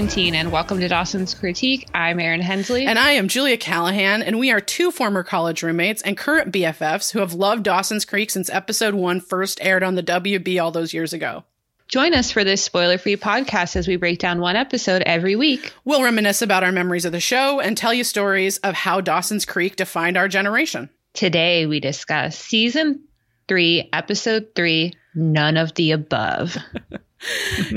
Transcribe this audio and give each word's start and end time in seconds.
quarantine, 0.00 0.34
and 0.34 0.50
welcome 0.50 0.80
to 0.80 0.88
Dawson's 0.88 1.34
Critique. 1.34 1.86
I'm 1.92 2.20
Erin 2.20 2.40
Hensley. 2.40 2.86
And 2.86 2.98
I 2.98 3.10
am 3.10 3.28
Julia 3.28 3.58
Callahan, 3.58 4.22
and 4.22 4.38
we 4.38 4.50
are 4.50 4.58
two 4.58 4.90
former 4.90 5.22
college 5.22 5.62
roommates 5.62 6.00
and 6.00 6.16
current 6.16 6.50
BFFs 6.50 7.12
who 7.12 7.18
have 7.18 7.34
loved 7.34 7.64
Dawson's 7.64 8.06
Creek 8.06 8.30
since 8.30 8.48
episode 8.48 8.94
one 8.94 9.20
first 9.20 9.58
aired 9.60 9.82
on 9.82 9.96
the 9.96 10.02
WB 10.02 10.58
all 10.58 10.70
those 10.70 10.94
years 10.94 11.12
ago. 11.12 11.44
Join 11.86 12.14
us 12.14 12.30
for 12.30 12.44
this 12.44 12.64
spoiler 12.64 12.96
free 12.96 13.18
podcast 13.18 13.76
as 13.76 13.86
we 13.86 13.96
break 13.96 14.18
down 14.18 14.40
one 14.40 14.56
episode 14.56 15.02
every 15.02 15.36
week. 15.36 15.70
We'll 15.84 16.02
reminisce 16.02 16.40
about 16.40 16.64
our 16.64 16.72
memories 16.72 17.04
of 17.04 17.12
the 17.12 17.20
show 17.20 17.60
and 17.60 17.76
tell 17.76 17.92
you 17.92 18.02
stories 18.02 18.56
of 18.56 18.72
how 18.72 19.02
Dawson's 19.02 19.44
Creek 19.44 19.76
defined 19.76 20.16
our 20.16 20.28
generation. 20.28 20.88
Today, 21.12 21.66
we 21.66 21.78
discuss 21.78 22.38
season 22.38 23.04
three, 23.48 23.90
episode 23.92 24.52
three 24.56 24.94
None 25.14 25.58
of 25.58 25.74
the 25.74 25.90
Above. 25.90 26.56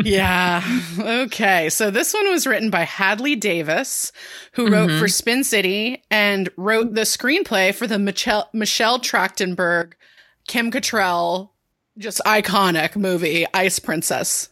yeah. 0.04 0.64
Okay. 1.00 1.70
So 1.70 1.92
this 1.92 2.14
one 2.14 2.30
was 2.30 2.48
written 2.48 2.70
by 2.70 2.84
Hadley 2.84 3.36
Davis, 3.36 4.12
who 4.54 4.70
wrote 4.70 4.90
mm-hmm. 4.90 5.00
for 5.00 5.08
Spin 5.08 5.44
City 5.44 6.04
and 6.10 6.50
wrote 6.58 6.94
the 6.94 7.02
screenplay 7.02 7.74
for 7.74 7.88
the 7.88 8.00
Michelle, 8.00 8.50
Michelle 8.54 9.00
Trachtenberg, 9.00 9.94
Kim 10.48 10.72
Cattrall, 10.72 11.50
just 11.98 12.22
iconic 12.26 12.96
movie, 12.96 13.46
Ice 13.54 13.80
Princess. 13.80 14.50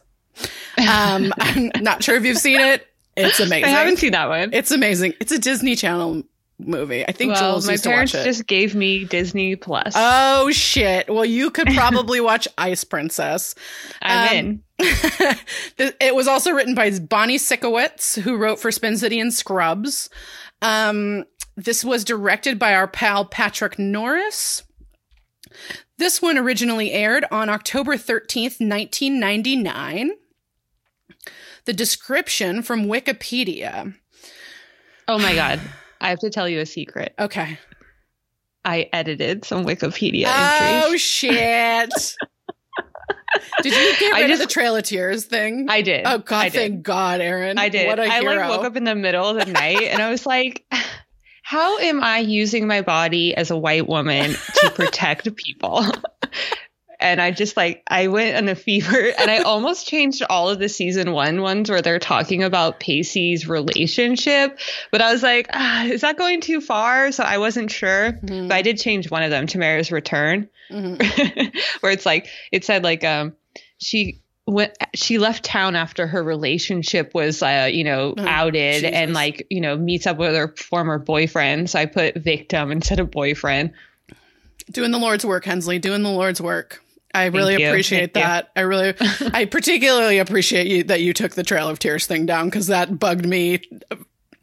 Um, 0.78 1.32
I'm 1.38 1.70
not 1.80 2.02
sure 2.02 2.16
if 2.16 2.24
you've 2.24 2.38
seen 2.38 2.60
it. 2.60 2.86
It's 3.16 3.40
amazing. 3.40 3.64
I 3.64 3.68
haven't 3.68 3.98
seen 3.98 4.12
that 4.12 4.28
one. 4.28 4.50
It's 4.52 4.70
amazing. 4.70 5.14
It's 5.20 5.32
a 5.32 5.38
Disney 5.38 5.76
Channel 5.76 6.22
movie. 6.66 7.06
I 7.06 7.12
think 7.12 7.32
well, 7.32 7.52
Jules 7.52 7.66
my 7.66 7.72
used 7.72 7.84
parents 7.84 8.12
to 8.12 8.18
watch 8.18 8.26
it. 8.26 8.28
just 8.28 8.46
gave 8.46 8.74
me 8.74 9.04
Disney 9.04 9.56
Plus. 9.56 9.94
Oh 9.96 10.50
shit! 10.50 11.12
Well, 11.12 11.24
you 11.24 11.50
could 11.50 11.68
probably 11.74 12.20
watch 12.20 12.48
Ice 12.58 12.84
Princess. 12.84 13.54
I'm 14.00 14.28
um, 14.28 14.36
in. 14.36 14.62
it 16.00 16.14
was 16.14 16.26
also 16.26 16.52
written 16.52 16.74
by 16.74 16.90
Bonnie 16.98 17.38
Sikowitz, 17.38 18.20
who 18.20 18.36
wrote 18.36 18.58
for 18.58 18.70
Spin 18.70 18.96
City 18.96 19.20
and 19.20 19.32
Scrubs. 19.32 20.10
Um, 20.60 21.24
this 21.56 21.84
was 21.84 22.04
directed 22.04 22.58
by 22.58 22.74
our 22.74 22.88
pal 22.88 23.24
Patrick 23.24 23.78
Norris. 23.78 24.62
This 25.98 26.22
one 26.22 26.38
originally 26.38 26.92
aired 26.92 27.24
on 27.30 27.48
October 27.48 27.96
13th, 27.96 28.58
1999. 28.60 30.12
The 31.64 31.72
description 31.72 32.62
from 32.62 32.86
Wikipedia. 32.86 33.94
Oh 35.06 35.18
my 35.18 35.34
God. 35.34 35.60
I 36.02 36.10
have 36.10 36.18
to 36.20 36.30
tell 36.30 36.48
you 36.48 36.60
a 36.60 36.66
secret. 36.66 37.14
Okay. 37.18 37.58
I 38.64 38.88
edited 38.92 39.44
some 39.44 39.64
Wikipedia 39.64 40.26
oh, 40.26 40.82
entries. 40.84 41.00
shit. 41.00 41.90
did 43.62 43.72
you 43.72 43.96
get 43.98 44.12
rid 44.12 44.24
I 44.24 44.28
just, 44.28 44.42
of 44.42 44.48
the 44.48 44.52
Trail 44.52 44.76
of 44.76 44.84
Tears 44.84 45.24
thing? 45.24 45.66
I 45.68 45.82
did. 45.82 46.06
Oh 46.06 46.18
God, 46.18 46.52
thank. 46.52 46.82
God, 46.82 47.20
Erin. 47.20 47.58
I 47.58 47.68
did. 47.68 47.86
What 47.86 47.98
a 47.98 48.02
I 48.02 48.20
hero. 48.20 48.36
like 48.36 48.48
woke 48.48 48.64
up 48.64 48.76
in 48.76 48.84
the 48.84 48.94
middle 48.94 49.28
of 49.28 49.44
the 49.44 49.50
night 49.52 49.82
and 49.82 50.00
I 50.00 50.10
was 50.10 50.26
like, 50.26 50.64
how 51.42 51.78
am 51.78 52.02
I 52.02 52.18
using 52.18 52.66
my 52.66 52.82
body 52.82 53.34
as 53.34 53.50
a 53.50 53.56
white 53.56 53.88
woman 53.88 54.32
to 54.32 54.70
protect 54.74 55.34
people? 55.36 55.84
And 57.02 57.20
I 57.20 57.30
just 57.30 57.56
like 57.56 57.82
I 57.88 58.08
went 58.08 58.36
on 58.36 58.48
a 58.48 58.54
fever 58.54 58.96
and 59.18 59.30
I 59.30 59.38
almost 59.38 59.86
changed 59.86 60.22
all 60.28 60.48
of 60.48 60.58
the 60.58 60.68
season 60.68 61.12
one 61.12 61.42
ones 61.42 61.70
where 61.70 61.82
they're 61.82 61.98
talking 61.98 62.42
about 62.42 62.80
Pacey's 62.80 63.48
relationship, 63.48 64.58
but 64.90 65.02
I 65.02 65.12
was 65.12 65.22
like, 65.22 65.48
ah, 65.52 65.84
is 65.84 66.02
that 66.02 66.16
going 66.16 66.40
too 66.40 66.60
far? 66.60 67.12
So 67.12 67.24
I 67.24 67.38
wasn't 67.38 67.70
sure, 67.70 68.12
mm-hmm. 68.12 68.48
but 68.48 68.54
I 68.54 68.62
did 68.62 68.78
change 68.78 69.10
one 69.10 69.22
of 69.22 69.30
them, 69.30 69.46
Tamara's 69.46 69.92
return, 69.92 70.48
mm-hmm. 70.70 71.56
where 71.80 71.92
it's 71.92 72.06
like 72.06 72.28
it 72.50 72.64
said 72.64 72.84
like 72.84 73.04
um 73.04 73.34
she 73.78 74.22
when 74.44 74.70
she 74.94 75.18
left 75.18 75.44
town 75.44 75.76
after 75.76 76.06
her 76.06 76.22
relationship 76.22 77.14
was 77.14 77.42
uh, 77.42 77.68
you 77.72 77.84
know 77.84 78.14
oh, 78.16 78.26
outed 78.26 78.80
Jesus. 78.80 78.90
and 78.92 79.14
like 79.14 79.46
you 79.50 79.60
know 79.60 79.76
meets 79.76 80.06
up 80.06 80.16
with 80.16 80.34
her 80.34 80.54
former 80.56 80.98
boyfriend 80.98 81.70
so 81.70 81.78
i 81.78 81.86
put 81.86 82.16
victim 82.16 82.72
instead 82.72 82.98
of 82.98 83.10
boyfriend 83.10 83.72
doing 84.70 84.90
the 84.90 84.98
lord's 84.98 85.24
work 85.24 85.44
hensley 85.44 85.78
doing 85.78 86.02
the 86.02 86.10
lord's 86.10 86.40
work 86.40 86.81
I 87.14 87.26
really 87.26 87.62
appreciate 87.62 88.14
Thank 88.14 88.26
that. 88.26 88.44
You. 88.56 88.60
I 88.62 88.64
really, 88.64 88.94
I 89.34 89.44
particularly 89.44 90.18
appreciate 90.18 90.66
you 90.66 90.84
that 90.84 91.02
you 91.02 91.12
took 91.12 91.32
the 91.32 91.42
Trail 91.42 91.68
of 91.68 91.78
Tears 91.78 92.06
thing 92.06 92.26
down 92.26 92.46
because 92.46 92.68
that 92.68 92.98
bugged 92.98 93.26
me 93.26 93.60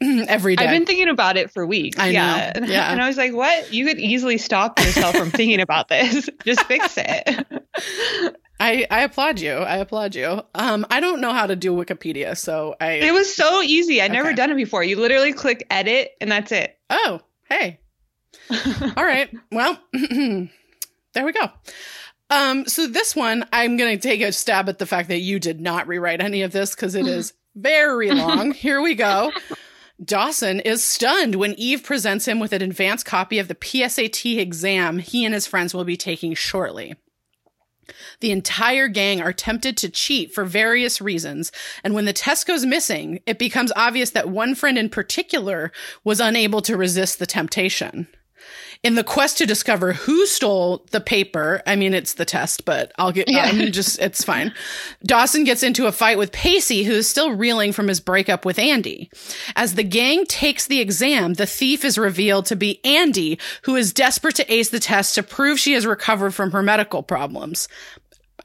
every 0.00 0.56
day. 0.56 0.64
I've 0.64 0.70
been 0.70 0.86
thinking 0.86 1.08
about 1.08 1.36
it 1.36 1.50
for 1.50 1.66
weeks. 1.66 1.98
I 1.98 2.08
yeah. 2.08 2.52
know. 2.54 2.66
Yeah. 2.70 2.90
And 2.90 3.02
I 3.02 3.08
was 3.08 3.16
like, 3.16 3.34
what? 3.34 3.72
You 3.72 3.86
could 3.86 3.98
easily 3.98 4.38
stop 4.38 4.78
yourself 4.78 5.16
from 5.16 5.30
thinking 5.30 5.60
about 5.60 5.88
this. 5.88 6.28
Just 6.44 6.64
fix 6.64 6.94
it. 6.96 7.46
I, 8.60 8.86
I 8.90 9.00
applaud 9.00 9.40
you. 9.40 9.52
I 9.52 9.76
applaud 9.76 10.14
you. 10.14 10.42
Um, 10.54 10.86
I 10.90 11.00
don't 11.00 11.20
know 11.20 11.32
how 11.32 11.46
to 11.46 11.56
do 11.56 11.72
Wikipedia, 11.72 12.36
so 12.36 12.76
I. 12.80 12.92
It 12.92 13.12
was 13.12 13.34
so 13.34 13.62
easy. 13.62 14.02
I'd 14.02 14.10
okay. 14.10 14.16
never 14.16 14.32
done 14.34 14.50
it 14.50 14.56
before. 14.56 14.84
You 14.84 14.96
literally 14.96 15.32
click 15.32 15.66
edit, 15.70 16.12
and 16.20 16.30
that's 16.30 16.52
it. 16.52 16.78
Oh, 16.90 17.20
hey. 17.48 17.80
All 18.96 19.04
right. 19.04 19.30
Well, 19.50 19.78
there 19.92 21.24
we 21.24 21.32
go. 21.32 21.50
Um, 22.30 22.66
so 22.66 22.86
this 22.86 23.16
one, 23.16 23.44
I'm 23.52 23.76
going 23.76 23.98
to 23.98 24.08
take 24.08 24.20
a 24.20 24.32
stab 24.32 24.68
at 24.68 24.78
the 24.78 24.86
fact 24.86 25.08
that 25.08 25.18
you 25.18 25.40
did 25.40 25.60
not 25.60 25.88
rewrite 25.88 26.20
any 26.20 26.42
of 26.42 26.52
this 26.52 26.74
because 26.74 26.94
it 26.94 27.06
is 27.06 27.32
very 27.56 28.10
long. 28.12 28.52
Here 28.52 28.80
we 28.80 28.94
go. 28.94 29.32
Dawson 30.02 30.60
is 30.60 30.82
stunned 30.82 31.34
when 31.34 31.54
Eve 31.54 31.82
presents 31.82 32.26
him 32.26 32.38
with 32.38 32.52
an 32.52 32.62
advanced 32.62 33.04
copy 33.04 33.38
of 33.38 33.48
the 33.48 33.54
PSAT 33.54 34.38
exam 34.38 34.98
he 34.98 35.24
and 35.26 35.34
his 35.34 35.46
friends 35.46 35.74
will 35.74 35.84
be 35.84 35.96
taking 35.96 36.32
shortly. 36.34 36.94
The 38.20 38.30
entire 38.30 38.86
gang 38.88 39.20
are 39.20 39.32
tempted 39.32 39.76
to 39.78 39.90
cheat 39.90 40.32
for 40.32 40.44
various 40.44 41.00
reasons, 41.00 41.50
and 41.82 41.92
when 41.92 42.04
the 42.04 42.12
test 42.12 42.46
goes 42.46 42.64
missing, 42.64 43.20
it 43.26 43.38
becomes 43.38 43.72
obvious 43.74 44.10
that 44.10 44.28
one 44.28 44.54
friend 44.54 44.78
in 44.78 44.88
particular 44.88 45.72
was 46.04 46.20
unable 46.20 46.62
to 46.62 46.76
resist 46.76 47.18
the 47.18 47.26
temptation 47.26 48.06
in 48.82 48.94
the 48.94 49.04
quest 49.04 49.38
to 49.38 49.46
discover 49.46 49.92
who 49.92 50.26
stole 50.26 50.86
the 50.90 51.00
paper, 51.00 51.62
I 51.66 51.76
mean, 51.76 51.94
it's 51.94 52.14
the 52.14 52.24
test, 52.24 52.64
but 52.64 52.92
I'll 52.98 53.12
get, 53.12 53.30
yeah. 53.30 53.44
I'm 53.44 53.72
just, 53.72 53.98
it's 54.00 54.24
fine. 54.24 54.52
Dawson 55.04 55.44
gets 55.44 55.62
into 55.62 55.86
a 55.86 55.92
fight 55.92 56.18
with 56.18 56.32
Pacey, 56.32 56.84
who 56.84 56.92
is 56.92 57.08
still 57.08 57.32
reeling 57.32 57.72
from 57.72 57.88
his 57.88 58.00
breakup 58.00 58.44
with 58.44 58.58
Andy. 58.58 59.10
As 59.56 59.74
the 59.74 59.82
gang 59.82 60.24
takes 60.26 60.66
the 60.66 60.80
exam, 60.80 61.34
the 61.34 61.46
thief 61.46 61.84
is 61.84 61.98
revealed 61.98 62.46
to 62.46 62.56
be 62.56 62.84
Andy, 62.84 63.38
who 63.62 63.76
is 63.76 63.92
desperate 63.92 64.36
to 64.36 64.52
ace 64.52 64.70
the 64.70 64.80
test 64.80 65.14
to 65.14 65.22
prove 65.22 65.58
she 65.58 65.72
has 65.74 65.86
recovered 65.86 66.34
from 66.34 66.52
her 66.52 66.62
medical 66.62 67.02
problems. 67.02 67.68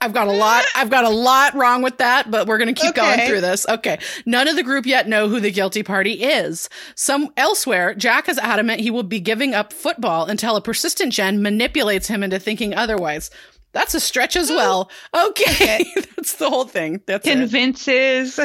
I've 0.01 0.13
got 0.13 0.27
a 0.27 0.31
lot. 0.31 0.65
I've 0.75 0.89
got 0.89 1.05
a 1.05 1.09
lot 1.09 1.53
wrong 1.55 1.81
with 1.81 1.97
that, 1.97 2.29
but 2.29 2.47
we're 2.47 2.57
going 2.57 2.73
to 2.73 2.79
keep 2.79 2.91
okay. 2.91 3.15
going 3.15 3.27
through 3.27 3.41
this. 3.41 3.67
Okay. 3.67 3.99
None 4.25 4.47
of 4.47 4.55
the 4.55 4.63
group 4.63 4.85
yet 4.85 5.07
know 5.07 5.27
who 5.27 5.39
the 5.39 5.51
guilty 5.51 5.83
party 5.83 6.23
is. 6.23 6.69
Some 6.95 7.31
elsewhere, 7.37 7.93
Jack 7.95 8.29
is 8.29 8.37
adamant 8.37 8.81
he 8.81 8.91
will 8.91 9.03
be 9.03 9.19
giving 9.19 9.53
up 9.53 9.73
football 9.73 10.25
until 10.25 10.55
a 10.55 10.61
persistent 10.61 11.13
Jen 11.13 11.41
manipulates 11.41 12.07
him 12.07 12.23
into 12.23 12.39
thinking 12.39 12.73
otherwise. 12.73 13.29
That's 13.71 13.93
a 13.93 13.99
stretch 13.99 14.35
as 14.35 14.49
well. 14.49 14.89
Okay. 15.15 15.85
That's 16.15 16.35
the 16.35 16.49
whole 16.49 16.65
thing. 16.65 17.01
That's 17.05 17.27
convinces. 17.27 18.39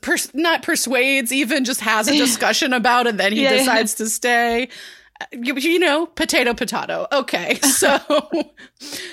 Pers- 0.00 0.34
not 0.34 0.62
persuades, 0.62 1.32
even 1.32 1.64
just 1.64 1.80
has 1.80 2.08
a 2.08 2.12
discussion 2.16 2.72
about 2.72 3.06
it, 3.06 3.16
then 3.16 3.32
he 3.32 3.42
yeah, 3.42 3.52
decides 3.52 3.94
yeah. 3.94 4.04
to 4.04 4.10
stay 4.10 4.68
you 5.32 5.78
know, 5.78 6.06
potato, 6.06 6.54
potato. 6.54 7.06
Okay. 7.12 7.58
So 7.78 8.00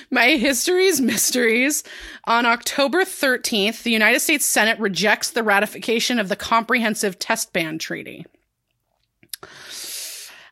my 0.09 0.29
history's 0.31 0.99
mysteries. 0.99 1.83
On 2.23 2.45
October 2.45 3.03
13th, 3.03 3.83
the 3.83 3.91
United 3.91 4.21
States 4.21 4.43
Senate 4.43 4.79
rejects 4.79 5.31
the 5.31 5.43
ratification 5.43 6.17
of 6.19 6.29
the 6.29 6.35
Comprehensive 6.35 7.19
Test 7.19 7.53
Ban 7.53 7.77
Treaty. 7.77 8.25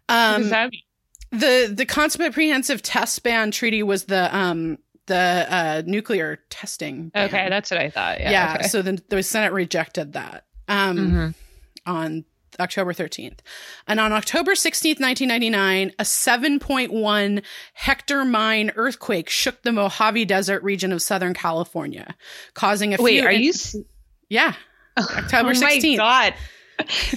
Um, 0.09 0.49
the 1.31 1.73
the 1.75 1.85
Comprehensive 1.87 2.83
Test 2.83 3.23
Ban 3.23 3.49
Treaty 3.49 3.81
was 3.81 4.05
the 4.05 4.35
um 4.35 4.77
the 5.07 5.47
uh, 5.49 5.81
nuclear 5.85 6.39
testing. 6.49 7.09
Ban. 7.09 7.27
Okay, 7.27 7.49
that's 7.49 7.71
what 7.71 7.79
I 7.79 7.89
thought. 7.89 8.19
Yeah. 8.19 8.31
yeah 8.31 8.55
okay. 8.59 8.67
So 8.67 8.81
the, 8.81 9.01
the 9.09 9.23
Senate 9.23 9.51
rejected 9.51 10.13
that 10.13 10.45
um, 10.67 10.97
mm-hmm. 10.97 11.29
on 11.91 12.25
October 12.59 12.93
13th. 12.93 13.39
And 13.87 13.99
on 13.99 14.11
October 14.11 14.53
16th, 14.53 14.99
1999, 14.99 15.91
a 15.99 16.03
7.1 16.03 17.43
Hector 17.73 18.25
Mine 18.25 18.71
earthquake 18.75 19.29
shook 19.29 19.61
the 19.61 19.71
Mojave 19.71 20.25
Desert 20.25 20.63
region 20.63 20.91
of 20.91 21.01
Southern 21.01 21.33
California, 21.33 22.15
causing 22.53 22.93
a 22.93 23.01
Wait, 23.01 23.19
few. 23.19 23.27
are 23.27 23.31
you? 23.31 23.53
Yeah. 24.29 24.53
October 24.97 25.49
oh 25.49 25.53
16th. 25.53 25.97
my 25.97 25.97
God. 25.97 26.33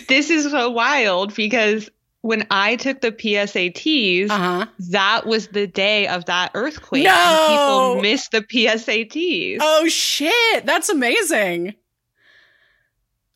this 0.09 0.31
is 0.31 0.51
so 0.51 0.71
wild 0.71 1.35
because 1.35 1.91
when 2.27 2.47
I 2.51 2.77
took 2.77 3.01
the 3.01 3.13
PSATs, 3.13 4.31
uh-huh. 4.31 4.67
that 4.91 5.27
was 5.27 5.49
the 5.49 5.67
day 5.67 6.09
of 6.09 6.25
that 6.25 6.51
earthquake. 6.55 7.05
No! 7.05 7.11
And 7.13 8.01
people 8.01 8.03
missed 8.03 8.33
the 8.33 8.43
PSATs. 8.43 9.59
Oh, 9.61 9.89
shit. 9.89 10.67
That's 10.67 10.89
amazing. 10.89 11.75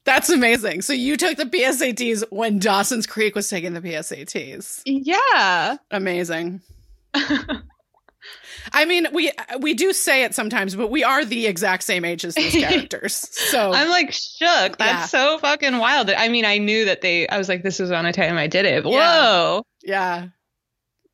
That's 0.06 0.30
amazing. 0.30 0.82
So 0.82 0.92
you 0.92 1.16
took 1.16 1.36
the 1.36 1.44
PSATs 1.44 2.24
when 2.30 2.58
Dawson's 2.58 3.06
Creek 3.06 3.34
was 3.34 3.48
taking 3.48 3.74
the 3.74 3.80
PSATs. 3.82 4.82
Yeah. 4.86 5.76
Amazing. 5.90 6.62
I 8.72 8.84
mean, 8.84 9.08
we 9.12 9.32
we 9.60 9.74
do 9.74 9.92
say 9.92 10.24
it 10.24 10.34
sometimes, 10.34 10.74
but 10.76 10.90
we 10.90 11.02
are 11.04 11.24
the 11.24 11.46
exact 11.46 11.82
same 11.82 12.04
age 12.04 12.24
as 12.24 12.34
these 12.34 12.52
characters. 12.64 13.14
So 13.14 13.72
I'm 13.72 13.88
like 13.88 14.12
shook. 14.12 14.76
That's 14.78 14.80
Yeah. 14.80 15.04
so 15.06 15.38
fucking 15.38 15.78
wild. 15.78 16.10
I 16.10 16.28
mean, 16.28 16.44
I 16.44 16.58
knew 16.58 16.84
that 16.86 17.00
they. 17.00 17.26
I 17.28 17.38
was 17.38 17.48
like, 17.48 17.62
this 17.62 17.78
was 17.78 17.90
on 17.90 18.06
a 18.06 18.12
time 18.12 18.36
I 18.36 18.46
did 18.46 18.66
it. 18.66 18.84
Whoa. 18.84 18.90
Yeah. 18.92 19.62
yeah, 19.82 20.26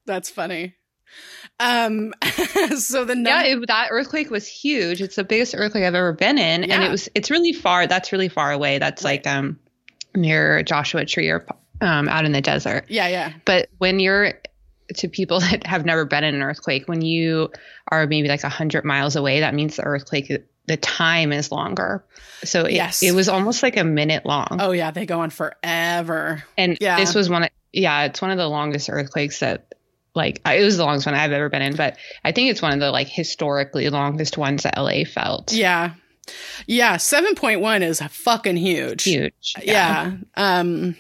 that's 0.07 0.29
funny. 0.31 0.75
Um, 1.59 2.13
so 2.77 3.05
the 3.05 3.15
num- 3.15 3.27
Yeah, 3.27 3.43
it, 3.45 3.67
that 3.69 3.89
earthquake 3.91 4.31
was 4.31 4.47
huge. 4.47 5.01
It's 5.01 5.17
the 5.17 5.25
biggest 5.25 5.55
earthquake 5.55 5.85
I've 5.85 5.95
ever 5.95 6.13
been 6.13 6.39
in, 6.39 6.71
and 6.71 6.83
it 6.83 6.91
was. 6.91 7.09
It's 7.15 7.31
really 7.31 7.53
far. 7.53 7.87
That's 7.87 8.13
really 8.13 8.29
far 8.29 8.53
away. 8.53 8.79
That's 8.79 9.03
Right. 9.05 9.25
like 9.25 9.35
um 9.35 9.59
near 10.15 10.63
Joshua 10.63 11.05
Tree 11.07 11.29
or 11.29 11.47
um 11.81 12.09
out 12.09 12.25
in 12.25 12.33
the 12.33 12.41
desert. 12.41 12.85
yeah, 12.89 13.09
yeah, 13.09 13.33
But 13.45 13.69
when 13.79 14.01
you're 14.01 14.35
to 14.97 15.09
people 15.09 15.41
that 15.51 15.67
have 15.67 15.85
never 15.85 16.05
been 16.05 16.25
in 16.25 16.35
an 16.35 16.43
earthquake, 16.43 16.89
when 16.89 17.03
you 17.03 17.51
are 17.91 18.07
maybe 18.07 18.29
like 18.29 18.45
a 18.45 18.49
hundred 18.49 18.85
miles 18.85 19.17
away, 19.17 19.41
that 19.41 19.55
means 19.55 19.77
the 19.77 19.83
earthquake 19.85 20.31
the 20.67 20.77
time 20.77 21.33
is 21.33 21.53
longer. 21.53 22.05
So 22.45 22.65
it, 22.65 22.73
Yes. 22.73 23.03
it 23.03 23.13
was 23.13 23.29
almost 23.29 23.63
like 23.63 23.77
a 23.77 23.85
minute 23.85 24.27
long. 24.27 24.59
oh 24.61 24.73
yeah, 24.73 24.91
they 24.91 25.07
go 25.07 25.21
on 25.21 25.31
forever. 25.31 26.43
and 26.59 26.77
yeah. 26.81 26.97
this 26.99 27.15
was 27.15 27.31
one 27.31 27.45
of 27.45 27.51
yeah, 27.73 28.05
it's 28.05 28.21
one 28.23 28.31
of 28.31 28.39
the 28.39 28.49
longest 28.49 28.89
earthquakes 28.91 29.41
that 29.41 29.75
like 30.17 30.41
it 30.45 30.65
was 30.65 30.77
the 30.77 30.85
longest 30.85 31.07
one 31.07 31.15
I've 31.15 31.33
ever 31.33 31.49
been 31.49 31.63
in, 31.63 31.77
but 31.77 31.97
I 32.25 32.33
think 32.33 32.51
it's 32.51 32.63
one 32.63 32.73
of 32.73 32.81
the 32.81 32.91
like 32.91 33.09
historically 33.09 33.89
longest 33.91 34.37
ones 34.37 34.65
that 34.65 34.77
LA 34.77 35.05
felt. 35.05 35.53
Yeah, 35.53 35.95
yeah, 36.67 36.97
seven 36.97 37.35
point 37.35 37.61
one 37.61 37.83
is 37.83 38.01
fucking 38.01 38.57
huge. 38.57 39.05
Huge. 39.05 39.55
Yeah. 39.63 40.17
Um, 40.37 40.97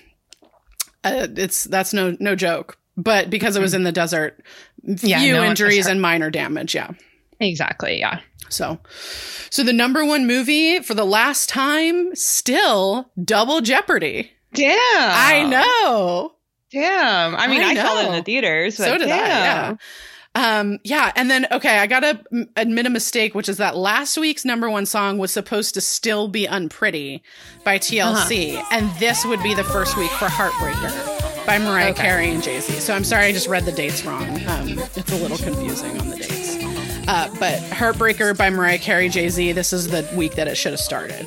uh, 1.03 1.27
it's 1.37 1.65
that's 1.65 1.93
no 1.93 2.17
no 2.21 2.37
joke. 2.37 2.79
But 2.97 3.29
because 3.29 3.57
it 3.57 3.61
was 3.61 3.75
in 3.75 3.83
the 3.83 3.93
desert, 3.93 4.43
Yeah, 4.83 5.21
few 5.21 5.33
no 5.35 5.45
injuries 5.45 5.87
and 5.87 6.01
minor 6.01 6.31
damage. 6.31 6.75
Yeah. 6.75 6.93
Exactly. 7.41 7.99
Yeah. 7.99 8.21
So, 8.49 8.79
so 9.51 9.63
the 9.63 9.73
number 9.73 10.05
one 10.05 10.27
movie 10.27 10.81
for 10.81 10.95
the 10.95 11.05
last 11.05 11.49
time, 11.49 12.15
still 12.15 13.11
Double 13.23 13.61
Jeopardy. 13.61 14.31
Damn. 14.55 14.79
I 14.79 15.45
know. 15.47 16.36
Damn. 16.81 17.35
I 17.35 17.47
mean, 17.47 17.63
I 17.63 17.71
I, 17.71 17.75
saw 17.75 18.01
it 18.01 18.07
in 18.07 18.13
the 18.13 18.23
theaters. 18.23 18.77
So 18.77 18.99
did 18.99 19.09
I, 19.09 19.17
yeah. 19.17 19.77
Um, 20.35 20.79
yeah, 20.85 21.13
and 21.17 21.31
then 21.31 21.47
okay, 21.51 21.79
I 21.79 21.87
gotta 21.87 22.21
m- 22.31 22.51
admit 22.57 22.85
a 22.85 22.91
mistake, 22.91 23.35
which 23.35 23.49
is 23.49 23.57
that 23.57 23.75
last 23.75 24.19
week's 24.19 24.45
number 24.45 24.69
one 24.69 24.85
song 24.85 25.17
was 25.17 25.33
supposed 25.33 25.73
to 25.75 25.81
still 25.81 26.29
be 26.29 26.47
"Unpretty" 26.47 27.23
by 27.65 27.79
TLC, 27.79 28.57
Uh-huh. 28.59 28.69
and 28.71 28.91
this 29.01 29.25
would 29.25 29.43
be 29.43 29.55
the 29.55 29.65
first 29.65 29.97
week 29.97 30.11
for 30.11 30.27
"Heartbreaker" 30.27 31.47
by 31.47 31.59
Mariah 31.59 31.93
Okay. 31.93 32.03
Carey 32.03 32.31
and 32.31 32.43
Jay 32.43 32.61
Z. 32.61 32.75
So 32.81 32.93
I'm 32.95 33.05
sorry, 33.05 33.25
I 33.27 33.33
just 33.33 33.49
read 33.49 33.65
the 33.65 33.73
dates 33.73 34.05
wrong. 34.05 34.29
Um, 34.47 34.79
it's 34.95 35.11
a 35.11 35.17
little 35.17 35.39
confusing 35.39 35.99
on 35.99 36.11
the 36.11 36.17
dates. 36.17 36.57
Uh, 37.09 37.35
but 37.41 37.59
"Heartbreaker" 37.71 38.37
by 38.37 38.51
Mariah 38.51 38.77
Carey, 38.79 39.09
Jay 39.09 39.31
Z. 39.31 39.53
This 39.53 39.73
is 39.73 39.89
the 39.89 40.07
week 40.15 40.35
that 40.35 40.49
it 40.49 40.57
should 40.57 40.73
have 40.73 40.81
started. 40.81 41.27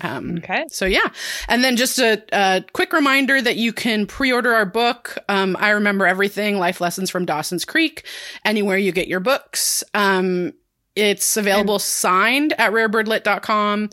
Um, 0.00 0.36
Okay. 0.38 0.64
so 0.68 0.84
yeah, 0.86 1.08
and 1.48 1.64
then 1.64 1.76
just 1.76 1.98
a, 1.98 2.22
a 2.32 2.64
quick 2.72 2.92
reminder 2.92 3.40
that 3.40 3.56
you 3.56 3.72
can 3.72 4.06
pre-order 4.06 4.54
our 4.54 4.66
book. 4.66 5.16
Um, 5.28 5.56
I 5.58 5.70
remember 5.70 6.06
everything: 6.06 6.58
Life 6.58 6.80
Lessons 6.80 7.10
from 7.10 7.24
Dawson's 7.24 7.64
Creek. 7.64 8.06
Anywhere 8.44 8.76
you 8.78 8.92
get 8.92 9.08
your 9.08 9.20
books, 9.20 9.82
um, 9.94 10.52
it's 10.94 11.36
available 11.36 11.78
signed 11.78 12.52
at 12.58 12.72
rarebirdlit.com. 12.72 13.90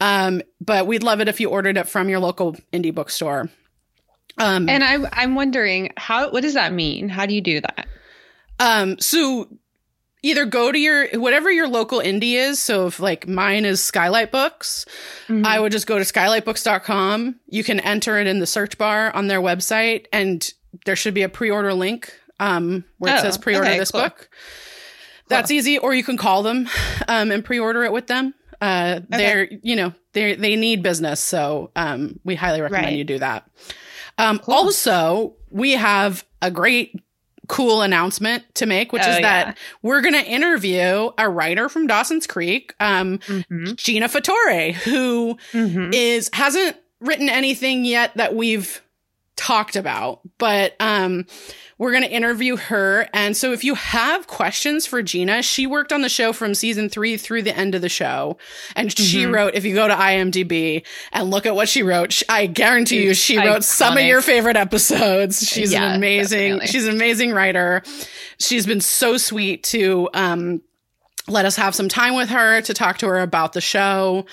Um, 0.00 0.42
but 0.60 0.86
we'd 0.86 1.02
love 1.02 1.20
it 1.20 1.28
if 1.28 1.40
you 1.40 1.48
ordered 1.48 1.76
it 1.78 1.88
from 1.88 2.08
your 2.08 2.18
local 2.18 2.54
indie 2.72 2.94
bookstore. 2.94 3.48
Um, 4.38 4.68
And 4.68 4.84
I, 4.84 4.98
I'm 5.12 5.34
wondering 5.34 5.90
how. 5.96 6.30
What 6.30 6.42
does 6.42 6.54
that 6.54 6.72
mean? 6.74 7.08
How 7.08 7.24
do 7.24 7.34
you 7.34 7.40
do 7.40 7.60
that? 7.62 7.86
Um, 8.58 8.98
so 8.98 9.48
either 10.22 10.44
go 10.44 10.72
to 10.72 10.78
your 10.78 11.06
whatever 11.20 11.50
your 11.50 11.68
local 11.68 12.00
indie 12.00 12.34
is. 12.34 12.58
So 12.58 12.86
if 12.86 12.98
like 13.00 13.28
mine 13.28 13.64
is 13.64 13.82
Skylight 13.82 14.32
Books, 14.32 14.84
Mm-hmm. 15.28 15.44
I 15.46 15.58
would 15.60 15.72
just 15.72 15.86
go 15.86 15.98
to 15.98 16.04
skylightbooks.com. 16.04 17.40
You 17.48 17.64
can 17.64 17.80
enter 17.80 18.18
it 18.18 18.26
in 18.26 18.38
the 18.38 18.46
search 18.46 18.78
bar 18.78 19.14
on 19.14 19.26
their 19.26 19.40
website 19.40 20.06
and 20.12 20.48
there 20.84 20.96
should 20.96 21.14
be 21.14 21.22
a 21.22 21.28
pre-order 21.28 21.72
link 21.74 22.12
um 22.38 22.84
where 22.98 23.14
it 23.14 23.18
Oh, 23.18 23.22
says 23.22 23.38
pre-order 23.38 23.68
okay, 23.68 23.78
this 23.78 23.90
cool. 23.90 24.02
book. 24.02 24.28
That's 25.28 25.50
easy 25.50 25.78
or 25.78 25.94
you 25.94 26.04
can 26.04 26.16
call 26.16 26.42
them 26.42 26.68
um 27.08 27.30
and 27.32 27.44
pre-order 27.44 27.82
it 27.84 27.92
with 27.92 28.06
them. 28.06 28.34
Uh 28.60 29.00
they're 29.08 29.48
you 29.62 29.76
know, 29.76 29.92
they 30.12 30.34
they 30.34 30.56
need 30.56 30.82
business, 30.82 31.20
so 31.20 31.70
um 31.76 32.20
we 32.24 32.34
highly 32.36 32.60
recommend 32.60 32.86
Right. 32.86 32.96
you 32.96 33.04
do 33.04 33.18
that. 33.18 33.48
Um 34.18 34.38
Cool. 34.38 34.54
also, 34.54 35.34
we 35.50 35.72
have 35.72 36.24
a 36.42 36.50
great 36.50 37.00
cool 37.48 37.82
announcement 37.82 38.42
to 38.56 38.66
make, 38.66 38.92
which 38.92 39.02
Oh, 39.04 39.10
is 39.10 39.16
yeah. 39.16 39.20
that 39.22 39.58
we're 39.82 40.00
going 40.00 40.14
to 40.14 40.24
interview 40.24 41.10
a 41.18 41.28
writer 41.28 41.68
from 41.68 41.86
Dawson's 41.86 42.26
Creek, 42.26 42.74
um, 42.80 43.18
Mm-hmm. 43.18 43.74
Gina 43.76 44.08
Fattore, 44.08 44.72
who 44.72 45.36
Mm-hmm. 45.52 45.90
is 45.92 46.30
hasn't 46.32 46.76
written 47.00 47.28
anything 47.28 47.84
yet 47.84 48.16
that 48.16 48.34
we've 48.34 48.80
talked 49.36 49.76
about, 49.76 50.20
but 50.38 50.74
um, 50.80 51.26
we're 51.78 51.90
going 51.90 52.02
to 52.04 52.10
interview 52.10 52.56
her. 52.56 53.06
And 53.12 53.36
so 53.36 53.52
if 53.52 53.64
you 53.64 53.74
have 53.74 54.26
questions 54.26 54.86
for 54.86 55.02
Gina, 55.02 55.42
she 55.42 55.66
worked 55.66 55.92
on 55.92 56.00
the 56.00 56.08
show 56.08 56.32
from 56.32 56.54
season 56.54 56.88
three 56.88 57.16
through 57.18 57.42
the 57.42 57.54
end 57.56 57.74
of 57.74 57.82
the 57.82 57.88
show. 57.90 58.38
And 58.74 58.90
she 58.96 59.24
Mhm. 59.24 59.34
wrote, 59.34 59.54
if 59.54 59.64
you 59.64 59.74
go 59.74 59.86
to 59.86 59.94
IMDb 59.94 60.82
and 61.12 61.30
look 61.30 61.44
at 61.44 61.54
what 61.54 61.68
she 61.68 61.82
wrote, 61.82 62.22
I 62.28 62.46
guarantee 62.46 63.02
you 63.04 63.12
she 63.14 63.36
wrote 63.38 63.62
some 63.62 63.98
of 63.98 64.04
your 64.04 64.22
favorite 64.22 64.56
episodes. 64.56 65.46
She's 65.46 65.72
Yeah, 65.72 65.90
an 65.90 65.96
amazing, 65.96 66.54
definitely. 66.54 66.66
she's 66.68 66.86
an 66.86 66.94
amazing 66.94 67.32
writer. 67.32 67.82
She's 68.40 68.66
been 68.66 68.80
so 68.80 69.18
sweet 69.18 69.62
to, 69.64 70.08
um, 70.14 70.62
let 71.28 71.44
us 71.44 71.56
have 71.56 71.74
some 71.74 71.88
time 71.88 72.14
with 72.14 72.28
her 72.28 72.60
to 72.62 72.74
talk 72.74 72.98
to 72.98 73.06
her 73.08 73.18
about 73.20 73.52
the 73.52 73.60
show. 73.60 74.26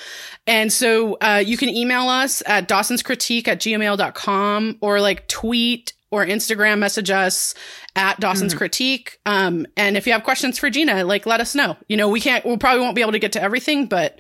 And 0.46 0.72
so 0.72 1.16
uh, 1.16 1.44
you 1.46 1.58
can 1.58 1.70
email 1.70 2.08
us 2.10 2.44
at 2.46 2.68
Dawson's 2.68 3.02
Critique 3.02 3.48
at 3.48 3.60
gmail.com 3.60 4.78
or 4.82 5.02
like 5.02 5.28
tweet 5.28 5.94
or 6.12 6.24
Instagram 6.24 6.78
message 6.78 7.10
us 7.10 7.56
at 7.96 8.20
Dawson's 8.20 8.54
Critique. 8.54 9.18
Um, 9.26 9.66
and 9.76 9.98
if 9.98 10.06
you 10.06 10.14
have 10.14 10.24
questions 10.24 10.60
for 10.60 10.70
Gina, 10.70 11.04
like 11.04 11.26
let 11.26 11.42
us 11.42 11.56
know. 11.56 11.76
You 11.88 11.98
know, 11.98 12.10
we 12.10 12.22
can't, 12.22 12.46
we 12.46 12.56
probably 12.58 12.82
won't 12.82 12.94
be 12.96 13.02
able 13.02 13.14
to 13.14 13.20
get 13.20 13.32
to 13.34 13.42
everything, 13.42 13.88
but 13.88 14.20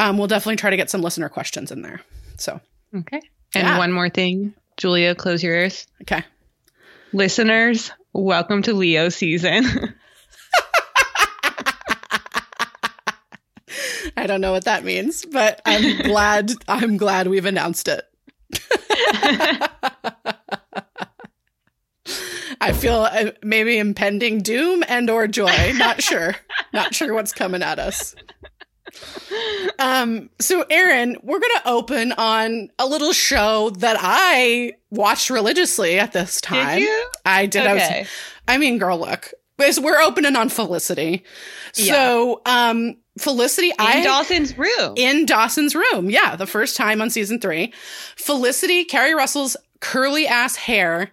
um, 0.00 0.18
we'll 0.18 0.26
definitely 0.26 0.56
try 0.56 0.70
to 0.70 0.76
get 0.76 0.90
some 0.90 1.00
listener 1.02 1.28
questions 1.28 1.70
in 1.70 1.82
there. 1.82 2.00
So, 2.38 2.60
Okay. 2.96 3.20
And 3.54 3.66
Yeah. 3.66 3.78
one 3.78 3.92
more 3.92 4.08
thing, 4.10 4.54
Julia, 4.76 5.14
close 5.14 5.42
your 5.42 5.54
ears. 5.54 5.86
okay. 6.02 6.24
Listeners, 7.12 7.92
welcome 8.12 8.62
to 8.62 8.74
Leo 8.74 9.08
season. 9.08 9.64
I 14.18 14.26
don't 14.26 14.40
know 14.40 14.52
what 14.52 14.64
that 14.64 14.84
means, 14.84 15.24
but 15.24 15.60
I'm 15.64 16.02
glad, 16.02 16.50
I'm 16.66 16.96
glad 16.96 17.28
we've 17.28 17.44
announced 17.46 17.88
it. 17.88 18.04
I 22.60 22.72
feel 22.72 23.02
uh, 23.02 23.30
maybe 23.42 23.78
impending 23.78 24.40
doom 24.40 24.82
and 24.88 25.08
or 25.08 25.28
joy. 25.28 25.72
Not 25.76 26.02
sure. 26.02 26.34
Not 26.72 26.94
sure 26.94 27.14
what's 27.14 27.32
coming 27.32 27.62
at 27.62 27.78
us. 27.78 28.16
Um, 29.78 30.30
so 30.40 30.64
Erin, 30.68 31.16
we're 31.22 31.38
gonna 31.38 31.62
open 31.66 32.12
on 32.12 32.70
a 32.78 32.86
little 32.86 33.12
show 33.12 33.70
that 33.78 33.96
I 34.00 34.72
watched 34.90 35.30
religiously 35.30 36.00
at 36.00 36.12
this 36.12 36.40
time. 36.40 36.78
Did 36.78 36.84
you? 36.84 37.06
I 37.24 37.46
did. 37.46 37.66
I 37.66 37.74
was 37.74 37.82
Okay. 37.82 38.06
I 38.48 38.58
mean, 38.58 38.78
girl, 38.78 38.98
look. 38.98 39.32
We're 39.58 40.00
opening 40.00 40.36
on 40.36 40.48
Felicity. 40.50 41.24
So, 41.72 42.42
um, 42.46 42.96
Felicity, 43.18 43.68
In 43.68 43.74
I 43.78 44.02
Dawson's 44.02 44.56
room. 44.56 44.94
in 44.96 45.26
Dawson's 45.26 45.74
room. 45.74 46.10
Yeah, 46.10 46.36
the 46.36 46.46
first 46.46 46.76
time 46.76 47.00
on 47.02 47.10
season 47.10 47.40
three. 47.40 47.72
Felicity, 48.16 48.84
Keri 48.84 49.14
Russell's 49.14 49.56
curly 49.80 50.26
ass 50.26 50.56
hair 50.56 51.10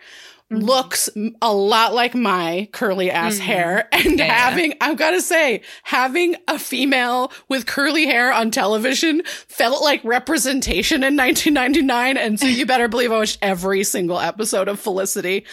Mm-hmm. 0.54 0.62
looks 0.64 1.10
a 1.42 1.52
lot 1.52 1.96
like 1.96 2.14
my 2.14 2.70
curly 2.72 3.10
ass 3.10 3.40
hair. 3.40 3.90
And 3.92 4.20
Yeah. 4.20 4.32
having, 4.32 4.76
I've 4.80 4.96
got 4.96 5.12
to 5.12 5.22
say, 5.24 5.62
having 5.82 6.36
a 6.48 6.60
female 6.60 7.32
with 7.50 7.66
curly 7.66 8.06
hair 8.06 8.32
on 8.32 8.52
television 8.52 9.24
felt 9.26 9.82
like 9.82 10.04
representation 10.04 10.98
in 11.04 11.18
1999. 11.18 12.18
And 12.18 12.40
so 12.40 12.46
you 12.46 12.68
better 12.68 12.88
believe 12.88 13.12
I 13.12 13.18
watched 13.18 13.40
every 13.42 13.84
single 13.84 14.20
episode 14.20 14.68
of 14.68 14.80
Felicity. 14.80 15.48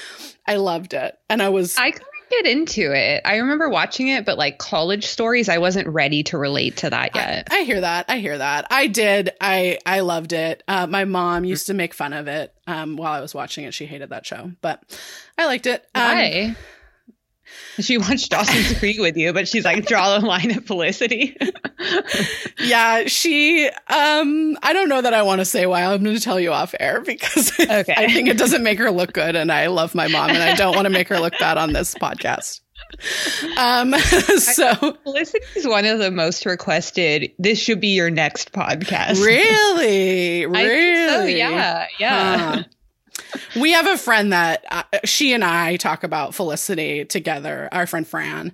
I 0.46 0.56
loved 0.56 0.92
it. 0.92 1.16
And 1.30 1.40
I 1.40 1.48
was, 1.48 1.78
I 1.78 1.90
couldn't 1.92 2.06
get 2.32 2.46
into 2.46 2.92
it. 2.92 3.22
I 3.24 3.36
remember 3.36 3.68
watching 3.68 4.08
it, 4.08 4.24
but 4.24 4.38
like 4.38 4.58
college 4.58 5.06
stories, 5.06 5.48
I 5.48 5.58
wasn't 5.58 5.88
ready 5.88 6.22
to 6.24 6.38
relate 6.38 6.78
to 6.78 6.90
that 6.90 7.14
yet. 7.14 7.48
I 7.50 7.62
hear 7.62 7.80
that. 7.80 8.06
I 8.08 8.18
hear 8.18 8.38
that. 8.38 8.66
I 8.70 8.86
did. 8.86 9.30
I 9.40 9.78
I 9.86 10.00
loved 10.00 10.32
it. 10.32 10.62
Uh, 10.66 10.86
my 10.86 11.04
mom 11.04 11.44
used 11.44 11.68
to 11.68 11.74
make 11.74 11.94
fun 11.94 12.12
of 12.12 12.28
it 12.28 12.54
um, 12.66 12.96
while 12.96 13.12
I 13.12 13.20
was 13.20 13.34
watching 13.34 13.64
it. 13.64 13.74
She 13.74 13.86
hated 13.86 14.10
that 14.10 14.26
show, 14.26 14.52
but 14.60 14.82
I 15.38 15.46
liked 15.46 15.66
it. 15.66 15.86
Um, 15.94 16.02
Why? 16.02 16.56
She 17.80 17.96
watched 17.96 18.30
Dawson's 18.30 18.78
Creek 18.78 18.98
with 19.00 19.16
you, 19.16 19.32
but 19.32 19.48
she's 19.48 19.64
like, 19.64 19.86
draw 19.86 20.18
the 20.18 20.26
line 20.26 20.50
at 20.50 20.64
Felicity. 20.66 21.34
yeah, 22.58 23.04
she. 23.06 23.66
Um, 23.88 24.58
I 24.62 24.74
don't 24.74 24.90
know 24.90 25.00
that 25.00 25.14
I 25.14 25.22
want 25.22 25.40
to 25.40 25.46
say 25.46 25.64
why. 25.64 25.82
I'm 25.84 26.02
going 26.04 26.14
to 26.14 26.20
tell 26.22 26.38
you 26.38 26.52
off 26.52 26.74
air 26.78 27.00
because 27.00 27.50
Okay. 27.58 27.94
I 27.96 28.12
think 28.12 28.28
it 28.28 28.36
doesn't 28.36 28.62
make 28.62 28.78
her 28.78 28.90
look 28.90 29.14
good, 29.14 29.36
and 29.36 29.50
I 29.50 29.68
love 29.68 29.94
my 29.94 30.06
mom, 30.08 30.30
and 30.30 30.42
I 30.42 30.54
don't 30.54 30.74
want 30.74 30.84
to 30.84 30.90
make 30.90 31.08
her 31.08 31.18
look 31.18 31.32
bad 31.38 31.56
on 31.56 31.72
this 31.72 31.94
podcast. 31.94 32.60
um, 33.56 33.94
so 33.94 34.74
Felicity 35.02 35.44
is 35.56 35.66
one 35.66 35.86
of 35.86 35.98
the 35.98 36.10
most 36.10 36.44
requested. 36.44 37.32
This 37.38 37.58
should 37.58 37.80
be 37.80 37.88
your 37.94 38.10
next 38.10 38.52
podcast. 38.52 39.24
really, 39.24 40.44
I 40.44 40.46
really, 40.46 40.94
think 40.94 41.10
so, 41.10 41.24
yeah, 41.24 41.86
yeah. 41.98 42.36
Huh. 42.56 42.62
We 43.56 43.72
have 43.72 43.86
a 43.86 43.96
friend 43.96 44.32
that 44.32 44.64
uh, 44.70 44.82
she 45.04 45.32
and 45.32 45.44
I 45.44 45.76
talk 45.76 46.04
about 46.04 46.34
Felicity 46.34 47.04
together, 47.04 47.68
our 47.72 47.86
friend 47.86 48.06
Fran. 48.06 48.52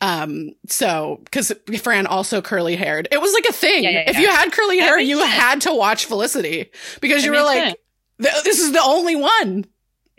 Um, 0.00 0.50
so 0.66 1.20
because 1.24 1.52
Fran 1.82 2.06
also 2.06 2.40
curly 2.42 2.76
haired, 2.76 3.08
it 3.10 3.20
was 3.20 3.32
like 3.32 3.46
a 3.48 3.52
thing. 3.52 3.84
Yeah, 3.84 3.90
yeah, 3.90 4.10
If 4.10 4.18
you 4.18 4.28
had 4.28 4.52
curly 4.52 4.78
That 4.78 4.84
hair, 4.86 4.98
you 5.00 5.18
sense. 5.18 5.30
had 5.32 5.60
to 5.62 5.74
watch 5.74 6.04
Felicity 6.06 6.70
because 7.00 7.22
That 7.22 7.26
you 7.26 7.32
were 7.32 7.42
like, 7.42 7.78
sense. 8.18 8.42
This 8.44 8.58
is 8.60 8.72
the 8.72 8.82
only 8.82 9.16
one. 9.16 9.64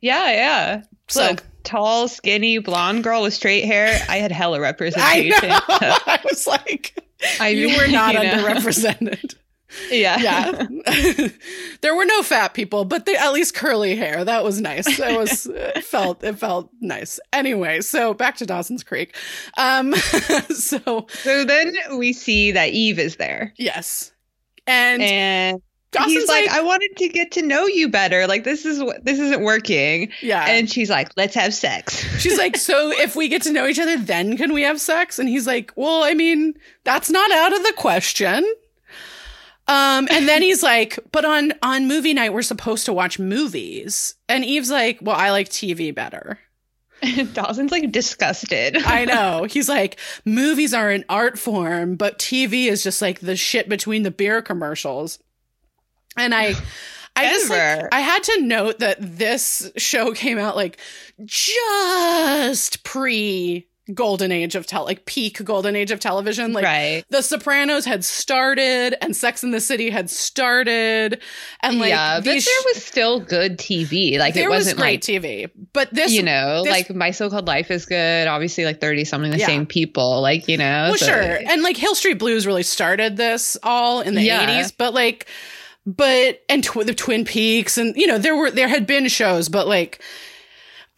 Yeah, 0.01 0.31
yeah. 0.31 0.81
So 1.09 1.27
Look, 1.29 1.43
tall, 1.63 2.07
skinny, 2.07 2.57
blonde 2.59 3.03
girl 3.03 3.23
with 3.23 3.33
straight 3.33 3.65
hair. 3.65 3.99
I 4.09 4.17
had 4.17 4.31
hella 4.31 4.57
I 4.59 4.61
representation. 4.61 5.49
know. 5.49 5.59
I 5.69 6.19
was 6.29 6.47
like, 6.47 6.95
I 7.39 7.49
you 7.49 7.75
were 7.77 7.87
not 7.87 8.15
underrepresented. 8.15 9.35
Yeah. 9.91 10.17
yeah 10.19 10.67
there 11.81 11.95
were 11.95 12.05
no 12.05 12.23
fat 12.23 12.53
people 12.53 12.85
but 12.85 13.05
they 13.05 13.15
at 13.15 13.31
least 13.33 13.53
curly 13.55 13.95
hair 13.95 14.23
that 14.25 14.43
was 14.43 14.59
nice 14.61 14.87
it 14.99 15.17
was 15.17 15.45
it 15.53 15.83
felt 15.83 16.23
it 16.23 16.37
felt 16.39 16.69
nice 16.81 17.19
anyway 17.33 17.81
so 17.81 18.13
back 18.13 18.37
to 18.37 18.45
dawson's 18.45 18.83
creek 18.83 19.15
um 19.57 19.93
so 19.95 21.07
So 21.09 21.43
then 21.45 21.75
we 21.97 22.13
see 22.13 22.51
that 22.51 22.69
Eve 22.69 22.99
is 22.99 23.15
there. 23.17 23.53
yes 23.57 24.11
and, 24.67 25.01
And 25.01 25.61
dawson's 25.91 26.13
he's 26.13 26.27
like, 26.27 26.47
like, 26.47 26.55
I 26.55 26.61
wanted 26.61 26.95
to 26.97 27.07
get 27.09 27.31
to 27.31 27.41
know 27.41 27.65
you 27.65 27.89
better. 27.89 28.27
Like 28.27 28.43
this 28.43 28.63
is 28.65 28.83
what 28.83 29.03
this 29.03 29.17
isn't 29.17 29.41
working. 29.41 30.11
yeah 30.21 30.45
And 30.47 30.69
she's 30.69 30.89
like, 30.89 31.09
let's 31.17 31.33
have 31.35 31.53
sex. 31.53 31.95
she's 32.19 32.37
like 32.37 32.55
so 32.57 32.91
if 32.91 33.15
we 33.15 33.27
get 33.29 33.41
to 33.43 33.51
know 33.51 33.65
each 33.67 33.79
other 33.79 33.97
then 33.97 34.37
can 34.37 34.53
we 34.53 34.61
have 34.63 34.79
sex 34.79 35.17
and 35.19 35.27
he's 35.29 35.47
like 35.47 35.71
well 35.75 36.03
i 36.03 36.13
mean 36.13 36.53
that's 36.83 37.09
not 37.09 37.31
out 37.31 37.53
of 37.55 37.63
the 37.63 37.73
question 37.77 38.45
um 39.69 40.07
and 40.11 40.27
then 40.27 40.41
he's 40.41 40.61
like 40.63 40.99
but 41.11 41.23
on 41.23 41.53
on 41.61 41.87
movie 41.87 42.13
night 42.13 42.33
we're 42.33 42.41
supposed 42.41 42.85
to 42.85 42.93
watch 42.93 43.19
movies 43.19 44.15
and 44.27 44.43
eve's 44.43 44.69
like 44.69 44.99
well 45.01 45.15
i 45.15 45.31
like 45.31 45.47
tv 45.47 45.93
better 45.93 46.37
And 47.01 47.33
Dawson's 47.33 47.71
like 47.71 47.91
disgusted. 47.91 48.77
I 48.85 49.05
know. 49.05 49.43
He's 49.49 49.69
like, 49.69 49.99
movies 50.25 50.73
are 50.73 50.89
an 50.89 51.05
art 51.07 51.39
form, 51.39 51.95
but 51.95 52.19
TV 52.19 52.67
is 52.67 52.83
just 52.83 53.01
like 53.01 53.19
the 53.19 53.35
shit 53.35 53.69
between 53.69 54.03
the 54.03 54.11
beer 54.11 54.41
commercials. 54.41 55.19
And 56.17 56.33
I, 56.33 56.55
I 57.15 57.29
just 57.29 57.49
like, 57.49 57.93
I 57.93 57.99
had 57.99 58.23
to 58.23 58.41
note 58.41 58.79
that 58.79 58.97
this 58.99 59.71
show 59.77 60.11
came 60.13 60.37
out 60.37 60.55
like 60.55 60.77
just 61.25 62.83
pre 62.83 63.67
golden 63.93 64.31
age 64.31 64.55
of 64.55 64.65
tel, 64.67 64.85
like 64.85 65.05
peak 65.05 65.43
golden 65.43 65.75
age 65.75 65.91
of 65.91 65.99
television. 65.99 66.53
Like 66.53 66.63
right. 66.63 67.03
the 67.09 67.21
Sopranos 67.21 67.85
had 67.85 68.05
started 68.05 68.95
and 69.03 69.15
Sex 69.15 69.43
in 69.43 69.51
the 69.51 69.61
City 69.61 69.89
had 69.89 70.09
started. 70.09 71.21
And 71.61 71.79
like, 71.79 71.89
yeah, 71.89 72.17
but 72.19 72.23
there 72.25 72.33
was 72.73 72.83
still 72.83 73.19
good 73.19 73.57
TV. 73.57 74.17
Like 74.19 74.33
there 74.33 74.45
it 74.45 74.49
was 74.49 74.59
wasn't 74.65 74.77
great 74.79 75.07
like 75.07 75.23
TV, 75.23 75.49
but 75.73 75.93
this, 75.93 76.11
you 76.11 76.23
know, 76.23 76.63
this- 76.63 76.71
like 76.71 76.95
My 76.95 77.11
So 77.11 77.29
Called 77.29 77.47
Life 77.47 77.71
is 77.71 77.85
good. 77.85 78.27
Obviously, 78.27 78.65
like 78.65 78.81
thirty 78.81 79.05
something, 79.05 79.31
the 79.31 79.37
Yeah. 79.39 79.45
same 79.45 79.65
people. 79.65 80.21
Like 80.21 80.47
you 80.47 80.57
know, 80.57 80.89
Well, 80.89 80.97
so- 80.97 81.05
sure. 81.07 81.21
And 81.47 81.61
like 81.63 81.77
Hill 81.77 81.95
Street 81.95 82.19
Blues 82.19 82.45
really 82.47 82.63
started 82.63 83.17
this 83.17 83.57
all 83.63 84.01
in 84.01 84.15
the 84.15 84.21
Yeah. 84.23 84.45
80s, 84.61 84.71
but 84.77 84.93
like, 84.93 85.27
but, 85.85 86.41
and 86.49 86.63
tw- 86.63 86.85
the 86.85 86.93
Twin 86.93 87.25
Peaks 87.25 87.77
and, 87.77 87.95
you 87.95 88.05
know, 88.05 88.17
there 88.17 88.35
were, 88.35 88.51
there 88.51 88.67
had 88.67 88.85
been 88.85 89.07
shows, 89.07 89.49
but 89.49 89.67
like, 89.67 90.01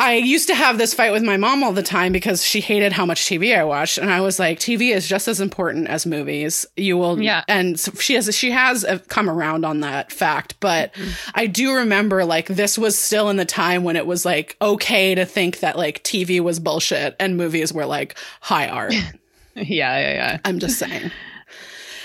I 0.01 0.15
used 0.15 0.47
to 0.47 0.55
have 0.55 0.79
this 0.79 0.95
fight 0.95 1.11
with 1.11 1.21
my 1.21 1.37
mom 1.37 1.63
all 1.63 1.73
the 1.73 1.83
time 1.83 2.11
because 2.11 2.43
she 2.43 2.59
hated 2.59 2.91
how 2.91 3.05
much 3.05 3.21
TV 3.21 3.55
I 3.55 3.63
watched. 3.63 3.99
And 3.99 4.09
I 4.09 4.19
was 4.21 4.39
like, 4.39 4.57
TV 4.59 4.95
is 4.95 5.07
just 5.07 5.27
as 5.27 5.39
important 5.39 5.87
as 5.89 6.07
movies. 6.07 6.65
You 6.75 6.97
will, 6.97 7.21
Yeah. 7.21 7.43
And 7.47 7.79
so 7.79 7.91
she 7.93 8.15
has, 8.15 8.35
she 8.35 8.49
has 8.49 8.83
uh, 8.83 8.97
come 9.09 9.29
around 9.29 9.63
on 9.63 9.81
that 9.81 10.11
fact. 10.11 10.55
But 10.59 10.93
Mm-hmm. 10.93 11.29
I 11.35 11.45
do 11.45 11.75
remember 11.75 12.25
like 12.25 12.47
this 12.47 12.77
was 12.77 12.97
still 12.97 13.29
in 13.29 13.37
the 13.37 13.45
time 13.45 13.83
when 13.83 13.95
it 13.95 14.07
was 14.07 14.25
like 14.25 14.57
okay 14.61 15.13
to 15.13 15.25
think 15.25 15.59
that 15.59 15.77
like 15.77 16.03
TV 16.03 16.39
was 16.39 16.59
bullshit 16.59 17.15
and 17.19 17.37
movies 17.37 17.71
were 17.71 17.85
like 17.85 18.17
high 18.41 18.67
art. 18.67 18.93
yeah, 19.55 19.63
yeah, 19.99 20.13
yeah. 20.13 20.37
I'm 20.43 20.57
just 20.57 20.79
saying. 20.79 21.11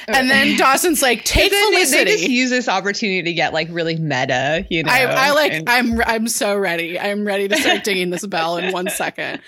And 0.09 0.31
uh, 0.31 0.33
then 0.33 0.57
Dawson's 0.57 1.03
like, 1.03 1.25
take 1.25 1.51
Then 1.51 1.71
they, 1.73 1.77
Felicity. 1.85 2.11
just 2.13 2.29
use 2.29 2.51
this 2.51 2.69
opportunity 2.69 3.23
to 3.25 3.33
get 3.33 3.53
like 3.53 3.69
really 3.71 3.97
meta, 3.97 4.67
you 4.71 4.83
know. 4.85 4.93
I, 4.93 5.03
I 5.05 5.31
like. 5.33 5.53
and- 5.53 5.69
I'm. 5.69 6.01
I'm 6.03 6.29
so 6.29 6.57
ready. 6.57 6.99
I'm 6.99 7.27
ready 7.27 7.49
to 7.49 7.57
start 7.57 7.83
dinging 7.85 8.11
this 8.11 8.25
bell 8.27 8.57
in 8.57 8.73
one 8.73 8.89
second. 8.89 9.41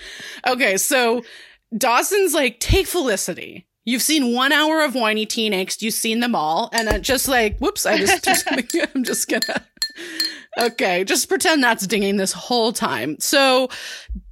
Okay, 0.47 0.77
so 0.77 1.23
Dawson's 1.77 2.33
like, 2.33 2.59
take 2.59 2.87
Felicity. 2.87 3.67
You've 3.85 4.01
seen 4.01 4.35
one 4.35 4.51
hour 4.51 4.83
of 4.83 4.93
whiny 4.95 5.25
teen 5.25 5.53
angst. 5.53 5.81
You've 5.81 5.93
seen 5.93 6.19
them 6.19 6.35
all, 6.35 6.69
and 6.73 6.89
I 6.89 6.99
just 6.99 7.27
like, 7.27 7.57
whoops. 7.59 7.85
I 7.85 7.97
just. 7.97 8.23
just 8.23 8.45
I'm 8.95 9.03
just 9.03 9.27
gonna. 9.29 9.65
Okay, 10.59 11.03
just 11.03 11.29
pretend 11.29 11.63
that's 11.63 11.87
dinging 11.87 12.17
this 12.17 12.33
whole 12.33 12.73
time. 12.73 13.17
So 13.19 13.69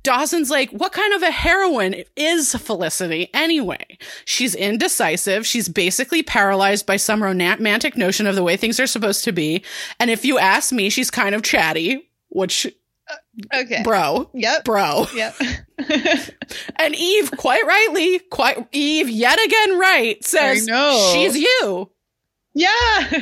Dawson's 0.03 0.49
like, 0.49 0.69
what 0.71 0.91
kind 0.91 1.13
of 1.13 1.21
a 1.23 1.31
heroine 1.31 2.03
is 2.15 2.53
Felicity 2.55 3.29
anyway? 3.33 3.97
She's 4.25 4.53
indecisive. 4.55 5.45
She's 5.47 5.69
basically 5.69 6.23
paralyzed 6.23 6.85
by 6.85 6.97
some 6.97 7.23
romantic 7.23 7.95
notion 7.97 8.27
of 8.27 8.35
the 8.35 8.43
way 8.43 8.57
things 8.57 8.79
are 8.79 8.87
supposed 8.87 9.23
to 9.25 9.31
be. 9.31 9.63
And 9.99 10.09
if 10.11 10.25
you 10.25 10.37
ask 10.37 10.71
me, 10.73 10.89
she's 10.89 11.09
kind 11.11 11.33
of 11.33 11.43
chatty, 11.43 12.09
which, 12.29 12.67
uh, 13.09 13.57
okay. 13.61 13.81
bro, 13.83 14.29
Yep. 14.33 14.63
bro. 14.65 15.05
Yep. 15.13 15.35
And 16.77 16.95
Eve, 16.95 17.31
quite 17.37 17.65
rightly, 17.65 18.19
quite 18.19 18.67
Eve, 18.71 19.09
yet 19.09 19.37
again 19.45 19.77
right, 19.79 20.23
says, 20.23 20.67
she's 21.13 21.37
you. 21.37 21.91
yeah. 22.53 23.21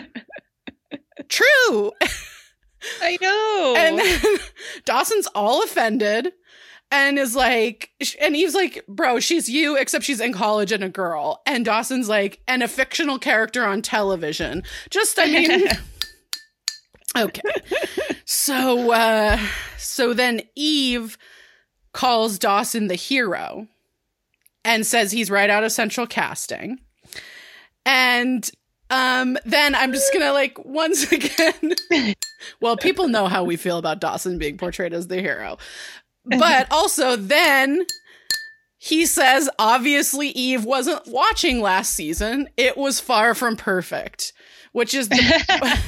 True. 1.30 1.92
I 3.02 3.18
know. 3.22 3.76
And 3.78 4.00
then 4.00 4.38
Dawson's 4.86 5.28
all 5.36 5.64
offended 5.64 6.34
and 6.92 7.18
is 7.18 7.36
like, 7.36 7.92
and 8.20 8.36
Eve's 8.36 8.56
like, 8.56 8.86
bro, 8.88 9.20
she's 9.20 9.50
you, 9.50 9.78
except 9.78 10.06
she's 10.06 10.20
in 10.20 10.34
college 10.34 10.72
and 10.72 10.84
a 10.84 10.90
girl. 10.90 11.42
And 11.46 11.66
Dawson's 11.66 12.10
like, 12.10 12.42
and 12.48 12.64
a 12.64 12.68
fictional 12.68 13.20
character 13.20 13.66
on 13.66 13.82
television. 13.82 14.64
Just, 14.90 15.20
I 15.20 15.26
mean, 15.26 15.68
okay. 17.18 17.42
So, 18.26 18.92
uh, 18.92 19.40
so 19.78 20.14
then 20.14 20.42
Eve 20.56 21.18
calls 21.94 22.38
Dawson 22.38 22.88
the 22.88 22.96
hero 22.96 23.68
and 24.64 24.86
says 24.86 25.12
he's 25.12 25.32
right 25.32 25.50
out 25.50 25.64
of 25.64 25.72
central 25.72 26.08
casting. 26.08 26.80
And 27.86 28.50
um 28.90 29.38
then 29.46 29.76
I'm 29.76 29.94
just 29.94 30.14
gonna 30.14 30.32
like 30.32 30.64
once 30.64 31.12
again 31.12 31.74
well 32.62 32.78
people 32.78 33.08
know 33.08 33.28
how 33.28 33.44
we 33.44 33.56
feel 33.56 33.78
about 33.78 34.00
Dawson 34.00 34.38
being 34.38 34.58
portrayed 34.58 34.94
as 34.94 35.08
the 35.08 35.22
hero. 35.22 35.58
But 36.26 36.68
also 36.72 37.16
then 37.16 37.86
he 38.78 39.06
says 39.06 39.50
obviously 39.58 40.30
Eve 40.30 40.66
wasn't 40.66 41.08
watching 41.08 41.62
last 41.62 41.94
season. 41.94 42.48
It 42.58 42.78
was 42.78 43.00
far 43.00 43.34
from 43.34 43.56
perfect, 43.56 44.34
which 44.74 44.94
is 44.94 45.10
the 45.10 45.80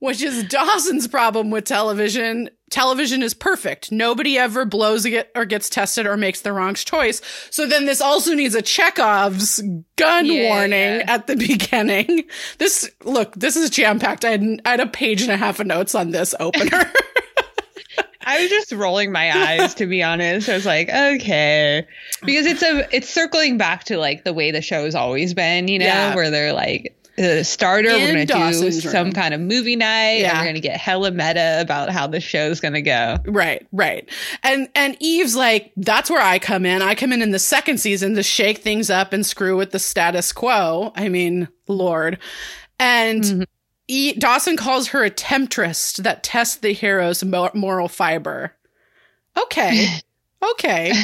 which 0.00 0.22
is 0.22 0.44
Dawson's 0.44 1.06
problem 1.06 1.50
with 1.50 1.64
television. 1.64 2.50
Television 2.70 3.22
is 3.22 3.34
perfect. 3.34 3.90
Nobody 3.90 4.38
ever 4.38 4.64
blows 4.64 5.04
it 5.04 5.30
or 5.34 5.44
gets 5.44 5.68
tested 5.68 6.06
or 6.06 6.16
makes 6.16 6.40
the 6.42 6.52
wrong 6.52 6.74
choice. 6.74 7.20
So 7.50 7.66
then 7.66 7.84
this 7.86 8.00
also 8.00 8.32
needs 8.34 8.54
a 8.54 8.62
Chekhov's 8.62 9.60
gun 9.96 10.26
Yeah, 10.26 10.48
warning 10.48 10.78
yeah. 11.00 11.04
at 11.08 11.26
the 11.26 11.34
beginning. 11.48 12.24
This, 12.58 12.88
look, 13.04 13.34
this 13.34 13.56
is 13.56 13.70
jam 13.70 13.98
packed. 13.98 14.24
I, 14.24 14.30
had- 14.30 14.60
I 14.64 14.70
had 14.70 14.80
a 14.80 14.86
page 14.86 15.22
and 15.22 15.32
a 15.32 15.36
half 15.36 15.58
of 15.60 15.66
notes 15.66 15.94
on 15.94 16.10
this 16.12 16.34
opener. 16.38 16.92
I 18.22 18.42
was 18.42 18.50
just 18.50 18.70
rolling 18.72 19.12
my 19.12 19.34
eyes 19.34 19.74
to 19.76 19.86
be 19.86 20.02
honest. 20.02 20.48
I 20.48 20.54
was 20.54 20.66
like, 20.66 20.88
okay. 20.90 21.86
Because 22.24 22.46
it's 22.46 22.62
a 22.62 22.86
it's 22.94 23.08
circling 23.08 23.56
back 23.58 23.84
to 23.84 23.96
like 23.96 24.24
the 24.24 24.32
way 24.34 24.50
the 24.50 24.60
show's 24.62 24.94
always 24.94 25.32
been, 25.34 25.68
you 25.68 25.78
know, 25.78 25.86
Yeah. 25.86 26.14
where 26.14 26.30
they're 26.30 26.52
like 26.52 26.96
the 27.20 27.44
starter, 27.44 27.90
In 27.90 28.00
we're 28.00 28.06
gonna 28.08 28.26
do 28.26 28.34
Dawson's 28.34 28.82
some 28.90 29.06
room. 29.06 29.12
kind 29.12 29.34
of 29.34 29.40
movie 29.40 29.76
night 29.76 30.20
Yeah. 30.20 30.30
and 30.30 30.38
we're 30.40 30.46
gonna 30.46 30.60
get 30.60 30.76
hella 30.76 31.10
meta 31.10 31.58
about 31.60 31.90
how 31.90 32.06
the 32.06 32.20
show's 32.20 32.60
gonna 32.60 32.82
go. 32.82 33.16
Right, 33.26 33.66
right. 33.72 34.08
And 34.42 34.68
and 34.74 34.96
Eve's 35.00 35.36
like, 35.36 35.72
that's 35.76 36.08
where 36.10 36.22
I 36.22 36.38
come 36.38 36.64
in. 36.66 36.82
I 36.82 36.94
come 36.94 37.12
in 37.12 37.22
in 37.22 37.30
the 37.30 37.38
second 37.38 37.78
season 37.78 38.14
to 38.14 38.22
shake 38.22 38.58
things 38.58 38.90
up 38.90 39.12
and 39.12 39.24
screw 39.26 39.56
with 39.56 39.70
the 39.72 39.78
status 39.78 40.32
quo. 40.32 40.92
I 40.96 41.08
mean, 41.08 41.48
Lord. 41.68 42.18
And 42.78 43.22
Mhm. 43.24 43.44
E- 43.88 44.12
Dawson 44.14 44.56
calls 44.56 44.88
her 44.88 45.02
a 45.04 45.10
temptress 45.10 45.94
that 45.94 46.22
tests 46.22 46.56
the 46.56 46.72
hero's 46.72 47.24
mo- 47.24 47.50
moral 47.54 47.88
fiber. 47.88 48.54
Okay. 49.36 49.86
Okay. 50.52 50.94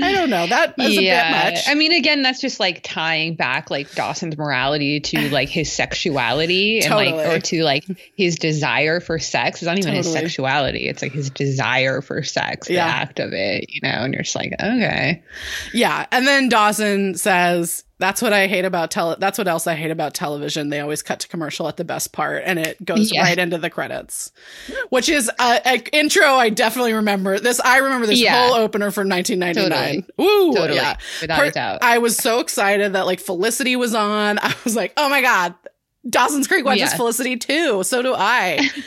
I 0.00 0.12
don't 0.12 0.30
know. 0.30 0.46
That 0.46 0.74
yeah. 0.78 0.86
a 0.86 1.50
bit 1.50 1.54
much. 1.54 1.68
I 1.68 1.74
mean, 1.74 1.92
again, 1.92 2.22
that's 2.22 2.40
just 2.40 2.60
like 2.60 2.82
tying 2.82 3.34
back 3.34 3.70
like 3.70 3.94
Dawson's 3.94 4.36
morality 4.36 5.00
to 5.00 5.30
like 5.30 5.48
his 5.48 5.70
sexuality 5.70 6.80
totally. 6.82 7.08
and 7.08 7.16
like 7.16 7.26
or 7.26 7.40
to 7.40 7.62
like 7.62 7.84
his 8.16 8.36
desire 8.36 9.00
for 9.00 9.18
sex. 9.18 9.60
It's 9.60 9.66
not 9.66 9.78
even 9.78 9.94
totally. 9.94 9.98
his 9.98 10.12
sexuality. 10.12 10.88
It's 10.88 11.02
like 11.02 11.12
his 11.12 11.30
desire 11.30 12.00
for 12.00 12.22
sex, 12.22 12.68
yeah. 12.70 12.86
the 12.86 12.94
act 12.94 13.20
of 13.20 13.32
it, 13.32 13.66
you 13.68 13.80
know, 13.82 13.88
and 13.88 14.14
you're 14.14 14.22
just 14.22 14.36
like, 14.36 14.52
okay. 14.54 15.22
Yeah. 15.72 16.06
And 16.12 16.26
then 16.26 16.48
Dawson 16.48 17.14
says, 17.14 17.84
that's 17.98 18.22
what 18.22 18.32
I 18.32 18.46
hate 18.46 18.64
about 18.64 18.90
tele. 18.90 19.16
That's 19.18 19.38
what 19.38 19.48
else 19.48 19.66
I 19.66 19.74
hate 19.74 19.90
about 19.90 20.14
television. 20.14 20.68
They 20.68 20.80
always 20.80 21.02
cut 21.02 21.20
to 21.20 21.28
commercial 21.28 21.66
at 21.68 21.76
the 21.76 21.84
best 21.84 22.12
part, 22.12 22.42
and 22.44 22.58
it 22.58 22.82
goes 22.84 23.12
yeah. 23.12 23.22
right 23.22 23.38
into 23.38 23.58
the 23.58 23.70
credits, 23.70 24.30
which 24.90 25.08
is 25.08 25.30
uh, 25.38 25.58
a 25.66 25.96
intro. 25.96 26.26
I 26.26 26.50
definitely 26.50 26.92
remember 26.92 27.38
this. 27.40 27.60
I 27.60 27.78
remember 27.78 28.06
this 28.06 28.20
yeah. 28.20 28.46
whole 28.46 28.54
opener 28.54 28.90
from 28.90 29.08
1999. 29.08 30.02
Totally. 30.02 30.14
Woo, 30.16 30.54
totally. 30.54 30.76
yeah, 30.76 30.96
without 31.20 31.46
a 31.46 31.50
doubt. 31.50 31.78
I 31.82 31.98
was 31.98 32.16
so 32.16 32.38
excited 32.40 32.92
that 32.92 33.06
like 33.06 33.20
Felicity 33.20 33.74
was 33.74 33.94
on. 33.94 34.38
I 34.42 34.54
was 34.64 34.76
like, 34.76 34.92
oh 34.96 35.08
my 35.08 35.20
god, 35.20 35.54
Dawson's 36.08 36.46
Creek 36.46 36.64
watches 36.64 36.92
yeah. 36.92 36.96
Felicity 36.96 37.36
too. 37.36 37.82
So 37.82 38.02
do 38.02 38.14
I. 38.16 38.68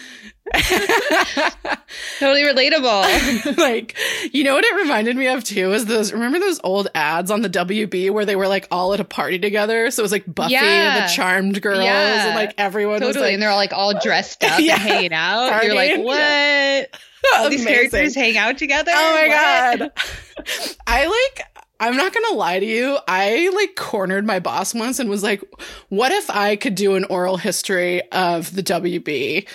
totally 2.19 2.43
relatable. 2.43 3.57
like, 3.57 3.97
you 4.31 4.43
know 4.43 4.53
what 4.53 4.63
it 4.63 4.75
reminded 4.75 5.15
me 5.15 5.27
of 5.27 5.43
too 5.43 5.73
is 5.73 5.85
those 5.85 6.11
remember 6.11 6.39
those 6.39 6.59
old 6.63 6.87
ads 6.93 7.31
on 7.31 7.41
the 7.41 7.49
WB 7.49 8.11
where 8.11 8.25
they 8.25 8.35
were 8.35 8.47
like 8.47 8.67
all 8.71 8.93
at 8.93 8.99
a 8.99 9.05
party 9.05 9.39
together? 9.39 9.91
So 9.91 10.01
it 10.01 10.03
was 10.03 10.11
like 10.11 10.33
Buffy, 10.33 10.53
yeah. 10.53 11.07
the 11.07 11.13
Charmed 11.13 11.61
girls, 11.61 11.83
yeah. 11.83 12.27
and 12.27 12.35
like 12.35 12.53
everyone 12.57 12.99
totally, 12.99 13.07
was 13.07 13.17
like, 13.17 13.33
and 13.33 13.41
they're 13.41 13.49
all 13.49 13.57
like 13.57 13.73
all 13.73 13.99
dressed 13.99 14.43
up 14.43 14.59
yeah. 14.59 14.73
and 14.73 14.81
hanging 14.81 15.13
out. 15.13 15.51
Partying. 15.51 15.63
You're 15.65 15.75
like, 15.75 15.99
what? 16.03 17.01
All 17.35 17.49
these 17.49 17.65
characters 17.65 18.15
hang 18.15 18.37
out 18.37 18.57
together. 18.57 18.91
Oh 18.93 19.13
my 19.13 19.27
what? 19.27 19.79
god! 19.79 20.75
I 20.87 21.05
like 21.05 21.47
I'm 21.81 21.97
not 21.97 22.13
gonna 22.13 22.35
lie 22.35 22.59
to 22.59 22.65
you. 22.65 22.99
I 23.07 23.49
like 23.55 23.75
cornered 23.75 24.23
my 24.25 24.39
boss 24.39 24.75
once 24.75 24.99
and 24.99 25.09
was 25.09 25.23
like, 25.23 25.43
what 25.89 26.11
if 26.11 26.29
I 26.29 26.55
could 26.55 26.75
do 26.75 26.93
an 26.93 27.05
oral 27.05 27.37
history 27.37 28.03
of 28.11 28.55
the 28.55 28.61
WB? 28.61 29.47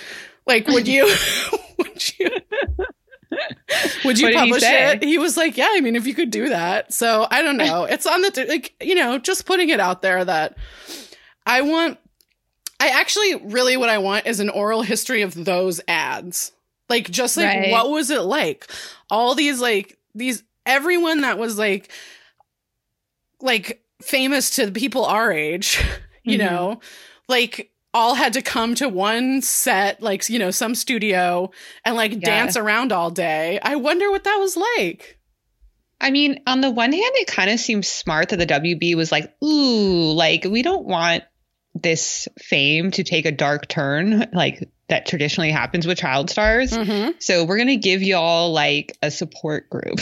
Like, 0.46 0.66
would 0.68 0.86
you, 0.88 1.12
would 1.78 2.18
you, 2.18 2.30
would 4.04 4.18
you 4.18 4.32
publish 4.32 4.62
he 4.62 4.68
it? 4.68 5.02
He 5.02 5.18
was 5.18 5.36
like, 5.36 5.56
yeah, 5.56 5.68
I 5.70 5.80
mean, 5.80 5.96
if 5.96 6.06
you 6.06 6.14
could 6.14 6.30
do 6.30 6.48
that. 6.48 6.92
So 6.92 7.26
I 7.30 7.42
don't 7.42 7.56
know. 7.56 7.84
It's 7.90 8.06
on 8.06 8.22
the, 8.22 8.46
like, 8.48 8.74
you 8.80 8.94
know, 8.94 9.18
just 9.18 9.46
putting 9.46 9.68
it 9.70 9.80
out 9.80 10.02
there 10.02 10.24
that 10.24 10.56
I 11.44 11.62
want, 11.62 11.98
I 12.78 12.88
actually 12.88 13.36
really 13.36 13.76
what 13.76 13.88
I 13.88 13.98
want 13.98 14.26
is 14.26 14.40
an 14.40 14.50
oral 14.50 14.82
history 14.82 15.22
of 15.22 15.34
those 15.34 15.80
ads. 15.88 16.52
Like, 16.88 17.10
just 17.10 17.36
like, 17.36 17.46
right. 17.46 17.70
what 17.72 17.90
was 17.90 18.10
it 18.10 18.20
like? 18.20 18.70
All 19.10 19.34
these, 19.34 19.60
like, 19.60 19.98
these, 20.14 20.44
everyone 20.64 21.22
that 21.22 21.38
was 21.38 21.58
like, 21.58 21.90
like 23.40 23.82
famous 24.02 24.56
to 24.56 24.70
people 24.70 25.04
our 25.04 25.32
age, 25.32 25.82
you 26.24 26.38
mm-hmm. 26.38 26.46
know, 26.46 26.80
like 27.28 27.70
all 27.96 28.14
had 28.14 28.34
to 28.34 28.42
come 28.42 28.74
to 28.74 28.90
one 28.90 29.40
set, 29.40 30.02
like, 30.02 30.28
you 30.28 30.38
know, 30.38 30.50
some 30.50 30.74
studio 30.74 31.50
and 31.82 31.96
like 31.96 32.12
yeah. 32.12 32.18
dance 32.18 32.56
around 32.56 32.92
all 32.92 33.10
day. 33.10 33.58
I 33.62 33.76
wonder 33.76 34.10
what 34.10 34.24
that 34.24 34.36
was 34.36 34.54
like. 34.54 35.18
I 35.98 36.10
mean, 36.10 36.42
on 36.46 36.60
the 36.60 36.70
one 36.70 36.92
hand, 36.92 37.12
it 37.14 37.26
kind 37.26 37.48
of 37.48 37.58
seems 37.58 37.88
smart 37.88 38.28
that 38.28 38.38
the 38.38 38.46
WB 38.46 38.96
was 38.96 39.10
like, 39.10 39.34
ooh, 39.42 40.12
like, 40.12 40.44
we 40.44 40.60
don't 40.60 40.84
want 40.84 41.24
this 41.74 42.28
fame 42.38 42.90
to 42.90 43.02
take 43.02 43.24
a 43.24 43.32
dark 43.32 43.66
turn 43.66 44.26
like 44.32 44.68
that 44.88 45.06
traditionally 45.06 45.50
happens 45.50 45.86
with 45.86 45.96
child 45.96 46.28
stars. 46.28 46.72
Mm-hmm. 46.72 47.12
So 47.18 47.44
we're 47.44 47.56
going 47.56 47.68
to 47.68 47.76
give 47.76 48.02
y'all 48.02 48.52
like 48.52 48.96
a 49.02 49.10
support 49.10 49.70
group. 49.70 50.00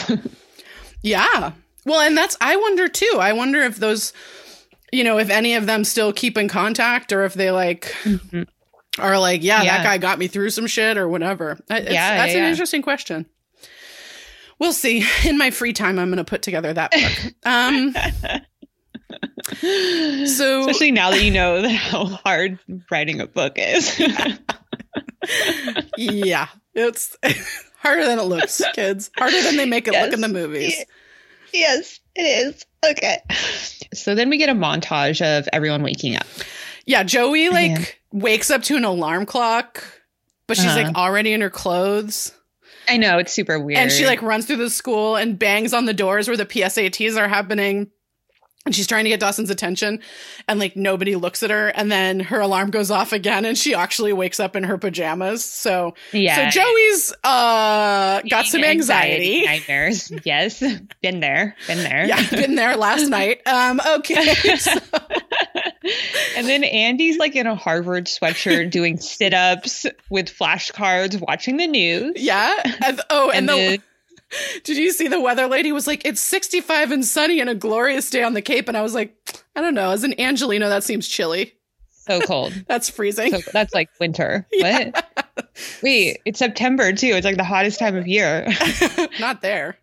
yeah. 1.02 1.52
Well, 1.86 2.00
and 2.00 2.18
that's, 2.18 2.36
I 2.40 2.56
wonder 2.56 2.88
too. 2.88 3.18
I 3.20 3.34
wonder 3.34 3.60
if 3.62 3.76
those 3.76 4.12
you 4.94 5.04
know, 5.04 5.18
if 5.18 5.28
any 5.28 5.54
of 5.54 5.66
them 5.66 5.84
still 5.84 6.12
keep 6.12 6.38
in 6.38 6.48
contact 6.48 7.12
or 7.12 7.24
if 7.24 7.34
they 7.34 7.50
like 7.50 7.94
mm-hmm. 8.04 8.42
are 8.98 9.18
like, 9.18 9.42
yeah, 9.42 9.62
yeah, 9.62 9.78
that 9.78 9.84
guy 9.84 9.98
got 9.98 10.18
me 10.18 10.28
through 10.28 10.50
some 10.50 10.66
shit 10.66 10.96
or 10.96 11.08
whatever. 11.08 11.58
It's, 11.68 11.90
yeah, 11.90 12.16
that's 12.16 12.32
yeah, 12.32 12.44
an 12.44 12.50
interesting 12.50 12.82
question. 12.82 13.26
We'll 14.58 14.72
see. 14.72 15.04
In 15.28 15.36
my 15.36 15.50
free 15.50 15.72
time, 15.72 15.98
I'm 15.98 16.08
going 16.08 16.18
to 16.18 16.24
put 16.24 16.42
together 16.42 16.72
that 16.72 16.92
book. 16.92 17.34
Um, 17.46 17.94
so, 20.26 20.60
especially 20.60 20.90
now 20.90 21.10
that 21.10 21.22
you 21.22 21.30
know 21.30 21.68
how 21.74 22.06
hard 22.06 22.58
writing 22.90 23.20
a 23.20 23.26
book 23.26 23.54
is. 23.56 24.00
yeah, 25.96 26.48
it's 26.74 27.16
harder 27.78 28.06
than 28.06 28.18
it 28.18 28.24
looks, 28.24 28.62
kids. 28.74 29.10
Harder 29.16 29.42
than 29.42 29.56
they 29.56 29.66
make 29.66 29.86
it 29.86 29.92
yes. 29.92 30.04
look 30.04 30.14
in 30.14 30.20
the 30.20 30.28
movies. 30.28 30.82
Yes, 31.52 32.00
it 32.14 32.22
is. 32.22 32.66
Okay. 32.84 33.18
So 33.92 34.14
then 34.14 34.28
we 34.28 34.38
get 34.38 34.48
a 34.48 34.54
montage 34.54 35.20
of 35.22 35.48
everyone 35.52 35.82
waking 35.82 36.16
up. 36.16 36.26
Yeah, 36.86 37.02
Joey 37.02 37.48
like 37.48 37.70
yeah. 37.70 37.84
wakes 38.12 38.50
up 38.50 38.62
to 38.64 38.76
an 38.76 38.84
alarm 38.84 39.24
clock, 39.26 39.84
but 40.46 40.56
she's 40.56 40.66
uh-huh. 40.66 40.82
like 40.82 40.96
already 40.96 41.32
in 41.32 41.40
her 41.40 41.50
clothes. 41.50 42.32
I 42.88 42.98
know, 42.98 43.18
it's 43.18 43.32
super 43.32 43.58
weird. 43.58 43.78
And 43.78 43.90
she 43.90 44.04
like 44.06 44.20
runs 44.20 44.46
through 44.46 44.56
the 44.56 44.68
school 44.68 45.16
and 45.16 45.38
bangs 45.38 45.72
on 45.72 45.86
the 45.86 45.94
doors 45.94 46.28
where 46.28 46.36
the 46.36 46.44
PSATs 46.44 47.16
are 47.16 47.28
happening 47.28 47.90
and 48.66 48.74
she's 48.74 48.86
trying 48.86 49.04
to 49.04 49.10
get 49.10 49.20
Dawson's 49.20 49.50
attention 49.50 50.00
and 50.48 50.58
like 50.58 50.74
nobody 50.74 51.16
looks 51.16 51.42
at 51.42 51.50
her 51.50 51.68
and 51.68 51.92
then 51.92 52.20
her 52.20 52.40
alarm 52.40 52.70
goes 52.70 52.90
off 52.90 53.12
again 53.12 53.44
and 53.44 53.58
she 53.58 53.74
actually 53.74 54.12
wakes 54.12 54.40
up 54.40 54.56
in 54.56 54.64
her 54.64 54.78
pajamas. 54.78 55.44
So 55.44 55.94
yeah. 56.12 56.50
So 56.50 56.60
Joey's 56.60 57.12
uh 57.24 58.22
got 58.28 58.46
some 58.46 58.64
anxiety. 58.64 59.40
anxiety. 59.40 59.44
Nightmares. 59.44 60.12
yes. 60.24 60.60
Been 61.02 61.20
there. 61.20 61.56
Been 61.66 61.78
there. 61.78 62.06
Yeah, 62.06 62.30
been 62.30 62.54
there 62.54 62.76
last 62.76 63.08
night. 63.08 63.46
Um 63.46 63.80
okay. 63.98 64.34
So. 64.64 64.72
and 66.36 66.46
then 66.46 66.64
Andy's 66.64 67.18
like 67.18 67.36
in 67.36 67.46
a 67.46 67.54
Harvard 67.54 68.06
sweatshirt 68.06 68.70
doing 68.70 68.96
sit-ups 68.98 69.84
with 70.08 70.26
flashcards 70.26 71.20
watching 71.20 71.58
the 71.58 71.66
news. 71.66 72.14
Yeah. 72.16 72.54
And, 72.82 73.00
oh, 73.10 73.30
and, 73.30 73.50
and 73.50 73.58
the, 73.58 73.76
the 73.76 73.82
did 74.64 74.76
you 74.76 74.92
see 74.92 75.08
the 75.08 75.20
weather 75.20 75.46
lady 75.46 75.72
was 75.72 75.86
like, 75.86 76.04
it's 76.04 76.20
65 76.20 76.90
and 76.90 77.04
sunny 77.04 77.40
and 77.40 77.50
a 77.50 77.54
glorious 77.54 78.10
day 78.10 78.22
on 78.22 78.34
the 78.34 78.42
Cape? 78.42 78.68
And 78.68 78.76
I 78.76 78.82
was 78.82 78.94
like, 78.94 79.16
I 79.56 79.60
don't 79.60 79.74
know. 79.74 79.90
As 79.90 80.04
an 80.04 80.18
Angelino, 80.20 80.68
that 80.68 80.84
seems 80.84 81.08
chilly. 81.08 81.54
So 81.90 82.20
cold. 82.20 82.52
that's 82.68 82.88
freezing. 82.88 83.30
So, 83.30 83.50
that's 83.52 83.74
like 83.74 83.88
winter. 83.98 84.46
Yeah. 84.52 84.90
What? 84.90 85.50
Wait, 85.82 86.20
it's 86.24 86.38
September 86.38 86.92
too. 86.92 87.08
It's 87.08 87.24
like 87.24 87.36
the 87.36 87.44
hottest 87.44 87.78
time 87.78 87.96
of 87.96 88.06
year. 88.06 88.46
Not 89.20 89.42
there. 89.42 89.78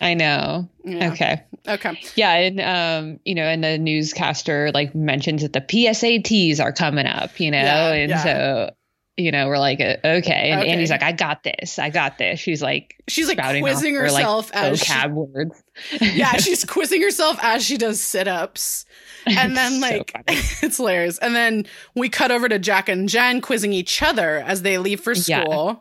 I 0.00 0.14
know. 0.14 0.68
Yeah. 0.84 1.12
Okay. 1.12 1.42
Okay. 1.66 2.00
Yeah, 2.14 2.32
and 2.32 2.60
um, 2.60 3.20
you 3.24 3.34
know, 3.34 3.44
and 3.44 3.64
the 3.64 3.78
newscaster 3.78 4.70
like 4.74 4.94
mentions 4.94 5.42
that 5.42 5.52
the 5.52 5.60
PSATs 5.60 6.60
are 6.60 6.72
coming 6.72 7.06
up, 7.06 7.38
you 7.40 7.50
know, 7.50 7.58
yeah, 7.58 7.92
and 7.92 8.20
so 8.20 8.74
you 9.16 9.30
know, 9.30 9.48
we're 9.48 9.58
like, 9.58 9.80
uh, 9.80 9.96
okay. 10.04 10.50
And 10.50 10.62
okay. 10.62 10.70
Andy's 10.70 10.90
like, 10.90 11.02
I 11.02 11.12
got 11.12 11.44
this. 11.44 11.78
I 11.78 11.90
got 11.90 12.18
this. 12.18 12.40
She's 12.40 12.60
like, 12.60 13.00
she's 13.06 13.28
like 13.28 13.38
quizzing 13.60 13.94
herself 13.94 14.50
her, 14.50 14.60
like, 14.60 14.72
as 14.72 14.82
vocab 14.82 15.04
she, 15.04 15.08
words. 15.08 15.62
yeah, 16.00 16.32
she's 16.38 16.64
quizzing 16.64 17.00
herself 17.00 17.38
as 17.42 17.64
she 17.64 17.76
does 17.76 18.00
sit 18.00 18.26
ups. 18.26 18.86
And 19.26 19.56
then, 19.56 19.80
like, 19.80 20.10
so 20.12 20.22
it's 20.66 20.78
hilarious. 20.78 21.18
And 21.18 21.34
then 21.34 21.66
we 21.94 22.08
cut 22.08 22.32
over 22.32 22.48
to 22.48 22.58
Jack 22.58 22.88
and 22.88 23.08
Jen 23.08 23.40
quizzing 23.40 23.72
each 23.72 24.02
other 24.02 24.38
as 24.40 24.62
they 24.62 24.78
leave 24.78 25.00
for 25.00 25.14
school. 25.14 25.66
Yeah. 25.66 25.76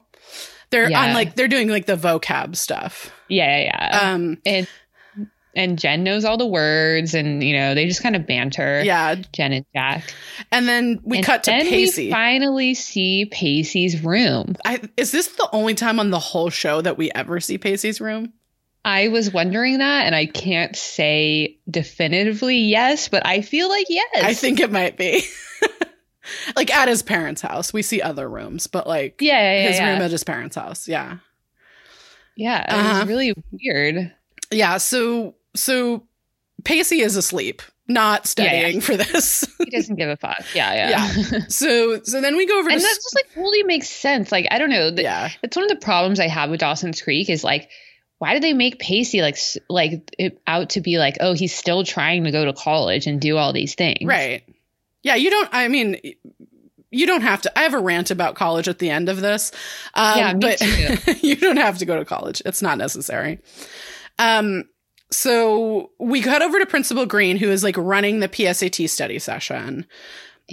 They're 0.70 0.90
yeah. 0.90 1.02
on 1.02 1.14
like, 1.14 1.36
they're 1.36 1.48
doing 1.48 1.70
like 1.70 1.86
the 1.86 1.96
vocab 1.96 2.56
stuff. 2.56 3.12
Yeah, 3.30 3.58
yeah, 3.58 3.90
yeah. 3.92 4.12
Um, 4.12 4.38
and 4.46 4.68
and 5.56 5.78
Jen 5.78 6.04
knows 6.04 6.26
all 6.26 6.38
the 6.38 6.48
words, 6.48 7.14
and 7.14 7.44
you 7.44 7.56
know 7.56 7.76
they 7.76 7.88
just 7.88 8.02
kind 8.02 8.16
of 8.16 8.26
banter. 8.26 8.82
Yeah, 8.84 9.16
Jen 9.32 9.54
and 9.54 9.66
Jack. 9.74 10.14
And 10.52 10.68
then 10.68 11.00
we 11.04 11.18
and 11.18 11.26
cut 11.26 11.44
to 11.46 11.52
Pacey. 11.52 12.06
We 12.06 12.12
finally 12.12 12.74
see 12.74 13.26
Pacey's 13.26 14.04
room. 14.04 14.56
I, 14.66 14.82
is 14.98 15.12
this 15.12 15.28
the 15.28 15.50
only 15.52 15.76
time 15.76 16.00
on 16.00 16.10
the 16.10 16.20
whole 16.20 16.50
show 16.50 16.82
that 16.82 16.98
we 16.98 17.12
ever 17.12 17.40
see 17.40 17.58
Pacey's 17.58 18.02
room? 18.02 18.34
I 18.86 19.08
was 19.08 19.32
wondering 19.32 19.78
that, 19.78 20.06
and 20.06 20.16
I 20.16 20.26
can't 20.26 20.76
say 20.76 21.60
definitively 21.70 22.58
yes, 22.58 23.08
but 23.08 23.26
I 23.26 23.42
feel 23.42 23.70
like 23.70 23.86
yes. 23.90 24.24
I 24.24 24.34
think 24.34 24.60
it 24.60 24.72
might 24.72 24.98
be. 24.98 25.24
like 26.56 26.74
at 26.74 26.88
his 26.88 27.02
parents' 27.02 27.42
house, 27.42 27.72
we 27.72 27.82
see 27.82 28.02
other 28.02 28.28
rooms, 28.28 28.68
but 28.68 28.88
like 28.88 29.22
yeah, 29.22 29.40
yeah, 29.40 29.62
yeah 29.62 29.68
his 29.68 29.78
yeah. 29.78 29.94
room 29.94 30.02
at 30.02 30.12
his 30.12 30.24
parents' 30.24 30.56
house, 30.56 30.88
yeah, 30.88 31.18
yeah, 32.36 32.64
it 32.64 32.70
uh-huh. 32.70 33.00
was 33.00 33.08
really 33.08 33.34
weird. 33.52 34.12
Yeah, 34.52 34.78
so 34.78 35.36
so 35.56 36.08
Pacey 36.64 37.02
is 37.02 37.16
asleep, 37.16 37.62
not 37.88 38.26
studying 38.26 38.62
yeah, 38.62 38.68
yeah. 38.68 38.80
for 38.80 38.98
this. 38.98 39.46
he 39.58 39.70
doesn't 39.70 39.96
give 39.96 40.10
a 40.10 40.18
fuck. 40.18 40.44
Yeah, 40.54 40.74
yeah. 40.74 40.90
Yeah. 40.90 41.40
So 41.50 42.02
so 42.04 42.22
then 42.22 42.38
we 42.38 42.46
go 42.46 42.60
over 42.60 42.70
and 42.70 42.80
that 42.80 42.96
just 42.96 43.16
like 43.16 43.34
totally 43.34 43.64
makes 43.64 43.90
sense. 43.90 44.32
Like 44.32 44.48
I 44.52 44.58
don't 44.58 44.70
know. 44.70 44.92
The, 44.92 45.04
yeah. 45.04 45.30
That's 45.42 45.56
one 45.56 45.64
of 45.64 45.70
the 45.70 45.84
problems 45.84 46.20
I 46.20 46.28
have 46.28 46.50
with 46.50 46.60
Dawson's 46.60 47.02
Creek 47.02 47.30
is 47.30 47.44
like 47.44 47.70
why 48.20 48.34
do 48.34 48.40
they 48.40 48.54
make 48.54 48.80
Pacey 48.80 49.22
like 49.22 49.38
like 49.70 50.14
it 50.18 50.42
out 50.48 50.72
to 50.72 50.82
be 50.82 50.98
like 50.98 51.18
oh 51.20 51.34
he's 51.34 51.54
still 51.54 51.84
trying 51.84 52.24
to 52.24 52.32
go 52.32 52.46
to 52.46 52.54
college 52.54 53.06
and 53.06 53.20
do 53.20 53.38
all 53.38 53.52
these 53.52 53.76
things. 53.76 54.06
Right. 54.06 54.44
Yeah, 55.02 55.16
you 55.16 55.30
don't 55.30 55.50
I 55.52 55.68
mean 55.68 56.00
you 56.90 57.06
don't 57.06 57.22
have 57.22 57.42
to 57.42 57.60
I 57.60 57.64
have 57.64 57.74
a 57.74 57.80
rant 57.80 58.12
about 58.12 58.36
college 58.36 58.70
at 58.70 58.80
the 58.80 58.90
end 58.90 59.10
of 59.10 59.20
this. 59.20 59.52
Um, 59.94 60.18
yeah, 60.18 60.34
but 60.36 60.62
you 61.24 61.36
don't 61.36 61.58
have 61.58 61.80
to 61.80 61.86
go 61.86 61.98
to 61.98 62.06
college. 62.06 62.42
It's 62.46 62.62
not 62.62 62.78
necessary. 62.78 63.40
Um 64.18 64.66
so 65.14 65.92
we 66.00 66.22
cut 66.22 66.42
over 66.42 66.60
to 66.60 66.66
Principal 66.66 67.06
Green, 67.06 67.38
who 67.38 67.50
is 67.50 67.64
like 67.64 67.78
running 67.78 68.20
the 68.20 68.28
PSAT 68.30 68.90
study 68.90 69.20
session. 69.20 69.86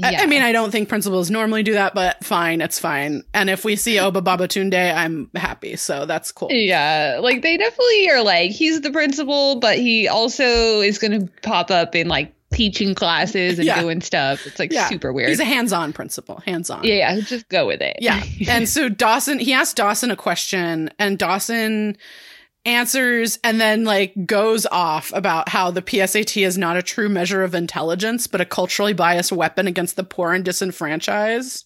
I, 0.03 0.15
I 0.19 0.27
mean, 0.27 0.41
I 0.43 0.53
don't 0.53 0.71
think 0.71 0.89
principals 0.89 1.33
normally 1.33 1.65
do 1.65 1.73
that, 1.73 1.95
but 1.95 2.25
fine, 2.25 2.61
it's 2.61 2.79
fine. 2.79 3.25
And 3.35 3.51
if 3.51 3.65
we 3.65 3.75
see 3.75 3.97
Obba 3.97 4.23
Babatundé, 4.23 4.95
I'm 4.95 5.29
happy. 5.35 5.75
So 5.77 6.07
that's 6.07 6.31
cool. 6.31 6.49
Yeah, 6.53 7.19
like 7.21 7.43
they 7.43 7.57
definitely 7.57 8.09
are 8.11 8.23
like 8.23 8.53
he's 8.53 8.81
the 8.83 8.93
principal, 8.93 9.57
but 9.59 9.79
he 9.79 10.07
also 10.07 10.45
is 10.81 10.99
going 10.99 11.27
to 11.27 11.33
pop 11.43 11.73
up 11.73 11.97
in 11.97 12.07
like 12.07 12.33
teaching 12.55 12.95
classes 12.95 13.59
and 13.59 13.67
Yeah. 13.67 13.81
doing 13.81 14.01
stuff. 14.01 14.47
It's 14.47 14.61
like 14.61 14.73
Yeah. 14.73 14.89
super 14.89 15.13
weird. 15.13 15.29
He's 15.31 15.41
a 15.41 15.45
hands-on 15.45 15.93
principal, 15.93 16.41
hands-on. 16.47 16.85
yeah, 16.85 16.95
yeah, 17.15 17.21
just 17.21 17.49
go 17.49 17.67
with 17.67 17.81
it. 17.83 17.97
Yeah. 18.01 18.23
and 18.49 18.69
so 18.69 18.89
Dawson, 18.89 19.41
he 19.41 19.53
asked 19.53 19.77
Dawson 19.77 20.13
a 20.13 20.17
question 20.17 20.91
and 21.01 21.19
Dawson 21.19 21.97
answers 22.65 23.39
and 23.43 23.61
then 23.61 23.85
like 23.85 24.13
goes 24.27 24.67
off 24.67 25.13
about 25.15 25.49
how 25.49 25.71
the 25.71 25.83
PSAT 25.83 26.45
is 26.47 26.59
not 26.59 26.77
a 26.77 26.83
true 26.83 27.09
measure 27.09 27.43
of 27.43 27.55
intelligence, 27.55 28.27
but 28.27 28.41
a 28.41 28.45
culturally 28.45 28.93
biased 28.93 29.33
weapon 29.33 29.67
against 29.67 29.97
the 29.97 30.05
poor 30.05 30.33
and 30.33 30.45
disenfranchised. 30.45 31.65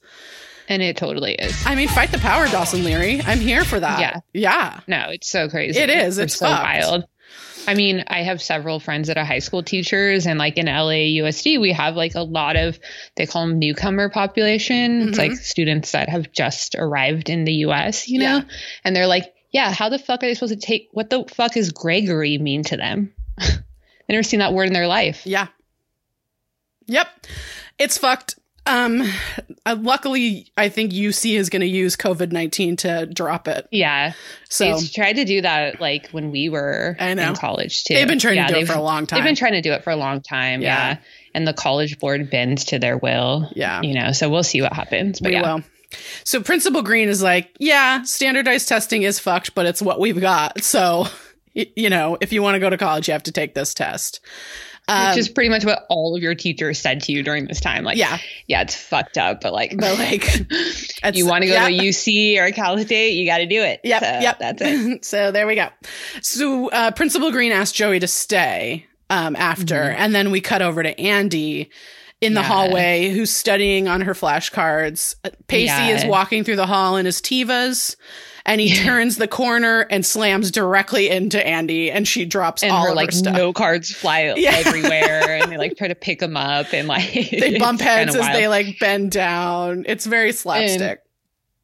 and 0.68 0.82
it 0.82 0.96
totally 0.96 1.34
is. 1.34 1.62
I 1.66 1.74
mean, 1.74 1.88
fight 1.88 2.10
the 2.10 2.18
power, 2.18 2.46
Dawson 2.48 2.84
Leary. 2.84 3.20
I'm 3.22 3.38
here 3.40 3.64
for 3.64 3.78
that. 3.80 4.00
Yeah. 4.00 4.20
Yeah. 4.32 4.80
No, 4.86 5.10
it's 5.10 5.28
so 5.28 5.48
crazy. 5.50 5.78
It 5.78 5.90
is. 5.90 6.16
It's 6.18 6.36
so 6.36 6.46
fucked. 6.46 6.62
wild. 6.62 7.04
I 7.66 7.74
mean, 7.74 8.04
I 8.08 8.22
have 8.22 8.40
several 8.42 8.78
friends 8.80 9.08
that 9.08 9.16
are 9.18 9.24
high 9.24 9.38
school 9.40 9.62
teachers, 9.62 10.26
and 10.26 10.38
like 10.38 10.56
in 10.58 10.66
LA 10.66 11.18
USD, 11.20 11.58
we 11.60 11.72
have 11.72 11.96
like 11.96 12.14
a 12.14 12.22
lot 12.22 12.56
of 12.56 12.78
they 13.16 13.26
call 13.26 13.46
them 13.46 13.58
newcomer 13.58 14.08
population. 14.10 15.08
It's 15.08 15.18
Mhm. 15.18 15.28
like 15.28 15.32
students 15.38 15.92
that 15.92 16.08
have 16.10 16.30
just 16.32 16.74
arrived 16.78 17.28
in 17.30 17.44
the 17.44 17.52
US, 17.66 18.06
you 18.08 18.18
know, 18.20 18.36
Yeah. 18.36 18.42
and 18.84 18.94
they're 18.94 19.06
like, 19.06 19.32
yeah, 19.54 19.72
how 19.72 19.88
the 19.88 19.98
fuck 19.98 20.22
are 20.22 20.26
they 20.26 20.34
supposed 20.34 20.52
to 20.52 20.66
take? 20.66 20.88
What 20.92 21.08
the 21.08 21.24
fuck 21.32 21.56
is 21.56 21.70
Gregory 21.72 22.36
mean 22.38 22.64
to 22.64 22.76
them? 22.76 23.14
They've 23.38 23.62
never 24.10 24.22
seen 24.24 24.40
that 24.40 24.52
word 24.52 24.66
in 24.66 24.72
their 24.74 24.88
life. 24.88 25.22
Yeah. 25.24 25.46
Yep. 26.86 27.08
It's 27.78 27.96
fucked. 27.96 28.38
Um, 28.66 29.02
uh, 29.66 29.76
luckily, 29.78 30.50
I 30.56 30.70
think 30.70 30.92
UC 30.92 31.36
is 31.38 31.50
going 31.50 31.60
to 31.60 31.66
use 31.68 31.96
COVID 31.96 32.32
19 32.32 32.76
to 32.78 33.06
drop 33.06 33.46
it. 33.46 33.68
Yeah, 33.70 34.14
So 34.48 34.78
they 34.78 34.86
tried 34.86 35.14
to 35.14 35.24
do 35.26 35.42
that 35.42 35.80
like 35.80 36.08
when 36.10 36.30
we 36.30 36.48
were 36.48 36.96
in 36.98 37.34
college 37.34 37.84
too. 37.84 37.94
they've 37.94 38.08
been 38.08 38.18
trying 38.18 38.36
Yeah, 38.36 38.46
to 38.48 38.54
do 38.54 38.60
it 38.60 38.66
for 38.66 38.72
a 38.74 38.82
long 38.82 39.06
time. 39.06 39.18
They've 39.18 39.24
been 39.28 39.36
trying 39.36 39.52
to 39.52 39.60
do 39.60 39.72
it 39.72 39.84
for 39.84 39.90
a 39.90 39.96
long 39.96 40.22
time. 40.22 40.62
Yeah. 40.62 40.88
Yeah. 40.92 40.98
And 41.34 41.46
the 41.46 41.52
college 41.52 41.98
board 41.98 42.30
bends 42.30 42.64
to 42.66 42.78
their 42.78 42.96
will. 42.96 43.50
yeah. 43.54 43.82
You 43.82 43.94
know, 43.94 44.12
so 44.12 44.30
we'll 44.30 44.42
see 44.42 44.62
what 44.62 44.72
happens. 44.72 45.20
But 45.20 45.28
we 45.28 45.34
yeah. 45.34 45.54
will. 45.54 45.62
So 46.24 46.42
Principal 46.42 46.82
Green 46.82 47.08
is 47.08 47.22
like, 47.22 47.54
yeah, 47.58 48.02
standardized 48.02 48.68
testing 48.68 49.02
is 49.02 49.18
fucked, 49.18 49.54
but 49.54 49.66
it's 49.66 49.82
what 49.82 50.00
we've 50.00 50.20
got. 50.20 50.62
So, 50.62 51.06
you 51.54 51.90
know, 51.90 52.16
if 52.20 52.32
you 52.32 52.42
want 52.42 52.54
to 52.56 52.60
go 52.60 52.70
to 52.70 52.78
college, 52.78 53.08
you 53.08 53.12
have 53.12 53.22
to 53.24 53.32
take 53.32 53.54
this 53.54 53.74
test. 53.74 54.20
Um, 54.86 55.08
Which 55.08 55.18
is 55.18 55.28
pretty 55.30 55.48
much 55.48 55.64
what 55.64 55.86
all 55.88 56.14
of 56.14 56.22
your 56.22 56.34
teachers 56.34 56.78
said 56.78 57.02
to 57.04 57.12
you 57.12 57.22
during 57.22 57.46
this 57.46 57.58
time. 57.58 57.84
Like, 57.84 57.96
yeah, 57.96 58.18
yeah, 58.46 58.60
it's 58.60 58.74
fucked 58.74 59.16
up, 59.16 59.40
but 59.40 59.54
like, 59.54 59.74
but 59.78 59.98
like, 59.98 60.26
you 61.16 61.26
want 61.26 61.40
to 61.42 61.48
go 61.48 61.54
yeah. 61.54 61.68
to 61.68 61.72
UC 61.72 62.38
or 62.38 62.50
Cal 62.52 62.76
State, 62.78 63.12
you 63.12 63.24
got 63.24 63.38
to 63.38 63.46
do 63.46 63.62
it. 63.62 63.80
Yep, 63.82 64.02
So 64.02 64.06
yep. 64.20 64.38
That's 64.38 64.60
it. 64.62 65.04
so 65.06 65.32
there 65.32 65.46
we 65.46 65.54
go. 65.54 65.68
So 66.20 66.68
uh, 66.70 66.90
Principal 66.90 67.30
Green 67.32 67.50
asked 67.50 67.74
Joey 67.74 67.98
to 68.00 68.06
stay 68.06 68.84
um, 69.08 69.36
after, 69.36 69.76
Mhm. 69.76 69.94
and 69.96 70.14
then 70.14 70.30
we 70.30 70.42
cut 70.42 70.60
over 70.60 70.82
to 70.82 71.00
Andy 71.00 71.70
in 72.20 72.34
the 72.34 72.40
Yeah. 72.40 72.46
hallway 72.46 73.10
who's 73.10 73.30
studying 73.30 73.88
on 73.88 74.00
her 74.02 74.14
flashcards. 74.14 75.14
Uh, 75.24 75.30
Pacey 75.48 75.66
Yeah. 75.66 75.88
is 75.96 76.04
walking 76.04 76.44
through 76.44 76.56
the 76.56 76.66
hall 76.66 76.96
in 76.96 77.06
his 77.06 77.20
Tevas. 77.20 77.96
And 78.46 78.60
he 78.60 78.74
turns 78.74 79.16
the 79.16 79.26
corner 79.26 79.86
and 79.90 80.04
slams 80.04 80.50
directly 80.50 81.08
into 81.08 81.44
Andy, 81.46 81.90
and 81.90 82.06
she 82.06 82.26
drops 82.26 82.62
And 82.62 82.70
all 82.72 82.82
her 82.82 82.90
of 82.90 82.94
like 82.94 83.06
her 83.08 83.16
stuff. 83.16 83.34
no 83.34 83.54
cards 83.54 83.90
fly 83.94 84.34
Yeah. 84.36 84.52
everywhere, 84.66 85.38
and 85.40 85.50
they 85.50 85.56
like 85.56 85.78
try 85.78 85.88
to 85.88 85.94
pick 85.94 86.18
them 86.18 86.36
up, 86.36 86.74
and 86.74 86.86
like 86.86 87.10
they 87.30 87.56
bump 87.58 87.80
heads 87.82 88.14
as 88.14 88.20
wild. 88.20 88.34
they 88.34 88.46
like 88.48 88.78
bend 88.78 89.12
down. 89.12 89.84
It's 89.88 90.04
very 90.04 90.32
slapstick. 90.32 91.00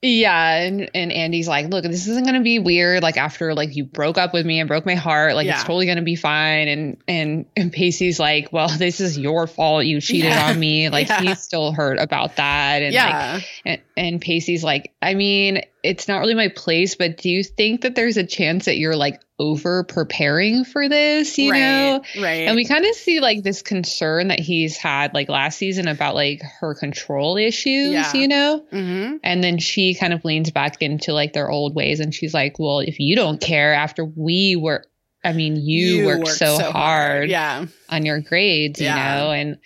Yeah, 0.02 0.54
and 0.62 0.90
and 0.94 1.12
Andy's 1.12 1.46
like, 1.46 1.68
look, 1.68 1.84
this 1.84 2.06
isn't 2.08 2.24
gonna 2.24 2.40
be 2.40 2.58
weird. 2.58 3.02
Like 3.02 3.18
after 3.18 3.52
like 3.54 3.76
you 3.76 3.84
broke 3.84 4.16
up 4.16 4.32
with 4.32 4.46
me 4.46 4.58
and 4.58 4.66
broke 4.66 4.86
my 4.86 4.94
heart, 4.94 5.34
like 5.34 5.46
Yeah. 5.46 5.54
it's 5.56 5.64
totally 5.64 5.84
gonna 5.86 6.00
be 6.00 6.16
fine. 6.16 6.68
And 6.68 6.96
and 7.06 7.44
and 7.54 7.70
Pacey's 7.70 8.18
like, 8.18 8.50
well, 8.50 8.68
this 8.78 9.00
is 9.00 9.18
your 9.18 9.46
fault. 9.46 9.84
You 9.84 10.00
cheated 10.00 10.30
Yeah. 10.30 10.48
on 10.50 10.58
me. 10.58 10.88
Like 10.88 11.08
Yeah. 11.08 11.20
he's 11.20 11.42
still 11.42 11.72
hurt 11.72 11.98
about 11.98 12.36
that. 12.36 12.80
And 12.80 12.94
like, 12.94 13.04
yeah. 13.04 13.40
and, 13.66 13.80
and 13.94 14.20
Pacey's 14.22 14.64
like, 14.64 14.94
I 15.02 15.12
mean, 15.12 15.60
it's 15.82 16.08
not 16.08 16.20
really 16.20 16.34
my 16.34 16.48
place, 16.48 16.94
but 16.94 17.18
do 17.18 17.28
you 17.28 17.44
think 17.44 17.82
that 17.82 17.94
there's 17.94 18.16
a 18.16 18.24
chance 18.24 18.64
that 18.64 18.78
you're 18.78 18.96
like 18.96 19.20
over 19.40 19.82
preparing 19.84 20.64
for 20.64 20.88
this? 20.88 21.38
You 21.38 21.50
right. 21.50 21.60
know, 21.60 22.02
Right. 22.20 22.46
and 22.46 22.54
we 22.54 22.64
kind 22.66 22.84
of 22.84 22.94
see 22.94 23.20
like 23.20 23.42
this 23.42 23.62
concern 23.62 24.28
that 24.28 24.38
he's 24.38 24.76
had 24.76 25.14
like 25.14 25.28
last 25.28 25.56
season 25.58 25.88
about 25.88 26.14
like 26.14 26.42
her 26.60 26.74
control 26.74 27.36
issues. 27.38 27.92
Yeah. 27.92 28.12
You 28.14 28.28
know. 28.28 28.64
hmm 28.70 29.16
And 29.24 29.42
then 29.42 29.58
she 29.58 29.94
kind 29.94 30.12
of 30.12 30.24
leans 30.24 30.50
back 30.50 30.82
into 30.82 31.12
like 31.12 31.32
their 31.32 31.50
old 31.50 31.74
ways 31.74 32.00
and 32.00 32.14
she's 32.14 32.34
like, 32.34 32.58
Well, 32.58 32.80
if 32.80 33.00
you 33.00 33.16
don't 33.16 33.40
care 33.40 33.72
after 33.74 34.04
we 34.04 34.56
were 34.56 34.84
I 35.22 35.34
mean, 35.34 35.56
you, 35.56 36.06
worked, 36.06 36.28
so, 36.28 36.58
hard 36.72 37.28
Yeah. 37.28 37.66
on 37.90 38.06
your 38.06 38.20
grades, 38.20 38.80
Yeah. 38.80 38.94
you 38.94 39.20
know, 39.24 39.32
and 39.32 39.58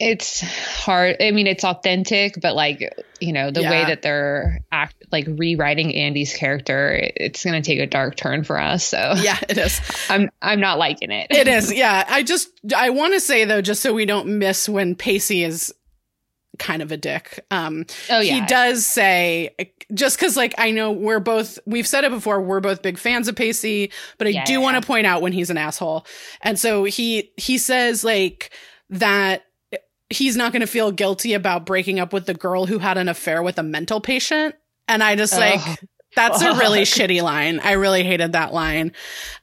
it's 0.00 0.40
hard. 0.40 1.16
I 1.20 1.32
mean, 1.32 1.46
it's 1.46 1.64
authentic, 1.64 2.40
but 2.40 2.54
like, 2.54 2.80
you 3.20 3.32
know, 3.32 3.50
the 3.50 3.62
way 3.62 3.84
that 3.84 4.02
they're 4.02 4.60
act 4.70 4.94
like 5.10 5.26
rewriting 5.28 5.94
Andy's 5.94 6.34
character, 6.34 7.10
it's 7.16 7.44
gonna 7.44 7.62
take 7.62 7.80
a 7.80 7.86
dark 7.86 8.14
turn 8.16 8.44
for 8.44 8.60
us. 8.60 8.84
So 8.84 9.14
Yeah, 9.18 9.38
it 9.48 9.58
is. 9.58 9.80
I'm 10.08 10.30
I'm 10.40 10.60
not 10.60 10.78
liking 10.78 11.10
it. 11.10 11.28
It 11.30 11.48
is. 11.48 11.72
Yeah. 11.72 12.04
I 12.08 12.22
just, 12.22 12.48
I 12.76 12.90
want 12.90 13.14
to 13.14 13.20
say 13.20 13.44
though, 13.44 13.60
just 13.60 13.82
so 13.82 13.92
we 13.92 14.06
don't 14.06 14.38
miss 14.38 14.68
when 14.68 14.94
Pacey 14.94 15.42
is 15.42 15.74
kind 16.58 16.82
of 16.82 16.92
a 16.92 16.96
dick. 16.96 17.44
Um, 17.50 17.84
Oh 18.10 18.20
yeah. 18.20 18.34
he 18.34 18.46
does 18.46 18.86
say, 18.86 19.54
just 19.94 20.18
because, 20.18 20.36
like, 20.36 20.54
I 20.58 20.70
know 20.72 20.90
we're 20.92 21.20
both, 21.20 21.58
we've 21.66 21.86
said 21.86 22.04
it 22.04 22.10
before, 22.10 22.40
we're 22.40 22.60
both 22.60 22.82
big 22.82 22.98
fans 22.98 23.28
of 23.28 23.36
Pacey, 23.36 23.92
but 24.18 24.26
I 24.26 24.30
Yeah, 24.30 24.44
do 24.44 24.54
yeah, 24.54 24.58
want 24.58 24.80
to 24.80 24.86
point 24.86 25.06
out 25.06 25.22
when 25.22 25.32
he's 25.32 25.50
an 25.50 25.56
asshole. 25.56 26.04
And 26.42 26.58
so 26.58 26.84
he, 26.84 27.30
he 27.36 27.58
says, 27.58 28.02
like, 28.04 28.50
that 28.90 29.44
he's 30.10 30.36
not 30.36 30.52
going 30.52 30.60
to 30.60 30.66
feel 30.66 30.90
guilty 30.92 31.34
about 31.34 31.66
breaking 31.66 32.00
up 32.00 32.12
with 32.12 32.26
the 32.26 32.34
girl 32.34 32.66
who 32.66 32.78
had 32.78 32.96
an 32.98 33.08
affair 33.08 33.42
with 33.42 33.58
a 33.58 33.62
mental 33.62 34.00
patient. 34.00 34.54
And 34.86 35.02
I 35.02 35.16
just 35.16 35.36
like, 35.38 35.60
Oh, 35.62 35.76
that's 36.16 36.40
a 36.42 36.54
really 36.54 36.82
shitty 36.82 37.22
line. 37.22 37.60
I 37.60 37.72
really 37.72 38.02
hated 38.04 38.32
that 38.32 38.52
line. 38.54 38.92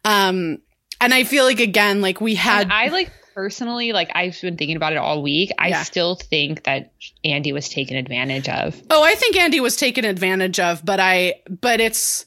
Um, 0.04 0.58
and 0.99 1.13
I 1.13 1.23
feel 1.23 1.45
like 1.45 1.60
again, 1.60 2.01
like 2.01 2.19
we 2.21 2.36
had, 2.36 2.63
And 2.63 2.73
I 2.73 2.88
like 2.88 3.12
personally, 3.36 3.91
like 3.93 4.10
I've 4.15 4.39
been 4.41 4.58
thinking 4.58 4.75
about 4.78 4.93
it 4.93 4.97
all 4.97 5.21
week. 5.21 5.51
I 5.60 5.67
Yeah. 5.69 5.84
still 5.84 6.15
think 6.15 6.63
that 6.63 6.93
Andy 7.23 7.51
was 7.54 7.69
taken 7.69 7.95
advantage 7.97 8.49
of. 8.49 8.82
oh, 8.89 9.04
I 9.04 9.13
think 9.15 9.36
Andy 9.36 9.60
was 9.60 9.75
taken 9.75 10.04
advantage 10.06 10.60
of, 10.60 10.84
but 10.84 10.99
I, 10.99 11.36
but 11.62 11.80
it's, 11.80 12.25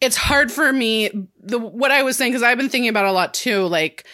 it's 0.00 0.16
hard 0.16 0.50
for 0.50 0.72
me. 0.72 1.10
The 1.42 1.58
what 1.58 1.90
I 1.90 2.02
was 2.04 2.16
saying 2.16 2.32
because 2.32 2.42
I've 2.42 2.56
been 2.58 2.68
thinking 2.68 2.88
about 2.88 3.04
it 3.04 3.08
a 3.08 3.12
lot 3.12 3.34
too. 3.34 3.66
Like, 3.66 4.06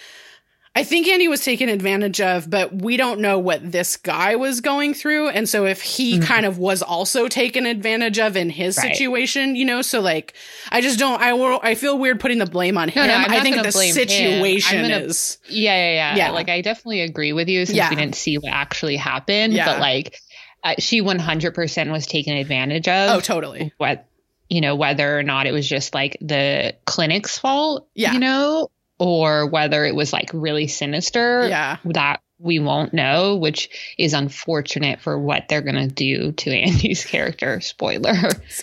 I 0.76 0.82
think 0.82 1.06
Andy 1.06 1.28
was 1.28 1.40
taken 1.44 1.68
advantage 1.68 2.20
of, 2.20 2.50
but 2.50 2.74
we 2.82 2.96
don't 2.96 3.20
know 3.20 3.38
what 3.38 3.70
this 3.70 3.96
guy 3.96 4.34
was 4.34 4.60
going 4.60 4.92
through, 4.92 5.28
and 5.28 5.48
so 5.48 5.66
if 5.66 5.80
he 5.80 6.18
Mhm. 6.18 6.24
kind 6.24 6.44
of 6.46 6.58
was 6.58 6.82
also 6.82 7.28
taken 7.28 7.64
advantage 7.64 8.18
of 8.18 8.37
in 8.37 8.50
his 8.50 8.76
Right. 8.76 8.96
situation, 8.96 9.54
you 9.54 9.64
know, 9.64 9.82
so 9.82 10.00
like, 10.00 10.34
I 10.72 10.80
just 10.80 10.98
don't. 10.98 11.20
I 11.22 11.32
will. 11.34 11.60
I 11.62 11.76
feel 11.76 11.96
weird 11.96 12.18
putting 12.18 12.38
the 12.38 12.46
blame 12.46 12.76
on 12.76 12.88
him. 12.88 13.06
No, 13.06 13.16
no, 13.22 13.24
I 13.28 13.40
think 13.40 13.62
the 13.62 13.70
situation 13.70 14.82
gonna- 14.82 14.96
is. 15.04 15.38
Yeah, 15.48 15.76
yeah, 15.76 15.92
yeah. 15.92 16.16
Yeah. 16.16 16.30
Like 16.30 16.48
I 16.48 16.60
definitely 16.60 17.02
agree 17.02 17.32
with 17.32 17.48
you 17.48 17.66
since 17.66 17.76
Yeah. 17.76 17.90
we 17.90 17.94
didn't 17.96 18.16
see 18.16 18.38
what 18.38 18.52
actually 18.52 18.96
happened. 18.96 19.52
Yeah. 19.52 19.66
But 19.66 19.78
like, 19.78 20.18
uh, 20.64 20.74
she 20.80 21.00
100% 21.02 21.92
was 21.92 22.04
taken 22.06 22.37
advantage 22.37 22.88
of. 22.88 23.10
Oh, 23.10 23.20
totally. 23.20 23.72
What, 23.76 24.06
you 24.48 24.60
know, 24.60 24.74
whether 24.74 25.18
or 25.18 25.22
not 25.22 25.46
it 25.46 25.52
was 25.52 25.68
just 25.68 25.94
like 25.94 26.16
the 26.20 26.74
clinic's 26.84 27.38
fault. 27.38 27.87
Yeah. 27.94 28.12
You 28.14 28.18
know, 28.18 28.70
or 28.98 29.46
whether 29.46 29.85
it 29.85 29.94
was 29.94 30.12
like 30.12 30.30
really 30.33 30.66
sinister. 30.66 31.46
Yeah. 31.48 31.78
That 31.85 32.20
we 32.40 32.59
won't 32.59 32.92
know, 32.92 33.37
which 33.37 33.70
is 33.96 34.12
unfortunate 34.12 35.00
for 35.00 35.18
what 35.18 35.48
they're 35.48 35.62
gonna 35.62 35.87
do 35.87 36.33
to 36.33 36.50
Andy's 36.54 37.04
character. 37.04 37.61
Spoiler. 37.61 38.12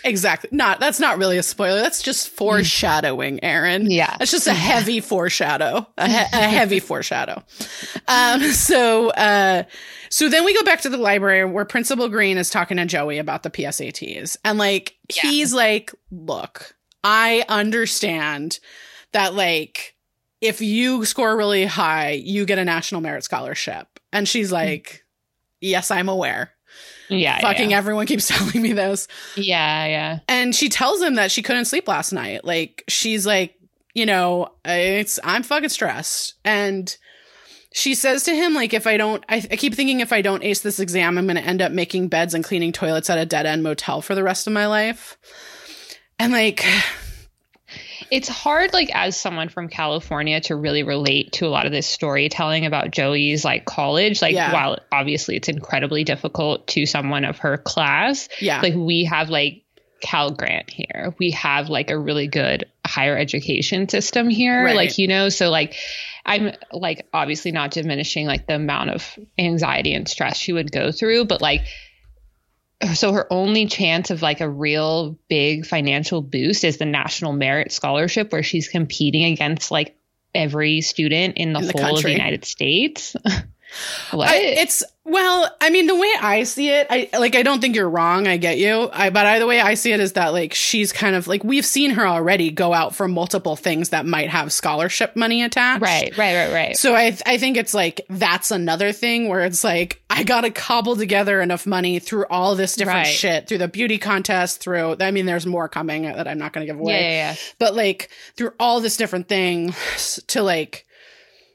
Exactly. 0.03 0.49
Not 0.51 0.79
that's 0.79 0.99
not 0.99 1.17
really 1.17 1.37
a 1.37 1.43
spoiler. 1.43 1.79
That's 1.81 2.01
just 2.01 2.29
foreshadowing, 2.29 3.43
Erin. 3.43 3.89
yeah. 3.89 4.15
That's 4.19 4.31
just 4.31 4.47
a 4.47 4.53
heavy 4.53 4.99
foreshadow. 4.99 5.87
A, 5.97 6.07
he- 6.07 6.15
a 6.15 6.47
heavy 6.49 6.79
foreshadow. 6.81 7.43
Um 8.07 8.41
so 8.51 9.09
uh 9.11 9.63
so 10.09 10.27
then 10.27 10.43
we 10.43 10.53
go 10.53 10.63
back 10.63 10.81
to 10.81 10.89
the 10.89 10.97
library 10.97 11.45
where 11.45 11.63
Principal 11.65 12.09
Green 12.09 12.37
is 12.37 12.49
talking 12.49 12.75
to 12.77 12.85
Joey 12.85 13.17
about 13.17 13.43
the 13.43 13.49
PSATs. 13.49 14.35
And 14.43 14.57
like 14.59 14.95
Yeah. 15.15 15.29
he's 15.29 15.53
like, 15.53 15.91
"Look, 16.11 16.75
I 17.03 17.45
understand 17.47 18.59
that 19.13 19.33
like 19.33 19.95
if 20.41 20.61
you 20.61 21.05
score 21.05 21.37
really 21.37 21.65
high, 21.65 22.11
you 22.11 22.45
get 22.45 22.57
a 22.57 22.65
national 22.65 23.01
merit 23.01 23.23
scholarship." 23.23 23.87
And 24.11 24.27
she's 24.27 24.49
hmm. 24.49 24.55
like, 24.55 25.05
"Yes, 25.59 25.91
I'm 25.91 26.09
aware." 26.09 26.51
Yeah. 27.09 27.39
Fucking 27.41 27.71
yeah. 27.71 27.77
everyone 27.77 28.05
keeps 28.05 28.27
telling 28.29 28.61
me 28.61 28.73
this. 28.73 29.07
yeah, 29.35 29.85
yeah. 29.85 30.19
And 30.27 30.55
she 30.55 30.69
tells 30.69 31.01
him 31.01 31.15
that 31.15 31.31
she 31.31 31.41
couldn't 31.41 31.65
sleep 31.65 31.87
last 31.87 32.13
night. 32.13 32.45
Like 32.45 32.83
she's 32.87 33.25
like 33.25 33.57
you 33.93 34.05
know, 34.05 34.49
it's 34.65 35.19
I'm 35.23 35.43
fucking 35.43 35.69
stressed. 35.69 36.35
And 36.45 36.95
she 37.73 37.95
says 37.95 38.23
to 38.23 38.35
him, 38.35 38.53
like, 38.53 38.73
if 38.73 38.87
I 38.87 38.97
don't, 38.97 39.23
I, 39.29 39.37
I 39.37 39.55
keep 39.55 39.73
thinking 39.75 39.99
if 39.99 40.13
I 40.13 40.21
don't 40.21 40.43
ace 40.43 40.61
this 40.61 40.79
exam, 40.79 41.17
I'm 41.17 41.25
going 41.25 41.37
to 41.37 41.43
end 41.43 41.61
up 41.61 41.71
making 41.71 42.07
beds 42.07 42.33
and 42.33 42.43
cleaning 42.43 42.71
toilets 42.71 43.09
at 43.09 43.17
a 43.17 43.25
dead 43.25 43.45
end 43.45 43.63
motel 43.63 44.01
for 44.01 44.15
the 44.15 44.23
rest 44.23 44.47
of 44.47 44.53
my 44.53 44.67
life. 44.67 45.17
And 46.19 46.31
like, 46.31 46.65
it's 48.11 48.27
hard 48.27 48.73
like 48.73 48.91
as 48.93 49.15
someone 49.19 49.49
from 49.49 49.67
california 49.69 50.39
to 50.41 50.55
really 50.55 50.83
relate 50.83 51.31
to 51.31 51.47
a 51.47 51.49
lot 51.49 51.65
of 51.65 51.71
this 51.71 51.87
storytelling 51.87 52.65
about 52.65 52.91
joey's 52.91 53.43
like 53.43 53.65
college 53.65 54.21
like 54.21 54.33
Yeah. 54.35 54.53
while 54.53 54.77
obviously 54.91 55.37
it's 55.37 55.47
incredibly 55.49 56.03
difficult 56.03 56.67
to 56.67 56.85
someone 56.85 57.25
of 57.25 57.39
her 57.39 57.57
class 57.57 58.27
yeah, 58.39 58.61
like 58.61 58.75
we 58.75 59.05
have 59.05 59.29
like 59.29 59.63
cal 60.01 60.31
grant 60.31 60.69
here 60.69 61.15
we 61.19 61.31
have 61.31 61.69
like 61.69 61.89
a 61.91 61.97
really 61.97 62.27
good 62.27 62.65
higher 62.85 63.17
education 63.17 63.87
system 63.87 64.29
here 64.29 64.65
Right. 64.65 64.75
like 64.75 64.97
you 64.97 65.07
know 65.07 65.29
so 65.29 65.49
like 65.49 65.75
i'm 66.25 66.51
like 66.73 67.07
obviously 67.13 67.51
not 67.51 67.71
diminishing 67.71 68.25
like 68.25 68.47
the 68.47 68.55
amount 68.55 68.89
of 68.89 69.17
anxiety 69.37 69.93
and 69.93 70.07
stress 70.07 70.37
she 70.37 70.53
would 70.53 70.71
go 70.71 70.91
through 70.91 71.25
but 71.25 71.41
like 71.41 71.61
so 72.93 73.13
her 73.13 73.31
only 73.31 73.65
chance 73.65 74.09
of 74.09 74.21
like 74.21 74.41
a 74.41 74.49
real 74.49 75.17
big 75.27 75.65
financial 75.65 76.21
boost 76.21 76.63
is 76.63 76.77
the 76.77 76.85
national 76.85 77.33
merit 77.33 77.71
scholarship 77.71 78.31
where 78.31 78.43
she's 78.43 78.67
competing 78.67 79.25
against 79.25 79.71
like 79.71 79.95
every 80.33 80.81
student 80.81 81.37
in 81.37 81.53
the 81.53 81.59
In 81.59 81.67
the 81.67 81.83
whole 81.83 81.97
of 81.97 82.03
the 82.03 82.11
united 82.11 82.45
states 82.45 83.15
what 84.11 84.29
I, 84.29 84.37
it's 84.37 84.83
well, 85.03 85.49
I 85.59 85.71
mean, 85.71 85.87
the 85.87 85.95
way 85.95 86.09
I 86.21 86.43
see 86.43 86.69
it, 86.69 86.85
I 86.89 87.09
like. 87.17 87.35
I 87.35 87.41
don't 87.41 87.59
think 87.59 87.75
you're 87.75 87.89
wrong. 87.89 88.27
I 88.27 88.37
get 88.37 88.59
you. 88.59 88.87
I, 88.93 89.09
but 89.09 89.25
I, 89.25 89.39
the 89.39 89.47
way 89.47 89.59
I 89.59 89.73
see 89.73 89.91
it 89.91 89.99
is 89.99 90.13
that 90.13 90.27
like 90.27 90.53
she's 90.53 90.93
kind 90.93 91.15
of 91.15 91.27
like 91.27 91.43
we've 91.43 91.65
seen 91.65 91.91
her 91.91 92.05
already 92.05 92.51
go 92.51 92.71
out 92.71 92.93
for 92.95 93.07
multiple 93.07 93.55
things 93.55 93.89
that 93.89 94.05
might 94.05 94.29
have 94.29 94.53
scholarship 94.53 95.15
money 95.15 95.41
attached. 95.41 95.81
right 95.81 96.15
right 96.17 96.35
right 96.35 96.53
right 96.53 96.77
So 96.77 96.93
I 96.93 97.17
I 97.25 97.39
think 97.39 97.57
it's 97.57 97.73
like 97.73 98.01
that's 98.09 98.51
another 98.51 98.91
thing 98.91 99.27
where 99.27 99.41
it's 99.41 99.63
like 99.63 100.00
I 100.21 100.23
got 100.23 100.41
to 100.41 100.51
cobble 100.51 100.95
together 100.95 101.41
enough 101.41 101.65
money 101.65 101.99
through 101.99 102.25
all 102.29 102.55
this 102.55 102.75
different 102.75 103.05
Right. 103.07 103.07
shit 103.07 103.47
through 103.47 103.57
the 103.57 103.67
beauty 103.67 103.97
contest 103.97 104.59
through 104.61 104.97
I 104.99 105.11
mean 105.11 105.25
there's 105.25 105.45
more 105.45 105.67
coming 105.67 106.03
that 106.03 106.27
I'm 106.27 106.37
not 106.37 106.53
going 106.53 106.65
to 106.65 106.71
give 106.71 106.79
away 106.79 106.93
yeah 106.93 107.31
yeah 107.31 107.35
but 107.59 107.75
like 107.75 108.09
through 108.37 108.53
all 108.59 108.79
this 108.81 108.97
different 108.97 109.27
things 109.27 110.19
to 110.27 110.43
like 110.43 110.85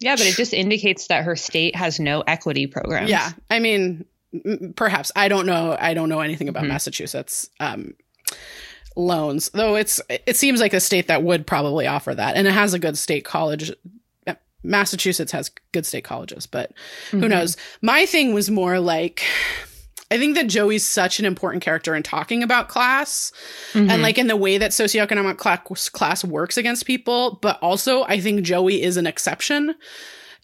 Yeah, 0.01 0.17
but 0.17 0.27
it 0.27 0.35
just 0.37 0.53
indicates 0.53 1.07
that 1.07 1.25
her 1.25 1.37
state 1.37 1.77
has 1.77 1.99
no 2.01 2.23
equity 2.27 2.67
programs. 2.67 3.09
yeah 3.11 3.31
I 3.51 3.59
mean 3.61 4.05
m- 4.45 4.75
perhaps 4.77 5.13
I 5.17 5.29
don't 5.29 5.47
know 5.47 5.77
I 5.79 5.95
don't 5.95 6.09
know 6.09 6.21
anything 6.21 6.49
about 6.49 6.65
Mhm. 6.65 6.69
Massachusetts 6.69 7.49
um 7.61 7.95
loans 8.97 9.51
though 9.51 9.77
it's 9.77 10.01
it 10.09 10.37
seems 10.37 10.59
like 10.61 10.73
a 10.73 10.81
state 10.81 11.09
that 11.09 11.23
would 11.23 11.47
probably 11.47 11.87
offer 11.87 12.15
that 12.15 12.37
and 12.37 12.47
it 12.47 12.53
has 12.53 12.73
a 12.75 12.79
good 12.79 12.97
state 12.97 13.25
college 13.25 13.71
Massachusetts 14.67 15.33
has 15.33 15.51
good 15.73 15.87
state 15.87 16.05
colleges 16.05 16.47
but 16.47 16.73
who 17.11 17.21
Mhm. 17.23 17.29
knows 17.31 17.57
my 17.83 18.05
thing 18.07 18.35
was 18.35 18.51
more 18.51 18.79
like 18.81 19.23
i 20.11 20.19
think 20.19 20.35
that 20.37 20.47
joey's 20.47 20.85
such 20.87 21.19
an 21.19 21.25
important 21.25 21.63
character 21.63 21.95
in 21.95 22.03
talking 22.03 22.43
about 22.43 22.69
class 22.69 23.33
Mhm. 23.73 23.91
and 23.91 24.03
like 24.03 24.19
in 24.19 24.27
the 24.27 24.37
way 24.37 24.59
that 24.59 24.71
socioeconomic 24.73 25.37
class, 25.39 25.89
class 25.89 26.25
works 26.25 26.57
against 26.57 26.87
people 26.87 27.39
but 27.43 27.59
also 27.63 28.05
i 28.05 28.21
think 28.21 28.43
joey 28.43 28.83
is 28.83 28.97
an 28.97 29.07
exception 29.07 29.75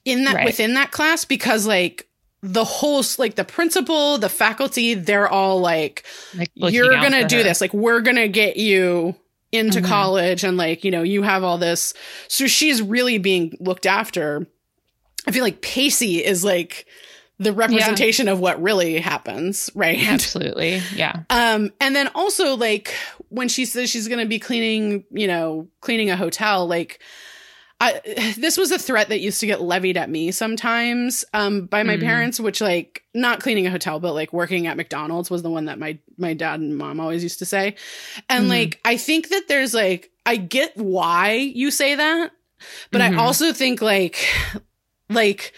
in 0.04 0.24
that 0.24 0.34
Right. 0.34 0.46
within 0.46 0.74
that 0.74 0.90
class 0.90 1.24
because 1.24 1.66
like 1.66 2.08
the 2.42 2.64
whole 2.64 3.04
like 3.18 3.36
the 3.36 3.44
principal 3.44 4.18
the 4.18 4.28
faculty 4.28 4.94
they're 4.94 5.28
all 5.28 5.60
like 5.60 6.04
Like, 6.34 6.50
you're 6.74 6.90
gonna 6.94 7.26
do 7.28 7.36
her. 7.38 7.42
this 7.44 7.60
like 7.60 7.72
we're 7.72 8.00
gonna 8.00 8.26
get 8.26 8.56
you 8.56 9.14
into 9.52 9.80
Mhm. 9.80 9.86
college 9.86 10.44
and 10.44 10.56
like 10.56 10.82
you 10.82 10.90
know 10.90 11.02
you 11.02 11.22
have 11.22 11.44
all 11.44 11.58
this 11.58 11.92
so 12.28 12.46
she's 12.46 12.80
really 12.82 13.18
being 13.18 13.54
looked 13.60 13.84
after 13.86 14.46
i 15.26 15.30
feel 15.30 15.44
like 15.44 15.60
pacey 15.60 16.24
is 16.24 16.42
like 16.42 16.86
the 17.38 17.52
representation 17.52 18.28
of 18.28 18.40
what 18.40 18.62
really 18.62 18.98
happens 18.98 19.68
right 19.74 19.98
Absolutely. 20.08 20.80
Yeah. 20.94 21.24
um 21.30 21.70
and 21.80 21.94
then 21.94 22.08
also 22.14 22.56
like 22.56 22.94
when 23.28 23.48
she 23.48 23.64
says 23.64 23.90
she's 23.90 24.08
gonna 24.08 24.26
be 24.26 24.38
cleaning 24.38 25.04
you 25.10 25.26
know 25.26 25.68
cleaning 25.80 26.08
a 26.10 26.16
hotel 26.16 26.66
like 26.66 27.00
I, 27.82 28.34
this 28.38 28.56
was 28.56 28.70
a 28.70 28.78
threat 28.78 29.08
that 29.08 29.20
used 29.20 29.40
to 29.40 29.46
get 29.46 29.60
levied 29.60 29.96
at 29.96 30.08
me 30.08 30.30
sometimes 30.30 31.24
um, 31.34 31.66
by 31.66 31.82
my 31.82 31.96
Mhm. 31.96 32.00
parents, 32.00 32.38
which 32.40 32.60
like 32.60 33.02
not 33.12 33.40
cleaning 33.40 33.66
a 33.66 33.70
hotel, 33.70 33.98
but 33.98 34.14
like 34.14 34.32
working 34.32 34.66
at 34.68 34.76
McDonald's 34.76 35.30
was 35.30 35.42
the 35.42 35.50
one 35.50 35.64
that 35.64 35.78
my 35.78 35.98
my 36.16 36.32
dad 36.34 36.60
and 36.60 36.76
mom 36.78 37.00
always 37.00 37.22
used 37.22 37.40
to 37.40 37.46
say. 37.46 37.74
And 38.28 38.44
Mhm. 38.44 38.48
like 38.48 38.80
I 38.84 38.96
think 38.96 39.28
that 39.30 39.48
there's 39.48 39.74
like 39.74 40.10
I 40.24 40.36
get 40.36 40.76
why 40.76 41.32
you 41.32 41.70
say 41.72 41.94
that, 41.96 42.30
but 42.92 43.00
Mhm. 43.00 43.18
I 43.18 43.22
also 43.22 43.52
think 43.52 43.82
like 43.82 44.16
like 45.10 45.52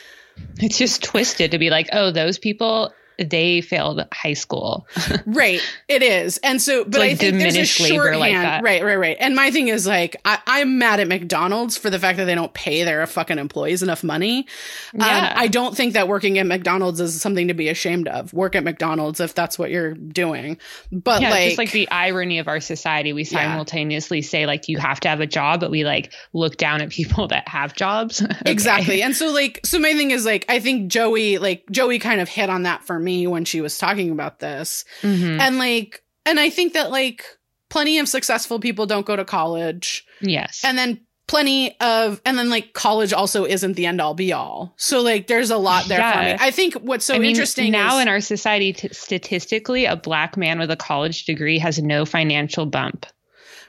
It's 0.61 0.79
just 0.79 1.03
twisted 1.03 1.51
to 1.51 1.59
be 1.59 1.69
like, 1.71 1.89
oh, 1.93 2.11
those 2.11 2.39
people, 2.39 2.93
they 3.19 3.61
failed 3.61 4.05
high 4.13 4.33
school. 4.33 4.87
right 5.27 5.61
it 5.89 6.03
is 6.03 6.39
and 6.39 6.61
so 6.61 6.85
but 6.85 6.95
like 7.01 7.13
i 7.13 7.15
think 7.15 7.39
there's 7.39 7.43
a 7.45 7.49
diminished 7.53 7.81
labor 7.81 7.95
shorthand 7.95 8.21
like 8.21 8.33
that. 8.33 8.63
right 8.63 8.85
right 8.85 8.97
right 8.99 9.17
and 9.21 9.35
my 9.35 9.51
thing 9.51 9.69
is 9.69 9.87
like 9.87 10.17
I, 10.25 10.39
i'm 10.47 10.79
mad 10.79 11.01
at 11.01 11.09
mcdonald's 11.09 11.77
for 11.77 11.91
the 11.91 11.99
fact 11.99 12.19
that 12.19 12.25
they 12.25 12.35
don't 12.35 12.53
pay 12.55 12.85
their 12.85 13.07
fucking 13.07 13.39
employees 13.39 13.83
enough 13.83 14.03
money 14.05 14.47
Yeah. 14.93 15.05
um, 15.33 15.33
i 15.37 15.49
don't 15.49 15.77
think 15.77 15.93
that 15.95 16.09
working 16.09 16.39
at 16.39 16.47
mcdonald's 16.47 17.01
is 17.01 17.21
something 17.21 17.49
to 17.49 17.55
be 17.55 17.69
ashamed 17.69 18.09
of 18.09 18.33
work 18.33 18.55
at 18.55 18.65
mcdonald's 18.65 19.21
if 19.21 19.35
that's 19.35 19.59
what 19.59 19.71
you're 19.71 19.95
doing 19.95 20.59
but 20.93 21.21
yeah, 21.23 21.31
like, 21.31 21.45
just 21.47 21.59
like 21.59 21.71
the 21.73 21.89
irony 21.91 22.39
of 22.39 22.49
our 22.49 22.61
society. 22.61 23.13
We 23.13 23.23
Yeah. 23.25 23.29
simultaneously 23.51 24.23
say 24.23 24.47
like 24.47 24.69
you 24.69 24.79
have 24.79 25.01
to 25.01 25.09
have 25.09 25.21
a 25.21 25.27
job, 25.27 25.61
but 25.61 25.71
we 25.71 25.85
like 25.85 26.13
look 26.33 26.57
down 26.57 26.81
at 26.83 26.91
people 26.91 27.29
that 27.35 27.49
have 27.49 27.75
jobs. 27.75 28.23
Okay. 28.45 28.51
Exactly. 28.51 29.03
And 29.03 29.15
so 29.15 29.31
like 29.33 29.61
so 29.65 29.79
my 29.79 29.93
thing 29.95 30.11
is 30.11 30.25
like 30.25 30.45
I 30.49 30.59
think 30.61 30.91
Joey 30.91 31.39
like 31.39 31.65
Joey 31.71 31.99
kind 31.99 32.21
of 32.21 32.29
hit 32.29 32.51
on 32.51 32.63
that 32.65 32.85
for 32.85 32.99
me 33.05 33.27
when 33.27 33.45
she 33.45 33.61
was 33.61 33.79
talking 33.79 34.11
about 34.11 34.41
this. 34.41 34.85
Mhm. 35.03 35.39
And 35.41 35.59
like 35.59 36.03
and 36.27 36.41
I 36.41 36.51
think 36.51 36.73
that 36.73 36.91
like 36.91 37.25
plenty 37.69 37.99
of 37.99 38.09
successful 38.09 38.59
people 38.59 38.87
don't 38.87 39.07
go 39.07 39.17
to 39.17 39.25
college. 39.25 40.05
Yes. 40.21 40.63
And 40.65 40.79
then 40.79 41.01
plenty 41.27 41.79
of 41.81 42.21
and 42.25 42.39
then 42.39 42.51
like 42.51 42.73
college 42.73 43.13
also 43.13 43.45
isn't 43.45 43.75
the 43.75 43.87
end 43.87 44.01
all 44.01 44.15
be 44.15 44.33
all. 44.33 44.75
So 44.77 45.01
like 45.01 45.27
there's 45.27 45.51
a 45.51 45.57
lot 45.57 45.87
there 45.87 45.99
for 46.13 46.19
me. 46.21 46.37
I 46.39 46.51
think 46.51 46.75
what's 46.75 47.05
so 47.05 47.15
I 47.15 47.19
mean, 47.19 47.31
interesting 47.31 47.73
now 47.73 47.97
is, 47.97 48.03
in 48.03 48.09
our 48.09 48.21
society, 48.21 48.73
t- 48.73 48.89
statistically, 48.93 49.87
a 49.87 49.97
black 49.97 50.37
man 50.37 50.59
with 50.59 50.71
a 50.71 50.77
college 50.77 51.25
degree 51.25 51.59
has 51.59 51.79
no 51.81 52.05
financial 52.05 52.67
bump. 52.67 53.07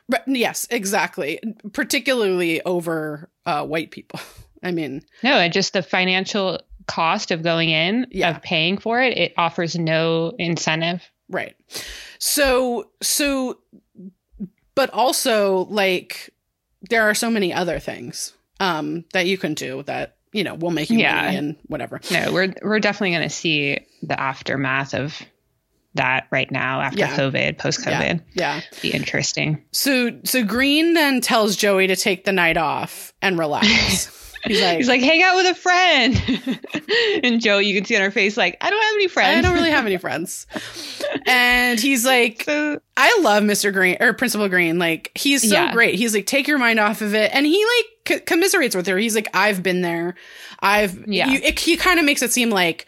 But 0.08 0.24
yes, 0.28 0.68
exactly. 0.70 1.40
Particularly 1.74 2.62
over 2.62 3.30
uh 3.46 3.66
white 3.66 3.92
people. 3.92 4.20
I 4.64 4.72
mean, 4.72 5.04
No, 5.24 5.34
and 5.34 5.54
just 5.54 5.74
the 5.74 5.84
financial 5.84 6.60
cost 6.88 7.32
of 7.32 7.42
going 7.44 7.70
in, 7.70 8.08
Yeah. 8.12 8.30
of 8.36 8.42
paying 8.42 8.78
for 8.78 9.02
it, 9.02 9.18
it 9.18 9.34
offers 9.38 9.76
no 9.76 10.34
incentive. 10.38 11.02
Right. 11.30 11.56
So, 12.20 12.90
so, 13.02 13.60
but 14.76 14.90
also 14.92 15.66
like 15.66 16.30
there 16.90 17.04
are 17.10 17.16
so 17.16 17.30
many 17.32 17.54
other 17.54 17.80
things 17.80 18.34
um 18.60 19.04
that 19.14 19.26
you 19.26 19.38
can 19.38 19.54
do 19.54 19.84
that 19.84 20.16
you 20.32 20.44
know 20.44 20.54
will 20.54 20.72
make 20.72 20.90
you 20.90 21.00
Yeah. 21.00 21.16
money 21.24 21.38
and 21.38 21.56
whatever. 21.68 22.00
No, 22.12 22.32
we're 22.32 22.54
we're 22.62 22.80
definitely 22.80 23.12
going 23.16 23.28
to 23.30 23.36
see 23.36 23.80
the 24.02 24.20
aftermath 24.20 24.94
of 24.94 25.20
that 25.96 26.28
right 26.30 26.52
now 26.52 26.82
after 26.82 27.00
Yeah. 27.00 27.16
COVID, 27.16 27.58
post 27.58 27.80
COVID. 27.86 28.22
Yeah. 28.34 28.60
Be 28.82 28.92
interesting. 28.92 29.64
So, 29.72 30.20
so 30.26 30.44
Green 30.44 30.94
then 30.94 31.22
tells 31.22 31.56
Joey 31.56 31.88
to 31.88 31.96
take 31.96 32.26
the 32.26 32.34
night 32.34 32.58
off 32.58 33.14
and 33.22 33.40
relax. 33.40 34.12
He's 34.46 34.62
like, 34.62 34.78
He's 34.78 34.88
like, 34.88 35.02
hang 35.02 35.22
out 35.24 35.36
with 35.36 35.48
a 35.48 35.56
friend. 35.56 36.60
and 37.24 37.42
Joe, 37.42 37.58
you 37.60 37.76
can 37.76 37.86
see 37.86 37.96
on 37.96 38.02
her 38.02 38.12
face, 38.12 38.38
like, 38.38 38.58
I 38.62 38.70
don't 38.70 38.82
have 38.82 38.94
any 38.96 39.08
friends. 39.08 39.38
I 39.38 39.42
don't 39.48 39.58
really 39.58 39.72
have 39.72 39.86
any 39.86 39.98
friends. 39.98 40.48
And 41.26 41.80
he's 41.80 42.06
like, 42.06 42.44
So, 42.46 42.80
I 42.98 43.20
love 43.22 43.44
Mr. 43.44 43.74
Green 43.74 43.98
or 44.00 44.14
Principal 44.14 44.48
Green. 44.50 44.80
Like 44.80 45.12
he's 45.16 45.48
so 45.48 45.56
Yeah. 45.56 45.72
great. 45.74 45.96
He's 45.96 46.14
like, 46.14 46.26
take 46.26 46.48
your 46.48 46.58
mind 46.58 46.80
off 46.80 47.02
of 47.02 47.14
it, 47.14 47.32
and 47.34 47.46
he 47.46 47.66
like 47.66 48.20
c- 48.20 48.24
commiserates 48.26 48.76
with 48.76 48.88
her. 48.88 48.98
He's 48.98 49.16
like, 49.16 49.28
I've 49.34 49.62
been 49.64 49.82
there. 49.82 50.16
I've 50.60 51.08
Yeah. 51.08 51.28
You, 51.28 51.40
it, 51.44 51.60
he 51.60 51.76
kind 51.78 52.00
of 52.00 52.06
makes 52.06 52.22
it 52.22 52.32
seem 52.32 52.50
like 52.50 52.86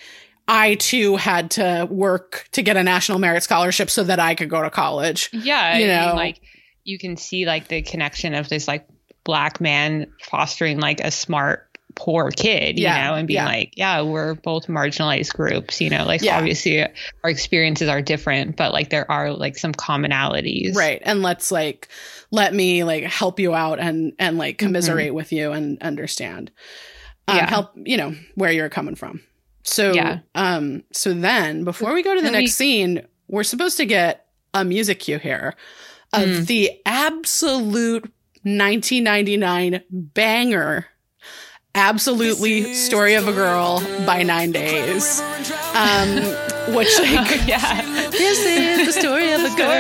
I 0.48 0.76
too 0.76 1.18
had 1.18 1.52
to 1.52 1.88
work 1.90 2.48
to 2.54 2.62
get 2.62 2.78
a 2.78 2.84
national 2.84 3.20
merit 3.20 3.44
scholarship 3.44 3.90
so 3.90 4.04
that 4.06 4.20
I 4.20 4.34
could 4.36 4.50
go 4.50 4.62
to 4.62 4.70
college. 4.70 5.30
yeah, 5.34 5.78
You 5.78 5.86
I 5.86 5.88
know. 6.02 6.08
mean, 6.08 6.16
like 6.16 6.40
you 6.86 6.98
can 6.98 7.18
see 7.18 7.46
like 7.46 7.68
the 7.68 7.82
connection 7.82 8.34
of 8.34 8.48
this 8.48 8.66
like 8.66 8.88
black 9.28 9.60
man 9.62 10.08
fostering 10.24 10.80
like 10.80 11.02
a 11.02 11.12
smart 11.12 11.66
poor 11.96 12.30
kid, 12.32 12.78
you 12.78 12.84
Yeah, 12.84 13.08
know, 13.10 13.16
and 13.16 13.28
being 13.28 13.36
yeah. 13.40 13.46
like, 13.46 13.74
yeah, 13.76 14.02
we're 14.02 14.36
both 14.36 14.68
marginalized 14.68 15.34
groups, 15.36 15.82
you 15.82 15.90
know, 15.90 16.06
like 16.06 16.22
Yeah. 16.22 16.38
obviously 16.38 16.82
our 16.84 17.30
experiences 17.30 17.90
are 17.90 18.02
different, 18.04 18.56
but 18.56 18.72
like 18.72 18.90
there 18.92 19.10
are 19.12 19.32
like 19.34 19.58
some 19.58 19.74
commonalities. 19.74 20.76
Right. 20.76 21.02
And 21.04 21.22
let's 21.24 21.52
like 21.52 21.88
let 22.32 22.54
me 22.54 22.84
like 22.84 23.04
help 23.04 23.40
you 23.40 23.54
out 23.56 23.80
and 23.80 24.14
and 24.20 24.38
like 24.38 24.58
commiserate 24.60 25.14
with 25.14 25.32
you 25.34 25.52
and 25.52 25.82
understand. 25.82 26.52
Um, 27.28 27.38
Mm-hmm. 27.38 27.48
Help, 27.48 27.72
you 27.84 27.98
know, 27.98 28.16
where 28.36 28.52
you're 28.52 28.70
coming 28.70 28.96
from. 28.96 29.22
So 29.64 29.92
um 30.36 30.84
so 30.94 31.14
then 31.14 31.64
before 31.66 31.94
we 31.94 32.04
go 32.04 32.14
to 32.14 32.22
the 32.22 32.26
Then 32.26 32.34
next 32.34 32.44
we- 32.44 32.48
scene, 32.66 33.08
we're 33.28 33.44
supposed 33.44 33.76
to 33.78 33.86
get 33.86 34.28
a 34.54 34.64
music 34.64 35.00
cue 35.00 35.18
here 35.20 35.56
of 36.14 36.22
Mm. 36.30 36.46
the 36.48 36.72
absolute 36.86 38.10
1999 38.58 39.82
banger. 39.90 40.86
Absolutely 41.76 42.74
Story 42.74 43.14
of 43.16 43.28
a 43.28 43.34
Girl 43.34 43.82
by 44.06 44.24
Nine 44.24 44.52
Days. 44.52 45.20
Um, 45.76 46.10
which, 46.74 46.90
like, 47.00 47.46
yeah. 47.48 48.10
this 48.10 48.40
is 48.46 48.88
the 48.88 49.00
story 49.00 49.32
of 49.32 49.42
a 49.42 49.50
girl. 49.56 49.78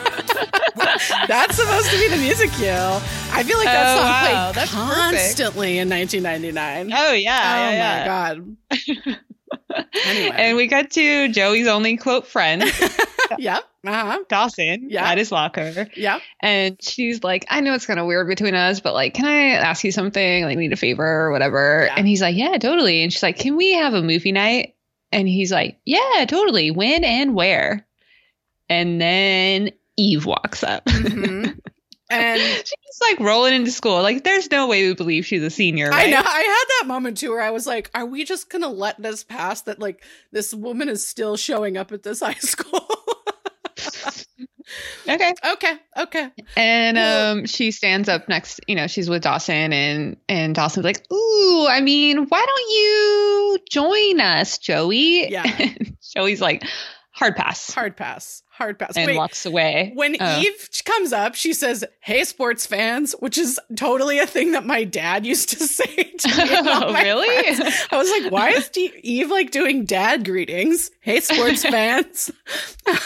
That's 1.26 1.56
supposed 1.56 1.90
to 1.90 1.98
be 1.98 2.08
the 2.08 2.16
music 2.18 2.50
cue. 2.52 2.68
I 2.68 3.42
feel 3.44 3.56
like 3.58 3.66
that 3.66 3.86
Oh, 3.86 3.96
song 4.00 4.06
wow. 4.10 4.20
played 4.52 4.54
That's 4.56 4.74
perfect. 4.74 4.96
constantly 5.16 5.78
in 5.78 5.88
1999. 5.88 6.92
Oh 6.92 7.12
yeah. 7.12 7.12
oh 7.12 7.70
yeah, 7.70 7.72
yeah. 7.72 8.00
my 8.00 8.04
god. 8.06 9.16
Anyway. 10.06 10.34
And 10.36 10.56
we 10.56 10.66
got 10.66 10.90
to 10.92 11.28
Joey's 11.28 11.66
only 11.66 11.96
quote 11.96 12.26
friend, 12.26 12.62
yep. 13.38 13.62
Uh-huh. 13.86 14.18
Dawson, 14.28 14.88
Yeah. 14.90 15.08
at 15.10 15.16
his 15.18 15.32
locker. 15.32 15.88
Yep. 15.96 16.20
And 16.42 16.76
she's 16.82 17.22
like, 17.24 17.46
I 17.48 17.60
know 17.60 17.74
it's 17.74 17.86
kind 17.86 17.98
of 17.98 18.06
weird 18.06 18.28
between 18.28 18.54
us, 18.54 18.80
but 18.80 18.92
like, 18.94 19.14
can 19.14 19.24
I 19.26 19.52
ask 19.54 19.82
you 19.84 19.92
something? 19.92 20.44
Like, 20.44 20.58
need 20.58 20.72
a 20.72 20.76
favor 20.76 21.04
or 21.04 21.30
whatever. 21.30 21.84
Yeah. 21.86 21.94
And 21.96 22.06
he's 22.06 22.20
like, 22.20 22.36
Yeah, 22.36 22.58
totally. 22.58 23.02
And 23.02 23.12
she's 23.12 23.22
like, 23.22 23.38
Can 23.38 23.56
we 23.56 23.72
have 23.72 23.94
a 23.94 24.02
movie 24.02 24.32
night? 24.32 24.74
And 25.12 25.26
he's 25.28 25.50
like, 25.50 25.78
Yeah, 25.84 26.24
totally. 26.28 26.70
When 26.70 27.04
and 27.04 27.34
where? 27.34 27.86
And 28.68 29.00
then 29.00 29.70
Eve 29.96 30.26
walks 30.26 30.62
up. 30.62 30.84
Mhm. 30.84 31.58
And 32.10 32.40
she's 32.56 33.00
like 33.00 33.20
rolling 33.20 33.54
into 33.54 33.70
school. 33.70 34.02
Like, 34.02 34.24
there's 34.24 34.50
no 34.50 34.66
way 34.66 34.86
we 34.86 34.94
believe 34.94 35.24
she's 35.24 35.42
a 35.42 35.50
senior. 35.50 35.90
Right? 35.90 36.08
I 36.08 36.10
know 36.10 36.22
I 36.24 36.40
had 36.40 36.64
that 36.80 36.88
moment 36.88 37.18
too 37.18 37.30
where 37.30 37.40
I 37.40 37.50
was 37.50 37.66
like, 37.66 37.90
are 37.94 38.06
we 38.06 38.24
just 38.24 38.50
gonna 38.50 38.68
let 38.68 39.00
this 39.00 39.24
pass 39.24 39.62
that 39.62 39.78
like 39.78 40.02
this 40.32 40.52
woman 40.52 40.88
is 40.88 41.06
still 41.06 41.36
showing 41.36 41.76
up 41.76 41.92
at 41.92 42.02
this 42.02 42.20
high 42.20 42.34
school? 42.40 42.86
Okay. 45.08 45.34
okay, 45.44 45.74
okay. 45.98 46.30
And 46.56 46.96
um, 46.96 47.46
she 47.46 47.72
stands 47.72 48.08
up 48.08 48.28
next. 48.28 48.60
You 48.68 48.76
know, 48.76 48.86
she's 48.86 49.10
with 49.10 49.22
Dawson, 49.22 49.72
and 49.72 50.16
and 50.28 50.54
Dawson's 50.54 50.84
like, 50.84 51.04
"Ooh, 51.12 51.66
I 51.68 51.80
mean, 51.80 52.26
why 52.26 52.46
don't 52.46 52.70
you 52.70 53.58
join 53.68 54.20
us, 54.20 54.58
Joey?" 54.58 55.28
Yeah. 55.28 55.44
Joey's 56.14 56.40
like, 56.40 56.62
"Hard 57.20 57.36
pass," 57.36 57.70
Hard 57.72 57.96
pass. 57.96 58.42
Hard 58.50 58.78
pass. 58.78 58.94
and 58.96 59.06
Wait, 59.06 59.16
walks 59.16 59.46
away. 59.46 59.92
when 59.94 60.16
Oh. 60.20 60.40
Eve 60.40 60.68
comes 60.84 61.14
up, 61.14 61.34
she 61.34 61.54
says, 61.54 61.82
Hey, 62.00 62.24
sports 62.24 62.66
fans, 62.66 63.14
which 63.20 63.38
is 63.38 63.58
totally 63.74 64.18
a 64.18 64.26
thing 64.26 64.52
that 64.52 64.66
my 64.66 64.84
dad 64.84 65.24
used 65.24 65.48
to 65.50 65.56
say 65.66 65.84
to 65.86 66.28
me. 66.28 66.44
Oh, 66.50 66.92
really? 67.02 67.54
friends. 67.54 67.74
I 67.90 67.96
was 67.96 68.10
like, 68.10 68.30
Why 68.30 68.50
is 68.50 68.68
D- 68.68 68.92
Eve 69.02 69.30
like 69.30 69.50
doing 69.50 69.84
dad 69.86 70.26
greetings? 70.26 70.90
Hey, 71.00 71.20
sports 71.20 71.62
fans. 71.74 72.30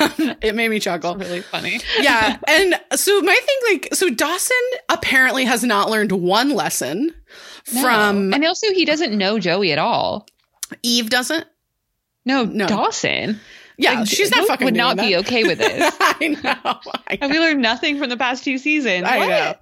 Um, 0.00 0.34
it 0.42 0.56
made 0.56 0.68
me 0.70 0.80
chuckle. 0.80 1.14
really 1.16 1.42
funny. 1.42 1.78
yeah. 2.00 2.36
And 2.48 2.74
so 2.96 3.20
my 3.20 3.34
thing, 3.40 3.56
like, 3.74 3.94
so 3.94 4.10
Dawson 4.10 4.56
apparently 4.88 5.44
has 5.44 5.62
not 5.62 5.88
learned 5.88 6.10
one 6.10 6.50
lesson 6.50 7.14
No. 7.72 7.80
from 7.82 8.34
and 8.34 8.44
also 8.44 8.68
he 8.72 8.84
doesn't 8.84 9.16
know 9.16 9.38
Joey 9.38 9.70
at 9.72 9.78
all. 9.78 10.26
Eve, 10.82 11.10
doesn't? 11.10 11.46
No, 12.24 12.44
No. 12.44 12.66
Dawson. 12.66 13.38
Yeah, 13.76 14.00
Like, 14.00 14.08
she's 14.08 14.30
not 14.30 14.46
fucking 14.46 14.64
would 14.64 14.74
not 14.76 14.96
that. 14.96 15.06
be 15.06 15.16
okay 15.16 15.44
with 15.44 15.58
this. 15.58 15.94
I 16.00 16.28
know. 16.42 16.80
I 17.08 17.18
Have 17.22 17.30
we 17.30 17.38
learned 17.40 17.60
nothing 17.62 17.98
from 17.98 18.08
the 18.08 18.16
past 18.16 18.44
two 18.44 18.58
seasons? 18.58 19.04
I 19.06 19.18
What? 19.18 19.28
know. 19.28 19.54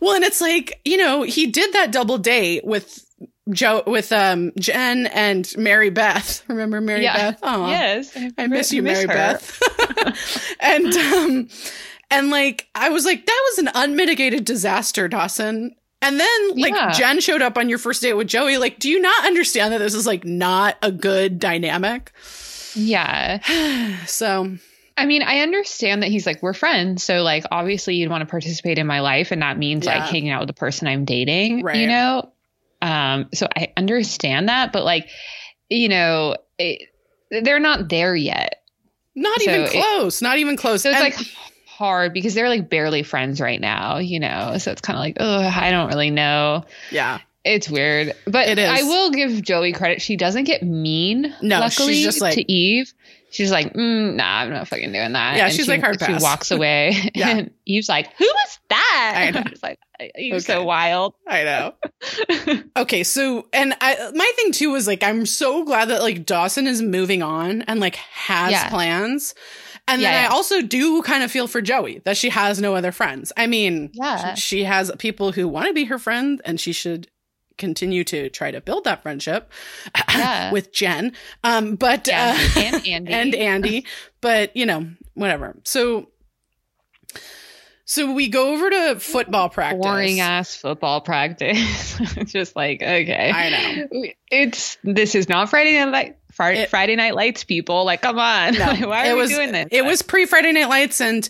Well, 0.00 0.14
and 0.16 0.24
it's 0.24 0.40
like, 0.40 0.80
you 0.84 0.96
know, 0.98 1.22
he 1.22 1.46
did 1.46 1.72
that 1.74 1.92
double 1.92 2.18
date 2.18 2.64
with 2.64 3.04
Joe 3.50 3.82
with 3.86 4.12
um 4.12 4.52
Jen 4.58 5.06
and 5.06 5.50
Mary 5.56 5.90
Beth. 5.90 6.44
Remember 6.48 6.80
Mary 6.80 7.02
Yeah. 7.04 7.30
Beth? 7.32 7.40
Oh, 7.42 7.68
Yes, 7.68 8.16
I 8.38 8.46
miss 8.48 8.72
you, 8.72 8.82
miss 8.82 9.04
Mary 9.06 9.08
her. 9.08 9.38
Beth. 9.38 10.56
and 10.60 10.94
um 10.96 11.48
and 12.10 12.30
like 12.30 12.68
I 12.74 12.90
was 12.90 13.04
like, 13.04 13.24
that 13.26 13.42
was 13.50 13.58
an 13.58 13.70
unmitigated 13.74 14.44
disaster, 14.44 15.08
Dawson. 15.08 15.74
And 16.02 16.18
then 16.20 16.56
like 16.56 16.74
Yeah. 16.74 16.90
Jen 16.92 17.20
showed 17.20 17.42
up 17.42 17.56
on 17.56 17.68
your 17.68 17.78
first 17.78 18.02
date 18.02 18.14
with 18.14 18.26
Joey. 18.28 18.58
Like, 18.58 18.78
do 18.78 18.88
you 18.90 19.00
not 19.00 19.24
understand 19.24 19.72
that 19.72 19.78
this 19.78 19.94
is 19.94 20.06
like 20.06 20.24
not 20.24 20.76
a 20.82 20.92
good 20.92 21.38
dynamic? 21.38 22.12
Yeah. 22.74 23.38
So 24.06 24.56
I 24.96 25.06
mean, 25.06 25.22
I 25.22 25.40
understand 25.40 26.02
that 26.02 26.10
he's 26.10 26.26
like, 26.26 26.42
we're 26.42 26.52
friends. 26.52 27.02
So, 27.02 27.22
like, 27.22 27.44
obviously, 27.50 27.94
you'd 27.96 28.10
want 28.10 28.20
to 28.20 28.26
participate 28.30 28.78
in 28.78 28.86
my 28.86 29.00
life. 29.00 29.32
And 29.32 29.40
that 29.40 29.56
means 29.56 29.86
Yeah. 29.86 29.98
like 30.00 30.10
hanging 30.10 30.28
out 30.30 30.40
with 30.40 30.48
the 30.48 30.52
person 30.54 30.86
I'm 30.86 31.06
dating, 31.06 31.62
Right. 31.62 31.76
you 31.78 31.86
know? 31.86 32.30
Um, 32.82 33.28
so 33.32 33.48
I 33.56 33.72
understand 33.76 34.50
that. 34.50 34.70
But, 34.70 34.84
like, 34.84 35.08
you 35.70 35.88
know, 35.88 36.36
it, 36.58 36.88
they're 37.30 37.58
not 37.58 37.88
there 37.88 38.14
yet. 38.14 38.56
not 39.14 39.40
So 39.40 39.50
even 39.50 39.62
it- 39.62 39.70
close. 39.72 40.20
not 40.20 40.38
even 40.38 40.56
close. 40.58 40.82
So 40.82 40.90
it's 40.90 41.00
And- 41.00 41.14
like 41.16 41.26
hard 41.66 42.12
because 42.12 42.34
they're 42.34 42.50
like 42.50 42.68
barely 42.68 43.02
friends 43.02 43.40
right 43.40 43.60
now, 43.60 43.96
you 43.98 44.20
know? 44.20 44.58
So 44.58 44.70
it's 44.72 44.82
kind 44.82 44.96
of 44.98 45.00
like, 45.00 45.16
oh, 45.20 45.38
I 45.54 45.70
don't 45.70 45.88
really 45.88 46.10
know. 46.10 46.64
yeah. 46.90 47.18
It's 47.44 47.68
weird. 47.68 48.14
But 48.26 48.48
It 48.48 48.58
is. 48.58 48.68
I 48.68 48.82
will 48.84 49.10
give 49.10 49.42
Joey 49.42 49.72
credit. 49.72 50.00
She 50.00 50.16
doesn't 50.16 50.44
get 50.44 50.62
mean, 50.62 51.34
No, 51.42 51.68
she's 51.68 52.04
just 52.04 52.20
like- 52.20 52.34
to 52.34 52.52
Eve. 52.52 52.92
She's 53.30 53.50
like, 53.50 53.72
mm, 53.72 54.14
nah, 54.14 54.40
I'm 54.40 54.50
not 54.50 54.68
fucking 54.68 54.92
doing 54.92 55.12
that. 55.14 55.36
Yeah, 55.38 55.44
And 55.46 55.52
she's 55.54 55.64
she- 55.64 55.70
like, 55.70 55.80
hard 55.80 55.98
pass. 55.98 56.20
She 56.20 56.22
walks 56.22 56.50
away. 56.50 57.10
Yeah. 57.14 57.28
And 57.38 57.50
Eve's 57.64 57.88
like, 57.88 58.12
who 58.18 58.26
was 58.26 58.58
that? 58.68 59.12
I 59.16 59.30
know. 59.32 59.40
I'm 59.40 59.48
just 59.48 59.62
like, 59.62 59.78
Eve's 60.18 60.44
Okay. 60.48 60.58
so 60.60 60.64
wild. 60.64 61.14
I 61.26 61.42
know. 61.44 61.74
okay, 62.76 63.02
so 63.04 63.48
and 63.52 63.74
I 63.80 64.10
my 64.14 64.32
thing 64.36 64.52
too 64.52 64.70
was 64.70 64.86
like 64.86 65.02
I'm 65.02 65.24
so 65.26 65.64
glad 65.64 65.88
that 65.88 66.02
like 66.02 66.26
Dawson 66.26 66.66
is 66.66 66.82
moving 66.82 67.22
on 67.22 67.62
and 67.62 67.80
like 67.80 67.96
has 67.96 68.50
Yeah. 68.52 68.68
plans. 68.68 69.34
And 69.88 70.02
then 70.02 70.12
Yeah, 70.12 70.28
I 70.28 70.32
also 70.32 70.62
do 70.62 71.02
kind 71.02 71.24
of 71.24 71.30
feel 71.30 71.46
for 71.48 71.60
Joey 71.60 72.00
that 72.04 72.16
she 72.16 72.28
has 72.28 72.60
no 72.60 72.74
other 72.76 72.92
friends. 72.92 73.32
I 73.36 73.46
mean, 73.48 73.90
Yeah. 73.94 74.34
she 74.34 74.62
has 74.64 74.92
people 74.98 75.32
who 75.32 75.48
want 75.48 75.66
to 75.68 75.72
be 75.72 75.84
her 75.86 75.98
friend 75.98 76.40
and 76.44 76.60
she 76.60 76.72
should 76.72 77.08
continue 77.58 78.04
to 78.04 78.28
try 78.30 78.50
to 78.50 78.60
build 78.60 78.84
that 78.84 79.02
friendship 79.02 79.50
Yeah. 80.08 80.52
with 80.52 80.72
Jen. 80.72 81.12
Um 81.44 81.76
but 81.76 82.06
Yeah. 82.08 82.36
uh, 82.56 82.60
and 82.60 82.86
Andy. 82.86 83.12
and 83.12 83.34
Andy, 83.34 83.86
but 84.20 84.56
you 84.56 84.66
know, 84.66 84.88
whatever. 85.14 85.56
So 85.64 86.08
so 87.84 88.12
we 88.12 88.28
go 88.28 88.54
over 88.54 88.70
to 88.70 89.00
football 89.00 89.48
practice. 89.50 89.82
boring 89.82 90.20
ass 90.20 90.56
football 90.56 91.00
practice. 91.02 91.98
Just 92.24 92.56
like, 92.56 92.80
okay. 92.82 93.30
I 93.34 93.50
know. 93.90 94.04
It's, 94.30 94.78
this 94.82 95.14
is 95.14 95.28
not 95.28 95.50
Friday 95.50 95.84
night, 95.84 96.16
Friday, 96.32 96.60
It- 96.62 96.70
Friday 96.70 96.96
night 96.96 97.14
lights, 97.14 97.44
people. 97.44 97.84
Like, 97.84 98.00
come 98.00 98.18
on. 98.18 98.54
No, 98.54 98.66
Why 98.88 99.10
are 99.10 99.14
we 99.14 99.20
was, 99.22 99.30
doing 99.30 99.52
this? 99.52 99.66
It 99.72 99.84
was 99.84 100.00
pre 100.00 100.24
Friday 100.26 100.52
Night 100.52 100.68
Lights, 100.70 101.00
and 101.02 101.28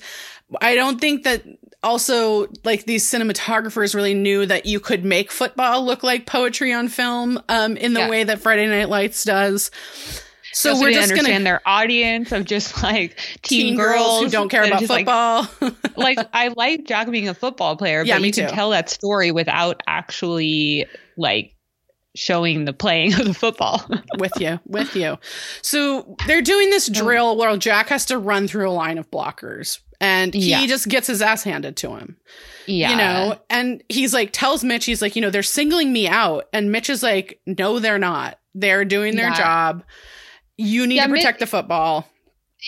I 0.61 0.77
don't 0.77 1.01
think 1.01 1.25
that 1.25 1.43
also 1.83 2.47
like 2.64 2.85
these 2.85 3.05
cinematographers 3.05 3.95
really 3.95 4.14
knew 4.14 4.47
that 4.47 4.66
you 4.66 4.81
could 4.81 5.05
make 5.05 5.31
football 5.33 5.85
look 5.85 6.03
like 6.03 6.27
poetry 6.27 6.73
on 6.73 6.88
film 6.88 7.40
um, 7.49 7.77
in 7.77 7.92
the 7.95 8.01
Yeah. 8.01 8.09
way 8.11 8.25
that 8.25 8.40
Friday 8.40 8.66
Night 8.66 8.88
Lights 8.88 9.25
does. 9.25 9.71
So 10.55 10.79
we're 10.79 10.90
just 10.92 11.11
understand 11.11 11.29
gonna 11.29 11.45
their 11.45 11.61
audience 11.64 12.31
of 12.31 12.45
just 12.45 12.83
like 12.83 13.16
teen, 13.42 13.68
teen 13.68 13.77
girls, 13.77 14.21
who 14.25 14.29
don't 14.29 14.49
care 14.51 14.64
about 14.64 14.81
just, 14.81 14.90
like- 14.90 15.07
football. 15.07 15.49
like 15.97 16.18
I 16.33 16.49
like 16.57 16.85
Jack 16.85 17.11
being 17.11 17.29
a 17.29 17.35
football 17.35 17.77
player, 17.77 18.03
Yeah, 18.05 18.16
but 18.16 18.23
me 18.23 18.29
you 18.29 18.35
can 18.35 18.51
tell 18.51 18.71
that 18.71 18.90
story 18.90 19.33
without 19.33 19.83
actually 19.87 20.85
like 21.16 21.55
showing 22.14 22.66
the 22.66 22.75
playing 22.75 23.14
of 23.18 23.25
the 23.25 23.33
football. 23.35 23.83
with 24.18 24.33
you, 24.38 24.61
with 24.66 24.95
you. 24.95 25.16
So 25.62 26.16
they're 26.27 26.42
doing 26.42 26.68
this 26.68 26.88
drill 26.88 27.37
where 27.38 27.57
Jack 27.57 27.88
has 27.88 28.05
to 28.07 28.18
run 28.18 28.47
through 28.47 28.68
a 28.68 28.73
line 28.73 28.99
of 28.99 29.11
blockers. 29.11 29.81
And 30.03 30.35
he 30.35 30.51
Yeah. 30.51 30.67
just 30.67 30.88
gets 30.88 31.07
his 31.07 31.23
ass 31.23 31.43
handed 31.45 31.77
to 31.79 31.97
him. 31.97 32.19
yeah, 32.67 32.91
you 32.91 32.97
know 32.97 33.38
and 33.49 33.83
he's 33.88 34.12
like 34.12 34.31
tells 34.33 34.62
mitch 34.62 34.85
he's 34.85 35.01
like 35.03 35.17
you 35.17 35.23
know 35.23 35.31
they're 35.31 35.43
singling 35.43 35.93
me 35.93 36.07
out 36.09 36.49
and 36.53 36.70
mitch 36.70 36.91
is 36.91 37.03
like 37.03 37.41
no 37.47 37.79
they're 37.79 37.99
not 37.99 38.39
they're 38.55 38.85
doing 38.85 39.16
their 39.16 39.29
Yeah. 39.31 39.35
job 39.35 39.85
you 40.57 40.87
need 40.87 40.97
Yeah, 40.97 41.07
to 41.07 41.11
protect 41.12 41.39
the 41.41 41.47
football 41.47 42.07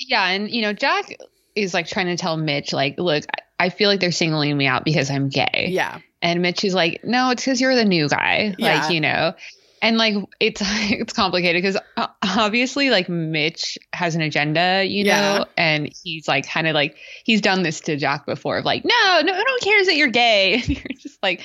yeah, 0.08 0.26
and 0.28 0.50
you 0.50 0.62
know 0.62 0.72
Jack 0.72 1.14
is 1.54 1.72
like 1.74 1.86
trying 1.86 2.06
to 2.06 2.16
tell 2.16 2.36
Mitch 2.36 2.72
like, 2.72 2.98
look, 2.98 3.24
I 3.60 3.68
feel 3.68 3.88
like 3.88 4.00
they're 4.00 4.10
singling 4.10 4.56
me 4.56 4.66
out 4.66 4.84
because 4.84 5.08
I'm 5.08 5.28
gay. 5.28 5.68
yeah 5.70 6.00
And 6.20 6.42
Mitch 6.42 6.64
is 6.64 6.74
like, 6.74 7.04
no, 7.04 7.30
it's 7.30 7.44
because 7.44 7.60
you're 7.60 7.76
the 7.76 7.84
new 7.84 8.08
guy. 8.08 8.56
Like, 8.58 8.90
you 8.90 9.00
know, 9.00 9.34
and 9.84 9.98
like 9.98 10.14
it's 10.40 10.60
it's 10.64 11.12
complicated 11.12 11.62
because 11.62 11.80
uh, 11.96 12.06
obviously 12.22 12.90
like 12.90 13.08
Mitch 13.08 13.78
has 13.92 14.14
an 14.14 14.22
agenda, 14.22 14.84
you 14.84 15.04
Yeah. 15.04 15.20
know, 15.20 15.44
and 15.56 15.92
he's 16.02 16.26
like 16.26 16.48
kind 16.48 16.66
of 16.66 16.74
like 16.74 16.96
he's 17.24 17.40
done 17.40 17.62
this 17.62 17.82
to 17.82 17.96
Jack 17.96 18.26
before 18.26 18.58
of 18.58 18.64
like, 18.64 18.84
no, 18.84 19.20
no, 19.20 19.32
no 19.32 19.32
one 19.32 19.58
cares 19.62 19.86
that 19.86 19.96
you're 19.96 20.08
gay. 20.08 20.54
And 20.64 20.68
you're 20.68 20.98
just 20.98 21.22
like, 21.22 21.42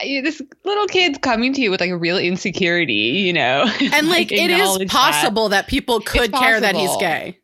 this 0.00 0.40
little 0.64 0.86
kid's 0.86 1.18
coming 1.18 1.52
to 1.54 1.60
you 1.60 1.70
with 1.70 1.80
like 1.80 1.90
a 1.90 1.96
real 1.98 2.16
insecurity, 2.18 2.92
you 3.26 3.32
know, 3.32 3.66
and 3.92 4.08
like, 4.08 4.30
it 4.30 4.50
is 4.50 4.52
acknowledge 4.60 4.88
that 4.92 5.12
possible 5.12 5.48
that. 5.50 5.66
people 5.66 6.00
could 6.00 6.32
care 6.32 6.60
that 6.60 6.76
he's 6.76 6.96
gay 6.96 7.38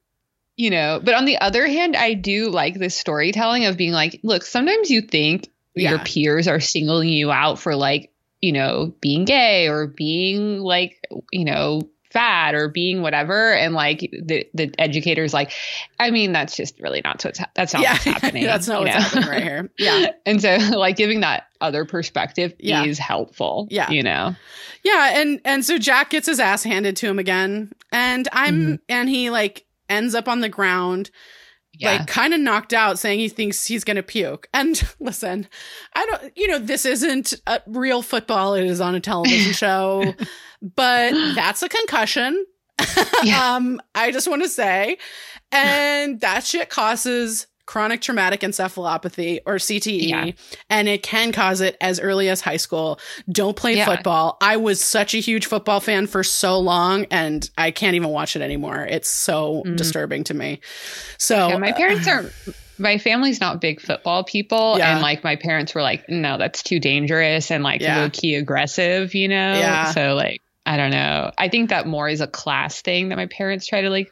you 0.56 0.68
know 0.68 1.00
but 1.02 1.14
on 1.14 1.24
the 1.24 1.38
other 1.38 1.66
hand 1.66 1.96
i 1.96 2.12
do 2.12 2.50
like 2.50 2.74
this 2.74 2.94
storytelling 2.94 3.64
of 3.64 3.76
being 3.78 3.92
like 3.92 4.20
look 4.24 4.42
sometimes 4.42 4.90
you 4.90 5.00
think 5.00 5.48
your 5.74 5.98
peers 6.00 6.48
are 6.48 6.60
singling 6.60 7.08
you 7.08 7.30
out 7.30 7.58
for 7.58 7.76
like 7.76 8.09
you 8.40 8.52
know 8.52 8.94
being 9.00 9.24
gay 9.24 9.68
or 9.68 9.86
being 9.86 10.60
like 10.60 11.04
you 11.32 11.44
know 11.44 11.82
fat 12.10 12.56
or 12.56 12.68
being 12.68 13.02
whatever 13.02 13.52
and 13.52 13.72
like 13.72 14.00
the 14.00 14.44
the 14.52 14.74
educators 14.80 15.32
like 15.32 15.52
i 16.00 16.10
mean 16.10 16.32
that's 16.32 16.56
just 16.56 16.80
really 16.80 17.00
not 17.04 17.24
what's 17.24 17.38
ha- 17.38 17.48
that's 17.54 17.72
not 17.72 17.82
yeah, 17.82 17.92
what's 17.92 18.04
happening 18.04 18.42
that's 18.44 18.66
not 18.66 18.80
what's 18.82 18.92
know? 18.94 19.00
happening 19.00 19.28
right 19.28 19.42
here. 19.44 19.70
Yeah. 19.78 20.06
and 20.26 20.42
so 20.42 20.56
like 20.76 20.96
giving 20.96 21.20
that 21.20 21.44
other 21.60 21.84
perspective 21.84 22.52
Yeah. 22.58 22.82
is 22.84 22.98
helpful 22.98 23.68
Yeah. 23.70 23.90
you 23.90 24.02
know 24.02 24.34
Yeah, 24.82 25.20
and 25.20 25.40
and 25.44 25.64
so 25.64 25.78
Jack 25.78 26.10
gets 26.10 26.26
his 26.26 26.40
ass 26.40 26.64
handed 26.64 26.96
to 26.96 27.06
him 27.06 27.18
again, 27.20 27.70
and 27.92 28.28
I'm 28.32 28.54
Mm-hmm. 28.60 28.74
and 28.88 29.08
he 29.08 29.30
like 29.30 29.66
ends 29.88 30.14
up 30.16 30.26
on 30.26 30.40
the 30.40 30.48
ground, 30.48 31.10
yeah 31.80 31.92
like 31.92 32.06
kind 32.06 32.34
of 32.34 32.40
knocked 32.40 32.72
out, 32.72 32.98
saying 32.98 33.18
he 33.18 33.28
thinks 33.28 33.66
he's 33.66 33.84
gonna 33.84 34.02
puke. 34.02 34.48
And 34.54 34.80
listen, 35.00 35.48
I 35.94 36.06
don't, 36.06 36.36
you 36.36 36.48
know, 36.48 36.58
this 36.58 36.84
isn't 36.84 37.34
a 37.46 37.60
real 37.66 38.02
football; 38.02 38.54
it 38.54 38.64
is 38.64 38.80
on 38.80 38.94
a 38.94 39.00
television 39.00 39.52
show, 39.54 40.14
but 40.60 41.12
that's 41.34 41.62
a 41.62 41.68
concussion. 41.68 42.44
Yeah. 43.22 43.54
um, 43.56 43.80
I 43.94 44.10
just 44.10 44.28
want 44.28 44.42
to 44.42 44.48
say, 44.48 44.98
and 45.52 46.20
that 46.20 46.44
shit 46.44 46.70
causes 46.70 47.46
chronic 47.70 48.00
traumatic 48.00 48.40
encephalopathy 48.40 49.38
or 49.46 49.54
CTE, 49.54 50.08
Yeah. 50.08 50.30
and 50.68 50.88
it 50.88 51.04
can 51.04 51.30
cause 51.30 51.60
it 51.60 51.76
as 51.80 52.00
early 52.00 52.28
as 52.28 52.40
high 52.40 52.56
school. 52.56 52.98
Don't 53.30 53.56
play 53.56 53.76
Yeah. 53.76 53.84
football. 53.84 54.36
I 54.40 54.56
was 54.56 54.80
such 54.82 55.14
a 55.14 55.18
huge 55.18 55.46
football 55.46 55.78
fan 55.78 56.08
for 56.08 56.24
so 56.24 56.58
long, 56.58 57.06
and 57.12 57.48
I 57.56 57.70
can't 57.70 57.94
even 57.94 58.08
watch 58.08 58.34
it 58.34 58.42
anymore. 58.42 58.84
It's 58.90 59.08
so 59.08 59.62
Mhm. 59.64 59.76
disturbing 59.76 60.24
to 60.24 60.34
me. 60.34 60.58
So 61.16 61.48
Yeah, 61.50 61.58
my 61.58 61.70
parents 61.70 62.08
aren't. 62.08 62.32
My 62.76 62.98
family's 62.98 63.40
not 63.40 63.60
big 63.60 63.80
football 63.80 64.24
people, 64.24 64.74
Yeah. 64.78 64.94
and 64.94 65.00
like 65.00 65.22
my 65.22 65.36
parents 65.36 65.72
were 65.72 65.82
like, 65.82 66.08
"No, 66.08 66.38
that's 66.38 66.64
too 66.64 66.80
dangerous 66.80 67.52
and 67.52 67.62
like 67.62 67.80
Yeah. 67.82 68.00
low 68.00 68.10
key 68.10 68.34
aggressive," 68.34 69.14
you 69.14 69.28
know. 69.28 69.52
Yeah. 69.58 69.92
So 69.92 70.14
like, 70.16 70.40
I 70.66 70.76
don't 70.76 70.90
know. 70.90 71.30
I 71.38 71.46
think 71.48 71.70
that 71.70 71.86
more 71.86 72.08
is 72.08 72.20
a 72.20 72.26
class 72.26 72.80
thing 72.82 73.10
that 73.10 73.16
my 73.16 73.26
parents 73.26 73.68
try 73.68 73.82
to 73.82 73.90
like 73.90 74.10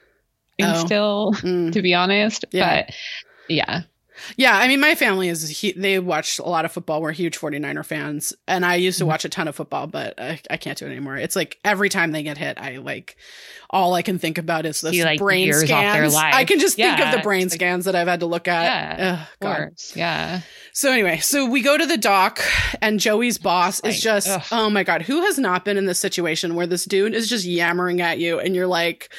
Oh. 0.63 0.65
instill. 0.65 1.33
Mm. 1.39 1.73
To 1.73 1.83
be 1.83 1.95
honest, 1.95 2.45
Yeah. 2.53 2.83
but 2.87 2.95
yeah, 3.49 3.83
Yeah, 4.37 4.57
I 4.59 4.67
mean, 4.67 4.81
my 4.81 4.97
family 4.97 5.29
is, 5.29 5.61
hu- 5.61 5.75
they 5.81 6.01
watch 6.01 6.41
a 6.41 6.43
lot 6.43 6.65
of 6.65 6.73
football. 6.73 7.01
We're 7.01 7.13
huge 7.13 7.39
49er 7.39 7.85
fans. 7.87 8.33
And 8.49 8.67
I 8.67 8.75
used 8.75 8.99
to 8.99 9.05
Mhm. 9.05 9.09
watch 9.09 9.25
a 9.25 9.29
ton 9.29 9.47
of 9.47 9.55
football, 9.55 9.87
but 9.87 10.21
I, 10.21 10.41
I 10.51 10.57
can't 10.57 10.77
do 10.77 10.87
it 10.87 10.91
anymore. 10.91 11.17
It's 11.17 11.37
like 11.37 11.57
every 11.65 11.89
time 11.89 12.11
they 12.11 12.25
get 12.25 12.37
hit, 12.37 12.59
I 12.59 12.79
like, 12.79 13.17
all 13.71 13.95
I 13.95 14.03
can 14.03 14.19
think 14.19 14.37
about 14.39 14.67
is 14.67 14.81
this 14.81 14.99
like, 15.05 15.21
brain 15.21 15.53
scans. 15.53 16.15
I 16.17 16.45
can 16.45 16.59
just 16.59 16.75
think 16.77 16.99
of 16.99 17.13
the 17.13 17.21
brain 17.23 17.43
like- 17.45 17.53
scans 17.53 17.85
that 17.85 17.95
I've 17.95 18.09
had 18.09 18.19
to 18.21 18.27
look 18.27 18.49
at. 18.49 18.99
Yeah, 18.99 19.13
Ugh, 19.21 19.29
God. 19.41 19.57
course, 19.57 19.93
yeah. 19.95 20.41
So 20.73 20.91
anyway, 20.91 21.19
so 21.19 21.47
we 21.49 21.61
go 21.63 21.77
to 21.79 21.87
the 21.87 21.97
dock 21.97 22.41
and 22.83 22.99
Joey's 22.99 23.39
boss 23.39 23.83
Like, 23.85 23.95
is 23.95 24.01
just, 24.01 24.29
ugh. 24.29 24.43
oh 24.51 24.69
my 24.71 24.83
God, 24.83 25.03
who 25.03 25.23
has 25.27 25.39
not 25.39 25.65
been 25.65 25.77
in 25.77 25.87
this 25.87 25.99
situation 26.01 26.57
where 26.57 26.67
this 26.67 26.85
dude 26.87 27.15
is 27.15 27.29
just 27.29 27.45
yammering 27.45 28.01
at 28.01 28.19
you 28.19 28.41
and 28.41 28.57
you're 28.57 28.67
like, 28.67 29.13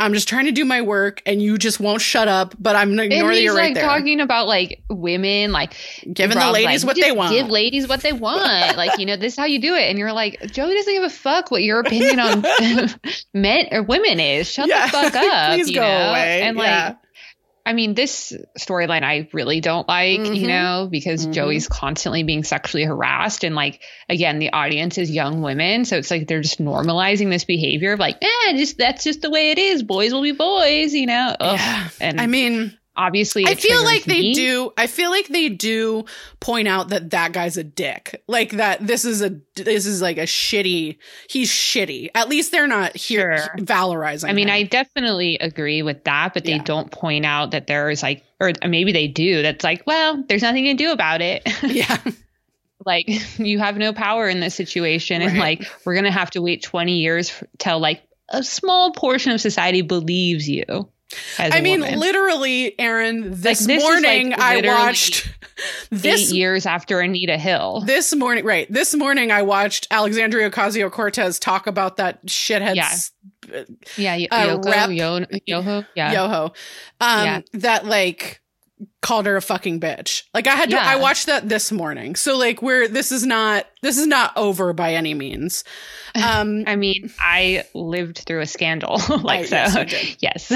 I'm 0.00 0.14
just 0.14 0.28
trying 0.28 0.46
to 0.46 0.52
do 0.52 0.64
my 0.64 0.82
work 0.82 1.22
and 1.26 1.40
you 1.42 1.58
just 1.58 1.80
won't 1.80 2.00
shut 2.00 2.28
up, 2.28 2.54
but 2.58 2.76
I'm 2.76 2.90
gonna 2.90 3.04
ignore 3.04 3.20
and 3.20 3.28
that 3.30 3.34
he's 3.34 3.44
you're 3.44 3.54
right 3.54 3.64
like 3.66 3.74
there. 3.74 3.84
talking 3.84 4.20
about 4.20 4.46
like 4.46 4.82
women, 4.90 5.52
like 5.52 5.74
Giving 6.12 6.38
the 6.38 6.50
ladies 6.50 6.84
like, 6.84 6.96
what 6.96 7.02
they 7.04 7.12
want. 7.12 7.32
Give 7.32 7.48
ladies 7.48 7.88
what 7.88 8.00
they 8.02 8.12
want. 8.12 8.76
like, 8.76 8.98
you 8.98 9.06
know, 9.06 9.16
this 9.16 9.34
is 9.34 9.38
how 9.38 9.44
you 9.44 9.60
do 9.60 9.74
it. 9.74 9.84
And 9.90 9.98
you're 9.98 10.12
like, 10.12 10.40
Joey 10.52 10.74
doesn't 10.74 10.92
give 10.92 11.02
a 11.02 11.10
fuck 11.10 11.50
what 11.50 11.62
your 11.62 11.80
opinion 11.80 12.20
on 12.20 12.44
men 13.34 13.66
or 13.72 13.82
women 13.82 14.20
is. 14.20 14.50
Shut 14.50 14.68
Yeah. 14.68 14.86
the 14.86 14.92
fuck 14.92 15.14
up. 15.16 15.54
Please 15.54 15.68
you 15.68 15.76
go 15.76 15.80
know? 15.82 16.10
away. 16.10 16.42
And 16.42 16.56
like, 16.56 16.66
Yeah. 16.66 16.94
I 17.66 17.72
mean, 17.72 17.94
this 17.94 18.32
storyline 18.58 19.02
I 19.02 19.28
really 19.32 19.60
don't 19.60 19.88
like, 19.88 20.20
Mhm. 20.20 20.36
you 20.36 20.46
know, 20.46 20.88
because 20.90 21.26
Mhm. 21.26 21.32
Joey's 21.34 21.66
constantly 21.66 22.22
being 22.22 22.44
sexually 22.44 22.84
harassed. 22.84 23.42
And 23.42 23.56
like, 23.56 23.80
again, 24.08 24.38
the 24.38 24.52
audience 24.52 24.98
is 24.98 25.10
young 25.10 25.42
women. 25.42 25.84
So 25.84 25.96
it's 25.96 26.10
like 26.10 26.28
they're 26.28 26.40
just 26.42 26.62
normalizing 26.62 27.28
this 27.28 27.44
behavior 27.44 27.92
of 27.92 27.98
like, 27.98 28.16
eh, 28.22 28.56
just 28.56 28.78
that's 28.78 29.02
just 29.02 29.20
the 29.20 29.30
way 29.30 29.50
it 29.50 29.58
is. 29.58 29.82
Boys 29.82 30.12
will 30.12 30.22
be 30.22 30.30
boys, 30.32 30.94
you 30.94 31.06
know? 31.06 31.34
Ugh. 31.40 31.58
Yeah. 31.58 31.88
And 32.00 32.20
I 32.20 32.26
mean, 32.28 32.72
obviously, 32.96 33.46
I 33.46 33.54
feel 33.54 33.84
like 33.84 34.04
they 34.04 34.20
me. 34.20 34.34
do. 34.34 34.72
I 34.76 34.86
feel 34.86 35.10
like 35.10 35.28
they 35.28 35.48
do 35.48 36.04
point 36.40 36.68
out 36.68 36.88
that 36.90 37.10
that 37.10 37.32
guy's 37.32 37.56
a 37.56 37.64
dick. 37.64 38.22
Like 38.26 38.52
that. 38.52 38.86
This 38.86 39.04
is 39.04 39.22
a. 39.22 39.38
This 39.54 39.86
is 39.86 40.00
like 40.02 40.18
a 40.18 40.22
shitty. 40.22 40.98
He's 41.30 41.50
shitty. 41.50 42.10
At 42.14 42.28
least 42.28 42.52
they're 42.52 42.66
not 42.66 42.96
here 42.96 43.38
Sure. 43.38 43.54
valorizing. 43.58 44.28
I 44.28 44.32
mean, 44.32 44.48
him. 44.48 44.54
I 44.54 44.62
definitely 44.64 45.38
agree 45.38 45.82
with 45.82 46.04
that, 46.04 46.34
but 46.34 46.44
they 46.44 46.52
Yeah. 46.56 46.62
don't 46.64 46.90
point 46.90 47.24
out 47.26 47.52
that 47.52 47.66
there 47.66 47.90
is 47.90 48.02
like, 48.02 48.24
or 48.40 48.52
maybe 48.66 48.92
they 48.92 49.08
do. 49.08 49.42
That's 49.42 49.64
like, 49.64 49.82
well, 49.86 50.22
there's 50.28 50.42
nothing 50.42 50.64
to 50.64 50.74
do 50.74 50.92
about 50.92 51.20
it. 51.22 51.42
yeah. 51.62 51.96
like, 52.84 53.08
you 53.38 53.58
have 53.58 53.76
no 53.78 53.92
power 53.92 54.28
in 54.28 54.40
this 54.40 54.54
situation, 54.54 55.22
and 55.22 55.38
like, 55.38 55.66
we're 55.84 55.94
gonna 55.94 56.10
have 56.10 56.30
to 56.32 56.42
wait 56.42 56.62
20 56.62 56.98
years 56.98 57.30
f- 57.30 57.44
till 57.58 57.78
like 57.80 58.02
a 58.28 58.42
small 58.42 58.92
portion 58.92 59.32
of 59.32 59.40
society 59.40 59.82
believes 59.82 60.48
you. 60.48 60.64
I 61.38 61.60
mean, 61.60 61.80
woman. 61.80 61.98
literally, 62.00 62.78
Erin. 62.78 63.30
This, 63.30 63.40
this 63.40 63.60
is, 63.60 63.68
like, 63.68 63.82
morning, 63.82 64.34
I 64.36 64.60
watched 64.64 65.28
this. 65.90 66.30
eight 66.32 66.36
years 66.36 66.66
after 66.66 67.00
Anita 67.00 67.38
Hill. 67.38 67.82
This 67.86 68.14
morning, 68.14 68.44
right? 68.44 68.70
This 68.72 68.94
morning, 68.94 69.30
I 69.30 69.42
watched 69.42 69.86
Alexandria 69.90 70.50
Ocasio 70.50 70.90
Cortez 70.90 71.38
talk 71.38 71.66
about 71.66 71.96
that 71.98 72.24
shithead 72.26 72.74
Yeah. 72.76 72.86
s- 72.86 73.12
yeah, 73.96 74.14
uh, 74.32 74.58
Yoko, 74.58 74.64
rep- 74.64 74.90
Yo- 74.90 75.38
Yoho, 75.46 75.84
yeah. 75.94 76.12
Yoho, 76.12 76.44
um, 77.00 77.24
Yeah. 77.24 77.40
that 77.54 77.86
like 77.86 78.40
called 79.00 79.26
her 79.26 79.36
a 79.36 79.42
fucking 79.42 79.80
bitch. 79.80 80.24
Like 80.34 80.46
I 80.46 80.50
had 80.56 80.68
to, 80.70 80.76
Yeah. 80.76 80.84
I 80.84 80.96
watched 80.96 81.26
that 81.26 81.48
this 81.48 81.72
morning. 81.72 82.14
So 82.14 82.36
like 82.36 82.60
we're 82.60 82.88
this 82.88 83.10
is 83.12 83.24
not 83.24 83.66
this 83.82 83.96
is 83.98 84.06
not 84.06 84.32
over 84.36 84.72
by 84.72 84.94
any 84.94 85.14
means. 85.14 85.64
Um, 86.14 86.64
I 86.66 86.76
mean, 86.76 87.10
I 87.20 87.64
lived 87.74 88.18
through 88.26 88.40
a 88.40 88.46
scandal, 88.46 89.00
like 89.22 89.46
Oh, 89.52 89.56
yes, 89.56 89.72
so. 89.72 89.80
you. 89.80 90.14
Yes, 90.20 90.50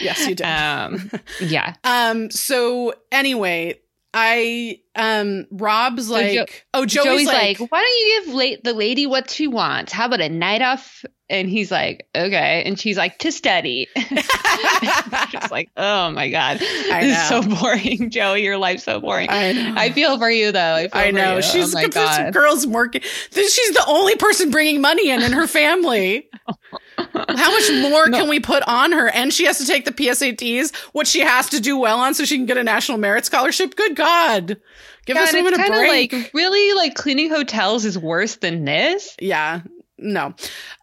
yes, 0.00 0.26
you 0.28 0.34
did. 0.34 0.46
um, 0.46 1.10
yeah. 1.40 1.74
Um, 1.84 2.30
so 2.30 2.94
anyway, 3.12 3.78
I 4.14 4.80
um 4.96 5.46
Rob's 5.52 6.08
So 6.08 6.12
like, 6.14 6.32
Jo- 6.34 6.46
oh 6.74 6.84
Joey's, 6.86 7.04
Joey's, 7.04 7.26
like, 7.26 7.60
like, 7.60 7.70
why 7.72 7.80
don't 7.80 7.98
you 7.98 8.22
give 8.24 8.34
la- 8.34 8.70
the 8.72 8.76
lady 8.76 9.06
what 9.06 9.30
she 9.30 9.46
wants? 9.46 9.92
How 9.92 10.06
about 10.06 10.20
a 10.20 10.28
night 10.28 10.62
off? 10.62 11.04
And 11.30 11.48
he's 11.48 11.70
like, 11.70 12.06
okay. 12.14 12.62
And 12.66 12.78
she's 12.78 12.96
like, 12.98 13.18
to 13.20 13.32
study. 13.32 13.88
Just 15.30 15.50
like, 15.50 15.70
oh 15.76 16.10
my 16.10 16.28
god, 16.28 16.58
I 16.60 17.00
this 17.06 17.18
is 17.22 17.28
so 17.28 17.42
boring, 17.42 18.10
Joey. 18.10 18.42
Your 18.44 18.58
life's 18.58 18.84
so 18.84 19.00
boring. 19.00 19.28
I. 19.30 19.72
I 19.76 19.90
feel 19.92 20.18
for 20.18 20.30
you 20.30 20.52
though. 20.52 20.74
I, 20.74 20.88
feel 20.88 21.00
I 21.00 21.10
for 21.10 21.16
know 21.16 21.32
you. 21.32 21.38
Oh 21.38 21.40
she's 21.40 21.74
oh 21.74 21.88
god. 21.88 22.32
girl's 22.32 22.66
working. 22.66 23.00
She's 23.02 23.72
the 23.72 23.84
only 23.88 24.16
person 24.16 24.50
bringing 24.50 24.80
money 24.80 25.10
in 25.10 25.22
in 25.22 25.32
her 25.32 25.46
family. 25.46 26.28
How 26.98 27.50
much 27.50 27.70
more 27.90 28.08
No. 28.08 28.18
can 28.18 28.28
we 28.28 28.40
put 28.40 28.62
on 28.66 28.92
her? 28.92 29.08
And 29.08 29.32
she 29.32 29.44
has 29.46 29.58
to 29.58 29.66
take 29.66 29.84
the 29.84 29.92
PSATs, 29.92 30.74
which 30.92 31.08
she 31.08 31.20
has 31.20 31.48
to 31.50 31.60
do 31.60 31.78
well 31.78 31.98
on, 32.00 32.14
so 32.14 32.24
she 32.24 32.36
can 32.36 32.46
get 32.46 32.58
a 32.58 32.64
national 32.64 32.98
merit 32.98 33.24
scholarship. 33.24 33.74
Good 33.76 33.96
God, 33.96 34.58
give 35.06 35.16
Yeah, 35.16 35.24
this 35.26 35.34
woman 35.34 35.54
a 35.54 35.66
break. 35.68 36.12
like 36.12 36.30
really 36.34 36.74
like 36.74 36.94
cleaning 36.94 37.30
hotels 37.30 37.84
is 37.84 37.98
worse 37.98 38.36
than 38.36 38.64
this. 38.64 39.16
yeah, 39.20 39.60
no. 39.98 40.34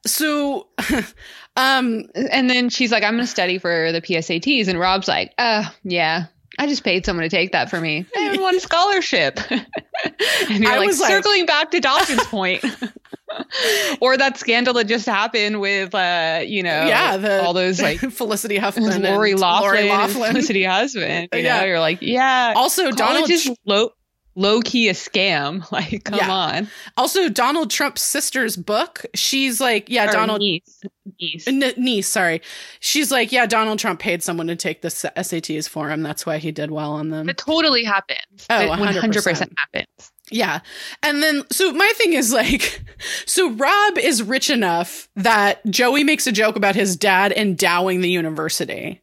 So, 0.06 0.68
um, 1.56 2.04
And 2.16 2.50
then 2.50 2.70
she's 2.70 2.92
like, 2.92 3.04
I'm 3.04 3.14
going 3.16 3.24
to 3.26 3.28
study 3.32 3.58
for 3.58 3.92
the 3.92 4.02
PSATs. 4.02 4.68
And 4.68 4.80
Rob's 4.80 5.08
like, 5.08 5.34
uh, 5.38 5.66
yeah. 5.84 6.26
I 6.58 6.68
just 6.68 6.84
paid 6.84 7.06
someone 7.06 7.24
to 7.24 7.30
take 7.30 7.54
that 7.54 7.70
for 7.70 7.80
me. 7.80 8.06
I 8.18 8.38
won 8.38 8.56
a 8.56 8.60
scholarship. 8.60 9.40
and 9.50 9.66
you're 10.50 10.70
I 10.72 10.78
like 10.78 10.88
was 10.88 11.00
like- 11.00 11.10
circling 11.12 11.46
back 11.46 11.72
to 11.72 11.80
Dawson's 11.80 12.26
point. 12.26 12.66
or 14.02 14.18
that 14.18 14.38
scandal 14.38 14.74
that 14.74 14.86
just 14.86 15.06
happened 15.06 15.62
with, 15.62 15.94
uh, 15.96 16.42
you 16.46 16.64
know, 16.64 16.86
yeah, 16.86 17.16
the 17.18 17.44
all 17.44 17.54
those 17.54 17.82
like 17.82 18.00
Felicity 18.00 18.58
Huffman, 18.58 19.04
Lori 19.04 19.32
and 19.32 19.40
Loughlin, 19.40 19.70
Lori 19.72 19.90
Loughlin. 19.90 20.32
Felicity 20.34 20.64
husband. 20.64 21.30
You 21.34 21.40
Yeah. 21.42 21.60
know, 21.60 21.66
you're 21.66 21.80
like, 21.80 22.00
yeah. 22.02 22.54
Also, 22.56 22.92
Donald 22.92 23.30
is 23.30 23.50
low, 23.66 23.92
low 24.40 24.62
key 24.62 24.90
a 24.90 24.94
scam. 24.94 25.66
Like, 25.72 26.06
come 26.06 26.18
Yeah. 26.20 26.32
on. 26.32 26.68
Also, 26.98 27.30
Donald 27.30 27.70
Trump's 27.70 28.02
sister's 28.02 28.56
book. 28.58 29.06
She's 29.14 29.60
like, 29.62 29.90
yeah, 29.90 30.10
Or 30.10 30.14
Donald 30.14 30.40
niece. 30.40 30.80
Niece. 31.20 31.48
N- 31.48 31.74
niece. 31.78 32.08
Sorry, 32.08 32.42
she's 32.80 33.12
like, 33.12 33.32
yeah, 33.32 33.46
Donald 33.46 33.80
Trump 33.80 34.00
paid 34.00 34.24
someone 34.24 34.48
to 34.48 34.56
take 34.56 34.82
the 34.82 34.88
SATs 34.88 35.68
for 35.68 35.90
him. 35.90 36.02
That's 36.04 36.26
why 36.26 36.38
he 36.38 36.52
did 36.52 36.72
well 36.72 36.92
on 36.94 37.10
them. 37.10 37.28
It 37.30 37.38
totally 37.38 37.84
happens. 37.84 38.46
Oh, 38.50 38.54
100%. 38.56 39.02
100% 39.02 39.52
happens. 39.58 40.12
Yeah, 40.32 40.60
and 41.02 41.24
then 41.24 41.42
so 41.52 41.74
my 41.74 41.92
thing 41.96 42.14
is 42.14 42.32
like, 42.32 42.84
so 43.26 43.50
Rob 43.52 43.98
is 43.98 44.22
rich 44.24 44.50
enough 44.52 45.10
that 45.16 45.66
Joey 45.66 46.04
makes 46.04 46.28
a 46.28 46.32
joke 46.32 46.56
about 46.56 46.76
his 46.76 46.96
dad 46.96 47.32
endowing 47.32 48.02
the 48.02 48.10
university. 48.12 49.02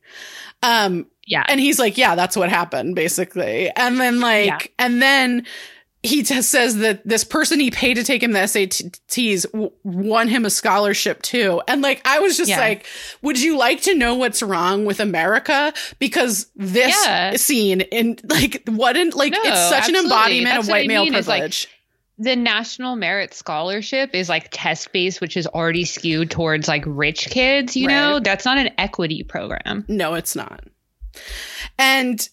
Um, 0.62 1.06
Yeah. 1.26 1.44
and 1.48 1.60
he's 1.60 1.78
like, 1.78 1.98
yeah, 1.98 2.14
that's 2.14 2.36
what 2.36 2.48
happened, 2.48 2.94
basically. 2.94 3.70
And 3.70 4.00
then 4.00 4.20
like, 4.20 4.46
Yeah. 4.46 4.58
and 4.78 5.00
then 5.02 5.46
he 6.02 6.22
t- 6.22 6.40
says 6.42 6.76
that 6.76 7.06
this 7.08 7.24
person 7.24 7.58
he 7.58 7.70
paid 7.70 7.94
to 7.94 8.04
take 8.04 8.22
him 8.22 8.30
the 8.30 8.38
SATs 8.40 9.50
w- 9.50 9.72
won 9.82 10.28
him 10.28 10.44
a 10.44 10.50
scholarship 10.50 11.20
too. 11.22 11.60
And 11.66 11.82
like, 11.82 12.00
I 12.04 12.20
was 12.20 12.36
just 12.36 12.48
Yeah. 12.50 12.60
like, 12.60 12.86
would 13.22 13.40
you 13.40 13.56
like 13.58 13.80
to 13.82 13.94
know 13.94 14.14
what's 14.14 14.40
wrong 14.42 14.84
with 14.84 15.00
America? 15.00 15.72
Because 15.98 16.46
this 16.54 16.94
Yeah. 17.04 17.34
scene 17.36 17.80
in 17.80 18.18
like, 18.24 18.62
what 18.68 18.96
in 18.96 19.10
like, 19.10 19.32
No, 19.32 19.40
it's 19.42 19.68
such 19.68 19.88
an 19.88 19.96
embodiment 19.96 20.44
That's 20.54 20.66
of 20.66 20.68
what 20.68 20.76
I 20.76 20.80
white 20.82 20.88
male 20.88 21.04
mean 21.04 21.14
is, 21.14 21.26
like, 21.26 21.38
privilege. 21.40 21.68
The 22.18 22.34
National 22.36 22.96
Merit 22.96 23.34
Scholarship 23.34 24.14
is 24.14 24.28
like 24.28 24.48
test 24.50 24.92
based, 24.92 25.20
which 25.20 25.36
is 25.36 25.46
already 25.46 25.84
skewed 25.84 26.30
towards 26.30 26.66
like 26.68 26.84
rich 26.86 27.26
kids, 27.28 27.76
you 27.76 27.88
know? 27.88 28.20
That's 28.20 28.44
not 28.44 28.56
an 28.58 28.70
equity 28.78 29.22
program. 29.22 29.84
No, 29.88 30.14
it's 30.14 30.34
not. 30.34 30.64
And, 31.78 32.26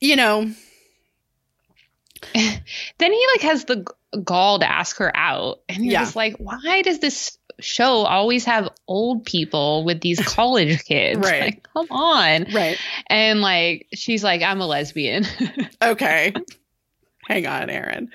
you 0.00 0.16
know, 0.16 0.50
Then 2.34 3.12
he 3.12 3.26
like 3.34 3.42
has 3.42 3.64
the 3.64 3.84
gall 4.22 4.58
to 4.60 4.70
ask 4.70 4.96
her 4.98 5.10
out. 5.16 5.60
And 5.68 5.84
you're 5.84 5.92
Yeah. 5.94 6.00
just 6.00 6.16
like, 6.16 6.36
why 6.36 6.82
does 6.82 6.98
this 7.00 7.36
show 7.58 8.04
always 8.04 8.44
have 8.44 8.68
old 8.86 9.24
people 9.24 9.84
with 9.84 10.00
these 10.00 10.20
college 10.20 10.84
kids? 10.84 11.18
Right. 11.18 11.40
Like, 11.42 11.62
come 11.74 11.86
on. 11.90 12.46
right. 12.52 12.78
And 13.08 13.40
like, 13.40 13.88
she's 13.94 14.22
like, 14.22 14.42
I'm 14.42 14.60
a 14.60 14.66
lesbian. 14.66 15.24
Okay. 15.82 16.32
Hang 17.24 17.46
on, 17.46 17.70
Erin. 17.70 18.10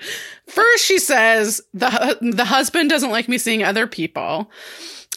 First, 0.46 0.84
she 0.84 0.98
says 0.98 1.60
the 1.72 2.18
the 2.20 2.44
husband 2.44 2.90
doesn't 2.90 3.10
like 3.10 3.28
me 3.28 3.38
seeing 3.38 3.62
other 3.64 3.86
people, 3.86 4.50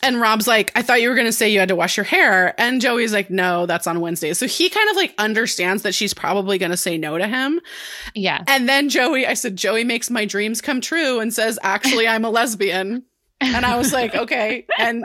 and 0.01 0.21
Rob's 0.21 0.47
like, 0.47 0.71
"I 0.75 0.81
thought 0.81 1.01
you 1.01 1.09
were 1.09 1.15
going 1.15 1.27
to 1.27 1.33
say 1.33 1.49
you 1.49 1.59
had 1.59 1.67
to 1.69 1.75
wash 1.75 1.97
your 1.97 2.05
hair," 2.05 2.55
and 2.59 2.79
Joey's 2.79 3.11
like, 3.11 3.29
"No, 3.29 3.65
that's 3.65 3.87
on 3.87 3.99
Wednesday." 3.99 4.33
So 4.33 4.47
he 4.47 4.69
kind 4.69 4.89
of 4.89 4.95
like 4.95 5.13
understands 5.17 5.83
that 5.83 5.93
she's 5.93 6.13
probably 6.13 6.57
going 6.57 6.71
to 6.71 6.77
say 6.77 6.97
no 6.97 7.17
to 7.17 7.27
him, 7.27 7.59
yeah. 8.15 8.43
and 8.47 8.69
then 8.69 8.87
Joey, 8.87 9.27
I 9.27 9.33
said, 9.33 9.57
"Joey 9.57 9.83
makes 9.83 10.09
my 10.09 10.25
dreams 10.25 10.61
come 10.61 10.79
true," 10.79 11.19
and 11.19 11.33
says, 11.33 11.59
"Actually, 11.61 12.07
I'm 12.07 12.23
a 12.23 12.29
lesbian," 12.29 13.03
and 13.41 13.65
I 13.65 13.77
was 13.77 13.91
like, 13.91 14.15
"Okay," 14.15 14.65
and. 14.79 15.03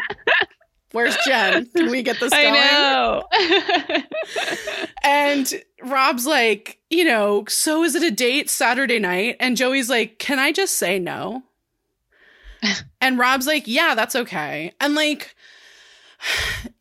Where's 0.97 1.17
Jen? 1.27 1.67
Can 1.67 1.91
we 1.91 2.03
get 2.03 2.19
this 2.21 2.31
going? 2.43 2.55
I 2.55 4.01
know. 4.01 4.03
And 5.05 5.63
Rob's 5.83 6.27
like, 6.27 6.81
you 6.91 7.05
know, 7.05 7.45
so 7.49 7.85
is 7.85 7.95
it 7.95 8.03
a 8.03 8.11
date 8.11 8.49
Saturday 8.51 8.99
night? 8.99 9.37
And 9.39 9.57
Joey's 9.57 9.89
like, 9.91 10.19
can 10.19 10.39
I 10.39 10.53
just 10.53 10.79
say 10.79 10.99
no? 10.99 11.43
and 13.01 13.19
Rob's 13.19 13.47
like, 13.47 13.65
yeah, 13.67 13.95
that's 13.95 14.17
okay. 14.17 14.73
And 14.81 14.95
like, 14.95 15.37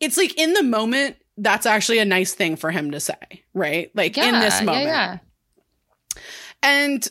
it's 0.00 0.16
like 0.16 0.36
in 0.40 0.54
the 0.54 0.62
moment, 0.62 1.16
that's 1.36 1.66
actually 1.66 1.98
a 1.98 2.04
nice 2.04 2.34
thing 2.34 2.56
for 2.56 2.70
him 2.70 2.90
to 2.92 3.00
say, 3.00 3.44
right? 3.54 3.90
Like 3.94 4.16
in 4.18 4.40
this 4.40 4.60
Yeah, 4.60 4.64
moment. 4.64 4.86
Yeah, 4.86 5.18
And 6.62 7.06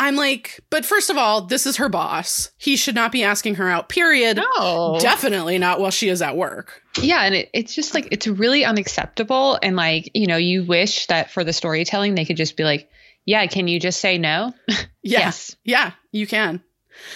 I'm 0.00 0.16
like, 0.16 0.60
but 0.70 0.84
first 0.86 1.10
of 1.10 1.18
all, 1.18 1.42
this 1.42 1.66
is 1.66 1.76
her 1.76 1.88
boss. 1.90 2.50
He 2.56 2.76
should 2.76 2.94
not 2.94 3.12
be 3.12 3.22
asking 3.22 3.56
her 3.56 3.68
out, 3.68 3.88
period. 3.90 4.38
No. 4.38 4.98
Definitely 5.00 5.58
not 5.58 5.78
while 5.78 5.90
she 5.90 6.08
is 6.08 6.22
at 6.22 6.36
work. 6.36 6.82
Yeah, 7.00 7.22
and 7.22 7.34
it, 7.34 7.50
it's 7.52 7.74
just 7.74 7.92
like 7.94 8.08
it's 8.10 8.26
really 8.26 8.64
unacceptable. 8.64 9.58
And 9.62 9.76
like, 9.76 10.10
you 10.14 10.26
know, 10.26 10.38
you 10.38 10.64
wish 10.64 11.06
that 11.08 11.30
for 11.30 11.44
the 11.44 11.52
storytelling 11.52 12.14
they 12.14 12.24
could 12.24 12.38
just 12.38 12.56
be 12.56 12.64
like, 12.64 12.88
Yeah, 13.26 13.46
can 13.46 13.68
you 13.68 13.78
just 13.78 14.00
say 14.00 14.16
no? 14.18 14.54
Yeah. 15.02 15.20
Yes, 15.20 15.54
Yeah, 15.64 15.92
you 16.12 16.26
can. 16.26 16.62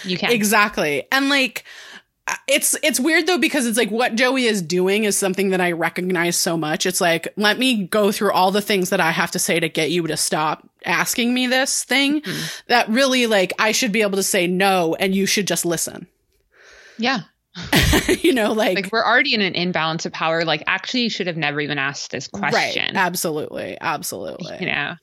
you 0.03 0.17
can. 0.17 0.31
Exactly. 0.31 1.07
And 1.11 1.29
like 1.29 1.65
it's 2.47 2.75
it's 2.81 2.99
weird 2.99 3.27
though 3.27 3.37
because 3.37 3.67
it's 3.67 3.77
like 3.77 3.91
what 3.91 4.15
Joey 4.15 4.45
is 4.45 4.61
doing 4.61 5.03
is 5.03 5.15
something 5.17 5.49
that 5.51 5.61
I 5.61 5.71
recognize 5.73 6.35
so 6.35 6.57
much. 6.57 6.85
It's 6.85 6.99
like 7.01 7.27
let 7.37 7.59
me 7.59 7.85
go 7.85 8.11
through 8.11 8.31
all 8.31 8.51
the 8.51 8.61
things 8.61 8.89
that 8.89 8.99
I 8.99 9.11
have 9.11 9.31
to 9.31 9.39
say 9.39 9.59
to 9.59 9.69
get 9.69 9.91
you 9.91 10.05
to 10.07 10.17
stop 10.17 10.67
asking 10.85 11.33
me 11.33 11.47
this 11.47 11.83
thing 11.83 12.21
Mhm. 12.21 12.61
that 12.67 12.89
really 12.89 13.27
like 13.27 13.53
I 13.59 13.71
should 13.71 13.91
be 13.91 14.01
able 14.01 14.17
to 14.17 14.23
say 14.23 14.47
no 14.47 14.95
and 14.99 15.13
you 15.13 15.25
should 15.27 15.47
just 15.47 15.65
listen. 15.65 16.07
Yeah. 16.97 17.21
you 18.21 18.33
know 18.33 18.53
like, 18.53 18.75
Like 18.75 18.91
we're 18.91 19.05
already 19.05 19.33
in 19.33 19.41
an 19.41 19.53
imbalance 19.55 20.05
of 20.05 20.11
power. 20.11 20.43
Like 20.45 20.63
actually 20.67 21.01
you 21.03 21.09
should 21.09 21.27
have 21.27 21.37
never 21.37 21.61
even 21.61 21.77
asked 21.77 22.09
this 22.11 22.27
right. 22.33 22.49
question. 22.51 22.95
Absolutely. 22.97 23.77
Absolutely. 23.79 24.57
You 24.59 24.65
know. 24.65 24.95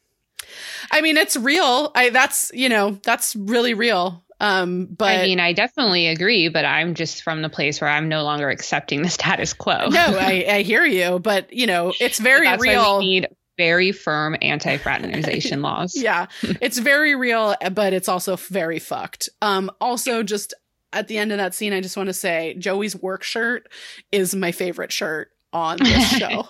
I 0.90 1.00
mean 1.00 1.16
it's 1.16 1.36
real. 1.36 1.92
I 1.94 2.10
that's, 2.10 2.50
you 2.52 2.68
know, 2.68 2.98
that's 3.04 3.36
really 3.36 3.74
real. 3.74 4.24
Um 4.43 4.86
but 4.86 5.20
I 5.20 5.22
mean, 5.22 5.40
I 5.40 5.53
definitely 5.55 6.09
agree, 6.09 6.49
but 6.49 6.64
I'm 6.66 6.95
just 6.95 7.22
from 7.22 7.40
the 7.43 7.49
place 7.49 7.80
where 7.80 7.88
I'm 7.88 8.09
no 8.09 8.24
longer 8.24 8.51
accepting 8.51 9.01
the 9.03 9.09
status 9.18 9.55
quo. 9.55 9.88
no, 9.88 10.18
I, 10.18 10.45
I 10.49 10.62
hear 10.62 10.84
you, 10.84 11.18
but 11.20 11.53
you 11.53 11.66
know, 11.66 11.93
it's 12.01 12.18
very 12.18 12.47
That's 12.47 12.62
real. 12.62 12.99
need 13.01 13.28
very 13.59 13.93
firm 13.93 14.34
anti-fraternization 14.43 15.61
laws. 15.62 15.95
yeah 15.95 16.26
it's 16.43 16.78
very 16.78 17.14
real 17.14 17.55
but 17.72 17.93
it's 17.93 18.09
also 18.09 18.34
very 18.34 18.78
fucked 18.78 19.28
um 19.43 19.70
also 19.78 20.22
just 20.22 20.55
at 20.95 21.07
the 21.07 21.18
end 21.18 21.30
of 21.32 21.38
that 21.38 21.55
scene 21.55 21.72
i 21.74 21.80
just 21.80 21.95
want 21.97 22.07
to 22.09 22.14
say 22.14 22.55
joey's 22.59 22.97
work 22.97 23.22
shirt 23.22 23.68
is 24.11 24.34
my 24.34 24.53
favorite 24.53 24.90
shirt 24.90 25.30
on 25.53 25.76
this 25.78 26.09
show 26.16 26.49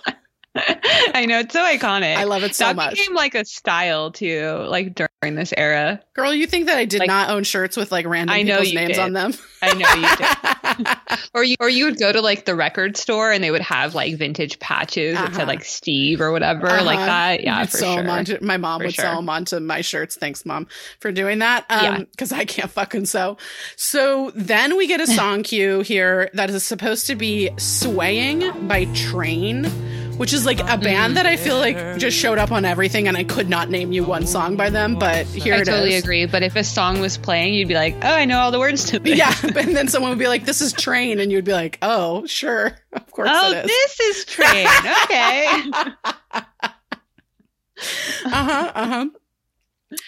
I 1.14 1.24
know 1.26 1.38
it's 1.40 1.52
so 1.54 1.60
iconic. 1.62 2.14
i 2.16 2.24
love 2.24 2.42
it 2.42 2.54
so 2.54 2.64
that 2.66 2.76
much 2.76 2.94
became 2.94 3.14
like 3.14 3.34
a 3.34 3.44
style 3.44 4.10
too, 4.12 4.64
like 4.68 4.94
during 4.94 5.34
this 5.34 5.52
era. 5.56 6.00
girl 6.14 6.34
you 6.34 6.46
think 6.46 6.66
that 6.66 6.76
i 6.76 6.84
did 6.84 7.00
Like- 7.00 7.08
not 7.08 7.30
own 7.30 7.44
shirts 7.44 7.76
with 7.76 7.90
like 7.90 8.06
random 8.06 8.34
I 8.34 8.42
know 8.42 8.58
people's 8.60 8.74
names 8.74 8.88
did. 8.96 8.98
on 8.98 9.12
them 9.14 9.32
I 9.62 9.74
know 9.74 9.88
you 9.94 10.86
did. 10.86 10.96
or 11.34 11.44
you 11.44 11.56
or 11.60 11.68
you 11.68 11.84
would 11.84 11.98
go 11.98 12.10
to 12.12 12.20
like 12.20 12.44
the 12.44 12.54
record 12.56 12.96
store 12.96 13.30
and 13.30 13.42
they 13.44 13.50
would 13.52 13.60
have 13.62 13.94
like 13.94 14.16
vintage 14.16 14.58
patches 14.58 15.14
that 15.16 15.28
Uh-huh. 15.28 15.36
said 15.38 15.46
like 15.48 15.64
Steve 15.64 16.20
or 16.20 16.32
whatever, 16.32 16.66
like 16.66 16.96
Uh-huh. 16.98 17.06
that. 17.06 17.44
Yeah, 17.44 17.64
for 17.66 17.78
sure. 17.78 18.08
onto- 18.10 18.38
my 18.42 18.56
mom 18.56 18.80
For 18.80 18.86
would 18.86 18.94
sure. 18.94 19.04
sew 19.04 19.14
them 19.16 19.28
onto 19.28 19.60
my 19.60 19.80
shirts. 19.80 20.16
Thanks, 20.16 20.44
mom, 20.44 20.66
for 20.98 21.12
doing 21.12 21.38
that. 21.38 21.64
Um, 21.70 21.84
Yeah. 21.84 21.98
because 22.10 22.32
I 22.32 22.44
can't 22.44 22.70
fucking 22.70 23.06
sew. 23.06 23.36
So 23.76 24.32
then 24.34 24.76
we 24.76 24.88
get 24.88 25.00
a 25.00 25.06
song 25.06 25.42
cue 25.44 25.80
here 25.82 26.28
that 26.34 26.50
is 26.50 26.64
supposed 26.64 27.06
to 27.06 27.14
be 27.14 27.50
"Swaying" 27.58 28.66
by 28.66 28.86
Train, 28.94 29.70
which 30.18 30.32
is 30.32 30.44
like 30.46 30.60
a 30.60 30.78
band 30.78 31.16
that 31.16 31.26
I 31.26 31.36
feel 31.36 31.58
like 31.58 31.98
just 31.98 32.16
showed 32.16 32.38
up 32.38 32.52
on 32.52 32.64
everything, 32.64 33.08
and 33.08 33.16
I 33.16 33.24
could 33.24 33.48
not 33.48 33.70
name 33.70 33.92
you 33.92 34.04
one 34.04 34.26
song 34.26 34.56
by 34.56 34.70
them, 34.70 34.96
but 34.98 35.26
here 35.26 35.54
I 35.54 35.58
it 35.58 35.62
is. 35.62 35.68
totally 35.68 35.94
agree. 35.94 36.26
But 36.26 36.42
if 36.42 36.54
a 36.56 36.64
song 36.64 37.00
was 37.00 37.16
playing, 37.18 37.54
you'd 37.54 37.68
be 37.68 37.74
like, 37.74 37.94
"Oh, 38.02 38.12
I 38.14 38.24
know 38.24 38.38
all 38.38 38.50
the 38.50 38.58
words 38.58 38.84
to 38.90 38.98
this." 38.98 39.16
Yeah, 39.18 39.34
and 39.42 39.76
then 39.76 39.88
someone 39.88 40.10
would 40.10 40.18
be 40.18 40.28
like, 40.28 40.44
"This 40.44 40.60
is 40.60 40.72
Train," 40.72 41.20
and 41.20 41.30
you'd 41.32 41.44
be 41.44 41.52
like, 41.52 41.78
"Oh, 41.82 42.26
sure, 42.26 42.76
of 42.92 43.10
course 43.10 43.30
Oh, 43.32 43.52
it 43.52 43.64
is." 43.64 43.66
this 43.66 44.00
is 44.00 44.24
train. 44.26 44.66
Okay. 45.04 45.62
Uh 48.24 48.28
huh. 48.28 48.72
Uh 48.76 48.86
huh. 48.86 49.06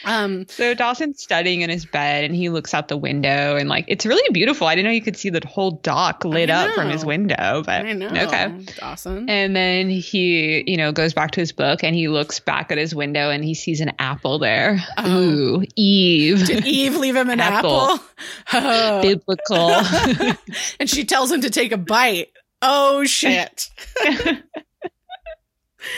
Um. 0.05 0.47
so 0.49 0.75
Dawson's 0.75 1.23
studying 1.23 1.63
in 1.63 1.71
his 1.71 1.85
bed 1.87 2.25
and 2.25 2.35
he 2.35 2.49
looks 2.49 2.75
out 2.75 2.89
the 2.89 2.97
window 2.97 3.57
and 3.57 3.69
like 3.69 3.85
it's 3.89 4.07
really 4.07 4.29
beautiful. 4.33 4.67
I 4.67 4.75
didn't 4.75 4.87
know 4.87 4.93
you 4.93 5.03
could 5.03 5.17
see 5.17 5.31
the 5.31 5.47
whole 5.47 5.73
dock 5.73 6.25
lit 6.25 6.51
up 6.51 6.73
from 6.75 6.91
his 6.91 7.05
window, 7.05 7.63
but 7.65 7.87
I 7.87 7.93
know. 7.93 8.09
okay. 8.09 8.53
Dawson. 8.79 9.29
And 9.29 9.55
then 9.55 9.89
he, 9.91 10.65
you 10.67 10.77
know, 10.77 10.93
goes 10.93 11.13
back 11.13 11.31
to 11.33 11.41
his 11.41 11.53
book 11.53 11.83
and 11.83 11.95
he 11.95 12.09
looks 12.09 12.41
back 12.41 12.71
at 12.71 12.79
his 12.79 12.95
window 12.95 13.31
and 13.31 13.45
he 13.45 13.55
sees 13.55 13.81
an 13.81 13.93
apple 13.99 14.39
there. 14.39 14.79
Oh. 14.99 15.25
Ooh, 15.25 15.65
Eve. 15.77 16.47
Did 16.47 16.67
Eve 16.67 16.97
leave 16.97 17.17
him 17.17 17.31
an 17.31 17.41
Apple. 17.41 17.91
apple? 17.93 18.05
Oh. 18.53 19.03
Biblical. 19.03 19.71
and 20.81 20.89
she 20.89 21.05
tells 21.05 21.31
him 21.31 21.41
to 21.43 21.51
take 21.51 21.73
a 21.73 21.77
bite. 21.77 22.29
Oh 22.63 23.05
shit. 23.05 23.69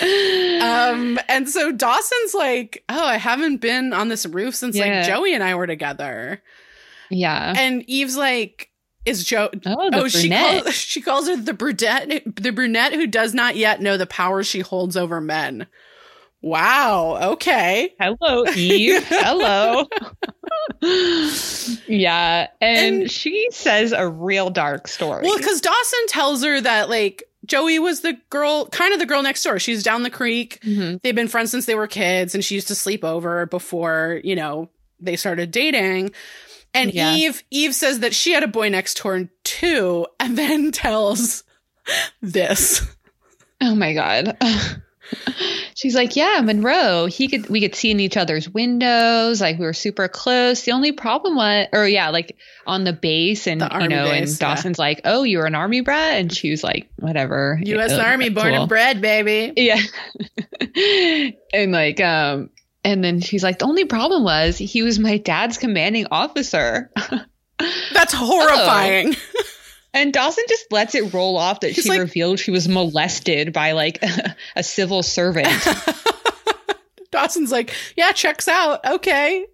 um 0.02 1.18
and 1.28 1.48
so 1.48 1.72
Dawson's 1.72 2.34
like, 2.34 2.84
"Oh, 2.88 3.04
I 3.04 3.16
haven't 3.16 3.58
been 3.58 3.92
on 3.92 4.08
this 4.08 4.26
roof 4.26 4.54
since 4.54 4.76
Yeah. 4.76 4.86
like 4.98 5.06
Joey 5.06 5.34
and 5.34 5.42
I 5.44 5.54
were 5.54 5.66
together." 5.66 6.42
yeah. 7.10 7.54
And 7.56 7.84
Eve's 7.88 8.16
like, 8.16 8.70
"Is 9.04 9.24
Joe 9.24 9.48
Oh, 9.64 9.90
Oh, 9.92 10.08
she 10.08 10.28
calls, 10.30 10.74
she 10.74 11.00
calls 11.00 11.28
her 11.28 11.36
the 11.36 11.52
brunette 11.54 12.22
the 12.36 12.50
brunette 12.52 12.92
who 12.94 13.06
does 13.06 13.32
not 13.34 13.56
yet 13.56 13.80
know 13.80 13.96
the 13.96 14.06
power 14.06 14.42
she 14.42 14.60
holds 14.60 14.96
over 14.96 15.20
men." 15.20 15.66
Wow, 16.42 17.32
okay. 17.32 17.94
Hello, 17.98 18.44
Eve. 18.54 19.02
Hello. 19.08 19.86
yeah. 21.88 22.46
And, 22.60 23.02
And- 23.02 23.10
she 23.10 23.48
says 23.50 23.92
a 23.92 24.06
real 24.08 24.50
dark 24.50 24.86
story. 24.88 25.22
Well, 25.24 25.36
because 25.38 25.60
Dawson 25.60 26.06
tells 26.08 26.44
her 26.44 26.60
that 26.60 26.88
like 26.88 27.24
Joey 27.46 27.78
was 27.78 28.00
the 28.00 28.16
girl, 28.30 28.66
kind 28.66 28.92
of 28.92 28.98
the 28.98 29.06
girl 29.06 29.22
next 29.22 29.42
door. 29.42 29.58
She's 29.58 29.82
down 29.82 30.02
the 30.02 30.10
creek. 30.10 30.60
Mhm. 30.62 31.00
They've 31.02 31.14
been 31.14 31.28
friends 31.28 31.50
since 31.50 31.66
they 31.66 31.74
were 31.74 31.86
kids, 31.86 32.34
and 32.34 32.44
she 32.44 32.54
used 32.56 32.68
to 32.68 32.74
sleep 32.74 33.04
over 33.04 33.46
before 33.46 34.20
you 34.24 34.34
know 34.36 34.68
they 35.00 35.16
started 35.16 35.50
dating. 35.50 36.12
And 36.74 36.92
Yeah. 36.92 37.14
Eve, 37.14 37.42
Eve 37.50 37.74
says 37.74 38.00
that 38.00 38.14
she 38.14 38.32
had 38.32 38.42
a 38.42 38.48
boy 38.48 38.68
next 38.68 39.02
door 39.02 39.28
too, 39.44 40.06
and 40.20 40.36
then 40.36 40.72
tells 40.72 41.44
this. 42.20 42.82
Oh 43.60 43.74
my 43.74 43.94
god. 43.94 44.36
She's 45.74 45.94
like, 45.94 46.16
yeah, 46.16 46.40
Monroe. 46.42 47.06
He 47.06 47.28
could, 47.28 47.48
we 47.48 47.60
could 47.60 47.74
see 47.74 47.90
in 47.90 48.00
each 48.00 48.16
other's 48.16 48.48
windows. 48.48 49.40
Like 49.40 49.58
we 49.58 49.64
were 49.64 49.72
super 49.72 50.08
close. 50.08 50.62
The 50.62 50.72
only 50.72 50.92
problem 50.92 51.36
was, 51.36 51.68
or 51.72 51.86
yeah, 51.86 52.10
like 52.10 52.36
on 52.66 52.84
the 52.84 52.92
base, 52.92 53.46
and 53.46 53.60
The 53.60 53.68
you 53.80 53.88
know, 53.88 54.04
base, 54.04 54.30
and 54.30 54.38
Dawson's 54.38 54.78
like, 54.78 55.02
oh, 55.04 55.22
you're 55.22 55.46
an 55.46 55.54
army 55.54 55.80
brat, 55.80 56.18
and 56.18 56.32
she 56.32 56.50
was 56.50 56.64
like, 56.64 56.88
whatever. 56.96 57.60
U.S. 57.62 57.90
Yeah, 57.92 58.10
Army, 58.10 58.30
born 58.30 58.52
cool. 58.52 58.62
and 58.62 58.68
bred, 58.68 59.00
baby. 59.00 59.52
Yeah. 59.56 59.80
and 61.52 61.72
like, 61.72 62.00
um, 62.00 62.50
and 62.84 63.02
then 63.02 63.20
she's 63.20 63.42
like, 63.42 63.58
the 63.58 63.66
only 63.66 63.84
problem 63.84 64.24
was 64.24 64.56
he 64.56 64.82
was 64.82 64.98
my 64.98 65.18
dad's 65.18 65.58
commanding 65.58 66.06
officer. 66.10 66.90
That's 67.58 68.12
horrifying. 68.12 69.14
And 69.96 70.12
Dawson 70.12 70.44
just 70.48 70.70
lets 70.70 70.94
it 70.94 71.12
roll 71.14 71.36
off 71.36 71.60
that 71.60 71.72
He's 71.72 71.84
she 71.84 71.88
like- 71.90 72.00
revealed 72.00 72.38
she 72.38 72.50
was 72.50 72.68
molested 72.68 73.52
by 73.52 73.72
like 73.72 73.98
a 74.56 74.62
civil 74.62 75.02
servant. 75.02 75.48
Dawson's 77.10 77.50
like, 77.52 77.74
yeah, 77.96 78.12
checks 78.12 78.46
out. 78.48 78.84
Okay. 78.84 79.46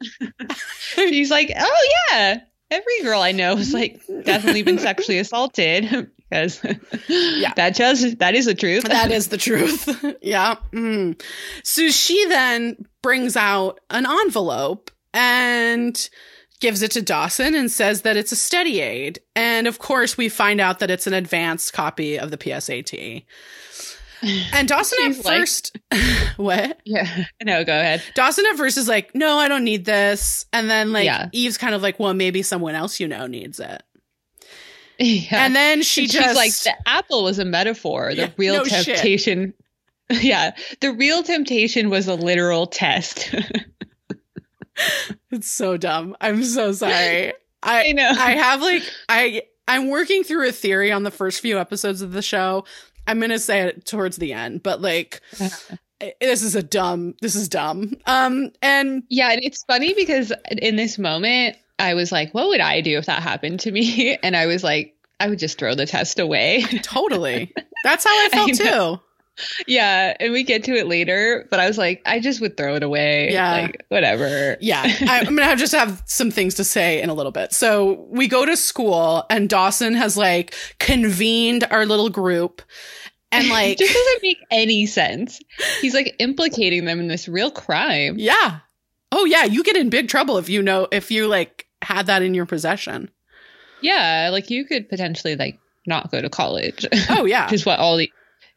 She's 0.96 1.30
like, 1.30 1.52
oh 1.56 1.88
yeah, 2.10 2.40
every 2.70 3.02
girl 3.02 3.20
I 3.20 3.32
know 3.32 3.56
has 3.56 3.72
like 3.72 4.00
definitely 4.24 4.62
been 4.62 4.78
sexually 4.78 5.18
assaulted 5.18 6.10
because 6.28 6.60
Yeah. 7.08 7.52
that 7.54 7.74
just 7.76 8.18
that 8.18 8.34
is 8.34 8.46
the 8.46 8.54
truth. 8.54 8.84
That 8.84 9.12
is 9.12 9.28
the 9.28 9.36
truth. 9.38 9.88
yeah. 10.22 10.56
Mm. 10.72 11.22
So 11.62 11.88
she 11.90 12.26
then 12.26 12.84
brings 13.02 13.36
out 13.36 13.80
an 13.90 14.06
envelope 14.06 14.90
and 15.14 16.08
gives 16.62 16.80
it 16.80 16.92
to 16.92 17.02
Dawson 17.02 17.54
and 17.54 17.70
says 17.70 18.00
that 18.02 18.16
it's 18.16 18.32
a 18.32 18.36
study 18.36 18.80
aid. 18.80 19.18
And 19.36 19.66
of 19.66 19.78
course, 19.78 20.16
we 20.16 20.30
find 20.30 20.60
out 20.62 20.78
that 20.78 20.90
it's 20.90 21.06
an 21.06 21.12
advanced 21.12 21.74
copy 21.74 22.18
of 22.18 22.30
the 22.30 22.38
PSAT. 22.38 23.24
And 24.52 24.68
Dawson 24.68 24.98
at 25.06 25.16
first, 25.16 25.76
what? 26.36 26.78
yeah. 26.84 27.24
No, 27.42 27.64
go 27.64 27.72
ahead. 27.76 28.04
Dawson 28.14 28.44
at 28.52 28.56
first 28.56 28.78
is 28.78 28.86
like, 28.86 29.16
no, 29.16 29.36
I 29.36 29.48
don't 29.48 29.64
need 29.64 29.84
this. 29.84 30.46
And 30.52 30.70
then 30.70 30.92
like 30.92 31.06
Yeah. 31.06 31.28
Eve's 31.32 31.58
kind 31.58 31.74
of 31.74 31.82
like, 31.82 31.98
well, 31.98 32.14
maybe 32.14 32.40
someone 32.42 32.76
else 32.76 33.00
you 33.00 33.08
know 33.08 33.26
needs 33.26 33.58
it. 33.60 33.82
Yeah. 34.98 35.44
And 35.46 35.56
then 35.56 35.82
she 35.82 36.02
She's 36.02 36.12
just 36.12 36.36
like 36.36 36.52
the 36.52 36.88
apple 36.88 37.24
was 37.24 37.40
a 37.40 37.44
metaphor. 37.44 38.10
The 38.14 38.22
Yeah, 38.22 38.30
real 38.36 38.54
no 38.58 38.64
shit. 38.64 38.84
temptation. 38.86 39.54
Yeah, 40.10 40.54
the 40.80 40.92
real 40.92 41.22
temptation 41.22 41.88
was 41.90 42.06
a 42.06 42.14
literal 42.14 42.66
test. 42.66 43.34
It's 45.30 45.50
so 45.50 45.76
dumb. 45.76 46.16
I'm 46.20 46.42
so 46.44 46.72
sorry. 46.72 47.32
I 47.62 47.88
I 47.88 47.92
know. 47.92 48.08
I 48.08 48.32
have 48.32 48.60
like 48.60 48.82
I 49.08 49.42
I'm 49.68 49.88
working 49.88 50.24
through 50.24 50.48
a 50.48 50.52
theory 50.52 50.90
on 50.90 51.02
the 51.04 51.10
first 51.10 51.40
few 51.40 51.58
episodes 51.58 52.02
of 52.02 52.12
the 52.12 52.22
show. 52.22 52.64
I'm 53.06 53.20
gonna 53.20 53.38
say 53.38 53.60
it 53.62 53.84
towards 53.84 54.16
the 54.16 54.32
end, 54.32 54.62
but 54.62 54.80
like 54.80 55.20
this 56.20 56.42
is 56.42 56.54
a 56.56 56.62
dumb. 56.62 57.14
This 57.20 57.34
is 57.34 57.48
dumb. 57.48 57.94
Um, 58.06 58.50
and 58.60 59.04
Yeah, 59.08 59.30
and 59.30 59.40
it's 59.42 59.64
funny 59.64 59.94
because 59.94 60.32
in 60.58 60.76
this 60.76 60.98
moment, 60.98 61.56
I 61.78 61.94
was 61.94 62.12
like, 62.12 62.32
what 62.34 62.48
would 62.48 62.60
I 62.60 62.80
do 62.80 62.98
if 62.98 63.06
that 63.06 63.22
happened 63.22 63.60
to 63.60 63.72
me? 63.72 64.18
And 64.22 64.36
I 64.36 64.46
was 64.46 64.62
like, 64.64 64.94
I 65.20 65.28
would 65.28 65.38
just 65.38 65.58
throw 65.58 65.74
the 65.74 65.86
test 65.86 66.18
away. 66.18 66.62
totally, 66.82 67.52
that's 67.84 68.04
how 68.04 68.10
I 68.10 68.28
felt 68.28 68.50
I 68.50 68.52
too. 68.52 69.00
Yeah, 69.66 70.16
and 70.20 70.32
we 70.32 70.42
get 70.42 70.64
to 70.64 70.72
it 70.72 70.86
later, 70.86 71.46
but 71.50 71.60
I 71.60 71.66
was 71.66 71.78
like, 71.78 72.02
I 72.06 72.20
just 72.20 72.40
would 72.40 72.56
throw 72.56 72.74
it 72.76 72.82
away. 72.82 73.32
Yeah. 73.32 73.52
Like, 73.52 73.84
whatever. 73.88 74.56
Yeah, 74.60 74.82
I, 74.84 75.20
I'm 75.20 75.24
gonna 75.36 75.44
have, 75.44 75.58
just 75.58 75.74
have 75.74 76.02
some 76.06 76.30
things 76.30 76.54
to 76.54 76.64
say 76.64 77.00
in 77.00 77.08
a 77.10 77.14
little 77.14 77.32
bit. 77.32 77.52
So 77.52 78.06
we 78.10 78.28
go 78.28 78.44
to 78.46 78.56
school, 78.56 79.24
and 79.30 79.48
Dawson 79.48 79.94
has 79.94 80.16
like 80.16 80.54
convened 80.78 81.64
our 81.70 81.86
little 81.86 82.10
group, 82.10 82.62
and 83.30 83.48
like, 83.50 83.72
it 83.72 83.78
just 83.78 83.94
doesn't 83.94 84.22
make 84.22 84.38
any 84.50 84.86
sense. 84.86 85.40
He's 85.80 85.94
like 85.94 86.16
implicating 86.18 86.84
them 86.84 87.00
in 87.00 87.08
this 87.08 87.28
real 87.28 87.50
crime. 87.50 88.16
yeah, 88.18 88.60
oh 89.10 89.24
yeah, 89.24 89.44
you 89.44 89.62
get 89.62 89.76
in 89.76 89.90
big 89.90 90.08
trouble 90.08 90.38
if 90.38 90.48
you 90.48 90.62
know 90.62 90.88
if 90.90 91.10
you 91.10 91.28
like 91.28 91.66
had 91.82 92.06
that 92.06 92.22
in 92.22 92.34
your 92.34 92.46
possession. 92.46 93.10
Yeah, 93.80 94.28
like 94.30 94.48
you 94.50 94.64
could 94.64 94.88
potentially 94.88 95.34
like 95.36 95.58
not 95.86 96.10
go 96.10 96.20
to 96.20 96.30
college. 96.30 96.86
Oh 97.10 97.24
yeah, 97.24 97.46
Which 97.46 97.54
is 97.60 97.66
what 97.66 97.78
all 97.78 97.96
the 97.96 98.10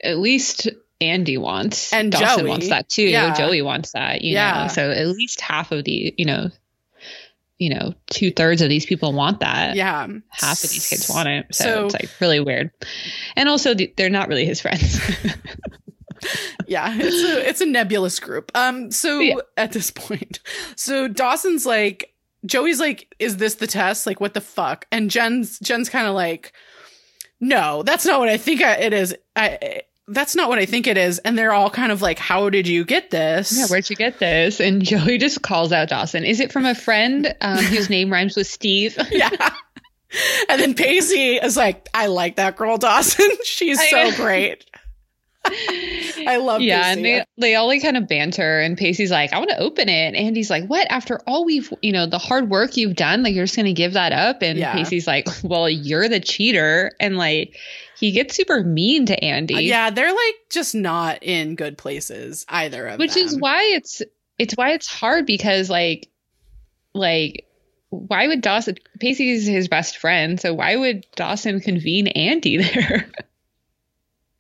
at 0.04 0.18
least 0.18 0.70
Andy 1.02 1.38
wants. 1.38 1.92
And 1.94 2.12
Dawson 2.12 2.40
Joey. 2.40 2.50
wants 2.50 2.70
that 2.70 2.90
too. 2.90 3.04
Yeah. 3.04 3.34
Joey 3.36 3.62
wants 3.62 3.92
that, 3.94 4.22
you 4.22 4.34
Yeah. 4.34 4.64
know. 4.64 4.68
So 4.70 4.92
at 4.92 5.08
least 5.08 5.42
half 5.42 5.72
of 5.72 5.84
the, 5.84 6.14
you 6.18 6.26
know, 6.26 6.50
you 7.58 7.70
know, 7.74 7.94
two 8.10 8.32
thirds 8.32 8.62
of 8.62 8.70
these 8.70 8.86
people 8.86 9.14
want 9.14 9.40
that. 9.40 9.76
yeah, 9.76 10.08
Half 10.30 10.64
of 10.64 10.70
these 10.70 10.90
kids 10.90 11.10
want 11.10 11.28
it. 11.30 11.48
So, 11.56 11.64
So- 11.64 11.86
it's 11.86 11.94
like 11.94 12.10
really 12.20 12.40
weird. 12.42 12.72
And 13.36 13.48
also 13.50 13.74
the, 13.74 13.94
they're 13.98 14.10
not 14.10 14.28
really 14.28 14.46
his 14.46 14.60
friends. 14.62 15.00
yeah 16.66 16.96
it's 16.98 17.24
a 17.24 17.50
it's 17.50 17.62
a 17.62 17.66
nebulous 17.66 18.20
group 18.20 18.52
um 18.56 18.90
so 18.90 19.20
Yeah. 19.20 19.36
at 19.58 19.74
this 19.74 19.92
point 19.92 20.40
so 20.76 21.08
dawson's 21.08 21.66
like 21.66 22.14
joey's 22.46 22.80
like 22.80 23.14
is 23.20 23.38
this 23.38 23.56
the 23.56 23.68
test 23.68 24.08
like 24.08 24.20
what 24.22 24.34
the 24.34 24.42
fuck 24.42 24.86
and 24.92 25.12
jen's 25.12 25.60
jen's 25.60 25.90
kind 25.90 26.08
of 26.08 26.16
like 26.16 26.54
no 27.40 27.84
that's 27.84 28.06
not 28.06 28.20
what 28.20 28.30
i 28.30 28.38
think 28.38 28.62
I, 28.62 28.76
it 28.76 28.94
is. 28.94 29.16
I 29.36 29.82
that's 30.08 30.36
not 30.36 30.50
what 30.50 30.60
i 30.60 30.66
think 30.66 30.88
it 30.88 30.98
is. 30.98 31.20
And 31.20 31.38
they're 31.38 31.54
all 31.54 31.70
kind 31.70 31.92
of 31.92 32.02
like 32.02 32.20
how 32.20 32.50
did 32.50 32.68
you 32.68 32.86
get 32.86 33.10
this? 33.10 33.58
Yeah, 33.58 33.68
where'd 33.68 33.90
you 33.90 33.96
get 33.96 34.20
this? 34.20 34.60
And 34.60 34.84
Joey 34.86 35.18
just 35.18 35.42
calls 35.42 35.72
out 35.72 35.90
Dawson. 35.90 36.24
Is 36.24 36.40
it 36.40 36.52
from 36.52 36.66
a 36.66 36.76
friend? 36.76 37.36
Um, 37.42 37.58
whose 37.58 37.90
name 37.90 38.12
rhymes 38.12 38.36
with 38.36 38.48
Steve? 38.48 38.98
yeah. 39.12 39.30
And 40.48 40.62
then 40.62 40.76
pacey 40.76 41.36
is 41.36 41.58
like 41.58 41.90
i 41.94 42.08
like 42.08 42.38
that 42.38 42.56
girl 42.56 42.78
dawson. 42.78 43.30
She's 43.44 43.82
so 43.90 44.12
great 44.14 44.66
i 46.28 46.38
love 46.38 46.62
yeah, 46.62 46.82
Pacey. 46.82 46.92
and 46.94 47.06
they 47.06 47.26
they 47.38 47.56
all 47.56 47.68
like 47.68 47.82
kind 47.82 47.98
of 47.98 48.08
banter, 48.08 48.60
and 48.60 48.78
Pacey's 48.78 49.12
like, 49.12 49.34
"I 49.34 49.38
want 49.38 49.52
to 49.52 49.60
open 49.60 49.90
it," 49.90 50.08
and 50.08 50.16
Andy's 50.16 50.50
like, 50.50 50.66
"What? 50.66 50.88
After 50.90 51.22
all 51.28 51.46
we've, 51.46 51.72
you 51.82 51.92
know, 51.92 52.06
the 52.08 52.18
hard 52.18 52.50
work 52.50 52.78
you've 52.78 52.96
done, 52.96 53.24
like 53.24 53.36
you're 53.36 53.46
just 53.46 53.56
gonna 53.56 53.74
give 53.74 53.94
that 53.94 54.12
up?" 54.12 54.42
And 54.42 54.58
Yeah. 54.58 54.74
Pacey's 54.74 55.08
like, 55.08 55.28
"Well, 55.44 55.70
you're 55.70 56.10
the 56.10 56.20
cheater," 56.20 56.92
and 57.00 57.18
like 57.18 57.58
he 58.00 58.12
gets 58.12 58.36
super 58.36 58.64
mean 58.64 59.06
to 59.06 59.24
Andy. 59.24 59.64
Yeah 59.64 59.90
they're 59.90 60.12
like 60.12 60.36
just 60.50 60.76
not 60.76 61.20
in 61.24 61.56
good 61.56 61.78
places 61.78 62.46
either 62.50 62.86
of 62.88 62.92
them. 62.94 63.00
which 63.00 63.16
is 63.16 63.40
why 63.40 63.64
it's 63.74 64.02
it's 64.38 64.54
why 64.56 64.72
it's 64.72 64.88
hard 64.88 65.26
because 65.26 65.70
like 65.70 66.10
like 66.94 67.46
why 67.90 68.28
would 68.28 68.42
Dawson 68.42 68.76
Pacey's 69.00 69.46
his 69.48 69.68
best 69.70 69.98
friend, 69.98 70.40
so 70.40 70.54
why 70.54 70.76
would 70.76 71.06
Dawson 71.16 71.62
convene 71.62 72.08
Andy 72.08 72.58
there? 72.64 73.10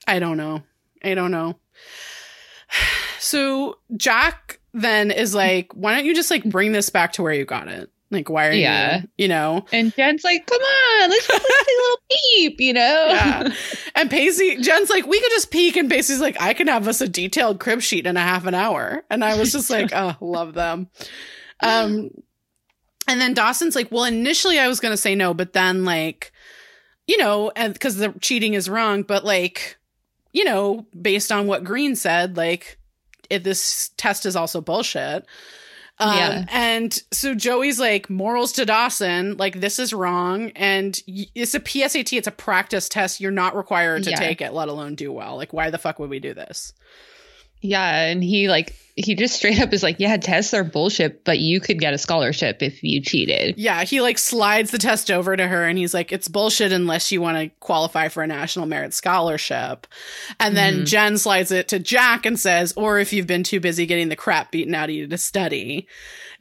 I 0.07 0.19
don't 0.19 0.37
know. 0.37 0.61
I 1.05 1.13
don't 1.13 1.31
know. 1.31 1.57
So 3.19 3.77
Jack 3.95 4.59
then 4.73 5.11
is 5.11 5.33
like, 5.33 5.71
why 5.73 5.95
don't 5.95 6.05
you 6.05 6.13
just 6.15 6.31
like 6.31 6.43
bring 6.43 6.71
this 6.71 6.89
back 6.89 7.13
to 7.13 7.23
where 7.23 7.33
you 7.33 7.45
got 7.45 7.67
it? 7.67 7.89
Like, 8.11 8.29
why 8.29 8.47
are 8.47 8.51
Yeah. 8.53 8.97
you, 8.97 9.07
you 9.17 9.27
know? 9.27 9.65
and 9.71 9.93
Jen's 9.95 10.23
like, 10.23 10.45
"Come 10.45 10.61
on, 10.61 11.09
let's 11.09 11.27
just 11.27 11.43
let's 11.43 11.67
a 11.67 11.81
little 11.81 11.99
peep," 12.11 12.61
you 12.61 12.73
know? 12.73 13.05
Yeah. 13.09 13.49
And 13.95 14.09
Pacey, 14.11 14.57
Jen's 14.57 14.89
like, 14.89 15.07
we 15.07 15.19
could 15.21 15.31
just 15.31 15.51
peek. 15.51 15.75
And 15.77 15.89
Pacey's 15.89 16.19
like, 16.19 16.39
I 16.41 16.53
can 16.53 16.67
have 16.67 16.87
us 16.87 16.99
a 17.01 17.07
detailed 17.07 17.59
crib 17.61 17.81
sheet 17.81 18.05
in 18.05 18.17
a 18.17 18.21
half 18.21 18.45
an 18.45 18.53
hour. 18.53 19.03
And 19.09 19.23
I 19.23 19.37
was 19.37 19.53
just 19.53 19.69
like, 19.69 19.91
oh, 19.95 20.15
love 20.19 20.53
them. 20.53 20.89
Um, 21.63 22.09
and 23.07 23.21
then 23.21 23.33
Dawson's 23.33 23.75
like, 23.75 23.91
well, 23.91 24.03
initially 24.03 24.59
I 24.59 24.67
was 24.67 24.79
going 24.81 24.91
to 24.91 24.97
say 24.97 25.15
no, 25.15 25.33
but 25.33 25.53
then 25.53 25.85
like, 25.85 26.33
you 27.07 27.17
know, 27.17 27.51
and 27.55 27.71
because 27.71 27.95
the 27.95 28.13
cheating 28.21 28.53
is 28.53 28.69
wrong, 28.69 29.03
but 29.03 29.23
like, 29.23 29.77
you 30.35 30.43
know, 30.43 30.85
based 31.01 31.31
on 31.31 31.47
what 31.47 31.63
Green 31.63 31.95
said, 31.95 32.35
like, 32.35 32.77
if 33.29 33.41
this 33.43 33.89
test 33.95 34.25
is 34.25 34.35
also 34.35 34.59
bullshit. 34.59 35.25
Um, 35.97 36.17
Yeah. 36.17 36.45
And 36.49 37.01
so 37.13 37.33
Joey's 37.33 37.79
like, 37.79 38.09
morals 38.09 38.51
to 38.53 38.65
Dawson, 38.65 39.37
like, 39.37 39.61
this 39.61 39.79
is 39.79 39.93
wrong. 39.93 40.51
And 40.57 40.99
y- 41.07 41.27
it's 41.33 41.53
a 41.55 41.59
PSAT, 41.61 42.17
it's 42.17 42.27
a 42.27 42.31
practice 42.31 42.89
test. 42.89 43.21
You're 43.21 43.31
not 43.31 43.55
required 43.55 44.03
to 44.03 44.09
Yeah. 44.09 44.17
take 44.17 44.41
it, 44.41 44.51
let 44.51 44.67
alone 44.67 44.95
do 44.95 45.09
well. 45.13 45.37
Like, 45.37 45.53
why 45.53 45.69
the 45.69 45.77
fuck 45.77 45.99
would 45.99 46.09
we 46.09 46.19
do 46.19 46.33
this? 46.33 46.73
Yeah, 47.65 48.03
and 48.05 48.23
he 48.23 48.47
like 48.49 48.73
he 48.97 49.13
just 49.13 49.35
straight 49.35 49.59
up 49.59 49.73
is 49.73 49.83
like, 49.83 49.97
yeah, 49.99 50.15
tests 50.15 50.53
are 50.53 50.63
bullshit, 50.63 51.25
but 51.25 51.37
you 51.39 51.59
could 51.59 51.79
get 51.79 51.93
a 51.93 51.97
scholarship 51.97 52.63
if 52.63 52.81
you 52.81 53.01
cheated. 53.01 53.55
Yeah, 53.57 53.83
he 53.83 53.99
like 53.99 54.17
slides 54.17 54.71
the 54.71 54.77
test 54.77 55.11
over 55.11 55.35
to 55.35 55.45
her 55.45 55.65
and 55.67 55.77
he's 55.77 55.93
like, 55.93 56.13
it's 56.13 56.29
bullshit 56.29 56.71
unless 56.71 57.11
you 57.11 57.19
want 57.19 57.37
to 57.37 57.49
qualify 57.59 58.07
for 58.07 58.23
a 58.23 58.27
national 58.27 58.67
merit 58.67 58.93
scholarship. 58.93 59.85
And 60.39 60.55
then 60.55 60.81
Mhm. 60.81 60.85
Jen 60.85 61.17
slides 61.17 61.51
it 61.51 61.67
to 61.67 61.79
Jack 61.79 62.25
and 62.25 62.39
says, 62.39 62.73
or 62.77 62.97
if 62.97 63.11
you've 63.11 63.27
been 63.27 63.43
too 63.43 63.59
busy 63.59 63.85
getting 63.85 64.07
the 64.07 64.15
crap 64.15 64.49
beaten 64.51 64.73
out 64.73 64.87
of 64.87 64.95
you 64.95 65.07
to 65.07 65.17
study. 65.17 65.87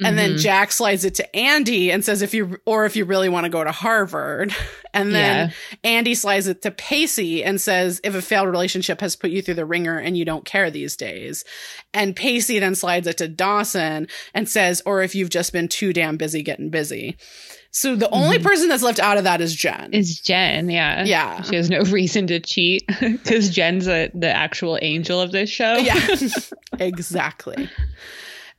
And 0.03 0.19
then 0.19 0.33
Mhm. 0.35 0.41
Jack 0.41 0.73
slides 0.73 1.05
it 1.05 1.15
to 1.17 1.37
Andy 1.37 1.91
and 1.93 2.05
says, 2.05 2.21
if 2.23 2.35
you, 2.35 2.59
or 2.67 2.85
if 2.85 2.97
you 2.97 3.05
really 3.05 3.29
want 3.29 3.45
to 3.45 3.51
go 3.51 3.63
to 3.65 3.73
Harvard. 3.73 4.55
And 4.97 5.13
then 5.13 5.53
Andy 5.83 6.15
slides 6.15 6.47
it 6.47 6.63
to 6.63 6.71
Pacey 6.71 7.43
and 7.43 7.61
says, 7.61 8.01
if 8.05 8.15
a 8.15 8.23
failed 8.23 8.49
relationship 8.49 9.01
has 9.01 9.17
put 9.17 9.33
you 9.33 9.43
through 9.43 9.55
the 9.55 9.67
wringer 9.67 9.99
and 9.99 10.17
you 10.17 10.25
don't 10.25 10.45
care 10.45 10.71
these 10.71 10.97
days. 10.97 11.45
And 11.93 12.15
Pacey 12.15 12.61
then 12.61 12.77
slides 12.77 13.09
it 13.09 13.19
to 13.19 13.27
Dawson 13.27 14.07
and 14.35 14.49
says, 14.49 14.83
or 14.87 15.03
if 15.03 15.17
you've 15.17 15.31
just 15.31 15.53
been 15.53 15.67
too 15.67 15.93
damn 15.93 16.17
busy 16.17 16.45
getting 16.45 16.71
busy. 16.71 17.17
So 17.73 17.97
the 17.97 18.09
only 18.11 18.39
Mhm. 18.39 18.45
person 18.45 18.69
that's 18.69 18.85
left 18.85 19.01
out 19.01 19.19
of 19.19 19.25
that 19.25 19.41
is 19.41 19.53
Jen. 19.57 19.93
is 19.93 20.21
Jen. 20.21 20.71
Yeah, 20.71 21.03
yeah. 21.03 21.43
She 21.43 21.57
has 21.57 21.69
no 21.69 21.81
reason 21.87 22.29
to 22.29 22.39
cheat 22.39 22.85
because 23.01 23.51
Jen's 23.51 23.89
a, 23.89 24.13
the 24.15 24.31
actual 24.31 24.79
angel 24.81 25.21
of 25.21 25.33
this 25.33 25.51
show. 25.51 25.75
Yeah. 25.79 25.99
exactly. 26.79 27.69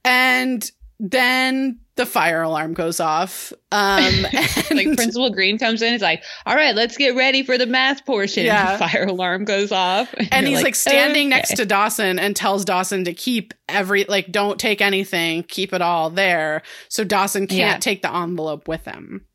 And 0.03 0.69
then 0.99 1.79
the 1.95 2.05
fire 2.05 2.41
alarm 2.41 2.73
goes 2.73 2.99
off. 2.99 3.53
Um, 3.71 4.23
like 4.71 4.95
Principal 4.95 5.29
Green 5.29 5.57
comes 5.57 5.81
in, 5.81 5.93
it's 5.93 6.03
like, 6.03 6.23
all 6.45 6.55
right, 6.55 6.75
let's 6.75 6.97
get 6.97 7.15
ready 7.15 7.43
for 7.43 7.57
the 7.57 7.65
math 7.65 8.05
portion. 8.05 8.45
Yeah. 8.45 8.73
The 8.77 8.87
fire 8.87 9.05
alarm 9.05 9.45
goes 9.45 9.71
off. 9.71 10.13
and 10.31 10.47
you're 10.47 10.57
he's 10.57 10.63
like, 10.63 10.75
standing 10.75 11.27
okay. 11.27 11.35
next 11.37 11.55
to 11.57 11.65
Dawson 11.65 12.19
and 12.19 12.35
tells 12.35 12.65
Dawson 12.65 13.05
to 13.05 13.13
keep 13.13 13.53
every 13.69 14.05
like 14.05 14.31
don't 14.31 14.59
take 14.59 14.81
anything, 14.81 15.43
keep 15.43 15.73
it 15.73 15.81
all 15.81 16.09
there. 16.09 16.63
So 16.89 17.03
Dawson 17.03 17.47
can't 17.47 17.59
Yeah. 17.59 17.77
take 17.79 18.01
the 18.01 18.13
envelope 18.13 18.67
with 18.67 18.85
him. 18.85 19.25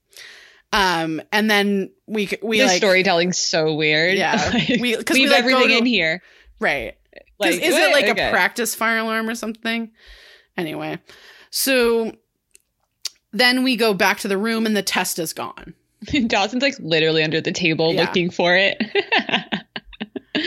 Um, 0.73 1.21
and 1.33 1.51
then 1.51 1.91
we 2.07 2.31
we 2.43 2.61
the 2.61 2.67
like 2.67 2.77
storytelling's 2.83 3.39
so 3.39 3.75
weird. 3.75 4.17
Yeah. 4.17 4.51
Like, 4.55 4.81
We- 4.81 4.97
'cause 4.97 5.15
we, 5.15 5.23
leave 5.23 5.31
like, 5.31 5.39
everything 5.41 5.69
to- 5.69 5.79
in 5.79 5.87
here. 5.87 6.23
right. 6.61 6.95
Like, 7.39 7.55
is 7.55 7.73
what? 7.73 7.83
it 7.91 7.93
like 7.95 8.09
Okay. 8.11 8.29
a 8.29 8.31
practice 8.31 8.75
fire 8.75 8.99
alarm 8.99 9.29
or 9.29 9.35
something? 9.35 9.91
Anyway, 10.59 10.99
so 11.51 12.13
then 13.33 13.63
we 13.63 13.77
go 13.77 13.95
back 13.95 14.19
to 14.21 14.29
the 14.29 14.39
room 14.39 14.67
and 14.67 14.77
the 14.77 14.83
test 14.83 15.19
is 15.19 15.33
gone. 15.33 15.75
Dawson's 16.27 16.63
like 16.63 16.75
literally 16.79 17.23
under 17.23 17.41
the 17.41 17.53
table 17.53 17.93
Yeah. 17.93 18.03
looking 18.03 18.31
for 18.31 18.57
it. 18.57 18.81
and, 20.35 20.45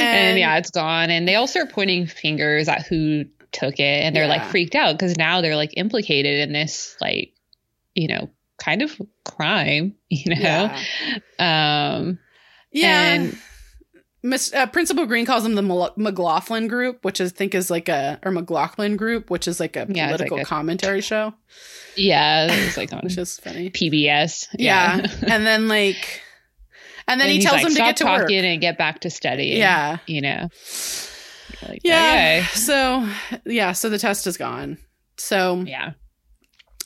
And- 0.00 0.38
yeah, 0.38 0.56
it's 0.58 0.70
gone. 0.70 1.10
And 1.10 1.26
they 1.28 1.34
all 1.34 1.46
start 1.46 1.70
pointing 1.72 2.06
fingers 2.06 2.68
at 2.68 2.86
who 2.86 3.24
took 3.52 3.78
it. 3.78 3.82
And 4.04 4.14
they're 4.14 4.26
like 4.26 4.44
freaked 4.46 4.74
out 4.74 4.92
because 4.98 5.16
now 5.16 5.40
they're 5.40 5.56
like 5.56 5.72
implicated 5.76 6.40
in 6.40 6.52
this, 6.52 6.96
like, 7.00 7.32
you 7.94 8.08
know, 8.08 8.30
kind 8.58 8.82
of 8.82 9.00
crime, 9.24 9.94
you 10.08 10.34
know? 10.36 10.64
Um, 11.38 12.18
Yeah. 12.72 13.14
And- 13.14 13.38
Miss, 14.28 14.52
uh, 14.52 14.66
Principal 14.66 15.06
Green 15.06 15.24
calls 15.24 15.42
them 15.44 15.54
the 15.54 15.62
Mal- 15.62 15.94
McLaughlin 15.96 16.66
Group, 16.68 17.04
which 17.04 17.20
I 17.20 17.28
think 17.28 17.54
is 17.54 17.70
like 17.70 17.88
a, 17.88 18.18
or 18.24 18.32
McLaughlin 18.32 18.96
Group, 18.96 19.30
which 19.30 19.46
is 19.48 19.60
like 19.60 19.76
a 19.76 19.86
Yeah, 19.88 20.10
it's 20.12 20.20
like 20.20 20.28
political 20.28 20.38
a- 20.40 20.44
commentary 20.44 21.00
show, 21.00 21.32
yeah, 21.96 22.46
it 22.52 22.64
was 22.66 22.76
like 22.82 22.92
on 22.92 23.00
which 23.04 23.16
is 23.18 23.38
funny. 23.38 23.70
PBS. 23.70 24.46
Yeah. 24.58 24.98
and 25.26 25.46
then 25.46 25.68
like, 25.68 26.22
and 27.08 27.20
then 27.20 27.28
And 27.28 27.36
he 27.36 27.40
tells 27.42 27.54
like, 27.54 27.62
them 27.64 27.72
to 27.74 27.78
get 27.80 27.96
to 27.98 28.04
work. 28.04 28.30
and 28.30 28.60
get 28.60 28.76
back 28.78 29.00
to 29.02 29.10
studying. 29.10 29.58
Yeah. 29.58 29.98
You 30.06 30.20
know? 30.22 30.48
Like, 31.68 31.80
Yeah. 31.84 32.42
okay. 32.42 32.46
So, 32.54 33.08
yeah. 33.46 33.72
So 33.72 33.88
the 33.88 33.98
test 33.98 34.26
is 34.26 34.36
gone. 34.36 34.78
So 35.16 35.62
Yeah. 35.66 35.92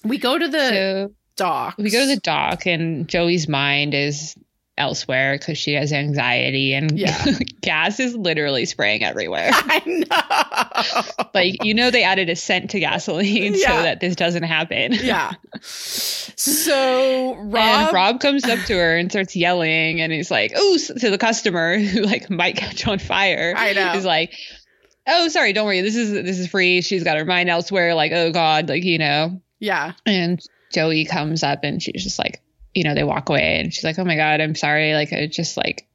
we 0.05 0.18
go 0.18 0.38
to 0.38 0.47
the 0.49 0.68
So 0.68 1.14
dock. 1.36 1.76
we 1.78 1.91
go 1.91 2.01
to 2.01 2.07
the 2.14 2.20
dock 2.20 2.66
and 2.66 3.09
Joey's 3.09 3.49
mind 3.49 3.95
is 3.95 4.36
elsewhere 4.81 5.37
because 5.39 5.57
she 5.59 5.74
has 5.74 5.93
anxiety 5.93 6.74
and 6.74 6.99
Yeah. 6.99 7.24
gas 7.61 8.01
is 8.01 8.16
literally 8.16 8.64
spraying 8.64 9.05
everywhere. 9.05 9.51
I 9.53 9.83
know. 9.87 11.28
like 11.35 11.62
you 11.64 11.74
know 11.74 11.91
they 11.91 12.03
added 12.03 12.28
a 12.31 12.35
scent 12.37 12.70
to 12.70 12.81
gasoline 12.81 13.55
Yeah. 13.55 13.76
so 13.76 13.83
that 13.83 14.01
this 14.01 14.16
doesn't 14.16 14.43
happen. 14.43 14.95
yeah. 14.95 15.33
So 16.37 17.35
Rob, 17.37 17.55
and 17.55 17.93
Rob 17.93 18.20
comes 18.20 18.45
up 18.45 18.59
to 18.66 18.74
her 18.74 18.97
and 18.97 19.11
starts 19.11 19.37
yelling 19.37 20.01
and 20.01 20.12
he's 20.12 20.31
like, 20.31 20.53
"Oh!" 20.57 20.78
to 20.99 21.11
the 21.11 21.18
customer 21.18 21.78
who 21.78 22.03
like 22.03 22.31
might 22.31 22.57
catch 22.57 22.87
on 22.87 22.99
fire. 22.99 23.55
I 23.57 23.72
know. 23.74 23.93
He's 23.93 24.05
like, 24.05 24.35
"Oh, 25.07 25.28
sorry, 25.28 25.53
don't 25.53 25.66
worry. 25.66 25.81
This 25.83 25.97
is 25.97 26.11
this 26.12 26.39
is 26.39 26.49
free. 26.49 26.81
She's 26.83 27.05
got 27.05 27.18
her 27.18 27.24
mind 27.24 27.49
elsewhere. 27.51 27.95
Like, 27.95 28.12
oh 28.12 28.33
god, 28.33 28.68
like 28.68 28.85
you 28.85 28.99
know." 28.99 29.41
yeah, 29.62 29.93
And 30.07 30.41
Joey 30.72 31.05
comes 31.05 31.43
up 31.43 31.61
and 31.64 31.83
she's 31.83 32.03
just 32.03 32.18
like, 32.18 32.41
you 32.75 32.85
know, 32.85 32.95
they 32.95 33.05
walk 33.05 33.29
away 33.29 33.61
and 33.61 33.73
she's 33.73 33.85
like, 33.85 33.99
oh 33.99 34.05
my 34.05 34.16
God, 34.16 34.41
I'm 34.41 34.55
sorry. 34.55 34.95
Like, 34.95 35.12
I 35.12 35.27
just 35.27 35.57
like, 35.57 35.87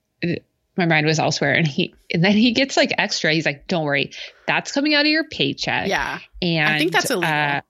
my 0.78 0.86
mind 0.86 1.06
was 1.06 1.20
elsewhere. 1.20 1.54
And 1.54 1.66
he, 1.68 1.96
and 2.14 2.24
then 2.24 2.34
he 2.34 2.52
gets 2.52 2.76
like 2.76 2.94
extra. 2.98 3.34
He's 3.34 3.46
like, 3.46 3.68
don't 3.68 3.86
worry, 3.86 4.12
that's 4.48 4.72
coming 4.72 4.94
out 4.94 5.02
of 5.02 5.12
your 5.12 5.24
paycheck. 5.24 5.88
yeah, 5.88 6.20
And 6.42 6.68
I 6.68 6.78
think 6.78 6.92
that's 6.92 7.10
illegal. 7.10 7.34
Uh, 7.34 7.62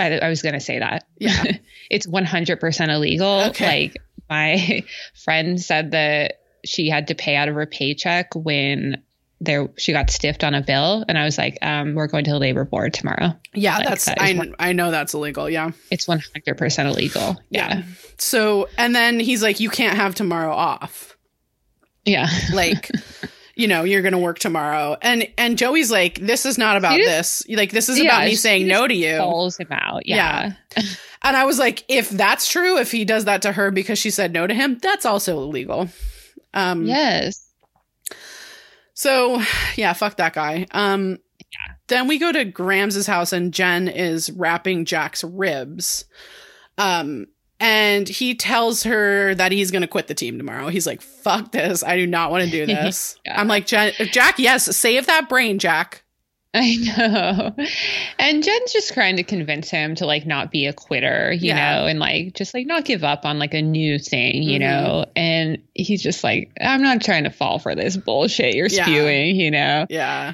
I, 0.00 0.18
I 0.18 0.28
was 0.28 0.42
going 0.42 0.54
to 0.54 0.60
say 0.60 0.78
that. 0.78 1.06
Yeah. 1.18 1.44
it's 1.90 2.06
100% 2.06 2.88
illegal. 2.88 3.40
Okay. 3.48 3.66
Like, 3.66 4.02
my 4.28 4.84
friend 5.24 5.60
said 5.60 5.92
that 5.92 6.40
she 6.64 6.88
had 6.88 7.08
to 7.08 7.14
pay 7.14 7.36
out 7.36 7.48
of 7.48 7.54
her 7.54 7.66
paycheck 7.66 8.34
when 8.34 9.02
there 9.40 9.68
she 9.76 9.92
got 9.92 10.10
stiffed 10.10 10.42
on 10.42 10.52
a 10.54 10.60
bill 10.60 11.04
and 11.08 11.16
i 11.16 11.24
was 11.24 11.38
like 11.38 11.56
um 11.62 11.94
we're 11.94 12.08
going 12.08 12.24
to 12.24 12.30
the 12.32 12.38
labor 12.38 12.64
board 12.64 12.92
tomorrow 12.92 13.32
yeah. 13.54 13.76
Like, 13.78 13.88
that's 13.88 14.04
that 14.06 14.20
I 14.20 14.32
one- 14.34 14.54
I 14.58 14.72
know 14.72 14.90
that's 14.90 15.14
illegal. 15.14 15.48
Yeah. 15.48 15.70
it's 15.90 16.06
100% 16.06 16.86
illegal 16.86 17.36
yeah 17.50 17.82
So 18.18 18.68
and 18.76 18.94
then 18.94 19.20
he's 19.20 19.42
like, 19.42 19.60
you 19.60 19.70
can't 19.70 19.96
have 19.96 20.14
tomorrow 20.14 20.52
off. 20.52 21.16
yeah 22.04 22.28
Like. 22.52 22.90
You 23.56 23.66
know, 23.66 23.82
you're 23.82 24.02
going 24.02 24.12
to 24.12 24.18
work 24.18 24.38
tomorrow. 24.38 24.96
And 25.02 25.26
and 25.36 25.58
Joey's 25.58 25.90
like, 25.90 26.14
this 26.20 26.46
is 26.46 26.58
not 26.58 26.76
about 26.76 26.92
She 26.94 27.04
this. 27.04 27.42
Like 27.48 27.72
this 27.72 27.88
is 27.88 27.98
Yeah, 27.98 28.04
about 28.04 28.26
me 28.26 28.36
saying 28.36 28.68
just 28.68 28.80
no 28.80 28.86
to 28.86 28.94
you. 28.94 29.16
calls 29.18 29.56
him 29.56 29.66
out. 29.72 30.06
Yeah. 30.06 30.52
And 31.24 31.36
I 31.36 31.44
was 31.44 31.58
like, 31.58 31.84
if 31.88 32.08
that's 32.08 32.48
true, 32.48 32.78
if 32.78 32.92
he 32.92 33.04
does 33.04 33.24
that 33.24 33.42
to 33.42 33.50
her 33.50 33.72
because 33.72 33.98
she 33.98 34.10
said 34.10 34.32
no 34.32 34.46
to 34.46 34.54
him, 34.54 34.78
that's 34.80 35.04
also 35.04 35.38
illegal. 35.40 35.88
Um 36.54 36.86
Yes. 36.86 37.47
So, 38.98 39.40
yeah, 39.76 39.92
fuck 39.92 40.16
that 40.16 40.32
guy. 40.32 40.66
Um, 40.72 41.18
Then 41.86 42.08
we 42.08 42.18
go 42.18 42.32
to 42.32 42.44
Grams's 42.44 43.06
house 43.06 43.32
and 43.32 43.54
Jen 43.54 43.86
is 43.86 44.28
wrapping 44.32 44.86
Jack's 44.86 45.22
ribs. 45.22 46.04
Um, 46.78 47.28
and 47.60 48.08
he 48.08 48.34
tells 48.34 48.82
her 48.82 49.36
that 49.36 49.52
he's 49.52 49.70
going 49.70 49.82
to 49.82 49.88
quit 49.88 50.08
the 50.08 50.14
team 50.14 50.36
tomorrow. 50.36 50.66
He's 50.66 50.84
like, 50.84 51.00
fuck 51.00 51.52
this. 51.52 51.84
I 51.84 51.94
do 51.96 52.08
not 52.08 52.32
want 52.32 52.44
to 52.46 52.50
do 52.50 52.66
this. 52.66 53.16
Yeah. 53.24 53.40
I'm 53.40 53.46
like, 53.46 53.68
Jen, 53.68 53.92
Jack, 54.10 54.40
yes, 54.40 54.64
save 54.76 55.06
that 55.06 55.28
brain, 55.28 55.60
Jack. 55.60 56.02
I 56.54 56.76
know. 56.76 57.54
And 58.18 58.42
Jen's 58.42 58.72
just 58.72 58.94
trying 58.94 59.16
to 59.16 59.22
convince 59.22 59.70
him 59.70 59.94
to 59.96 60.06
like 60.06 60.26
not 60.26 60.50
be 60.50 60.66
a 60.66 60.72
quitter, 60.72 61.30
you 61.32 61.48
Yeah. 61.48 61.76
know, 61.80 61.86
and 61.86 61.98
like 61.98 62.34
just 62.34 62.54
like 62.54 62.66
not 62.66 62.84
give 62.86 63.04
up 63.04 63.24
on 63.26 63.38
like 63.38 63.52
a 63.54 63.60
new 63.62 63.98
thing, 63.98 64.42
you 64.42 64.58
Mhm. 64.58 64.60
know. 64.62 65.04
And 65.14 65.58
he's 65.74 66.02
just 66.02 66.24
like, 66.24 66.50
I'm 66.60 66.82
not 66.82 67.02
trying 67.02 67.24
to 67.24 67.30
fall 67.30 67.58
for 67.58 67.74
this 67.74 67.96
bullshit 67.96 68.54
you're 68.54 68.68
Yeah. 68.68 68.84
spewing, 68.84 69.36
you 69.36 69.50
know. 69.50 69.86
Yeah. 69.90 70.32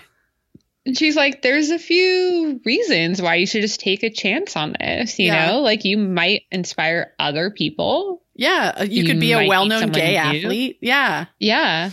And 0.87 0.97
she's 0.97 1.17
like, 1.17 1.43
there's 1.43 1.71
a 1.71 1.79
few 1.79 2.61
reasons 2.65 3.21
why 3.21 3.35
you 3.37 3.47
should 3.47 3.62
just 3.62 3.81
take 3.81 4.03
a 4.05 4.11
chance 4.11 4.57
on 4.57 4.77
this, 4.79 5.19
you 5.19 5.27
Yeah. 5.27 5.47
know, 5.47 5.61
like 5.61 5.85
you 5.85 5.99
might 5.99 6.43
inspire 6.53 7.12
other 7.19 7.51
people. 7.51 8.23
Yeah. 8.37 8.73
uh, 8.79 8.85
You, 8.85 9.03
You 9.03 9.09
could 9.09 9.21
be 9.21 9.33
a 9.33 9.47
well 9.49 9.67
known 9.67 9.91
gay 9.91 10.12
new. 10.12 10.17
athlete. 10.17 10.79
Yeah. 10.81 11.25
Yeah. 11.41 11.91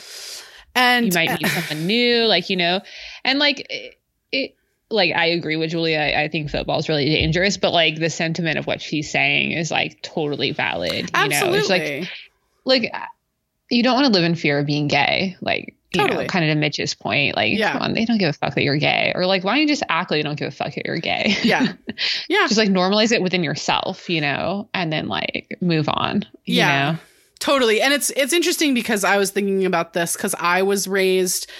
And 0.76 1.08
you 1.08 1.12
might 1.14 1.42
meet 1.42 1.48
someone 1.52 1.88
new, 1.88 2.24
like 2.26 2.50
you 2.50 2.56
know, 2.56 2.82
and 3.26 3.40
like 3.40 3.68
it, 4.32 4.56
like 4.90 5.14
I 5.16 5.28
agree 5.28 5.56
with 5.56 5.72
Julia. 5.72 6.00
I, 6.00 6.24
I 6.24 6.28
think 6.28 6.50
football 6.50 6.80
is 6.80 6.90
really 6.90 7.06
dangerous, 7.06 7.58
but 7.58 7.72
like 7.72 8.00
the 8.00 8.10
sentiment 8.10 8.58
of 8.58 8.68
what 8.68 8.82
she's 8.82 9.10
saying 9.10 9.52
is 9.52 9.72
like 9.72 10.02
totally 10.02 10.52
valid. 10.52 11.04
You 11.06 11.08
absolutely. 11.14 11.52
know, 11.52 11.58
it's 11.60 11.70
like 11.70 12.10
like 12.66 12.94
you 13.70 13.84
don't 13.84 13.96
want 13.96 14.08
to 14.08 14.12
live 14.14 14.24
in 14.26 14.36
fear 14.36 14.60
of 14.60 14.66
being 14.66 14.88
gay, 14.88 15.38
like. 15.42 15.76
You 15.94 16.00
Totally. 16.00 16.24
know, 16.24 16.28
kind 16.30 16.46
of 16.50 16.56
to 16.56 16.58
Mitch's 16.58 16.94
point, 16.94 17.36
like, 17.36 17.52
Yeah. 17.58 17.74
come 17.74 17.82
on, 17.82 17.94
they 17.94 18.06
don't 18.06 18.18
give 18.18 18.30
a 18.30 18.32
fuck 18.32 18.56
that 18.56 18.64
you're 18.64 18.78
gay, 18.78 19.12
or 19.14 19.26
like, 19.26 19.44
why 19.44 19.52
don't 19.52 19.60
you 19.64 19.68
just 19.68 19.84
act 19.90 20.10
like 20.10 20.20
you 20.20 20.24
don't 20.24 20.40
give 20.40 20.48
a 20.48 20.52
fuck 20.52 20.74
that 20.74 20.86
you're 20.86 21.00
gay? 21.00 21.36
yeah. 21.44 21.74
Yeah. 22.30 22.48
just 22.48 22.58
like 22.58 22.70
normalize 22.70 23.12
it 23.12 23.22
within 23.22 23.44
yourself, 23.44 24.10
you 24.10 24.22
know, 24.22 24.70
and 24.74 24.94
then 24.94 25.10
like 25.10 25.58
move 25.60 25.90
on. 25.90 26.24
you 26.46 26.60
Yeah. 26.60 26.92
know? 26.94 26.98
Totally. 27.40 27.82
And 27.82 27.94
it's 27.94 28.10
it's 28.12 28.32
interesting 28.32 28.74
because 28.74 29.04
I 29.04 29.18
was 29.18 29.32
thinking 29.32 29.66
about 29.66 29.92
this 29.92 30.16
cuz 30.16 30.34
I 30.40 30.62
was 30.62 30.88
raised 30.88 31.52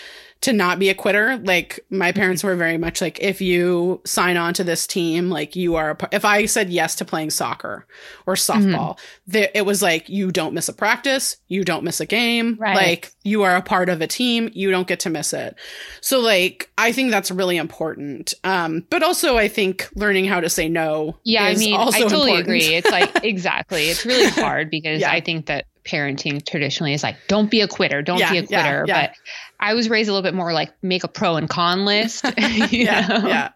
to 0.42 0.52
not 0.54 0.80
be 0.80 0.90
a 0.90 0.96
quitter. 0.96 1.38
Like 1.38 1.80
my 1.92 2.12
parents 2.12 2.44
were 2.44 2.56
very 2.56 2.78
much 2.80 3.00
like 3.00 3.20
if 3.22 3.42
you 3.42 4.02
sign 4.06 4.38
on 4.38 4.56
to 4.56 4.64
this 4.64 4.88
team, 4.88 5.30
like 5.30 5.56
you 5.56 5.76
are 5.76 5.92
a 5.92 6.10
if 6.12 6.26
I 6.26 6.46
said 6.48 6.72
yes 6.72 6.96
to 6.96 7.06
playing 7.06 7.30
soccer 7.30 7.86
or 8.26 8.34
softball, 8.34 8.98
there 9.28 9.50
it 9.54 9.68
was 9.68 9.84
like 9.84 10.10
you 10.10 10.32
don't 10.32 10.54
miss 10.56 10.68
a 10.68 10.74
practice, 10.74 11.38
you 11.48 11.64
don't 11.64 11.84
miss 11.84 12.00
a 12.00 12.08
game, 12.08 12.58
Right. 12.60 12.76
like 12.76 13.12
you 13.24 13.44
are 13.44 13.56
a 13.56 13.62
part 13.62 13.88
of 13.88 14.02
a 14.02 14.08
team, 14.08 14.50
you 14.54 14.72
don't 14.72 14.88
get 14.88 15.00
to 15.02 15.12
miss 15.12 15.32
it. 15.32 15.56
So 16.02 16.20
like 16.20 16.72
I 16.76 16.92
think 16.92 17.12
that's 17.12 17.30
really 17.30 17.58
important. 17.58 18.34
Um 18.44 18.88
but 18.90 19.04
also 19.04 19.38
I 19.38 19.48
think 19.48 19.90
learning 19.96 20.26
how 20.26 20.40
to 20.40 20.50
say 20.50 20.68
no 20.68 21.20
Yeah, 21.24 21.44
I 21.44 21.54
mean, 21.56 21.76
I 21.76 21.92
totally 21.92 22.32
important. 22.32 22.40
agree. 22.40 22.64
It's 22.74 22.90
like 22.90 23.12
exactly. 23.24 23.90
It's 23.90 24.06
really 24.08 24.30
hard 24.32 24.72
because 24.72 25.02
Yeah. 25.02 25.12
I 25.12 25.22
think 25.22 25.46
that 25.46 25.66
parenting 25.84 26.46
traditionally 26.46 26.94
is 26.94 27.02
like, 27.02 27.16
don't 27.28 27.50
be 27.50 27.62
a 27.62 27.68
quitter, 27.68 28.04
don't 28.04 28.20
Yeah, 28.20 28.32
be 28.32 28.38
a 28.38 28.44
quitter. 28.46 28.86
yeah. 28.88 29.08
But 29.08 29.16
I 29.62 29.76
was 29.76 29.90
raised 29.90 30.10
a 30.10 30.14
little 30.14 30.28
bit 30.28 30.34
more 30.34 30.54
like 30.54 30.74
make 30.82 31.04
a 31.04 31.08
pro 31.08 31.36
and 31.36 31.48
con 31.48 31.86
list. 31.86 32.26
yeah, 32.38 33.08
know? 33.08 33.28
yeah. 33.28 33.50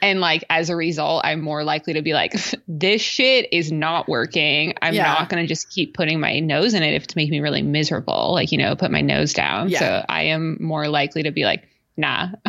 And 0.00 0.20
like 0.20 0.42
as 0.48 0.70
a 0.70 0.76
result, 0.76 1.22
I'm 1.24 1.42
more 1.42 1.62
likely 1.64 1.92
to 1.92 2.02
be 2.02 2.14
like, 2.14 2.34
this 2.66 3.02
shit 3.02 3.48
is 3.52 3.70
not 3.70 4.08
working. 4.08 4.72
I'm 4.80 4.94
Yeah. 4.94 5.04
not 5.04 5.28
gonna 5.28 5.46
just 5.46 5.70
keep 5.70 5.94
putting 5.94 6.18
my 6.18 6.40
nose 6.40 6.72
in 6.72 6.82
it 6.82 6.94
if 6.94 7.04
it's 7.04 7.14
making 7.14 7.32
me 7.32 7.40
really 7.40 7.62
miserable. 7.62 8.32
Like, 8.32 8.52
you 8.52 8.58
know, 8.58 8.74
put 8.74 8.90
my 8.90 9.02
nose 9.02 9.34
down. 9.34 9.68
Yeah. 9.68 9.78
So 9.80 10.04
I 10.08 10.22
am 10.22 10.56
more 10.60 10.88
likely 10.88 11.22
to 11.24 11.30
be 11.30 11.44
like, 11.44 11.68
nah, 11.96 12.28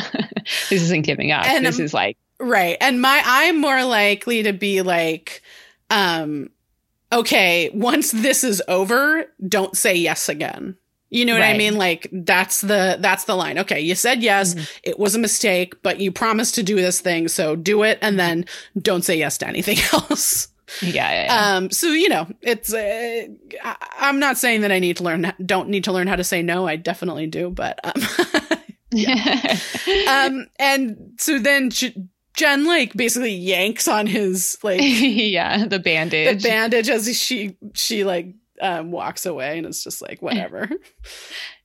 this 0.69 0.71
isn't 0.71 1.01
giving 1.01 1.31
up. 1.31 1.45
And, 1.45 1.65
this 1.65 1.79
um, 1.79 1.85
is 1.85 1.93
like 1.93 2.17
Right. 2.39 2.77
And 2.79 3.01
my 3.01 3.21
I'm 3.25 3.59
more 3.59 3.83
likely 3.83 4.43
to 4.43 4.53
be 4.53 4.81
like 4.81 5.41
um 5.89 6.49
okay, 7.11 7.69
once 7.73 8.11
this 8.11 8.43
is 8.43 8.61
over, 8.67 9.25
don't 9.47 9.75
say 9.75 9.95
yes 9.95 10.29
again. 10.29 10.77
You 11.15 11.25
know 11.25 11.33
what 11.33 11.43
I 11.43 11.57
mean? 11.57 11.75
Like 11.77 12.07
that's 12.11 12.61
the 12.61 12.97
that's 12.99 13.23
the 13.23 13.35
line. 13.35 13.57
Okay, 13.59 13.79
you 13.79 13.95
said 13.95 14.21
yes, 14.21 14.53
Mhm. 14.55 14.69
it 14.83 14.99
was 14.99 15.15
a 15.15 15.19
mistake, 15.19 15.73
but 15.81 15.99
you 15.99 16.11
promised 16.11 16.55
to 16.55 16.63
do 16.63 16.75
this 16.75 16.99
thing, 16.99 17.27
so 17.29 17.55
do 17.55 17.83
it 17.83 17.97
and 18.01 18.19
then 18.19 18.45
don't 18.81 19.03
say 19.05 19.17
yes 19.17 19.37
to 19.39 19.47
anything 19.47 19.77
else. 19.93 20.49
yeah, 20.81 20.91
yeah, 21.11 21.23
yeah. 21.25 21.55
Um 21.57 21.71
so 21.71 21.87
you 21.87 22.09
know, 22.09 22.27
it's 22.41 22.73
uh, 22.73 23.27
I, 23.63 23.75
I'm 23.99 24.19
not 24.19 24.37
saying 24.37 24.61
that 24.61 24.71
I 24.71 24.79
need 24.79 24.97
to 24.97 25.03
learn 25.03 25.31
don't 25.45 25.69
need 25.69 25.83
to 25.85 25.93
learn 25.93 26.07
how 26.07 26.15
to 26.17 26.23
say 26.23 26.41
no. 26.41 26.67
I 26.67 26.75
definitely 26.75 27.27
do, 27.27 27.49
but 27.49 27.79
um 27.83 28.01
yeah. 28.91 29.57
um 30.09 30.47
and 30.59 31.13
so 31.17 31.39
then 31.39 31.69
J- 31.69 31.95
Jen 32.35 32.65
like 32.65 32.93
basically 32.93 33.33
yanks 33.33 33.87
on 33.87 34.07
his 34.07 34.57
like 34.63 34.81
yeah, 34.81 35.65
the 35.67 35.79
bandage. 35.79 36.41
the 36.41 36.49
bandage 36.49 36.89
as 36.89 37.07
she 37.17 37.55
she 37.73 38.03
like 38.03 38.33
um, 38.61 38.91
walks 38.91 39.25
away, 39.25 39.57
and 39.57 39.65
it's 39.67 39.83
just 39.83 40.01
like 40.01 40.21
whatever. 40.21 40.69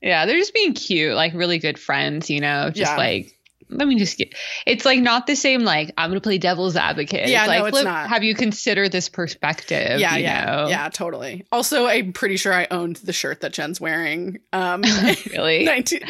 Yeah, 0.02 0.26
they're 0.26 0.38
just 0.38 0.54
being 0.54 0.72
cute, 0.74 1.14
like 1.14 1.34
really 1.34 1.58
good 1.58 1.78
friends, 1.78 2.30
you 2.30 2.40
know, 2.40 2.70
just 2.70 2.92
Yeah. 2.92 2.96
like 2.96 3.36
let 3.70 3.86
me 3.88 3.98
just 3.98 4.18
get 4.18 4.34
it's 4.66 4.84
like 4.84 5.00
not 5.00 5.26
the 5.26 5.34
same 5.34 5.62
like 5.62 5.92
I'm 5.96 6.10
gonna 6.10 6.20
play 6.20 6.38
devil's 6.38 6.76
advocate. 6.76 7.28
Yeah, 7.28 7.44
it's 7.44 7.58
no, 7.58 7.64
it's 7.66 7.74
look, 7.74 7.84
not. 7.84 8.08
have 8.08 8.22
you 8.22 8.34
considered 8.34 8.92
this 8.92 9.08
perspective? 9.08 10.00
yeah, 10.00 10.16
yeah, 10.16 10.44
know? 10.44 10.68
yeah, 10.68 10.88
totally. 10.88 11.46
Also, 11.52 11.86
I'm 11.86 12.12
pretty 12.12 12.36
sure 12.36 12.52
I 12.52 12.66
owned 12.70 12.96
the 12.96 13.12
shirt 13.12 13.40
that 13.42 13.52
Jen's 13.52 13.80
wearing. 13.80 14.40
Um, 14.52 14.82
Really? 15.30 15.64
19 15.70 16.00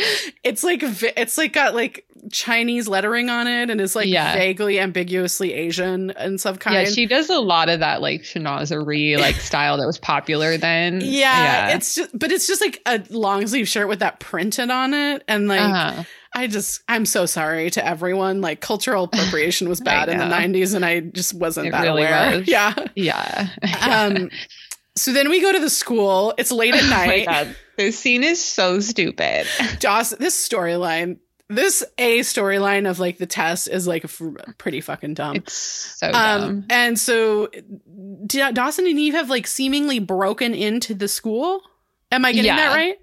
it's 0.44 0.64
like 0.64 0.80
it's 0.82 1.36
like 1.38 1.52
got 1.52 1.74
like 1.74 2.06
Chinese 2.30 2.86
lettering 2.88 3.30
on 3.30 3.46
it, 3.46 3.70
and 3.70 3.80
is 3.80 3.96
like 3.96 4.08
Yeah. 4.08 4.34
vaguely 4.34 4.78
ambiguously 4.78 5.52
Asian 5.54 6.10
and 6.10 6.40
some 6.40 6.56
kind. 6.56 6.76
Yeah, 6.86 6.92
she 6.92 7.06
does 7.06 7.30
a 7.30 7.38
lot 7.40 7.68
of 7.68 7.80
that 7.80 8.00
like 8.02 8.22
chinoiserie 8.22 9.18
like 9.18 9.36
style 9.40 9.78
that 9.78 9.86
was 9.86 9.98
popular 9.98 10.56
then. 10.56 11.00
Yeah, 11.02 11.74
it's 11.74 11.94
just, 11.94 12.18
but 12.18 12.30
it's 12.30 12.46
just 12.46 12.60
like 12.60 12.80
a 12.86 13.02
long 13.10 13.46
sleeve 13.46 13.68
shirt 13.68 13.88
with 13.88 14.00
that 14.00 14.20
printed 14.20 14.70
on 14.70 14.94
it, 14.94 15.24
and 15.28 15.48
like 15.48 15.60
uh-huh. 15.60 16.04
I 16.34 16.46
just, 16.46 16.82
I'm 16.88 17.06
so 17.06 17.26
sorry 17.26 17.70
to 17.70 17.84
everyone. 17.86 18.40
Like 18.40 18.60
cultural 18.60 19.04
appropriation 19.04 19.68
was 19.68 19.80
bad 19.92 20.08
in 20.08 20.18
the 20.18 20.24
'90s, 20.24 20.74
and 20.74 20.84
I 20.84 21.00
just 21.00 21.34
wasn't 21.34 21.68
It 21.68 21.70
that 21.72 21.82
really 21.82 22.02
aware. 22.04 22.38
was. 22.38 22.48
Yeah. 22.48 22.74
yeah. 22.94 23.48
Um. 23.80 24.30
so 24.96 25.12
then 25.12 25.28
we 25.30 25.40
go 25.40 25.52
to 25.52 25.58
the 25.58 25.70
school. 25.70 26.34
It's 26.38 26.52
late 26.52 26.74
at 26.74 26.84
oh 26.84 26.88
night. 26.88 27.26
god, 27.26 27.56
this 27.76 27.98
scene 27.98 28.22
is 28.24 28.42
so 28.44 28.80
stupid. 28.80 29.46
Dawson, 29.80 30.18
this 30.20 30.48
storyline, 30.48 31.18
this 31.48 31.82
a 31.98 32.20
storyline 32.20 32.88
of 32.88 33.00
like 33.00 33.18
the 33.18 33.26
test 33.26 33.66
is 33.68 33.86
like 33.88 34.04
f- 34.04 34.22
pretty 34.56 34.80
fucking 34.80 35.14
dumb. 35.14 35.34
It's 35.36 35.52
so 35.54 36.08
Um, 36.08 36.12
dumb. 36.12 36.64
and 36.70 36.98
so 36.98 37.48
Da- 38.26 38.52
Dawson 38.52 38.86
and 38.86 38.98
Eve 39.00 39.14
have 39.14 39.30
like 39.30 39.48
seemingly 39.48 39.98
broken 39.98 40.54
into 40.54 40.94
the 40.94 41.08
school. 41.08 41.60
Am 42.12 42.24
I 42.24 42.30
getting 42.32 42.46
Yeah. 42.46 42.56
that 42.56 42.74
right? 42.76 42.99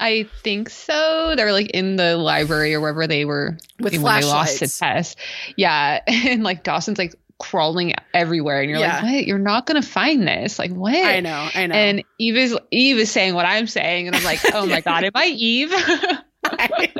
I 0.00 0.28
think 0.42 0.70
so. 0.70 1.34
They're 1.36 1.52
like 1.52 1.70
in 1.70 1.96
the 1.96 2.16
library 2.16 2.74
or 2.74 2.80
wherever 2.80 3.06
they 3.06 3.24
were 3.24 3.58
With 3.80 3.92
when 3.94 4.02
they 4.02 4.24
lost 4.24 4.60
the 4.60 4.66
flashlights. 4.68 4.78
test. 4.78 5.18
Yeah, 5.56 6.00
and 6.06 6.42
like 6.42 6.62
Dawson's 6.62 6.98
like 6.98 7.14
crawling 7.38 7.94
everywhere, 8.14 8.60
and 8.60 8.70
you're 8.70 8.78
Yeah. 8.80 8.96
like, 8.96 9.02
"What? 9.14 9.26
You're 9.26 9.38
not 9.38 9.66
gonna 9.66 9.82
find 9.82 10.26
this? 10.26 10.58
Like 10.58 10.72
what?" 10.72 10.94
I 10.94 11.20
know, 11.20 11.48
I 11.54 11.66
know. 11.66 11.74
And 11.74 12.04
Eve 12.18 12.36
is 12.36 12.56
Eve 12.70 12.98
is 12.98 13.10
saying 13.10 13.34
what 13.34 13.44
I'm 13.46 13.66
saying, 13.66 14.06
and 14.08 14.16
I'm 14.16 14.24
like, 14.24 14.40
"Oh 14.54 14.66
my 14.66 14.80
god, 14.80 15.04
am 15.04 15.12
I 15.14 15.26
Eve?" 15.26 15.70
I, 16.44 16.90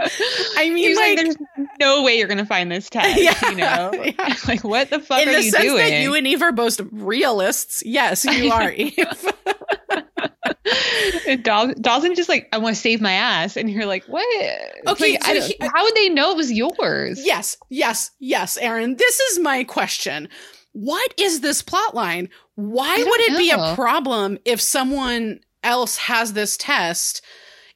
I 0.59 0.71
mean, 0.75 0.95
like, 0.97 1.17
like, 1.17 1.25
"There's 1.25 1.37
no 1.81 2.03
way 2.03 2.19
you're 2.19 2.27
gonna 2.29 2.45
find 2.45 2.71
this 2.71 2.91
test." 2.91 3.21
Yeah, 3.21 3.51
you 3.51 3.57
know, 3.57 3.93
yeah. 3.95 4.35
like 4.49 4.65
what 4.65 4.91
the 4.91 4.99
fuck 5.01 5.23
in 5.23 5.29
are 5.29 5.33
the 5.33 5.45
you 5.45 5.51
sense 5.51 5.65
doing? 5.65 5.77
that 5.77 6.01
you 6.03 6.15
and 6.15 6.27
Eve 6.27 6.43
are 6.43 6.53
both 6.53 6.81
realists, 6.93 7.83
yes, 7.87 8.25
you 8.25 8.51
are 8.53 8.71
Eve. 8.73 9.33
And 11.27 11.43
Daw- 11.43 11.73
Dawson 11.81 12.15
just 12.15 12.29
like, 12.29 12.49
I 12.53 12.59
want 12.59 12.75
to 12.77 12.81
save 12.81 13.01
my 13.01 13.13
ass, 13.13 13.57
and 13.57 13.71
you're 13.71 13.87
like, 13.87 14.05
what? 14.05 14.27
Okay, 14.87 15.13
like, 15.13 15.25
so 15.25 15.41
he- 15.43 15.57
how 15.61 15.85
would 15.85 15.95
they 15.95 16.09
know 16.09 16.31
it 16.33 16.37
was 16.37 16.53
yours? 16.53 17.25
yes, 17.25 17.57
yes, 17.71 18.11
yes, 18.19 18.57
Erin. 18.59 18.97
This 18.97 19.21
is 19.21 19.39
my 19.39 19.65
question. 19.65 20.29
What 20.73 21.15
is 21.19 21.41
this 21.41 21.63
plot 21.63 21.95
line? 21.95 22.29
Why 22.55 22.97
would 22.97 23.21
it 23.23 23.39
be 23.39 23.51
a 23.51 23.75
problem 23.75 24.39
if 24.45 24.61
someone 24.61 25.41
else 25.63 25.97
has 25.97 26.33
this 26.35 26.57
test? 26.57 27.23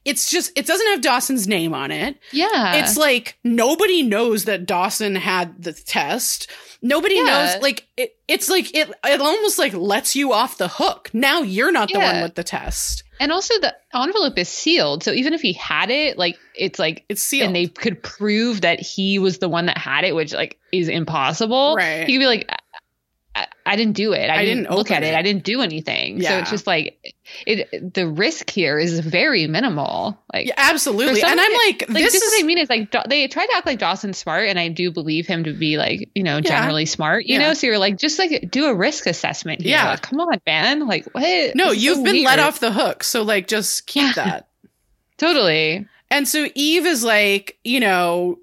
It's 0.05 0.29
just 0.29 0.51
it 0.57 0.65
doesn't 0.65 0.87
have 0.87 1.01
Dawson's 1.01 1.47
name 1.47 1.73
on 1.73 1.89
it. 1.91 2.17
yeah, 2.31 2.75
it's 2.75 2.97
like 2.97 3.37
nobody 3.43 4.03
knows 4.03 4.45
that 4.45 4.65
Dawson 4.65 5.15
had 5.15 5.61
the 5.63 5.71
test. 5.73 6.49
Nobody 6.85 7.15
Yeah. 7.15 7.23
knows 7.23 7.61
like 7.63 7.87
it, 7.97 8.15
it's 8.27 8.49
like 8.49 8.75
it 8.75 8.91
it 9.05 9.21
almost 9.21 9.57
like 9.57 9.73
lets 9.73 10.15
you 10.15 10.33
off 10.33 10.57
the 10.57 10.67
hook. 10.67 11.09
Now 11.13 11.41
you're 11.41 11.71
not 11.71 11.89
the 11.91 11.97
one 11.99 12.21
with 12.21 12.35
the 12.35 12.43
test. 12.43 13.03
and 13.21 13.31
also 13.31 13.53
the 13.61 13.73
envelope 13.95 14.37
is 14.37 14.49
sealed, 14.49 15.03
so 15.03 15.11
even 15.13 15.33
if 15.33 15.41
he 15.41 15.53
had 15.53 15.89
it, 15.89 16.17
like 16.17 16.37
it's 16.55 16.77
like. 16.79 17.05
It's 17.07 17.21
sealed. 17.21 17.47
And 17.47 17.55
they 17.55 17.67
could 17.67 18.03
prove 18.03 18.61
that 18.61 18.79
he 18.81 19.17
was 19.17 19.37
the 19.37 19.47
one 19.49 19.67
that 19.67 19.77
had 19.77 20.03
it, 20.03 20.13
which 20.13 20.33
like 20.33 20.59
is 20.73 20.89
impossible. 20.89 21.75
Right. 21.77 22.05
He 22.05 22.13
could 22.13 22.19
be 22.19 22.25
like, 22.27 22.49
I, 23.35 23.47
I 23.65 23.75
didn't 23.75 23.93
do 23.93 24.13
it. 24.13 24.29
I, 24.29 24.35
I 24.35 24.45
didn't, 24.45 24.63
didn't 24.63 24.75
look 24.77 24.91
at 24.91 25.03
it. 25.03 25.07
it. 25.07 25.15
I 25.15 25.21
didn't 25.21 25.43
do 25.43 25.61
anything. 25.61 26.21
So 26.21 26.37
it's 26.37 26.51
just 26.51 26.67
like 26.67 27.15
it. 27.47 27.93
The 27.93 28.07
risk 28.07 28.49
here 28.49 28.77
is 28.77 28.99
very 28.99 29.47
minimal. 29.47 30.19
Like 30.31 30.47
yeah, 30.47 30.53
absolutely. 30.57 31.21
And 31.21 31.39
I'm 31.39 31.53
like, 31.53 31.81
like 31.81 31.87
this, 31.87 32.11
this, 32.11 32.15
is 32.15 32.21
is 32.21 32.31
what 32.33 32.43
I 32.43 32.47
mean 32.47 32.57
is 32.59 32.69
like 32.69 32.91
they 33.09 33.27
try 33.27 33.45
to 33.45 33.53
act 33.55 33.65
like 33.65 33.79
Dawson's 33.79 34.17
smart, 34.17 34.47
and 34.49 34.59
I 34.59 34.67
do 34.67 34.91
believe 34.91 35.25
him 35.25 35.45
to 35.45 35.53
be 35.53 35.77
like 35.77 36.09
you 36.13 36.23
know 36.23 36.41
generally 36.41 36.85
smart. 36.85 37.25
You 37.25 37.39
Yeah. 37.39 37.47
know, 37.47 37.53
so 37.53 37.67
you're 37.67 37.79
like 37.79 37.97
just 37.97 38.19
like 38.19 38.51
do 38.51 38.65
a 38.65 38.75
risk 38.75 39.07
assessment. 39.07 39.61
Here. 39.61 39.71
Yeah. 39.71 39.91
Like, 39.91 40.01
come 40.01 40.19
on, 40.19 40.39
man. 40.45 40.87
Like 40.87 41.05
what? 41.13 41.55
no, 41.55 41.71
you've 41.71 41.97
so 41.97 42.03
been 42.03 42.23
let 42.23 42.39
off 42.39 42.59
the 42.59 42.71
hook. 42.71 43.03
So 43.03 43.23
like, 43.23 43.47
just 43.47 43.87
keep 43.87 44.15
Yeah. 44.15 44.25
that. 44.25 44.47
Totally. 45.17 45.87
And 46.11 46.27
so 46.27 46.47
Eve 46.53 46.85
is 46.85 47.03
like, 47.03 47.57
you 47.63 47.79
know, 47.79 48.37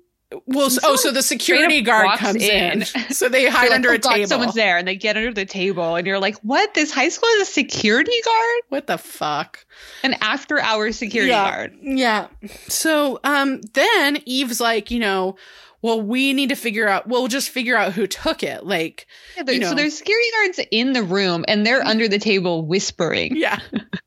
well, 0.46 0.66
And 0.66 0.78
oh, 0.84 0.96
so 0.96 1.10
the 1.10 1.22
security 1.22 1.80
guard 1.82 2.18
comes 2.18 2.42
in. 2.42 2.82
in. 2.82 2.86
So 3.10 3.28
they 3.28 3.48
hide 3.48 3.68
like, 3.68 3.72
under 3.72 3.90
"Oh 3.90 3.94
a 3.94 3.98
God, 3.98 4.14
table. 4.14 4.26
Someone's 4.28 4.54
there, 4.54 4.76
and 4.78 4.86
they 4.86 4.96
get 4.96 5.16
under 5.16 5.32
the 5.32 5.44
table, 5.44 5.96
and 5.96 6.06
you're 6.06 6.18
like, 6.20 6.36
what? 6.38 6.72
This 6.74 6.92
high 6.92 7.08
school 7.08 7.28
has 7.38 7.48
a 7.48 7.52
security 7.52 8.12
guard, 8.24 8.60
What 8.68 8.86
the 8.86 8.98
fuck? 8.98 9.64
an 10.02 10.14
after 10.20 10.60
hours 10.60 10.96
security 10.96 11.30
yeah. 11.30 11.50
guard. 11.50 11.76
Yeah. 11.82 12.28
So 12.68 13.18
um 13.24 13.60
then 13.74 14.18
Eve's 14.26 14.60
like, 14.60 14.90
you 14.90 15.00
know, 15.00 15.36
well, 15.82 16.00
we 16.00 16.32
need 16.34 16.50
to 16.50 16.54
figure 16.56 16.86
out 16.88 17.08
we'll 17.08 17.26
just 17.28 17.48
figure 17.50 17.76
out 17.76 17.92
who 17.94 18.06
took 18.06 18.42
it. 18.42 18.64
Like, 18.64 19.06
Yeah, 19.36 19.50
You 19.50 19.58
know. 19.60 19.68
So 19.70 19.74
there's 19.74 19.96
security 19.98 20.28
guards 20.32 20.60
in 20.70 20.92
the 20.92 21.02
room, 21.02 21.44
and 21.48 21.66
they're 21.66 21.82
under 21.84 22.06
the 22.08 22.18
table 22.18 22.64
whispering. 22.66 23.34
yeah. 23.36 23.58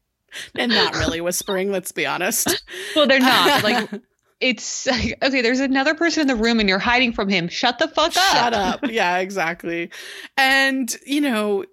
and 0.56 0.72
not 0.72 0.96
really 0.96 1.22
whispering, 1.22 1.72
let's 1.72 1.92
be 1.92 2.06
honest. 2.06 2.64
Well, 2.96 3.08
they're 3.08 3.20
not 3.20 3.64
like 3.64 3.90
it's 4.44 4.86
like, 4.86 5.18
okay, 5.24 5.42
there's 5.42 5.60
another 5.60 5.96
person 5.96 6.22
in 6.22 6.28
the 6.28 6.36
room 6.36 6.60
and 6.60 6.68
you're 6.70 6.80
hiding 6.80 7.14
from 7.14 7.30
him. 7.30 7.48
Shut 7.48 7.80
the 7.80 7.88
fuck 7.88 8.16
up. 8.18 8.36
Shut 8.36 8.54
up. 8.54 8.80
Yeah, 8.90 9.18
exactly. 9.20 9.90
And, 10.38 10.96
you 11.06 11.22
know, 11.22 11.64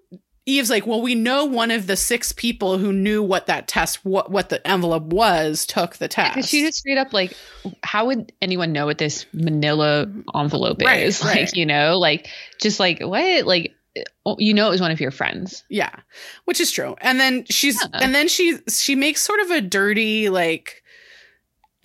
Eve's 0.47 0.71
like, 0.71 0.87
well, 0.87 1.01
we 1.01 1.13
know 1.13 1.45
one 1.45 1.69
of 1.69 1.85
the 1.85 1.95
six 1.95 2.31
people 2.31 2.79
who 2.79 2.91
knew 2.91 3.21
what 3.21 3.45
that 3.45 3.67
test, 3.67 4.03
what 4.03 4.31
what 4.31 4.49
the 4.49 4.65
envelope 4.67 5.03
was, 5.13 5.67
took 5.67 5.97
the 5.97 6.07
test. 6.07 6.33
Because 6.33 6.49
she 6.49 6.61
just 6.61 6.79
straight 6.79 6.97
up 6.97 7.13
like, 7.13 7.35
how 7.83 8.07
would 8.07 8.31
anyone 8.41 8.71
know 8.71 8.87
what 8.87 8.97
this 8.97 9.27
Manila 9.33 10.07
envelope 10.35 10.81
Right, 10.81 11.03
is? 11.03 11.21
right. 11.23 11.41
Like, 11.41 11.55
you 11.55 11.65
know, 11.67 11.99
like 11.99 12.27
just 12.59 12.79
like 12.79 13.01
what? 13.01 13.45
Like, 13.45 13.75
oh, 14.25 14.35
you 14.39 14.55
know, 14.55 14.67
it 14.67 14.71
was 14.71 14.81
one 14.81 14.89
of 14.91 14.99
your 14.99 15.11
friends. 15.11 15.63
Yeah, 15.69 15.93
which 16.45 16.59
is 16.59 16.71
true. 16.71 16.95
And 17.01 17.19
then 17.19 17.45
she's 17.49 17.79
Yeah. 17.79 17.99
and 18.01 18.15
then 18.15 18.27
she 18.27 18.57
she 18.67 18.95
makes 18.95 19.21
sort 19.21 19.41
of 19.41 19.51
a 19.51 19.61
dirty 19.61 20.29
like 20.29 20.80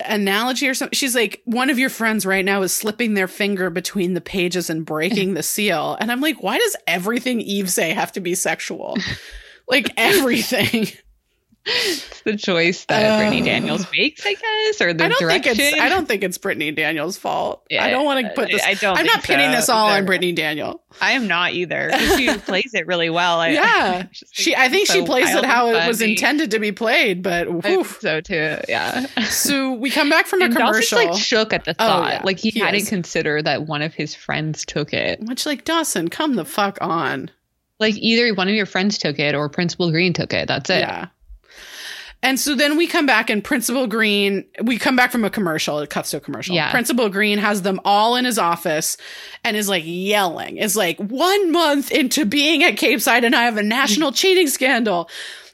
analogy 0.05 0.67
or 0.67 0.73
something. 0.73 0.95
She's 0.95 1.15
like, 1.15 1.41
one 1.45 1.69
of 1.69 1.79
your 1.79 1.89
friends 1.89 2.25
right 2.25 2.45
now 2.45 2.61
is 2.61 2.73
slipping 2.73 3.13
their 3.13 3.27
finger 3.27 3.69
between 3.69 4.13
the 4.13 4.21
pages 4.21 4.69
and 4.69 4.85
breaking 4.85 5.33
the 5.33 5.43
seal. 5.43 5.97
And 5.99 6.11
I'm 6.11 6.21
like, 6.21 6.43
why 6.43 6.57
does 6.57 6.75
everything 6.85 7.41
Eve 7.41 7.69
say 7.69 7.93
have 7.93 8.11
to 8.13 8.19
be 8.19 8.35
sexual? 8.35 8.97
like 9.67 9.91
everything. 9.97 10.87
It's 11.69 12.21
the 12.25 12.35
choice 12.37 12.85
that 12.85 13.03
Uh, 13.05 13.17
Brittany 13.17 13.41
Daniels 13.41 13.85
makes, 13.91 14.25
I 14.25 14.33
guess, 14.35 14.81
or 14.81 14.93
the 14.93 15.03
I 15.05 15.07
don't 15.09 15.19
direction. 15.19 15.55
think 15.55 15.73
it's 15.73 15.81
I 15.81 15.89
don't 15.89 16.07
think 16.07 16.23
it's 16.23 16.37
Brittany 16.37 16.71
Daniels' 16.71 17.17
fault. 17.17 17.65
I 17.77 17.89
don't 17.89 18.05
want 18.05 18.25
to 18.25 18.33
put 18.33 18.49
this 18.49 18.63
I 18.63 18.73
don't. 18.75 18.97
I'm 18.97 19.05
not 19.05 19.23
pinning 19.23 19.51
so. 19.51 19.55
this 19.57 19.69
all 19.69 19.87
on 19.89 20.05
Brittany 20.05 20.31
Daniel. 20.31 20.81
I 21.01 21.11
am 21.11 21.27
not 21.27 21.53
either. 21.53 21.91
She 22.17 22.35
plays 22.39 22.73
it 22.73 22.87
really 22.87 23.09
well. 23.09 23.39
I, 23.39 23.49
Yeah. 23.49 23.63
I 24.05 24.09
She 24.31 24.55
I 24.55 24.69
think 24.69 24.87
she 24.87 25.03
plays 25.05 25.33
it 25.33 25.43
how 25.45 25.67
it 25.69 25.87
was 25.87 26.01
intended 26.01 26.51
to 26.51 26.59
be 26.59 26.71
played, 26.71 27.21
but 27.21 27.47
so 28.01 28.21
too. 28.21 28.57
Yeah. 28.67 29.05
so 29.25 29.73
we 29.73 29.89
come 29.91 30.09
back 30.09 30.25
from 30.25 30.41
a 30.41 30.45
And 30.45 30.53
Dawson's 30.55 30.89
commercial. 30.89 31.11
like 31.13 31.21
shook 31.21 31.53
at 31.53 31.65
the 31.65 31.71
Oh, 31.79 31.85
thought. 31.87 32.11
yeah, 32.13 32.21
like 32.23 32.39
he, 32.39 32.49
he 32.49 32.59
hadn't 32.59 32.81
is. 32.81 32.89
considered 32.89 33.45
that 33.45 33.67
one 33.67 33.81
of 33.81 33.93
his 33.93 34.15
friends 34.15 34.65
took 34.65 34.93
it. 34.93 35.19
Which, 35.21 35.45
like, 35.45 35.65
Dawson, 35.65 36.07
come 36.07 36.35
the 36.35 36.45
fuck 36.45 36.77
on. 36.81 37.29
Like 37.79 37.95
either 37.97 38.33
one 38.33 38.47
of 38.47 38.55
your 38.55 38.65
friends 38.65 38.97
took 38.97 39.19
it 39.19 39.35
or 39.35 39.49
Principal 39.49 39.91
Green 39.91 40.13
took 40.13 40.33
it. 40.33 40.47
That's 40.47 40.69
it. 40.69 40.79
Yeah. 40.79 41.07
And 42.23 42.39
so 42.39 42.55
then 42.55 42.77
we 42.77 42.87
come 42.87 43.05
back, 43.05 43.29
and 43.29 43.43
Principal 43.43 43.85
Green, 43.85 44.45
we 44.63 44.77
come 44.79 44.95
back 44.95 45.11
from 45.11 45.23
a 45.23 45.29
commercial. 45.29 45.79
It 45.79 45.89
cuts 45.89 46.11
to 46.11 46.17
a 46.17 46.19
commercial. 46.19 46.55
Yeah. 46.55 46.71
Principal 46.71 47.09
Green 47.09 47.37
has 47.37 47.61
them 47.61 47.79
all 47.85 48.15
in 48.15 48.25
his 48.25 48.39
office 48.39 48.97
and 49.43 49.55
is 49.55 49.69
like 49.69 49.83
yelling. 49.85 50.57
Is 50.57 50.75
like, 50.75 50.97
one 50.97 51.51
month 51.51 51.91
into 51.91 52.25
being 52.25 52.63
at 52.63 52.75
Capeside, 52.75 53.23
and 53.23 53.35
I 53.35 53.43
have 53.43 53.57
a 53.57 53.63
national 53.63 54.11
mm. 54.11 54.15
cheating 54.15 54.47
scandal. 54.47 55.09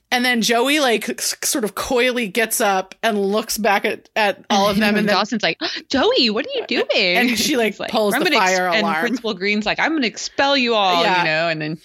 And 0.09 0.23
then 0.23 0.43
Joey, 0.43 0.79
like, 0.79 1.19
sort 1.21 1.63
of 1.63 1.73
coyly 1.73 2.27
gets 2.27 2.61
up 2.61 2.93
and 3.01 3.19
looks 3.19 3.57
back 3.57 3.83
at, 3.83 4.09
at 4.15 4.45
all 4.49 4.69
of 4.69 4.77
them. 4.79 4.95
And 4.95 5.09
then 5.09 5.15
Dawson's 5.15 5.41
like, 5.41 5.57
oh, 5.59 5.67
Joey, 5.89 6.29
what 6.29 6.45
are 6.45 6.51
you 6.53 6.67
doing? 6.67 6.87
And 6.93 7.29
she, 7.37 7.57
like, 7.57 7.75
pulls 7.89 8.13
"I'm 8.13 8.23
the 8.23 8.29
gonna 8.29 8.41
ex-" 8.41 8.51
fire 8.51 8.69
And. 8.69 8.85
Principal 8.99 9.33
Green's 9.33 9.65
like, 9.65 9.79
I'm 9.79 9.89
going 9.89 10.03
to 10.03 10.07
expel 10.07 10.55
you 10.55 10.75
all, 10.75 11.01
Yeah. 11.01 11.17
you 11.17 11.25
know? 11.25 11.49
And 11.49 11.61
then 11.61 11.77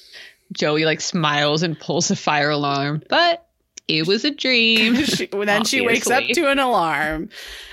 Joey 0.53 0.85
like 0.85 1.01
smiles 1.01 1.63
and 1.63 1.79
pulls 1.79 2.09
the 2.09 2.17
fire 2.17 2.51
alarm. 2.51 3.03
But 3.09 3.48
it 3.89 4.07
was 4.07 4.25
a 4.25 4.31
dream. 4.31 4.95
she, 5.05 5.27
then 5.27 5.65
she 5.65 5.81
wakes 5.81 6.09
up 6.11 6.23
to 6.25 6.51
an 6.51 6.59
alarm. 6.59 7.31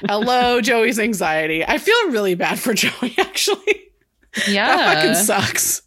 Hello, 0.07 0.61
Joey's 0.61 0.97
anxiety. 0.97 1.63
I 1.65 1.77
feel 1.77 2.09
really 2.11 2.35
bad 2.35 2.57
for 2.57 2.73
Joey, 2.73 3.13
actually. 3.17 3.91
yeah. 4.47 4.75
That 4.75 4.95
fucking 4.95 5.15
sucks. 5.15 5.81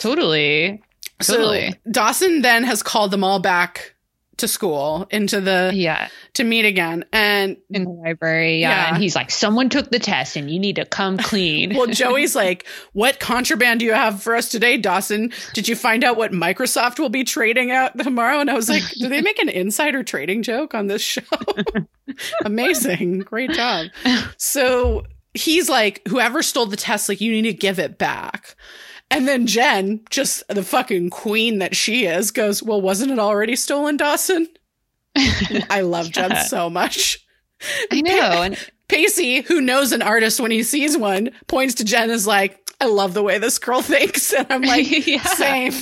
totally. 0.00 0.82
Totally. 1.20 1.72
So 1.72 1.90
Dawson 1.90 2.42
then 2.42 2.62
has 2.64 2.82
called 2.82 3.10
them 3.10 3.24
all 3.24 3.38
back 3.40 3.95
to 4.38 4.46
school 4.48 5.06
into 5.10 5.40
the 5.40 5.70
Yeah. 5.74 6.08
to 6.34 6.44
meet 6.44 6.64
again 6.66 7.04
and 7.12 7.56
In 7.70 7.84
the 7.84 7.90
library. 7.90 8.60
Yeah. 8.60 8.70
Yeah. 8.70 8.88
And 8.94 9.02
he's 9.02 9.16
like, 9.16 9.30
someone 9.30 9.68
took 9.70 9.90
the 9.90 9.98
test 9.98 10.36
and 10.36 10.50
you 10.50 10.58
need 10.58 10.76
to 10.76 10.84
come 10.84 11.16
clean. 11.18 11.74
well 11.74 11.86
joey's 11.86 12.36
like 12.36 12.66
what 12.92 13.18
contraband 13.20 13.80
do 13.80 13.86
you 13.86 13.92
have 13.94 14.22
for 14.22 14.34
us 14.36 14.48
today 14.48 14.76
dawson 14.76 15.32
did 15.54 15.68
you 15.68 15.74
find 15.76 16.04
out 16.04 16.16
what 16.16 16.32
microsoft 16.32 16.98
will 16.98 17.08
be 17.08 17.24
trading 17.24 17.70
out 17.70 17.96
tomorrow 17.98 18.40
and 18.40 18.50
i 18.50 18.54
was 18.54 18.68
like 18.68 18.82
do 18.98 19.08
they 19.08 19.20
make 19.22 19.38
an 19.38 19.48
insider 19.48 20.02
trading 20.02 20.42
joke 20.42 20.74
on 20.74 20.86
this 20.86 21.02
show 21.02 21.22
amazing 22.44 23.20
great 23.20 23.50
job 23.50 23.86
so 24.36 25.04
he's 25.34 25.68
like 25.68 26.00
whoever 26.08 26.42
stole 26.42 26.66
the 26.66 26.76
test 26.76 27.08
like 27.08 27.20
you 27.20 27.30
need 27.32 27.42
to 27.42 27.52
give 27.52 27.78
it 27.78 27.98
back 27.98 28.54
and 29.10 29.26
then 29.28 29.46
jen 29.46 30.00
just 30.10 30.42
the 30.48 30.62
fucking 30.62 31.10
queen 31.10 31.58
that 31.58 31.76
she 31.76 32.06
is 32.06 32.30
goes 32.30 32.62
well 32.62 32.80
wasn't 32.80 33.10
it 33.10 33.18
already 33.18 33.56
stolen 33.56 33.96
dawson 33.96 34.46
i 35.70 35.80
love 35.82 36.10
jen 36.10 36.34
so 36.46 36.68
much 36.70 37.22
I 37.90 38.02
know. 38.02 38.42
And 38.42 38.58
Pacey, 38.88 39.40
who 39.40 39.62
knows 39.62 39.92
an 39.92 40.02
artist 40.02 40.40
when 40.40 40.50
he 40.50 40.62
sees 40.62 40.94
one, 40.98 41.30
points 41.46 41.72
to 41.76 41.84
Jen 41.86 42.10
is 42.10 42.26
like, 42.26 42.60
I 42.82 42.84
love 42.84 43.14
the 43.14 43.22
way 43.22 43.38
this 43.38 43.58
girl 43.58 43.80
thinks. 43.82 44.30
And 44.34 44.46
I'm 44.50 44.60
like, 44.60 44.86
Yeah. 45.06 45.22
same. 45.24 45.72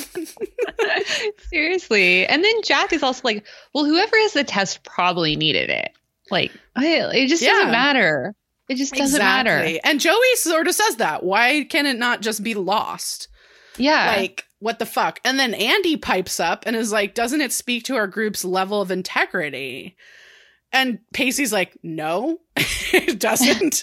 seriously. 1.51 2.27
And 2.27 2.45
then 2.45 2.62
Jack 2.62 2.93
is 2.93 3.03
also 3.03 3.20
like, 3.25 3.45
well, 3.75 3.85
whoever 3.85 4.16
has 4.18 4.33
the 4.35 4.45
test 4.45 4.85
probably 4.85 5.35
needed 5.35 5.68
it. 5.68 5.91
Like, 6.31 6.53
it 6.77 7.27
just 7.27 7.43
Yeah. 7.43 7.51
doesn't 7.51 7.72
matter. 7.72 8.35
It 8.68 8.76
just 8.76 8.94
doesn't 8.94 9.18
matter. 9.18 9.78
And 9.84 10.00
Joey 10.00 10.34
sort 10.36 10.68
of 10.68 10.74
says 10.74 10.96
that. 10.96 11.22
Why 11.22 11.64
can 11.68 11.86
it 11.86 11.98
not 11.98 12.22
just 12.22 12.42
be 12.42 12.54
lost? 12.54 13.28
Yeah. 13.76 14.14
Like, 14.16 14.44
what 14.58 14.78
the 14.78 14.86
fuck? 14.86 15.20
And 15.24 15.38
then 15.38 15.52
Andy 15.54 15.96
pipes 15.96 16.40
up 16.40 16.64
and 16.66 16.74
is 16.74 16.92
like, 16.92 17.14
doesn't 17.14 17.40
it 17.40 17.52
speak 17.52 17.84
to 17.84 17.96
our 17.96 18.06
group's 18.06 18.44
level 18.44 18.80
of 18.80 18.90
integrity? 18.90 19.96
And 20.72 21.00
Pacey's 21.12 21.52
like, 21.52 21.76
no, 21.82 22.38
it 22.56 23.20
doesn't. 23.20 23.82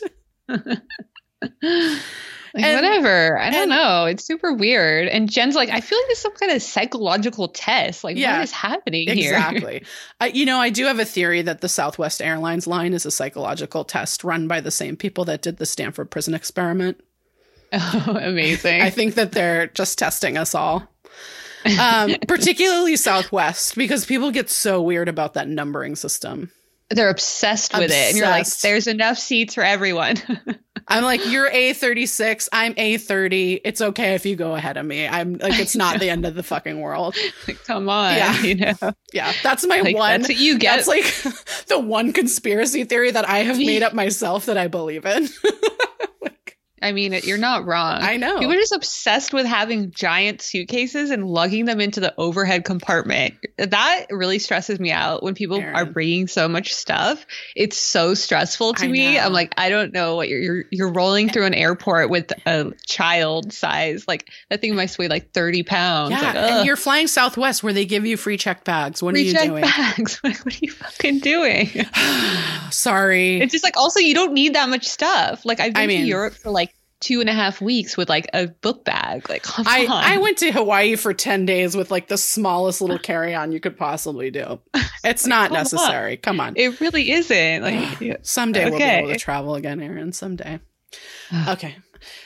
Like, 2.54 2.66
And- 2.66 2.76
whatever. 2.76 3.39
I 3.39 3.49
don't 3.49 3.62
and- 3.62 3.70
know. 3.70 4.06
It's 4.06 4.26
super 4.26 4.54
weird. 4.54 5.08
And 5.08 5.30
Jen's 5.30 5.56
like, 5.56 5.70
I 5.70 5.80
feel 5.82 5.97
like 5.99 6.08
there's 6.08 6.20
some 6.20 6.36
kind 6.36 6.52
of 6.52 6.62
psychological 6.62 7.47
test. 7.47 8.04
Like, 8.04 8.18
Yeah. 8.18 8.38
what 8.38 8.43
is 8.43 8.52
happening 8.52 9.08
here? 9.10 9.34
Exactly. 9.34 9.84
I, 10.20 10.28
you 10.28 10.45
know, 10.45 10.60
I 10.60 10.70
do 10.70 10.86
have 10.86 10.99
a 10.99 11.06
theory 11.06 11.41
that 11.43 11.62
the 11.62 11.70
Southwest 11.70 12.22
Airlines 12.22 12.68
line 12.68 12.93
is 12.93 13.06
a 13.06 13.12
psychological 13.12 13.84
test 13.86 14.24
run 14.24 14.47
by 14.47 14.60
the 14.62 14.72
same 14.72 14.97
people 14.97 15.24
that 15.26 15.41
did 15.41 15.58
the 15.58 15.66
Stanford 15.66 16.12
prison 16.12 16.34
experiment. 16.34 16.99
oh, 17.74 18.20
amazing. 18.22 18.82
I 18.82 18.89
think 18.89 19.16
that 19.16 19.32
they're 19.32 19.68
just 19.68 19.97
testing 19.97 20.38
us 20.38 20.54
all. 20.54 20.88
Um, 21.80 22.16
particularly 22.28 22.95
Southwest, 22.97 23.76
because 23.76 24.04
people 24.06 24.32
get 24.32 24.49
so 24.49 24.82
weird 24.82 25.08
about 25.08 25.36
that 25.36 25.47
numbering 25.47 25.95
system. 25.95 26.52
They're 26.89 27.10
obsessed 27.10 27.74
with 27.74 27.91
it. 27.91 27.93
And 27.93 28.18
you're 28.18 28.28
like, 28.28 28.45
there's 28.58 28.88
enough 28.88 29.18
seats 29.18 29.54
for 29.56 29.64
everyone. 29.64 30.18
I'm 30.88 31.03
like, 31.03 31.25
you're 31.29 31.49
A36, 31.49 32.49
I'm 32.51 32.73
A30. 32.75 33.61
It's 33.63 33.82
okay 33.82 34.15
if 34.15 34.25
you 34.25 34.36
go 34.36 34.55
ahead 34.55 34.77
of 34.77 34.86
me. 34.86 35.07
I'm 35.07 35.34
like, 35.36 35.59
it's 35.59 35.75
not 35.75 35.99
the 35.99 36.09
end 36.09 36.25
of 36.25 36.36
the 36.36 36.43
fucking 36.43 36.79
world. 36.79 37.15
Like, 37.47 37.63
Come 37.65 37.89
on. 37.89 38.15
Yeah. 38.15 38.41
You 38.41 38.55
know, 38.55 38.73
Yeah, 39.13 39.32
that's 39.43 39.65
my 39.65 39.82
like, 39.82 39.95
one. 39.95 40.21
that's 40.21 40.29
what 40.29 40.39
you 40.39 40.57
get. 40.57 40.75
That's 40.77 40.88
like 40.88 41.65
the 41.67 41.79
one 41.79 42.13
conspiracy 42.13 42.84
theory 42.84 43.11
that 43.11 43.27
I 43.27 43.39
have 43.39 43.57
made 43.57 43.84
up 43.84 43.93
myself 43.93 44.45
that 44.47 44.57
I 44.57 44.67
believe 44.67 45.05
in. 45.05 45.27
I 46.82 46.91
mean, 46.93 47.13
you're 47.23 47.38
not 47.38 47.65
wrong. 47.65 47.99
I 48.01 48.17
know. 48.17 48.39
People 48.39 48.53
are 48.53 48.59
just 48.59 48.73
obsessed 48.75 49.34
with 49.34 49.45
having 49.45 49.91
giant 49.91 50.41
suitcases 50.41 51.11
and 51.11 51.25
lugging 51.27 51.65
them 51.65 51.79
into 51.79 51.99
the 51.99 52.13
overhead 52.17 52.65
compartment. 52.65 53.36
That 53.57 54.07
really 54.09 54.39
stresses 54.39 54.79
me 54.79 54.91
out 54.91 55.21
when 55.21 55.36
people 55.36 55.57
Erin. 55.59 55.75
are 55.75 55.86
bringing 55.86 56.27
so 56.27 56.47
much 56.47 56.73
stuff. 56.73 57.25
It's 57.55 57.77
so 57.77 58.13
stressful 58.15 58.73
to 58.75 58.86
I 58.86 58.88
me. 58.88 59.13
know. 59.15 59.19
I'm 59.21 59.34
like, 59.34 59.53
I 59.57 59.69
don't 59.69 59.93
know 59.93 60.15
what 60.15 60.27
you're, 60.29 60.39
you're 60.41 60.63
you're 60.71 60.91
rolling 60.91 61.29
through 61.29 61.45
an 61.45 61.53
airport 61.53 62.09
with 62.09 62.32
a 62.45 62.71
child 62.88 63.53
size. 63.53 64.07
Like 64.07 64.29
that 64.49 64.61
thing 64.61 64.75
might 64.75 64.97
weigh 64.97 65.07
like 65.07 65.32
30 65.34 65.63
pounds. 65.63 66.11
Yeah, 66.11 66.21
Like, 66.21 66.36
and 66.36 66.65
you're 66.65 66.75
flying 66.75 67.07
Southwest 67.07 67.61
where 67.63 67.73
they 67.73 67.86
give 67.86 68.05
you 68.05 68.17
free 68.17 68.38
checked 68.38 68.63
bags. 68.65 69.03
What 69.03 69.13
are 69.15 69.19
you 69.19 69.34
doing? 69.34 69.61
bags. 69.61 70.19
What 70.23 70.45
are 70.47 70.57
you 70.61 70.71
fucking 70.71 71.19
doing? 71.19 71.69
Sorry. 72.71 73.39
It's 73.41 73.51
just 73.51 73.63
like 73.63 73.77
also 73.77 73.99
you 73.99 74.13
don't 74.13 74.34
need 74.34 74.55
that 74.55 74.69
much 74.69 74.88
stuff. 74.88 75.45
Like 75.45 75.59
I've 75.59 75.73
been 75.73 75.84
I 75.84 75.88
mean- 75.88 76.01
to 76.01 76.07
Europe 76.07 76.34
for 76.34 76.49
like 76.51 76.70
two 77.02 77.20
and 77.20 77.30
a 77.30 77.34
half 77.34 77.60
weeks 77.60 77.97
with 77.97 78.08
like 78.08 78.30
a 78.34 78.47
book 78.47 78.86
bag. 78.86 79.30
Like 79.30 79.45
I, 79.68 79.86
on. 79.86 80.04
I 80.04 80.18
went 80.20 80.38
to 80.38 80.52
Hawaii 80.52 80.95
for 80.95 81.14
10 81.14 81.45
days 81.45 81.76
with 81.76 81.91
like 81.91 82.08
the 82.08 82.18
smallest 82.18 82.80
little 82.80 82.99
carry 82.99 83.36
on 83.36 83.52
you 83.52 83.60
could 83.60 83.78
possibly 83.78 84.32
do. 84.32 84.60
It's 85.04 85.26
not 85.26 85.47
come 85.47 85.58
on. 85.58 85.60
necessary. 85.62 86.18
Come 86.18 86.39
on. 86.39 86.54
It 86.56 86.80
really 86.80 87.10
isn't. 87.10 87.64
Like. 87.64 88.20
Someday 88.22 88.70
we'll 88.70 88.78
be 88.78 88.84
able 88.84 89.08
to 89.10 89.18
travel 89.18 89.56
again, 89.56 89.82
Erin. 89.82 90.14
Someday. 90.14 90.60
Okay. 91.47 91.76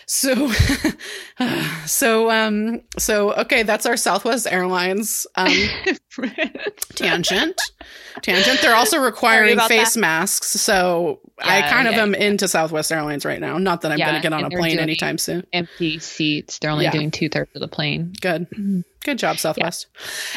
So, 0.06 0.52
so, 1.86 2.30
um, 2.30 2.82
so, 2.98 3.34
okay, 3.34 3.64
that's 3.64 3.86
our 3.86 3.98
Southwest 3.98 4.48
Airlines, 4.50 5.26
um, 5.36 5.54
tangent. 6.96 7.62
Tangent. 8.22 8.62
They're 8.62 8.76
also 8.76 9.00
requiring 9.00 9.60
face 9.60 9.98
masks. 9.98 10.50
So 10.50 11.20
I 11.44 11.60
Yeah, 11.60 11.70
kind 11.70 11.88
of 11.88 11.96
yeah, 11.96 12.04
am 12.04 12.16
into 12.16 12.48
Southwest 12.48 12.92
Airlines 12.92 13.26
right 13.26 13.42
now. 13.42 13.58
Not 13.58 13.82
that 13.82 13.92
I'm 13.92 14.00
Yeah, 14.00 14.12
going 14.12 14.22
to 14.22 14.30
get 14.30 14.34
on 14.34 14.46
a 14.46 14.50
plane 14.50 14.80
anytime 14.80 15.18
soon. 15.18 15.46
empty 15.52 16.00
seats. 16.00 16.60
They're 16.60 16.72
only 16.72 16.86
Yeah. 16.86 16.92
doing 16.92 17.12
two 17.12 17.28
thirds 17.28 17.52
of 17.56 17.60
the 17.62 17.68
plane. 17.68 18.14
Good. 18.22 18.50
Mm-hmm. 18.52 18.82
Good 19.04 19.20
job, 19.20 19.38
Southwest. 19.38 19.88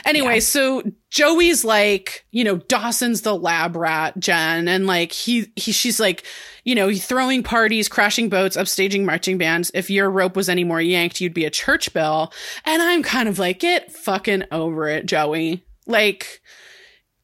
Anyway, 0.05 0.41
so 0.41 0.83
Joey's 1.11 1.65
like, 1.65 2.27
you 2.33 2.45
know, 2.45 2.57
Dawson's 2.57 3.23
the 3.23 3.35
lab 3.35 3.77
rat, 3.77 4.19
Jen, 4.19 4.69
and 4.69 4.87
like 4.87 5.13
he, 5.13 5.51
he 5.57 5.73
she's 5.73 5.99
like, 5.99 6.25
you 6.65 6.75
know, 6.75 6.93
throwing 6.93 7.43
parties, 7.43 7.89
crashing 7.89 8.29
boats, 8.29 8.57
upstaging 8.57 9.05
marching 9.05 9.39
bands. 9.39 9.71
If 9.73 9.89
your 9.89 10.11
rope 10.11 10.37
was 10.37 10.49
any 10.51 10.65
more 10.65 10.83
yanked, 10.83 11.21
you'd 11.21 11.33
be 11.33 11.47
a 11.47 11.51
church 11.51 11.95
bell. 11.95 12.31
And 12.67 12.83
I'm 12.83 13.03
kind 13.03 13.29
of 13.29 13.39
like, 13.39 13.61
get 13.61 13.91
fucking 13.93 14.45
over 14.53 14.87
it, 14.89 15.07
Joey. 15.07 15.65
Like, 15.87 16.43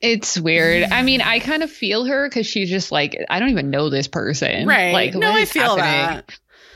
It's 0.04 0.38
weird. 0.38 0.90
I 0.92 1.02
mean, 1.02 1.20
I 1.22 1.40
mm. 1.40 1.44
kind 1.44 1.62
of 1.62 1.70
feel 1.70 2.04
her 2.04 2.28
because 2.28 2.46
she's 2.46 2.68
just 2.68 2.92
like, 2.92 3.16
I 3.30 3.38
don't 3.40 3.50
even 3.50 3.70
know 3.70 3.88
this 3.90 4.06
person. 4.06 4.66
right. 4.66 4.92
Like, 4.92 5.14
no, 5.14 5.32
I 5.32 5.44
feel 5.46 5.76
happening? 5.76 6.22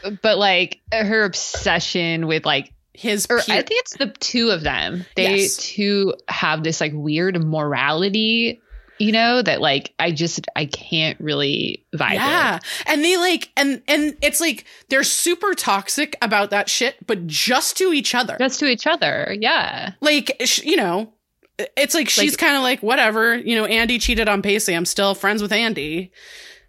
that. 0.03 0.21
But 0.23 0.39
like 0.39 0.81
her 0.93 1.25
obsession 1.25 2.27
with 2.27 2.47
like, 2.47 2.73
His 2.95 3.27
or 3.31 3.39
I 3.41 3.63
think 3.63 3.81
it's 3.81 3.97
the 3.97 4.07
two 4.07 4.51
of 4.51 4.63
them. 4.63 5.05
They 5.15 5.37
Yes. 5.43 5.57
two 5.59 6.15
have 6.29 6.65
this 6.65 6.81
like 6.81 6.93
weird 6.95 7.43
morality, 7.45 8.61
you 8.99 9.13
know, 9.13 9.43
that 9.43 9.61
like 9.61 9.93
I 9.99 10.11
just 10.11 10.47
I 10.57 10.65
can't 10.67 11.19
really 11.21 11.85
vibe 11.95 12.15
yeah 12.15 12.55
with. 12.55 12.63
and 12.87 13.05
they 13.05 13.17
like 13.17 13.51
and 13.57 13.83
and 13.89 14.17
it's 14.23 14.41
like 14.41 14.65
they're 14.89 15.05
super 15.05 15.55
toxic 15.55 16.17
about 16.23 16.51
that 16.51 16.69
shit 16.69 16.97
but 17.07 17.27
just 17.27 17.77
to 17.79 17.93
each 17.93 18.15
other 18.15 18.37
Just 18.39 18.59
to 18.61 18.67
each 18.67 18.87
other. 18.87 19.37
Yeah. 19.39 19.93
like 20.01 20.37
sh- 20.45 20.63
you 20.65 20.77
know 20.77 21.13
it's 21.77 21.95
like 21.95 22.09
she's 22.09 22.37
kind 22.37 22.57
of 22.57 22.63
like 22.63 22.81
whatever 22.83 23.37
you 23.37 23.57
know 23.57 23.65
andy 23.65 23.99
cheated 23.99 24.29
on 24.29 24.43
pacey 24.43 24.75
i'm 24.75 24.85
still 24.85 25.15
friends 25.15 25.43
with 25.43 25.53
andy 25.53 26.13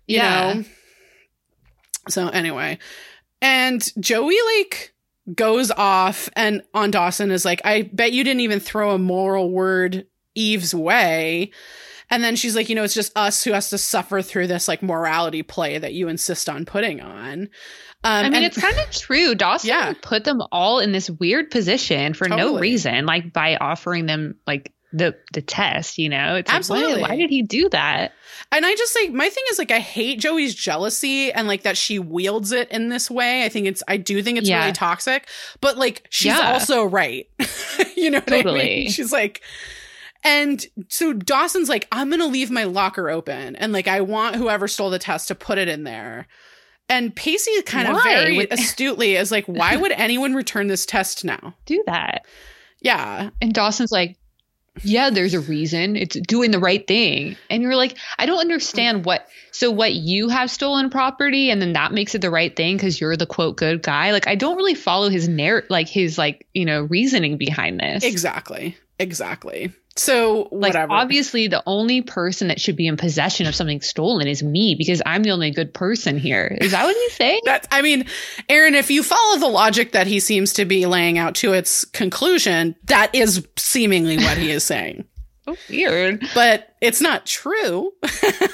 you 0.08 0.18
Yeah. 0.18 0.54
know 0.54 0.64
so 2.08 2.28
anyway 2.30 2.78
and 3.42 3.88
joey 4.00 4.38
like 4.58 4.94
goes 5.36 5.70
off 5.72 6.30
and 6.36 6.64
on 6.74 6.92
dawson 6.92 7.32
is 7.32 7.46
like 7.46 7.62
i 7.66 7.84
bet 7.94 8.12
you 8.12 8.24
didn't 8.24 8.42
even 8.42 8.60
throw 8.60 8.92
a 8.92 8.98
moral 8.98 9.52
word 9.52 10.08
eve's 10.36 10.74
way 10.74 11.52
and 12.10 12.24
then 12.24 12.36
she's 12.36 12.56
like 12.56 12.68
you 12.70 12.76
know 12.76 12.84
it's 12.84 12.96
just 12.96 13.16
us 13.16 13.44
who 13.44 13.52
has 13.52 13.70
to 13.70 13.78
suffer 13.78 14.22
through 14.22 14.48
this 14.48 14.68
like 14.68 14.82
morality 14.82 15.44
play 15.44 15.78
that 15.78 15.94
you 15.94 16.08
insist 16.08 16.50
on 16.50 16.66
putting 16.66 17.00
on 17.02 17.50
um, 18.02 18.12
I 18.12 18.24
mean, 18.24 18.36
and- 18.36 18.46
it's 18.46 18.58
kind 18.58 18.78
of 18.80 18.90
true. 18.92 19.36
Dawson 19.36 19.68
Yeah. 19.68 19.92
put 20.02 20.24
them 20.24 20.42
all 20.54 20.80
in 20.80 20.94
this 20.94 21.10
weird 21.10 21.52
position 21.52 22.14
for 22.14 22.30
no 22.30 22.58
reason, 22.58 23.06
like 23.06 23.34
by 23.34 23.58
offering 23.58 24.06
them 24.06 24.38
like 24.48 24.72
the 24.92 25.16
the 25.34 25.42
test. 25.42 25.98
You 25.98 26.10
know, 26.10 26.36
it's 26.36 26.52
Absolutely. 26.52 26.94
Like, 26.94 27.02
why, 27.04 27.10
why 27.10 27.16
did 27.18 27.30
he 27.30 27.42
do 27.42 27.70
that? 27.70 28.14
And 28.52 28.66
I 28.66 28.74
just 28.76 28.98
like 29.02 29.12
my 29.12 29.30
thing 29.30 29.44
is 29.52 29.60
like 29.60 29.72
I 29.72 29.80
hate 29.80 30.20
Joey's 30.20 30.56
jealousy 30.56 31.32
and 31.32 31.48
like 31.48 31.64
that 31.64 31.78
she 31.78 32.00
wields 32.00 32.52
it 32.52 32.70
in 32.72 32.90
this 32.90 33.10
way. 33.12 33.44
I 33.46 33.50
think 33.50 33.68
it's 33.68 33.84
I 33.88 33.98
do 33.98 34.22
think 34.24 34.38
it's 34.40 34.50
Yeah. 34.50 34.62
really 34.62 34.74
toxic, 34.74 35.28
but 35.62 35.78
like 35.78 36.08
she's 36.10 36.34
Yeah. 36.34 36.54
also 36.54 36.84
right. 36.86 37.28
you 37.96 38.10
know 38.10 38.20
what 38.20 38.30
I 38.32 38.36
mean? 38.36 38.44
Totally. 38.44 38.90
She's 38.90 39.12
like 39.12 39.42
and 40.24 40.66
so 40.90 41.14
Dawson's 41.14 41.70
like 41.70 41.88
I'm 41.92 42.10
going 42.10 42.20
to 42.20 42.26
leave 42.28 42.52
my 42.52 42.64
locker 42.66 43.10
open 43.10 43.56
and 43.56 43.72
like 43.72 43.88
I 43.88 44.02
want 44.02 44.36
whoever 44.36 44.68
stole 44.68 44.90
the 44.90 45.00
test 45.00 45.28
to 45.30 45.36
put 45.36 45.58
it 45.58 45.68
in 45.68 45.84
there. 45.84 46.28
And 46.90 47.16
Pacey 47.16 47.62
kind 47.62 47.88
of 47.88 48.02
very 48.02 48.48
astutely 48.52 49.16
is 49.16 49.32
like 49.32 49.46
why 49.46 49.76
would 49.76 49.92
anyone 49.92 50.34
return 50.34 50.68
this 50.68 50.86
test 50.86 51.24
now? 51.24 51.54
Do 51.66 51.84
that. 51.86 52.26
Yeah. 52.82 53.30
And 53.42 53.54
Dawson's 53.54 53.92
like, 53.92 54.18
yeah, 54.84 55.10
there's 55.10 55.34
a 55.34 55.40
reason. 55.40 55.96
It's 55.96 56.16
doing 56.20 56.52
the 56.52 56.60
right 56.60 56.86
thing. 56.86 57.38
And 57.50 57.62
you're 57.64 57.76
like, 57.76 57.98
I 58.18 58.26
don't 58.26 58.40
understand 58.40 59.06
what. 59.06 59.28
So 59.52 59.72
what 59.72 59.94
you 59.94 60.30
have 60.30 60.50
stolen 60.52 60.90
property, 60.90 61.50
and 61.50 61.62
then 61.62 61.74
that 61.74 61.92
makes 61.92 62.16
it 62.16 62.22
the 62.22 62.30
right 62.30 62.56
thing 62.56 62.78
because 62.78 63.00
you're 63.00 63.18
the 63.18 63.26
quote 63.26 63.58
good 63.58 63.82
guy. 63.82 64.12
Like 64.12 64.28
I 64.28 64.36
don't 64.36 64.56
really 64.56 64.76
follow 64.76 65.10
his 65.10 65.28
narr, 65.28 65.64
like 65.70 65.90
his 65.90 66.18
like 66.18 66.48
you 66.54 66.66
know 66.66 66.84
reasoning 66.84 67.38
behind 67.38 67.80
this. 67.80 68.04
Exactly. 68.04 68.78
Exactly. 69.00 69.72
So 70.00 70.48
Like 70.52 70.74
whatever. 70.74 70.94
obviously 70.94 71.48
the 71.48 71.62
only 71.66 72.02
person 72.02 72.48
that 72.48 72.60
should 72.60 72.76
be 72.76 72.88
in 72.88 72.98
possession 72.98 73.46
of 73.48 73.56
something 73.56 73.82
stolen 73.82 74.28
is 74.28 74.42
me 74.42 74.76
because 74.78 75.02
I'm 75.06 75.24
the 75.24 75.32
only 75.32 75.52
good 75.52 75.74
person 75.74 76.18
here. 76.18 76.58
Is 76.62 76.72
that 76.72 76.86
what 76.86 76.96
he's 76.96 77.14
saying? 77.14 77.42
That 77.46 77.68
I 77.72 77.82
mean, 77.82 78.06
Erin, 78.48 78.76
if 78.76 78.90
you 78.90 79.04
follow 79.04 79.40
the 79.40 79.48
logic 79.48 79.92
that 79.92 80.08
he 80.08 80.20
seems 80.20 80.54
to 80.54 80.66
be 80.66 80.86
laying 80.86 81.18
out 81.18 81.36
to 81.36 81.54
its 81.54 81.86
conclusion, 81.86 82.76
that 82.86 83.14
is 83.14 83.46
seemingly 83.58 84.18
what 84.18 84.38
he 84.38 84.52
is 84.52 84.64
saying. 84.64 85.06
So 85.56 85.74
weird. 85.74 86.24
But 86.34 86.74
it's 86.82 87.02
not 87.02 87.26
true. 87.26 87.92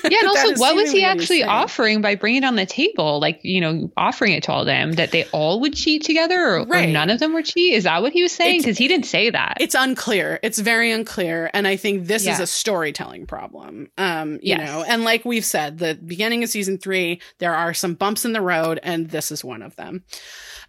Yeah, 0.07 0.19
and 0.19 0.27
also, 0.37 0.55
what 0.59 0.75
was 0.75 0.91
he 0.91 1.03
actually 1.03 1.39
saying. 1.39 1.49
offering 1.49 2.01
by 2.01 2.13
bringing 2.13 2.43
it 2.43 2.45
on 2.45 2.55
the 2.55 2.65
table? 2.67 3.19
Like, 3.19 3.39
you 3.43 3.59
know, 3.59 3.91
offering 3.97 4.33
it 4.33 4.43
to 4.43 4.51
all 4.51 4.63
them 4.63 4.93
that 4.93 5.09
they 5.11 5.23
all 5.31 5.59
would 5.61 5.73
cheat 5.73 6.03
together, 6.03 6.35
or, 6.39 6.59
or 6.59 6.65
Right. 6.65 6.89
none 6.89 7.09
of 7.09 7.19
them 7.19 7.33
would 7.33 7.45
cheat. 7.45 7.73
Is 7.73 7.85
that 7.85 8.03
what 8.03 8.13
he 8.13 8.21
was 8.21 8.31
saying? 8.31 8.59
Because 8.61 8.77
he 8.77 8.87
didn't 8.87 9.07
say 9.07 9.31
that. 9.31 9.57
It's 9.59 9.73
unclear. 9.73 10.39
It's 10.43 10.59
very 10.59 10.91
unclear. 10.91 11.49
And 11.55 11.67
I 11.67 11.75
think 11.75 12.05
this 12.05 12.21
is 12.21 12.27
Yeah. 12.37 12.41
a 12.41 12.45
storytelling 12.47 13.25
problem. 13.25 13.89
Um, 13.97 14.33
you 14.33 14.39
Yes. 14.55 14.67
know, 14.69 14.83
and 14.87 15.03
like 15.03 15.25
we've 15.25 15.43
said, 15.45 15.79
the 15.79 15.95
beginning 15.95 16.43
of 16.43 16.49
season 16.51 16.77
three, 16.77 17.19
there 17.39 17.55
are 17.55 17.73
some 17.73 17.95
bumps 17.95 18.25
in 18.25 18.33
the 18.33 18.41
road, 18.41 18.79
and 18.83 19.09
this 19.09 19.31
is 19.31 19.43
one 19.43 19.63
of 19.63 19.75
them. 19.75 20.03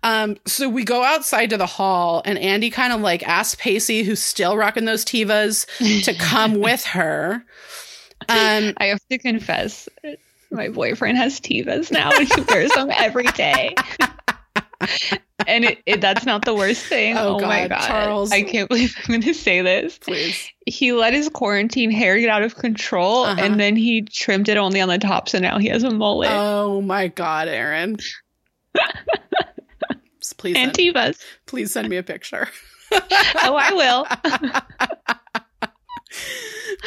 Um, 0.03 0.37
so 0.47 0.69
we 0.69 0.85
go 0.85 1.03
outside 1.03 1.51
to 1.51 1.57
the 1.57 1.67
hall, 1.67 2.23
and 2.25 2.39
Andy 2.39 2.71
kind 2.71 2.93
of 2.93 3.01
like 3.01 3.27
asks 3.27 3.55
Pacey, 3.57 4.03
who's 4.03 4.23
still 4.23 4.57
rocking 4.57 4.85
those 4.85 5.05
Tevas, 5.05 5.67
to 6.05 6.15
come 6.19 6.55
with 6.61 6.85
her. 6.87 7.45
Um, 8.29 8.73
I 8.79 8.87
have 8.87 9.01
to 9.11 9.19
confess, 9.19 9.89
my 10.51 10.69
boyfriend 10.69 11.19
has 11.19 11.41
Tevas 11.41 11.91
now, 11.91 12.11
and 12.13 12.29
he 12.33 12.41
wears 12.43 12.73
them 12.73 12.91
every 12.93 13.25
day. 13.27 13.75
and 15.47 15.65
it, 15.65 15.79
it, 15.87 16.01
that's 16.01 16.25
not 16.25 16.45
the 16.45 16.55
worst 16.55 16.87
thing. 16.87 17.17
Oh, 17.17 17.37
Oh, 17.37 17.41
my 17.41 17.63
God, 17.69 17.71
god, 17.81 17.87
Charles. 17.89 18.33
I 18.33 18.43
can't 18.43 18.69
believe 18.69 18.95
I'm 19.05 19.07
going 19.09 19.21
to 19.23 19.35
say 19.35 19.61
this. 19.63 19.99
please. 19.99 20.49
He 20.67 20.93
let 20.93 21.13
his 21.15 21.29
quarantine 21.29 21.91
hair 21.91 22.19
get 22.19 22.29
out 22.31 22.43
of 22.43 22.57
control, 22.57 23.25
Uh-huh. 23.25 23.41
and 23.43 23.59
then 23.61 23.77
he 23.77 24.03
trimmed 24.03 24.49
it 24.49 24.57
only 24.57 24.81
on 24.81 24.89
the 24.89 24.99
top, 24.99 25.29
so 25.29 25.39
now 25.39 25.59
he 25.59 25.69
has 25.69 25.83
a 25.85 25.91
mullet 25.91 26.31
Oh 26.33 26.81
my 26.81 27.09
God, 27.09 27.49
Erin. 27.49 27.97
please, 30.33 30.57
and 30.57 30.75
send, 30.77 31.17
please 31.47 31.73
send 31.73 31.89
me 31.89 31.97
a 31.97 32.03
picture. 32.03 32.49
oh, 32.93 33.57
I 33.59 33.73
will. 33.73 34.07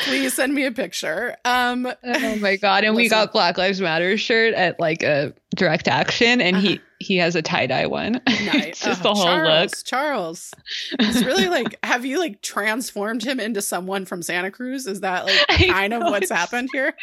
Please 0.03 0.33
send 0.33 0.53
me 0.53 0.65
a 0.65 0.71
picture. 0.71 1.35
Um, 1.45 1.87
Oh 2.03 2.35
my 2.37 2.55
god! 2.55 2.83
And 2.83 2.95
we 2.95 3.09
got 3.09 3.31
Black 3.31 3.57
Lives 3.57 3.79
Matter 3.81 4.17
shirt 4.17 4.53
at 4.53 4.79
like 4.79 5.03
a 5.03 5.33
direct 5.55 5.87
action, 5.87 6.41
and 6.41 6.57
Uh-huh. 6.57 6.67
he 6.67 6.81
he 6.99 7.17
has 7.17 7.35
a 7.35 7.41
tie 7.41 7.65
dye 7.67 7.85
one. 7.85 8.13
nice. 8.27 8.65
it's 8.65 8.79
just 8.81 9.01
Oh, 9.01 9.09
the 9.09 9.13
whole 9.13 9.25
Charles, 9.25 9.71
look. 9.71 9.85
Charles, 9.85 10.53
it's 10.99 11.23
really 11.23 11.47
like, 11.47 11.77
have 11.83 12.05
you 12.05 12.19
like 12.19 12.41
transformed 12.41 13.23
him 13.23 13.39
into 13.39 13.61
someone 13.61 14.05
from 14.05 14.21
Santa 14.21 14.51
Cruz? 14.51 14.85
Is 14.87 15.01
that 15.01 15.25
like 15.25 15.39
I 15.49 15.57
kind 15.67 15.93
of 15.93 16.03
what's 16.03 16.29
happened 16.31 16.69
here? 16.73 16.93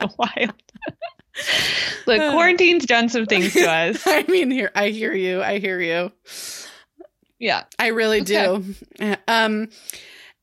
So 0.00 0.08
wild. 0.18 0.54
Look, 2.06 2.20
Uh. 2.20 2.32
quarantine's 2.32 2.86
done 2.86 3.08
some 3.08 3.26
things 3.26 3.52
to 3.54 3.60
us. 3.70 4.02
I 4.06 4.24
mean, 4.28 4.50
here, 4.50 4.70
I 4.74 4.88
hear 4.88 5.12
you. 5.14 5.42
I 5.42 5.58
hear 5.58 5.80
you. 5.80 6.10
Yeah. 7.38 7.64
I 7.78 7.88
really 7.88 8.20
do. 8.22 8.64
Um, 9.28 9.68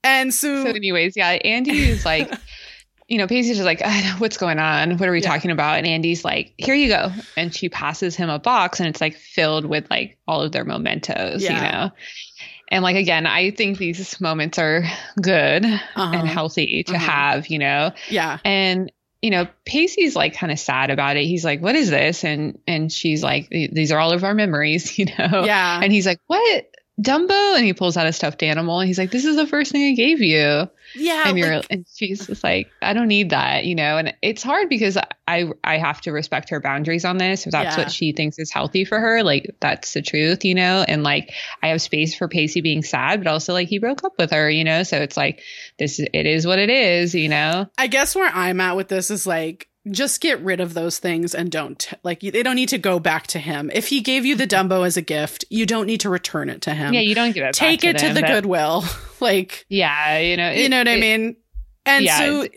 and 0.03 0.33
so, 0.33 0.63
So, 0.63 0.69
anyways, 0.69 1.13
yeah, 1.17 1.29
Andy 1.29 1.77
is 1.89 2.05
like, 2.05 2.31
you 3.07 3.17
know, 3.17 3.27
Pacey's 3.27 3.57
just 3.57 3.65
like, 3.65 3.81
what's 4.19 4.37
going 4.37 4.59
on? 4.59 4.97
What 4.97 5.09
are 5.09 5.11
we 5.11 5.21
Yeah. 5.21 5.27
talking 5.29 5.51
about? 5.51 5.77
And 5.77 5.85
Andy's 5.87 6.23
like, 6.23 6.53
here 6.57 6.75
you 6.75 6.87
go. 6.87 7.11
And 7.35 7.53
she 7.53 7.69
passes 7.69 8.15
him 8.15 8.29
a 8.29 8.39
box, 8.39 8.79
and 8.79 8.87
it's 8.87 9.01
like 9.01 9.15
filled 9.15 9.65
with 9.65 9.89
like 9.89 10.17
all 10.27 10.41
of 10.41 10.51
their 10.53 10.63
mementos, 10.63 11.43
you 11.43 11.49
know. 11.49 11.91
And 12.71 12.81
like 12.83 12.95
again, 12.95 13.27
I 13.27 13.51
think 13.51 13.77
these 13.77 14.19
moments 14.19 14.57
are 14.57 14.83
good 15.21 15.65
uh-huh. 15.65 16.11
and 16.17 16.27
healthy 16.27 16.83
to 16.83 16.95
Uh-huh. 16.95 17.05
have, 17.11 17.47
you 17.47 17.59
know. 17.59 17.91
yeah, 18.09 18.39
And 18.43 18.91
you 19.25 19.31
know, 19.31 19.47
Pacey's 19.65 20.15
like 20.15 20.35
kind 20.35 20.51
of 20.51 20.59
sad 20.59 20.91
about 20.91 21.17
it. 21.17 21.25
He's 21.25 21.43
like, 21.43 21.59
"What 21.59 21.73
is 21.73 21.89
this?" 21.89 22.23
And 22.23 22.59
and 22.67 22.91
she's 22.91 23.23
like, 23.23 23.49
"These 23.49 23.91
are 23.91 23.97
all 23.97 24.11
of 24.11 24.23
our 24.23 24.35
memories," 24.35 24.99
you 24.99 25.05
know. 25.05 25.43
yeah, 25.45 25.79
And 25.81 25.91
he's 25.91 26.05
like, 26.05 26.19
"What?" 26.27 26.65
Dumbo, 27.01 27.55
and 27.57 27.65
he 27.65 27.73
pulls 27.73 27.97
out 27.97 28.05
a 28.05 28.13
stuffed 28.13 28.43
animal, 28.43 28.79
and 28.81 28.87
he's 28.87 28.99
like, 28.99 29.09
"This 29.09 29.25
is 29.25 29.35
the 29.35 29.47
first 29.47 29.71
thing 29.71 29.91
I 29.91 29.95
gave 29.95 30.21
you." 30.21 30.69
Yeah. 30.95 31.23
and 31.27 31.37
you're, 31.37 31.57
like- 31.57 31.67
and 31.69 31.85
she's 31.95 32.27
just 32.27 32.43
like, 32.43 32.69
"I 32.81 32.93
don't 32.93 33.07
need 33.07 33.29
that," 33.31 33.65
you 33.65 33.75
know. 33.75 33.97
And 33.97 34.13
it's 34.21 34.41
hard 34.43 34.69
because 34.69 34.97
I 35.27 35.49
I 35.63 35.77
have 35.77 36.01
to 36.01 36.11
respect 36.11 36.49
her 36.49 36.59
boundaries 36.59 37.05
on 37.05 37.17
this. 37.17 37.45
If 37.45 37.51
that's 37.51 37.75
Yeah. 37.77 37.83
what 37.83 37.91
she 37.91 38.11
thinks 38.11 38.37
is 38.39 38.51
healthy 38.51 38.85
for 38.85 38.99
her, 38.99 39.23
like 39.23 39.55
that's 39.59 39.93
the 39.93 40.01
truth, 40.01 40.45
you 40.45 40.55
know. 40.55 40.85
And 40.87 41.03
like, 41.03 41.33
I 41.63 41.69
have 41.69 41.81
space 41.81 42.15
for 42.15 42.27
Pacey 42.27 42.61
being 42.61 42.83
sad, 42.83 43.23
but 43.23 43.29
also 43.29 43.53
like 43.53 43.67
he 43.67 43.79
broke 43.79 44.03
up 44.03 44.13
with 44.17 44.31
her, 44.31 44.49
you 44.49 44.63
know. 44.63 44.83
So 44.83 44.97
it's 44.97 45.17
like 45.17 45.41
this, 45.79 45.99
is 45.99 46.07
it 46.13 46.25
is 46.25 46.45
what 46.47 46.59
it 46.59 46.69
is, 46.69 47.13
you 47.15 47.29
know. 47.29 47.67
I 47.77 47.87
guess 47.87 48.15
where 48.15 48.29
I'm 48.33 48.59
at 48.61 48.75
with 48.75 48.87
this 48.87 49.09
is 49.11 49.25
like 49.27 49.67
just 49.91 50.19
get 50.21 50.39
rid 50.41 50.59
of 50.59 50.73
those 50.73 50.97
things 50.99 51.35
and 51.35 51.51
don't 51.51 51.89
like 52.03 52.19
they 52.21 52.41
don't 52.43 52.55
need 52.55 52.69
to 52.69 52.77
go 52.77 52.99
back 52.99 53.27
to 53.27 53.39
him. 53.39 53.69
If 53.73 53.87
he 53.87 54.01
gave 54.01 54.25
you 54.25 54.35
the 54.35 54.47
Dumbo 54.47 54.85
as 54.85 54.97
a 54.97 55.01
gift, 55.01 55.45
you 55.49 55.65
don't 55.65 55.85
need 55.85 55.99
to 56.01 56.09
return 56.09 56.49
it 56.49 56.61
to 56.63 56.73
him. 56.73 56.93
yeah, 56.93 57.01
you 57.01 57.13
don't 57.15 57.33
give 57.33 57.43
it. 57.43 57.47
back 57.47 57.53
take 57.53 57.83
it 57.83 57.97
to 57.99 58.05
them, 58.07 58.15
the 58.15 58.21
but- 58.21 58.27
Goodwill. 58.29 58.83
like 59.19 59.65
Yeah, 59.69 60.17
you 60.19 60.37
know, 60.37 60.51
you 60.51 60.69
know 60.69 60.79
what 60.79 60.87
I 60.87 60.97
mean? 60.97 61.35
And 61.85 62.03
yeah, 62.05 62.17
so 62.17 62.47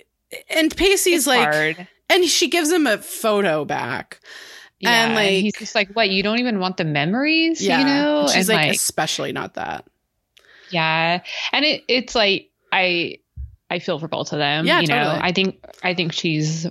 and 0.50 0.74
Pacey's 0.74 1.26
like 1.26 1.40
hard. 1.52 1.88
and 2.08 2.24
she 2.24 2.48
gives 2.48 2.70
him 2.70 2.86
a 2.86 2.98
photo 2.98 3.64
back. 3.64 4.20
Yeah, 4.80 5.06
and, 5.06 5.14
like- 5.14 5.30
he's 5.30 5.54
just 5.56 5.74
like, 5.74 5.90
what? 5.94 6.08
You 6.08 6.22
don't 6.22 6.38
even 6.38 6.60
want 6.60 6.76
the 6.76 6.84
memories, 6.84 7.60
Yeah. 7.60 7.80
you 7.80 7.84
know? 7.84 8.20
And 8.22 8.30
she's 8.30 8.48
and 8.48 8.56
like, 8.56 8.72
especially 8.74 9.32
not 9.32 9.54
that. 9.54 9.84
yeah, 10.70 11.22
and 11.52 11.64
it 11.64 11.84
it's 11.88 12.14
like 12.14 12.50
I 12.72 13.18
I 13.70 13.80
feel 13.80 13.98
for 13.98 14.08
both 14.08 14.32
of 14.32 14.38
them. 14.38 14.66
Yeah, 14.66 14.80
you 14.80 14.86
know, 14.86 14.96
totally. 15.04 15.20
I 15.22 15.32
think 15.32 15.64
I 15.82 15.94
think 15.94 16.12
she's 16.12 16.66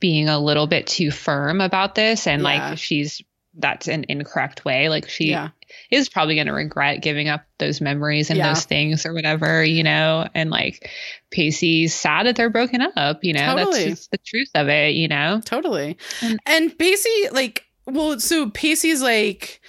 being 0.00 0.28
a 0.28 0.38
little 0.38 0.66
bit 0.66 0.86
too 0.86 1.10
firm 1.10 1.60
about 1.60 1.94
this, 1.94 2.26
and 2.26 2.42
Yeah. 2.42 2.68
like 2.70 2.78
she's 2.78 3.22
that's 3.58 3.88
an 3.88 4.04
incorrect 4.10 4.66
way. 4.66 4.90
Like 4.90 5.08
she 5.08 5.30
Yeah. 5.30 5.48
is 5.90 6.10
probably 6.10 6.34
going 6.34 6.46
to 6.48 6.52
regret 6.52 7.00
giving 7.00 7.28
up 7.28 7.42
those 7.58 7.80
memories 7.80 8.28
and 8.28 8.36
Yeah. 8.36 8.48
those 8.48 8.64
things 8.64 9.06
or 9.06 9.14
whatever, 9.14 9.64
you 9.64 9.82
know. 9.82 10.28
And 10.34 10.50
like 10.50 10.90
Pacey's 11.30 11.94
sad 11.94 12.26
that 12.26 12.36
they're 12.36 12.50
broken 12.50 12.82
up. 12.82 13.24
You 13.24 13.32
know, 13.32 13.54
Totally. 13.56 13.84
that's 13.84 14.00
just 14.00 14.10
the 14.10 14.18
truth 14.18 14.50
of 14.54 14.68
it. 14.68 14.94
You 14.94 15.08
know. 15.08 15.40
Totally. 15.44 15.96
And- 16.20 16.38
And 16.44 16.78
Pacey, 16.78 17.28
like, 17.32 17.64
well, 17.86 18.20
so 18.20 18.50
Pacey's 18.50 19.00
like, 19.00 19.60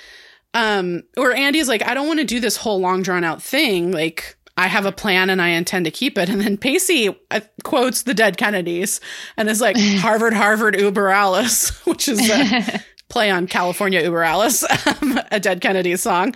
um, 0.53 1.03
or 1.15 1.33
Andy's 1.33 1.69
like, 1.69 1.87
I 1.87 1.93
don't 1.93 2.07
want 2.07 2.19
to 2.19 2.25
do 2.25 2.39
this 2.41 2.57
whole 2.57 2.79
long 2.81 3.03
drawn 3.03 3.23
out 3.23 3.41
thing. 3.41 3.91
Like, 3.93 4.36
I 4.57 4.67
have 4.67 4.85
a 4.85 4.91
plan 4.91 5.29
and 5.29 5.41
I 5.41 5.49
intend 5.49 5.85
to 5.85 5.91
keep 5.91 6.17
it. 6.17 6.29
And 6.29 6.41
then 6.41 6.57
Pacey 6.57 7.15
uh, 7.31 7.41
quotes 7.63 8.03
the 8.03 8.13
dead 8.13 8.37
Kennedys 8.37 8.99
and 9.37 9.49
is 9.49 9.61
like, 9.61 9.77
Harvard, 9.79 10.33
Harvard, 10.33 10.75
Über 10.75 11.15
Alles, 11.15 11.69
which 11.85 12.07
is 12.07 12.27
a 12.29 12.81
play 13.09 13.29
on 13.29 13.47
California 13.47 14.01
Über 14.01 14.27
Alles, 14.27 14.63
um, 14.87 15.19
a 15.31 15.39
dead 15.39 15.61
Kennedys 15.61 16.01
song. 16.01 16.35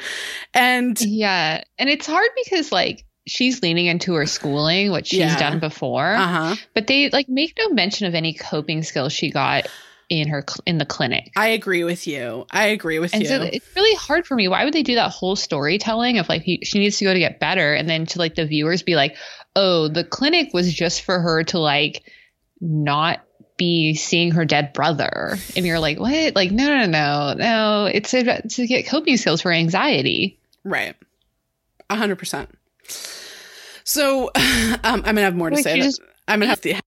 And 0.54 1.00
Yeah. 1.02 1.64
And 1.80 1.90
it's 1.90 2.06
hard 2.08 2.30
because 2.46 2.72
like 2.72 3.04
she's 3.28 3.62
leaning 3.62 3.88
into 3.88 4.14
her 4.14 4.26
schooling, 4.26 4.92
which 4.92 5.08
she's 5.08 5.20
Yeah. 5.20 5.38
done 5.40 5.60
before, 5.60 6.14
uh 6.14 6.28
huh. 6.28 6.56
but 6.74 6.88
they 6.88 7.10
like 7.10 7.28
make 7.28 7.56
no 7.58 7.70
mention 7.70 8.08
of 8.08 8.16
any 8.16 8.34
coping 8.34 8.84
skills 8.84 9.14
she 9.14 9.32
got 9.32 9.68
in 10.12 10.28
her 10.28 10.44
in 10.66 10.78
the 10.78 10.86
clinic. 10.86 11.32
I 11.38 11.48
agree 11.48 11.84
with 11.86 12.06
you. 12.06 12.46
I 12.52 12.68
agree 12.68 13.00
with 13.00 13.14
And 13.14 13.24
you. 13.24 13.30
so 13.30 13.42
it's 13.44 13.66
really 13.76 13.96
hard 13.96 14.28
for 14.28 14.36
me. 14.36 14.48
Why 14.50 14.66
would 14.66 14.74
they 14.74 14.84
do 14.84 14.96
that 14.96 15.10
whole 15.12 15.36
storytelling 15.38 16.18
of 16.20 16.28
like 16.28 16.42
he, 16.42 16.60
she 16.64 16.80
needs 16.80 16.98
to 16.98 17.06
go 17.06 17.14
to 17.14 17.20
get 17.20 17.40
better 17.40 17.74
and 17.74 17.90
then 17.90 18.06
to 18.08 18.20
like 18.20 18.36
the 18.36 18.46
viewers 18.46 18.84
be 18.84 18.96
like, 18.96 19.16
"Oh, 19.56 19.88
the 19.88 20.04
clinic 20.04 20.54
was 20.54 20.74
just 20.74 21.04
for 21.04 21.20
her 21.20 21.44
to 21.46 21.60
like 21.60 22.04
not 22.60 23.24
be 23.58 23.94
seeing 23.96 24.32
her 24.32 24.44
dead 24.44 24.74
brother." 24.74 25.38
And 25.56 25.66
you're 25.66 25.80
like, 25.80 25.98
"What? 26.00 26.36
Like 26.36 26.52
no, 26.52 26.68
no, 26.68 26.86
no. 26.86 27.34
No, 27.38 27.86
it's 27.86 28.14
a, 28.14 28.42
to 28.42 28.68
get 28.68 28.88
coping 28.88 29.16
skills 29.18 29.42
for 29.42 29.52
anxiety." 29.52 30.38
right. 30.66 30.96
A 31.90 31.96
hundred 31.96 32.18
percent. 32.20 32.50
So, 33.84 34.28
um, 34.36 34.80
I'm 34.84 35.02
gonna 35.02 35.22
have 35.22 35.36
more 35.36 35.50
to 35.50 35.56
Like, 35.56 35.64
say. 35.64 35.80
just- 35.82 36.02
I'm 36.28 36.40
gonna 36.40 36.50
have 36.50 36.62
to. 36.62 36.80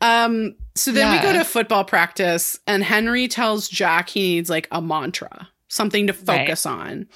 Um. 0.00 0.54
So 0.74 0.90
then 0.92 1.10
we 1.12 1.22
go 1.22 1.32
to 1.32 1.44
football 1.44 1.84
practice, 1.84 2.58
and 2.66 2.82
Henry 2.82 3.28
tells 3.28 3.68
Jack 3.68 4.08
he 4.08 4.34
needs 4.36 4.48
like 4.48 4.68
a 4.70 4.80
mantra, 4.80 5.48
something 5.68 6.06
to 6.06 6.12
Right. 6.12 6.24
focus 6.46 6.64
on. 6.66 7.08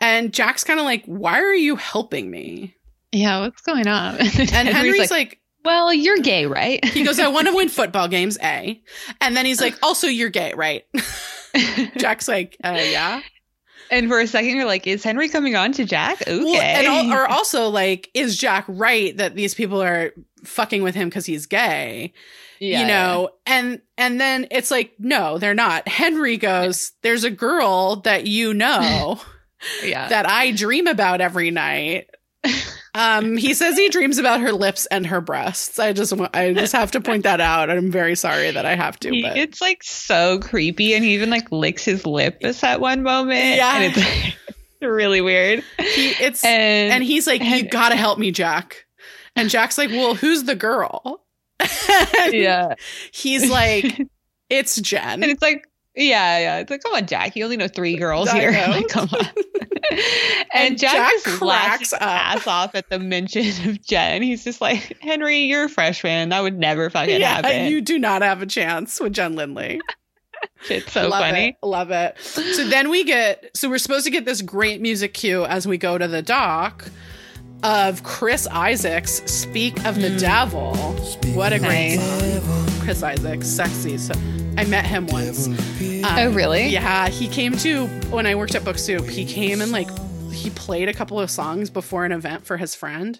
And 0.00 0.32
Jack's 0.32 0.64
kind 0.64 0.78
of 0.78 0.84
like, 0.84 1.04
"Why 1.06 1.40
are 1.40 1.54
you 1.54 1.76
helping 1.76 2.30
me?" 2.30 2.74
Yeah, 3.12 3.40
what's 3.40 3.62
going 3.62 3.86
on? 3.88 4.18
And 4.20 4.68
Henry's 4.68 5.10
like, 5.10 5.40
"Well, 5.64 5.92
you're 5.94 6.18
gay, 6.18 6.46
right?" 6.46 6.84
he 6.84 7.02
goes, 7.04 7.18
"I 7.18 7.28
want 7.28 7.48
to 7.48 7.54
win 7.54 7.68
football 7.80 8.06
games, 8.08 8.38
a." 8.42 8.80
And 9.20 9.36
then 9.36 9.44
he's 9.46 9.60
like, 9.60 9.76
"Also, 9.82 10.06
you're 10.06 10.30
gay, 10.30 10.52
right?" 10.54 10.84
Jack's 11.96 12.28
like, 12.28 12.56
uh, 12.64 12.72
"Yeah." 12.80 13.20
And 13.90 14.08
for 14.08 14.20
a 14.20 14.26
second, 14.26 14.56
you're 14.56 14.64
like, 14.66 14.86
"Is 14.86 15.04
Henry 15.04 15.28
coming 15.28 15.56
on 15.56 15.72
to 15.72 15.84
Jack?" 15.84 16.22
Okay. 16.22 16.38
Well, 16.42 16.60
and 16.60 16.86
al- 16.86 17.12
or 17.12 17.26
also 17.28 17.68
like, 17.68 18.10
is 18.14 18.36
Jack 18.36 18.64
right 18.68 19.16
that 19.16 19.34
these 19.34 19.54
people 19.54 19.82
are 19.82 20.12
fucking 20.44 20.82
with 20.82 20.94
him 20.94 21.08
because 21.08 21.26
he's 21.26 21.46
gay? 21.46 22.12
Yeah. 22.60 22.80
you 22.80 22.86
know 22.86 23.30
and 23.44 23.82
and 23.98 24.18
then 24.20 24.46
it's 24.50 24.70
like 24.70 24.94
no 24.98 25.38
they're 25.38 25.54
not 25.54 25.86
henry 25.88 26.36
goes 26.36 26.92
there's 27.02 27.24
a 27.24 27.30
girl 27.30 27.96
that 28.02 28.26
you 28.26 28.54
know 28.54 29.20
yeah, 29.84 30.08
that 30.08 30.26
i 30.26 30.52
dream 30.52 30.86
about 30.86 31.20
every 31.20 31.50
night 31.50 32.08
Um, 32.94 33.36
he 33.36 33.54
says 33.54 33.76
he 33.76 33.88
dreams 33.88 34.18
about 34.18 34.40
her 34.40 34.52
lips 34.52 34.86
and 34.86 35.06
her 35.08 35.20
breasts. 35.20 35.78
I 35.80 35.92
just 35.92 36.12
I 36.32 36.52
just 36.54 36.72
have 36.72 36.92
to 36.92 37.00
point 37.00 37.24
that 37.24 37.40
out. 37.40 37.68
I'm 37.68 37.90
very 37.90 38.14
sorry 38.14 38.52
that 38.52 38.64
I 38.64 38.76
have 38.76 39.00
to. 39.00 39.10
He, 39.10 39.22
but 39.22 39.36
it's 39.36 39.60
like 39.60 39.82
so 39.82 40.38
creepy, 40.38 40.94
and 40.94 41.04
he 41.04 41.14
even 41.14 41.28
like 41.28 41.50
licks 41.50 41.84
his 41.84 42.06
lips 42.06 42.62
at 42.62 42.80
one 42.80 43.02
moment. 43.02 43.56
Yeah. 43.56 43.80
and 43.80 43.92
it's 43.96 44.36
really 44.80 45.20
weird. 45.20 45.64
he, 45.78 46.10
it's 46.10 46.44
And 46.44 46.92
and 46.92 47.02
he's 47.04 47.26
like, 47.26 47.42
"You 47.42 47.68
gotta 47.68 47.96
help 47.96 48.18
me, 48.18 48.30
Jack." 48.30 48.86
And 49.34 49.50
Jack's 49.50 49.76
like, 49.76 49.90
"Well, 49.90 50.14
who's 50.14 50.44
the 50.44 50.54
girl?" 50.54 51.20
Yeah, 52.30 52.74
he's 53.12 53.50
like, 53.50 54.00
"It's 54.48 54.80
Jen," 54.80 55.22
and 55.22 55.32
it's 55.32 55.42
like. 55.42 55.66
Yeah, 55.96 56.38
yeah. 56.38 56.58
It's 56.58 56.70
like, 56.70 56.82
come 56.82 56.94
on, 56.94 57.06
Jack. 57.06 57.36
You 57.36 57.44
only 57.44 57.56
know 57.56 57.68
three 57.68 57.96
girls 57.96 58.28
I 58.28 58.40
here. 58.40 58.52
Like, 58.68 58.88
come 58.88 59.08
on. 59.12 59.26
and, 59.90 60.00
And 60.52 60.78
Jack, 60.78 60.92
Jack 60.92 61.12
just 61.12 61.42
laughs 61.42 61.66
cracks 61.66 61.90
his 61.90 61.92
ass 62.00 62.46
off 62.46 62.74
at 62.74 62.88
the 62.88 62.98
mention 62.98 63.46
of 63.68 63.80
Jen. 63.82 64.22
He's 64.22 64.42
just 64.42 64.60
like, 64.60 64.96
Henry, 65.00 65.42
you're 65.42 65.64
a 65.64 65.68
freshman. 65.68 66.30
That 66.30 66.42
would 66.42 66.58
never 66.58 66.90
fucking 66.90 67.20
Yeah, 67.20 67.36
happen. 67.36 67.70
you 67.70 67.80
do 67.80 67.98
not 67.98 68.22
have 68.22 68.42
a 68.42 68.46
chance 68.46 68.98
with 68.98 69.12
Jen 69.12 69.36
Lindley. 69.36 69.80
It's 70.68 70.92
so 70.92 71.08
love 71.08 71.20
funny. 71.20 71.56
It, 71.62 71.66
love 71.66 71.90
it. 71.90 72.18
So 72.20 72.64
then 72.68 72.90
we 72.90 73.04
get 73.04 73.50
so 73.54 73.68
we're 73.68 73.78
supposed 73.78 74.04
to 74.04 74.10
get 74.10 74.26
this 74.26 74.42
great 74.42 74.80
music 74.80 75.14
cue 75.14 75.44
as 75.44 75.66
we 75.66 75.78
go 75.78 75.96
to 75.96 76.06
the 76.06 76.20
dock 76.20 76.90
of 77.62 78.02
Chris 78.02 78.46
Isaak's 78.46 79.22
Speak 79.30 79.84
of 79.86 80.00
the 80.00 80.08
mm. 80.08 80.20
Devil. 80.20 80.74
What 81.34 81.54
a 81.54 81.58
great 81.58 81.96
Nice. 81.96 82.73
Chris 82.84 83.02
Isaacs, 83.02 83.48
sexy. 83.48 83.96
So 83.98 84.12
I 84.58 84.64
met 84.64 84.84
him 84.84 85.06
once. 85.06 85.46
Um, 85.46 85.56
Oh, 86.04 86.30
really? 86.32 86.68
Yeah, 86.68 87.08
he 87.08 87.28
came 87.28 87.56
to 87.58 87.86
when 88.10 88.26
I 88.26 88.34
worked 88.34 88.54
at 88.54 88.64
Book 88.64 88.78
Soup. 88.78 89.04
He 89.06 89.24
came 89.24 89.60
and 89.62 89.72
like 89.72 89.88
he 90.30 90.50
played 90.50 90.88
a 90.88 90.92
couple 90.94 91.18
of 91.18 91.30
songs 91.30 91.70
before 91.70 92.04
an 92.04 92.12
event 92.12 92.44
for 92.46 92.56
his 92.58 92.74
friend. 92.74 93.18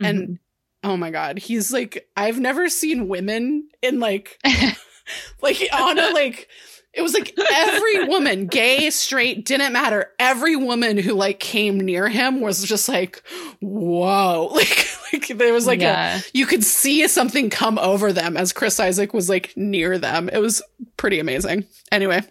And 0.00 0.18
Mhm. 0.28 0.38
oh 0.84 0.96
my 0.98 1.10
god, 1.10 1.38
he's 1.38 1.72
like 1.72 2.06
I've 2.16 2.38
never 2.38 2.68
seen 2.68 3.08
women 3.08 3.68
in 3.80 3.98
like 3.98 4.38
like 5.42 5.58
on 5.72 5.98
a 5.98 6.10
like 6.10 6.48
it 6.94 7.00
was 7.02 7.14
like 7.14 7.34
every 7.52 8.04
woman, 8.08 8.46
gay, 8.46 8.90
straight, 8.90 9.44
didn't 9.46 9.72
matter. 9.72 10.10
Every 10.18 10.56
woman 10.56 10.98
who 10.98 11.14
like 11.14 11.40
came 11.40 11.78
near 11.80 12.08
him 12.08 12.40
was 12.40 12.64
just 12.64 12.88
like, 12.88 13.22
whoa. 13.60 14.50
Like 14.62 14.88
like 15.12 15.38
there 15.38 15.52
was 15.52 15.66
like 15.66 15.80
yeah. 15.80 16.18
a 16.18 16.22
you 16.32 16.46
could 16.46 16.64
see 16.64 17.06
something 17.06 17.50
come 17.50 17.78
over 17.78 18.12
them 18.14 18.36
as 18.36 18.52
Chris 18.52 18.80
Isaak 18.80 19.12
was 19.12 19.28
like 19.28 19.52
near 19.56 19.98
them. 19.98 20.30
It 20.30 20.38
was 20.38 20.62
pretty 20.96 21.18
amazing. 21.18 21.66
Anyway. 21.90 22.22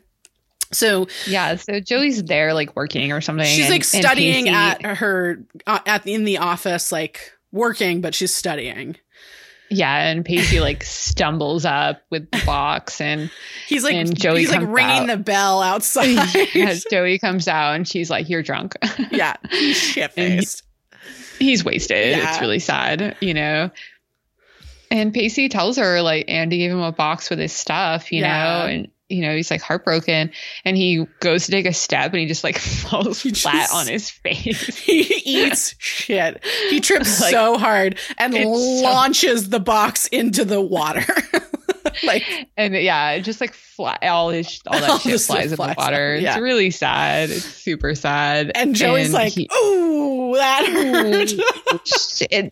So 0.71 1.07
Yeah, 1.27 1.55
so 1.57 1.79
Joey's 1.79 2.23
there 2.23 2.53
like 2.53 2.75
working 2.75 3.11
or 3.11 3.21
something. 3.21 3.45
she's 3.45 3.65
and- 3.65 3.69
like 3.71 3.83
studying 3.83 4.49
at 4.49 4.83
her 4.83 5.43
uh, 5.67 5.79
at 5.85 6.07
in 6.07 6.23
the 6.23 6.39
office 6.39 6.91
like 6.91 7.33
working 7.51 8.01
but 8.01 8.15
she's 8.15 8.33
studying. 8.33 8.95
Yeah, 9.71 10.07
and 10.09 10.23
Pacey 10.25 10.59
like 10.59 10.83
stumbles 10.83 11.65
up 11.65 12.01
with 12.09 12.29
the 12.29 12.41
box 12.45 12.99
and 13.01 13.31
He's 13.67 13.83
like 13.83 13.93
And 13.95 14.17
Joey 14.19 14.41
he's 14.41 14.51
like 14.51 14.61
ringing 14.67 15.03
out. 15.03 15.07
the 15.07 15.17
bell 15.17 15.61
outside. 15.61 16.17
as 16.55 16.85
Joey 16.91 17.17
comes 17.19 17.47
out 17.47 17.75
and 17.75 17.87
she's 17.87 18.09
like, 18.09 18.29
You're 18.29 18.43
drunk. 18.43 18.75
yeah, 19.11 19.35
he's 19.49 19.77
shit 19.77 20.11
faced. 20.11 20.63
He's 21.39 21.63
wasted. 21.65 22.17
Yeah. 22.17 22.29
It's 22.31 22.41
really 22.41 22.59
sad, 22.59 23.15
you 23.21 23.33
know. 23.33 23.71
And 24.91 25.13
Pacey 25.13 25.47
tells 25.49 25.77
her 25.77 26.01
like 26.01 26.25
Andy 26.27 26.57
gave 26.57 26.71
him 26.71 26.81
a 26.81 26.91
box 26.91 27.29
with 27.29 27.39
his 27.39 27.53
stuff, 27.53 28.11
you 28.11 28.19
Yeah. 28.21 28.43
know, 28.43 28.65
and 28.67 28.87
you 29.11 29.21
know, 29.21 29.35
he's 29.35 29.51
like 29.51 29.61
heartbroken 29.61 30.31
and 30.65 30.77
he 30.77 31.05
goes 31.19 31.45
to 31.45 31.51
take 31.51 31.65
a 31.65 31.73
step 31.73 32.11
and 32.11 32.19
he 32.21 32.25
just 32.27 32.43
like 32.43 32.57
falls 32.59 33.21
He 33.21 33.31
flat 33.31 33.53
just- 33.55 33.73
on 33.75 33.87
his 33.87 34.09
face. 34.09 34.77
He 34.81 35.01
eats 35.25 35.75
shit. 35.79 36.43
He 36.69 36.79
trips 36.79 37.19
Like, 37.21 37.31
so 37.31 37.57
hard 37.57 37.97
and 38.17 38.33
it's 38.35 38.45
so- 38.45 38.83
launches 38.83 39.49
the 39.49 39.59
box 39.59 40.07
into 40.07 40.45
the 40.45 40.61
water. 40.61 41.05
like 42.03 42.23
And 42.57 42.73
yeah, 42.75 43.11
it 43.11 43.21
just 43.21 43.41
like 43.41 43.53
fly, 43.53 43.97
all 44.03 44.29
his 44.29 44.61
all 44.67 44.79
that 44.79 44.89
All 44.89 44.97
shit 44.99 45.19
flies 45.21 45.51
in 45.51 45.57
flies 45.57 45.75
the 45.75 45.81
water. 45.81 46.15
out, 46.15 46.21
yeah. 46.21 46.31
It's 46.33 46.41
really 46.41 46.71
sad. 46.71 47.29
It's 47.29 47.43
super 47.45 47.95
sad. 47.95 48.51
and 48.55 48.75
Joey's 48.75 49.05
And 49.07 49.13
like, 49.13 49.33
he- 49.33 49.49
"Ooh, 49.63 50.33
that 50.35 50.65
hurt." 50.67 51.29
Shit. 51.87 52.31
and 52.31 52.51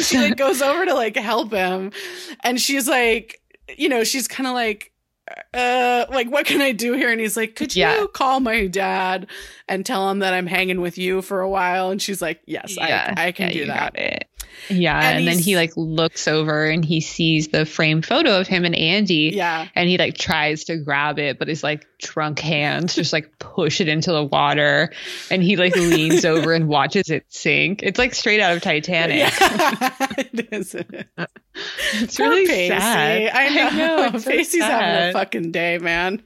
she 0.00 0.18
like 0.18 0.36
goes 0.36 0.62
over 0.62 0.86
to 0.86 0.94
like 0.94 1.16
help 1.16 1.52
him 1.52 1.92
and 2.42 2.60
she's 2.60 2.88
like 2.88 3.40
you 3.76 3.88
know 3.88 4.04
she's 4.04 4.26
kind 4.28 4.46
of 4.46 4.54
like 4.54 4.92
uh 5.54 6.04
like 6.10 6.30
what 6.30 6.46
can 6.46 6.60
i 6.60 6.72
do 6.72 6.92
here 6.94 7.10
and 7.10 7.20
he's 7.20 7.36
like 7.36 7.54
could 7.56 7.74
you 7.74 7.80
Yeah. 7.82 8.06
call 8.12 8.40
my 8.40 8.66
dad 8.66 9.26
and 9.68 9.84
tell 9.84 10.08
him 10.10 10.18
that 10.20 10.34
i'm 10.34 10.46
hanging 10.46 10.80
with 10.80 10.98
you 10.98 11.22
for 11.22 11.40
a 11.40 11.48
while 11.48 11.90
and 11.90 12.00
she's 12.00 12.20
like 12.22 12.40
yes 12.46 12.76
yeah, 12.76 13.14
i 13.16 13.26
i 13.28 13.32
can 13.32 13.48
yeah, 13.48 13.52
do 13.52 13.66
that 13.66 13.94
got 13.94 13.98
it. 13.98 14.27
Yeah, 14.68 14.98
And 14.98 15.18
and, 15.18 15.28
then 15.28 15.38
he 15.38 15.56
like 15.56 15.72
looks 15.76 16.28
over 16.28 16.64
and 16.66 16.84
he 16.84 17.00
sees 17.00 17.48
the 17.48 17.64
framed 17.64 18.04
photo 18.06 18.38
of 18.40 18.46
him 18.46 18.64
and 18.64 18.74
Andy. 18.74 19.32
yeah 19.34 19.68
And 19.74 19.88
he 19.88 19.98
like 19.98 20.16
tries 20.16 20.64
to 20.64 20.76
grab 20.76 21.18
it, 21.18 21.38
but 21.38 21.48
his 21.48 21.62
like 21.62 21.86
drunk 22.00 22.38
hands 22.38 22.94
just 22.94 23.12
like 23.12 23.38
push 23.38 23.80
it 23.80 23.88
into 23.88 24.12
the 24.12 24.24
water. 24.24 24.92
And 25.30 25.42
he 25.42 25.56
like 25.56 25.74
leans 25.76 26.24
over 26.26 26.52
and 26.52 26.68
watches 26.68 27.10
it 27.10 27.24
sink. 27.28 27.82
It's 27.82 27.98
like 27.98 28.14
straight 28.14 28.40
out 28.40 28.56
of 28.56 28.62
Titanic. 28.62 29.18
yeah 29.18 29.96
it 30.18 30.48
is 30.52 30.74
It's 31.94 32.16
Poor 32.16 32.28
really 32.28 32.46
Pacey. 32.46 32.68
sad. 32.68 33.30
i 33.34 33.48
know, 33.76 34.10
it's 34.14 34.24
so 34.24 34.30
Pacey's 34.30 34.62
having 34.62 35.10
a 35.10 35.12
fucking 35.12 35.50
day 35.50 35.78
man 35.78 36.22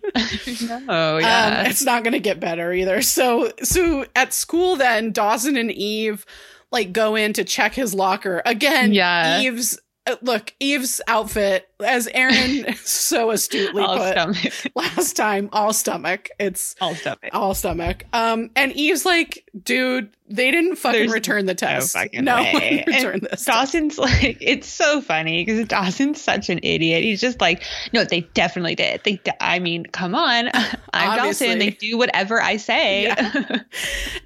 Oh 0.89 1.19
yeah. 1.19 1.61
Um, 1.61 1.67
it's 1.67 1.85
not 1.85 2.03
going 2.05 2.13
to 2.13 2.21
get 2.21 2.39
better 2.41 2.73
either. 2.73 3.01
So, 3.03 3.53
so 3.63 4.05
at 4.15 4.33
school, 4.35 4.77
then 4.77 5.13
Dawson 5.13 5.57
and 5.57 5.71
Eve 5.71 6.27
like 6.73 6.93
go 6.93 7.15
in 7.15 7.33
to 7.35 7.45
check 7.45 7.75
his 7.75 7.95
locker 7.95 8.43
again. 8.45 8.93
Yeah. 8.93 9.41
Eve's 9.41 9.79
uh, 10.05 10.17
look, 10.21 10.53
Eve's 10.59 11.01
outfit, 11.07 11.69
as 11.79 12.09
Erin 12.09 12.75
so 12.85 13.31
astutely 13.31 13.85
put 13.85 14.09
stomach. 14.11 14.53
last 14.75 15.13
time, 15.17 15.49
all 15.53 15.73
stomach. 15.73 16.29
It's 16.41 16.75
All 16.81 16.97
stomach. 16.97 17.31
all 17.33 17.55
stomach. 17.55 18.03
Um, 18.13 18.51
and 18.57 18.73
Eve's 18.73 19.05
like, 19.07 19.49
dude, 19.63 20.11
they 20.29 20.51
didn't 20.51 20.75
fucking 20.75 20.99
There's 21.03 21.13
return 21.13 21.47
the 21.47 21.55
test. 21.55 21.93
fucking 21.93 22.25
no 22.25 22.35
way. 22.35 22.83
And 22.89 23.23
this. 23.23 23.31
test. 23.31 23.47
Dawson's 23.47 23.97
like, 23.97 24.39
it's 24.41 24.67
so 24.67 25.01
funny 25.03 25.45
because 25.45 25.69
Dawson's 25.69 26.21
such 26.21 26.51
an 26.51 26.59
idiot. 26.65 27.05
He's 27.05 27.21
just 27.21 27.41
like, 27.41 27.63
no, 27.93 28.03
they 28.03 28.23
definitely 28.35 28.75
did. 28.75 29.03
They, 29.05 29.19
de- 29.19 29.41
I 29.41 29.61
mean, 29.61 29.85
come 29.85 30.17
on, 30.17 30.49
I'm 30.93 31.11
Obviously. 31.21 31.47
Dawson. 31.47 31.59
They 31.61 31.71
do 31.71 31.97
whatever 31.97 32.43
I 32.43 32.57
say. 32.57 33.05
Yeah. 33.05 33.61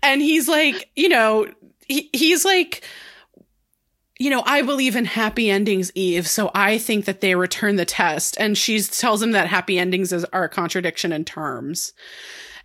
and 0.02 0.23
he's 0.23 0.48
like, 0.48 0.89
you 0.97 1.10
know, 1.10 1.48
he, 1.88 2.10
he's 2.12 2.44
like, 2.44 2.84
you 4.18 4.30
know, 4.30 4.42
I 4.46 4.62
believe 4.62 4.96
in 4.96 5.04
happy 5.04 5.50
endings, 5.50 5.92
Eve. 5.94 6.26
So 6.26 6.50
I 6.54 6.78
think 6.78 7.04
that 7.04 7.20
they 7.20 7.34
return 7.34 7.76
the 7.76 7.84
test. 7.84 8.36
And 8.40 8.56
she 8.56 8.80
tells 8.80 9.22
him 9.22 9.32
that 9.32 9.48
happy 9.48 9.78
endings 9.78 10.12
is, 10.12 10.24
are 10.26 10.44
a 10.44 10.48
contradiction 10.48 11.12
in 11.12 11.24
terms. 11.24 11.92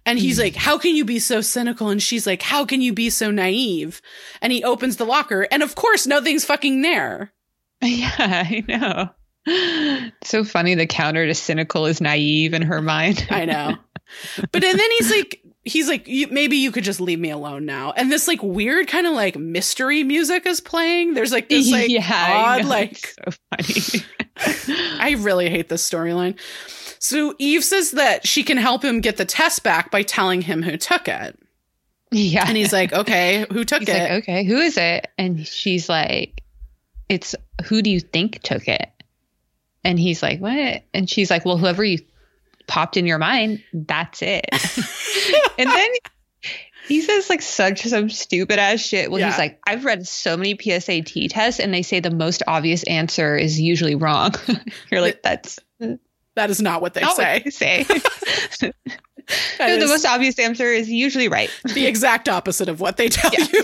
And 0.06 0.18
he's 0.18 0.38
hmm. 0.38 0.44
like, 0.44 0.56
how 0.56 0.78
can 0.78 0.96
you 0.96 1.06
be 1.06 1.20
so 1.20 1.42
cynical? 1.42 1.90
And 1.90 2.02
she's 2.02 2.26
like, 2.26 2.42
how 2.42 2.66
can 2.66 2.82
you 2.82 2.94
be 2.94 3.10
so 3.10 3.32
naive? 3.32 4.02
And 4.42 4.52
he 4.52 4.64
opens 4.64 4.98
the 4.98 5.06
locker. 5.06 5.48
And 5.52 5.62
of 5.62 5.76
course, 5.76 6.08
nothing's 6.08 6.46
fucking 6.46 6.82
there. 6.82 7.34
yeah, 7.82 8.16
I 8.18 8.64
know. 8.68 9.10
So 10.24 10.44
funny. 10.44 10.76
The 10.76 10.88
counter 10.88 11.26
to 11.26 11.36
cynical 11.36 11.86
is 11.86 12.00
naive 12.00 12.54
in 12.54 12.62
her 12.62 12.82
mind. 12.82 13.28
I 13.30 13.46
know. 13.46 13.76
But 14.52 14.64
and 14.64 14.80
then 14.80 14.92
he's 15.00 15.12
like, 15.12 15.41
he's 15.64 15.88
like, 15.88 16.08
you, 16.08 16.28
maybe 16.28 16.58
you 16.58 16.72
could 16.72 16.84
just 16.84 17.00
leave 17.00 17.20
me 17.20 17.30
alone 17.30 17.66
now. 17.66 17.92
And 17.92 18.12
this 18.12 18.28
like 18.28 18.42
weird 18.42 18.88
kind 18.88 19.06
of 19.08 19.14
like 19.14 19.36
mystery 19.38 20.04
music 20.04 20.46
is 20.46 20.60
playing. 20.62 21.14
There's 21.14 21.32
like 21.32 21.50
this 21.50 21.72
like 21.72 21.90
yeah, 21.92 22.04
odd 22.46 22.64
know. 22.64 22.68
like 22.70 22.98
so 22.98 23.32
funny. 23.50 24.06
I 25.00 25.16
really 25.20 25.50
hate 25.50 25.70
this 25.70 25.88
storyline. 25.88 26.40
So 27.00 27.36
Eve 27.40 27.64
says 27.64 27.92
that 27.92 28.28
she 28.28 28.44
can 28.44 28.58
help 28.58 28.84
him 28.84 29.02
get 29.02 29.18
the 29.18 29.26
test 29.26 29.64
back 29.64 29.90
by 29.92 30.04
telling 30.04 30.42
him 30.42 30.62
who 30.62 30.78
took 30.78 31.08
it. 31.08 31.38
yeah, 32.12 32.46
And 32.48 32.56
he's 32.58 32.74
like, 32.74 32.94
okay, 32.94 33.46
who 33.52 33.64
took 33.66 33.80
He's 33.80 33.90
it? 33.90 34.00
like, 34.00 34.12
okay, 34.24 34.44
who 34.44 34.58
is 34.58 34.78
it? 34.78 35.08
And 35.18 35.46
she's 35.48 35.90
like, 35.90 36.44
it's 37.10 37.36
who 37.66 37.82
do 37.82 37.90
you 37.90 38.00
think 38.00 38.42
took 38.42 38.68
it? 38.68 38.88
And 39.84 40.00
he's 40.00 40.22
like, 40.22 40.40
what? 40.40 40.84
And 40.94 41.10
she's 41.10 41.32
like, 41.32 41.44
well, 41.44 41.58
whoever 41.58 41.84
you 41.84 41.98
popped 42.72 42.96
in 42.96 43.06
your 43.06 43.18
mind, 43.18 43.62
that's 43.74 44.22
it. 44.22 44.46
and 45.60 45.70
then 45.70 45.90
he 46.88 47.02
says 47.02 47.30
like 47.30 47.42
such 47.42 47.82
some 47.82 48.10
stupid 48.10 48.60
ass 48.60 48.80
shit. 48.80 49.12
Well, 49.12 49.20
Yeah. 49.20 49.28
he's 49.30 49.38
like, 49.38 49.60
I've 49.68 49.84
read 49.84 50.08
so 50.08 50.38
many 50.38 50.56
PSAT 50.56 51.28
tests, 51.30 51.60
and 51.60 51.74
they 51.74 51.82
say 51.82 52.00
the 52.00 52.12
most 52.12 52.44
obvious 52.48 52.84
answer 52.84 53.36
is 53.36 53.60
usually 53.60 53.96
wrong. 53.96 54.32
You're 54.90 55.02
like, 55.02 55.22
that's 55.22 55.60
that 56.36 56.50
is 56.50 56.62
not 56.62 56.82
what 56.82 56.94
they 56.94 57.02
not 57.02 57.18
say. 57.18 57.34
what 57.36 57.44
they 57.44 57.50
say. 57.52 57.86
No, 59.60 59.78
the 59.80 59.88
most 59.88 60.06
obvious 60.06 60.38
answer 60.40 60.66
is 60.66 60.90
usually 60.90 61.30
right. 61.30 61.50
the 61.74 61.86
exact 61.86 62.28
opposite 62.28 62.68
of 62.68 62.82
what 62.82 62.98
they 62.98 63.08
tell 63.08 63.32
Yeah. 63.38 63.46
you. 63.54 63.64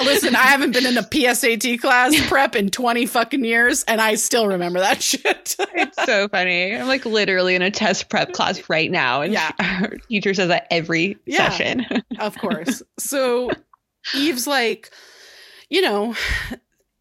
Listen, 0.00 0.34
I 0.34 0.40
haven't 0.44 0.72
been 0.72 0.86
in 0.86 0.96
a 0.98 1.02
PSAT 1.02 1.80
class 1.80 2.14
prep 2.28 2.56
in 2.56 2.70
20 2.70 3.06
fucking 3.06 3.44
years, 3.44 3.84
and 3.84 4.00
I 4.00 4.14
still 4.14 4.46
remember 4.46 4.78
that 4.80 5.02
shit. 5.02 5.56
It's 5.58 6.04
so 6.04 6.28
funny. 6.28 6.74
I'm 6.74 6.86
like 6.88 7.04
literally 7.04 7.54
in 7.54 7.62
a 7.62 7.70
test 7.70 8.08
prep 8.08 8.32
class 8.32 8.68
right 8.68 8.90
now, 8.90 9.22
and 9.22 9.32
Yeah. 9.32 9.52
our 9.58 9.96
teacher 10.08 10.34
says 10.34 10.48
that 10.48 10.66
every 10.70 11.16
Yeah. 11.26 11.48
session. 11.50 11.86
of 12.18 12.36
course. 12.38 12.82
So 12.98 13.50
Eve's 14.14 14.46
like, 14.46 14.90
you 15.68 15.82
know, 15.82 16.14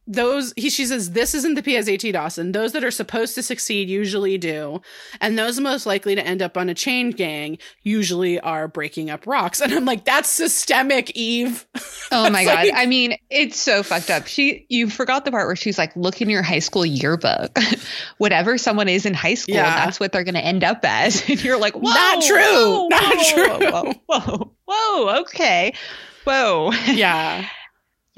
those 0.09 0.53
he 0.57 0.69
she 0.69 0.85
says 0.85 1.11
this 1.11 1.33
isn't 1.35 1.53
the 1.55 1.61
PSAT 1.61 2.11
Dawson. 2.11 2.51
Those 2.51 2.73
that 2.73 2.83
are 2.83 2.91
supposed 2.91 3.35
to 3.35 3.43
succeed 3.43 3.89
usually 3.89 4.37
do, 4.37 4.81
and 5.21 5.37
those 5.39 5.59
most 5.59 5.85
likely 5.85 6.15
to 6.15 6.25
end 6.25 6.41
up 6.41 6.57
on 6.57 6.67
a 6.67 6.73
chain 6.73 7.11
gang 7.11 7.57
usually 7.83 8.39
are 8.41 8.67
breaking 8.67 9.09
up 9.09 9.25
rocks. 9.25 9.61
And 9.69 9.71
I'm 9.73 9.85
like, 9.85 10.03
that's 10.03 10.29
systemic, 10.29 11.11
Eve. 11.15 11.65
Oh 12.11 12.27
my 12.31 12.43
god! 12.43 12.55
like- 12.55 12.73
I 12.75 12.87
mean, 12.87 13.13
it's 13.29 13.59
so 13.59 13.83
fucked 13.83 14.09
up. 14.09 14.25
She, 14.25 14.65
you 14.67 14.89
forgot 14.89 15.25
the 15.25 15.31
part 15.31 15.45
where 15.45 15.55
she's 15.55 15.77
like, 15.77 15.95
look 15.95 16.19
in 16.23 16.29
your 16.31 16.41
high 16.41 16.57
school 16.57 16.83
yearbook. 16.83 17.55
Whatever 18.17 18.57
someone 18.57 18.89
is 18.89 19.05
in 19.05 19.13
high 19.13 19.35
school, 19.35 19.53
Yeah. 19.53 19.85
that's 19.85 19.99
what 19.99 20.11
they're 20.11 20.23
going 20.23 20.33
to 20.33 20.43
end 20.43 20.63
up 20.63 20.79
as. 20.83 21.23
And 21.29 21.43
you're 21.43 21.59
like, 21.59 21.75
whoa, 21.75 21.81
Not 21.93 22.23
true. 22.23 22.35
whoa, 22.39 22.87
Not 22.87 23.15
whoa, 23.15 23.23
true. 23.59 23.69
Whoa, 23.69 23.93
whoa, 24.07 24.51
whoa, 24.65 25.19
okay, 25.21 25.73
whoa. 26.23 26.71
yeah. 26.87 27.47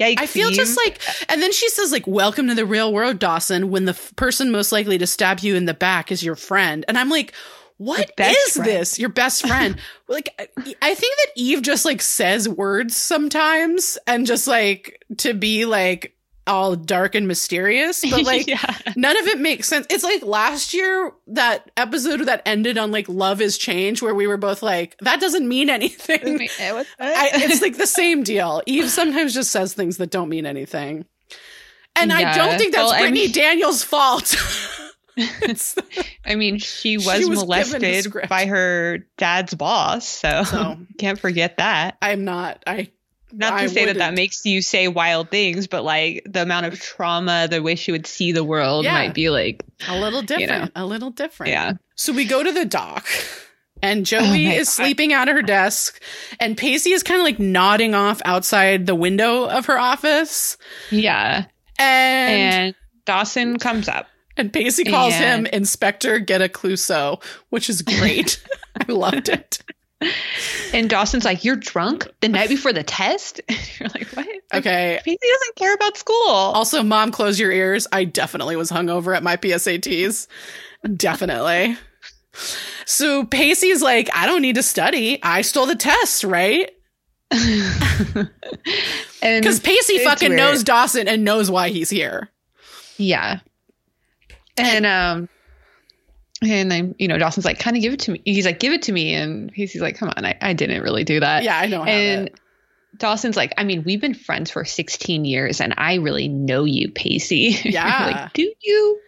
Yikes! 0.02 0.20
I 0.20 0.26
feel 0.26 0.50
just 0.50 0.76
like, 0.76 1.00
and 1.28 1.40
then 1.40 1.52
she 1.52 1.68
says, 1.68 1.92
like, 1.92 2.06
welcome 2.06 2.48
to 2.48 2.54
the 2.54 2.66
real 2.66 2.92
world, 2.92 3.18
Dawson, 3.18 3.70
when 3.70 3.84
the 3.84 3.92
f- 3.92 4.12
person 4.16 4.50
most 4.50 4.72
likely 4.72 4.98
to 4.98 5.06
stab 5.06 5.40
you 5.40 5.54
in 5.54 5.66
the 5.66 5.74
back 5.74 6.10
is 6.10 6.22
your 6.22 6.36
friend. 6.36 6.84
And 6.88 6.98
I'm 6.98 7.08
like, 7.08 7.32
what 7.78 8.12
is 8.18 8.54
friend. 8.54 8.68
this? 8.68 8.98
Your 8.98 9.08
best 9.08 9.46
friend. 9.46 9.76
like, 10.08 10.28
I 10.38 10.48
I 10.80 10.94
think 10.94 11.16
that 11.16 11.32
Eve 11.36 11.62
just 11.62 11.84
like 11.84 12.00
says 12.00 12.48
words 12.48 12.96
sometimes 12.96 13.98
and 14.06 14.26
just 14.26 14.46
like 14.46 15.02
to 15.18 15.34
be 15.34 15.64
like 15.64 16.14
all 16.46 16.74
dark 16.76 17.14
and 17.14 17.28
mysterious, 17.28 18.04
but 18.10 18.22
like, 18.24 18.46
yeah. 18.46 18.76
None 18.96 19.16
of 19.16 19.26
it 19.28 19.38
makes 19.38 19.68
sense. 19.68 19.86
It's 19.90 20.02
like 20.04 20.22
last 20.24 20.74
year 20.74 21.12
that 21.28 21.70
episode 21.76 22.20
that 22.26 22.42
ended 22.46 22.78
on 22.78 22.90
like 22.90 23.08
love 23.08 23.40
is 23.40 23.56
change 23.58 24.02
where 24.02 24.14
we 24.14 24.26
were 24.26 24.36
both 24.36 24.62
like 24.62 24.96
that 25.00 25.20
doesn't 25.20 25.46
mean 25.46 25.70
anything. 25.70 26.20
I, 26.60 27.30
it's 27.34 27.62
like 27.62 27.76
the 27.76 27.86
same 27.86 28.22
deal. 28.22 28.62
Eve 28.66 28.90
sometimes 28.90 29.34
just 29.34 29.50
says 29.52 29.74
things 29.74 29.98
that 29.98 30.10
don't 30.10 30.28
mean 30.28 30.46
anything. 30.46 31.04
And 31.94 32.12
I 32.12 32.34
don't 32.34 32.58
think 32.58 32.72
that's 32.72 32.84
Well, 32.84 32.92
I 32.92 33.00
Brittany 33.02 33.20
mean- 33.24 33.32
Daniels' 33.32 33.82
fault. 33.84 34.34
I 36.24 36.36
mean, 36.36 36.58
she 36.58 36.96
was, 36.96 37.28
was 37.28 37.40
molested 37.40 38.06
by 38.30 38.46
her 38.46 39.06
dad's 39.18 39.52
boss, 39.52 40.08
so, 40.08 40.44
So- 40.44 40.78
can't 40.98 41.18
forget 41.20 41.58
that. 41.58 41.98
I'm 42.00 42.24
not. 42.24 42.62
I 42.66 42.90
Not 43.32 43.50
to 43.58 43.64
I 43.64 43.66
say 43.68 43.86
that 43.86 43.96
that 43.98 44.14
makes 44.14 44.44
you 44.44 44.60
say 44.62 44.88
wild 44.88 45.30
things, 45.30 45.66
but 45.66 45.84
like 45.84 46.22
the 46.28 46.42
amount 46.42 46.66
of 46.66 46.78
trauma, 46.80 47.48
the 47.50 47.62
way 47.62 47.74
she 47.74 47.90
would 47.92 48.06
see 48.06 48.32
the 48.32 48.44
world 48.44 48.84
Yeah. 48.84 48.92
might 48.94 49.14
be 49.14 49.30
like, 49.30 49.62
a 49.88 49.98
little 49.98 50.22
different. 50.22 50.74
know. 50.74 50.82
A 50.82 50.86
little 50.86 51.10
different. 51.10 51.50
yeah. 51.50 51.72
So 51.96 52.12
we 52.12 52.24
go 52.24 52.42
to 52.42 52.52
the 52.52 52.64
dock. 52.64 53.06
And 53.84 54.02
Oh 54.02 54.04
Joey 54.04 54.46
my 54.46 54.54
is 54.54 54.68
God. 54.68 54.84
sleeping 54.84 55.12
of 55.12 55.26
her 55.28 55.42
desk, 55.42 56.00
and 56.38 56.56
Pacey 56.56 56.92
is 56.92 57.02
kind 57.02 57.20
of 57.20 57.24
like 57.24 57.40
nodding 57.40 57.94
off 57.96 58.22
outside 58.24 58.86
the 58.86 58.94
window 58.94 59.44
of 59.46 59.66
her 59.66 59.76
office. 59.78 60.56
Yeah. 60.90 61.46
And 61.78 62.32
And 62.68 62.74
Dawson 63.06 63.58
comes 63.58 63.88
up. 63.88 64.06
And 64.36 64.52
Pacey 64.52 64.84
calls 64.84 65.14
And- 65.14 65.46
him 65.48 65.52
Inspector 65.52 66.16
Get 66.20 66.40
a 66.42 66.48
Clouseau, 66.48 67.22
which 67.50 67.68
is 67.68 67.82
great. 67.82 68.40
I 68.88 68.92
loved 68.92 69.28
it. 69.28 69.58
And 70.74 70.88
Dawson's 70.88 71.24
like, 71.24 71.44
You're 71.44 71.56
drunk 71.56 72.08
the 72.20 72.28
night 72.28 72.48
before 72.48 72.72
the 72.72 72.82
test? 72.82 73.40
You're 73.78 73.88
like, 73.90 74.08
What? 74.08 74.26
Like, 74.26 74.42
Okay. 74.54 75.00
Pacey 75.04 75.18
doesn't 75.20 75.56
care 75.56 75.74
about 75.74 75.96
school. 75.96 76.28
Also, 76.28 76.82
mom, 76.82 77.10
close 77.12 77.38
your 77.38 77.52
ears. 77.52 77.86
I 77.92 78.04
definitely 78.04 78.56
was 78.56 78.70
hungover 78.70 79.14
at 79.16 79.22
my 79.22 79.36
PSATs. 79.36 80.26
Definitely. 80.96 81.76
So 82.86 83.24
Pacey's 83.26 83.82
like, 83.82 84.08
I 84.14 84.26
don't 84.26 84.42
need 84.42 84.54
to 84.56 84.62
study. 84.62 85.18
I 85.22 85.42
stole 85.42 85.66
the 85.66 85.76
test, 85.76 86.24
right? 86.24 86.70
and 87.32 88.28
Because 89.22 89.60
Pacey 89.60 89.98
fucking 90.04 90.30
weird. 90.30 90.38
knows 90.38 90.64
Dawson 90.64 91.08
and 91.08 91.24
knows 91.24 91.50
why 91.50 91.68
he's 91.70 91.90
here. 91.90 92.30
Yeah. 92.96 93.40
And 94.56 94.84
um 94.86 95.28
and 96.42 96.70
then 96.70 96.94
you 96.98 97.08
know 97.08 97.18
Dawson's 97.18 97.44
like 97.44 97.58
kind 97.58 97.76
of 97.76 97.82
give 97.82 97.92
it 97.92 98.00
to 98.00 98.12
me. 98.12 98.22
He's 98.24 98.44
like 98.46 98.58
give 98.58 98.72
it 98.72 98.82
to 98.82 98.92
me 98.92 99.14
and 99.14 99.50
he's 99.52 99.74
like 99.76 99.96
come 99.96 100.12
on 100.16 100.24
I, 100.24 100.36
I 100.40 100.52
didn't 100.52 100.82
really 100.82 101.04
do 101.04 101.20
that. 101.20 101.42
Yeah, 101.44 101.58
I 101.58 101.66
know. 101.66 101.84
And 101.84 102.28
And 102.28 102.40
Dawson's 102.98 103.36
like 103.36 103.54
I 103.56 103.64
mean 103.64 103.84
we've 103.84 104.00
been 104.00 104.14
friends 104.14 104.50
for 104.50 104.64
16 104.64 105.24
years 105.24 105.60
and 105.60 105.74
I 105.76 105.94
really 105.94 106.28
know 106.28 106.64
you 106.64 106.90
Pacey. 106.90 107.56
Yeah. 107.64 108.06
like 108.06 108.32
do 108.32 108.52
you? 108.62 109.00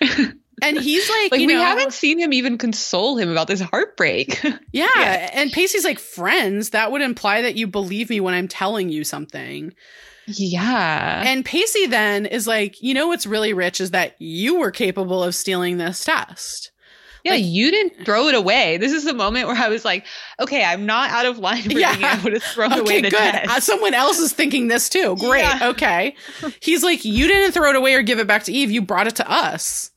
and 0.62 0.78
he's 0.78 1.08
like, 1.10 1.32
Like 1.32 1.40
you 1.40 1.46
we 1.48 1.54
know, 1.54 1.62
haven't 1.62 1.92
seen 1.92 2.18
him 2.18 2.32
even 2.32 2.58
console 2.58 3.16
him 3.18 3.30
about 3.30 3.48
this 3.48 3.60
heartbreak. 3.60 4.42
yeah. 4.72 4.88
Yeah. 4.96 5.30
And 5.32 5.52
Pacey's 5.52 5.84
like, 5.84 5.98
friends. 5.98 6.70
That 6.70 6.92
would 6.92 7.02
imply 7.02 7.42
that 7.42 7.56
you 7.56 7.66
believe 7.66 8.08
me 8.10 8.20
when 8.20 8.34
I'm 8.34 8.48
telling 8.48 8.88
you 8.88 9.04
something. 9.04 9.74
yeah. 10.26 11.22
And 11.26 11.44
Pacey 11.44 11.86
then 11.86 12.24
is 12.26 12.46
like, 12.46 12.80
you 12.82 12.94
know 12.94 13.08
what's 13.08 13.26
really 13.26 13.52
rich 13.52 13.80
is 13.80 13.90
that 13.90 14.14
you 14.18 14.58
were 14.58 14.70
capable 14.70 15.22
of 15.22 15.34
stealing 15.34 15.76
this 15.76 16.04
test. 16.04 16.70
Yeah, 17.24 17.32
like- 17.32 17.44
you 17.44 17.70
didn't 17.70 18.04
throw 18.04 18.28
it 18.28 18.34
away. 18.34 18.76
This 18.76 18.92
is 18.92 19.04
the 19.04 19.14
moment 19.14 19.48
where 19.48 19.56
I 19.56 19.68
was 19.68 19.84
like, 19.84 20.04
okay, 20.40 20.62
I'm 20.64 20.86
not 20.86 21.10
out 21.10 21.26
of 21.26 21.38
line 21.38 21.62
for 21.62 21.72
Yeah. 21.72 21.96
being 21.96 22.06
able 22.18 22.30
to 22.30 22.40
throw 22.40 22.66
Okay, 22.70 22.78
away 22.80 23.00
the 23.00 23.10
good. 23.10 23.18
test. 23.18 23.50
Uh, 23.50 23.60
someone 23.60 23.94
else 23.94 24.18
is 24.18 24.32
thinking 24.32 24.68
this 24.68 24.88
too. 24.88 25.16
Great. 25.16 25.40
Yeah. 25.42 25.68
Okay. 25.70 26.14
He's 26.60 26.82
like, 26.82 27.04
you 27.04 27.26
didn't 27.26 27.52
throw 27.52 27.70
it 27.70 27.76
away 27.76 27.94
or 27.94 28.02
give 28.02 28.18
it 28.18 28.26
back 28.26 28.44
to 28.44 28.52
Eve. 28.52 28.70
You 28.70 28.82
brought 28.82 29.06
it 29.06 29.16
to 29.16 29.30
us. 29.30 29.90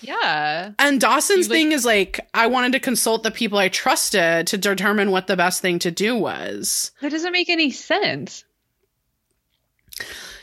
yeah. 0.00 0.72
And 0.80 1.00
Dawson's 1.00 1.48
like- 1.48 1.56
thing 1.56 1.72
is 1.72 1.84
like, 1.84 2.18
I 2.34 2.48
wanted 2.48 2.72
to 2.72 2.80
consult 2.80 3.22
the 3.22 3.30
people 3.30 3.58
I 3.58 3.68
trusted 3.68 4.48
to 4.48 4.58
determine 4.58 5.12
what 5.12 5.28
the 5.28 5.36
best 5.36 5.62
thing 5.62 5.78
to 5.80 5.90
do 5.92 6.16
was. 6.16 6.90
That 7.00 7.12
doesn't 7.12 7.32
make 7.32 7.48
any 7.48 7.70
sense. 7.70 8.44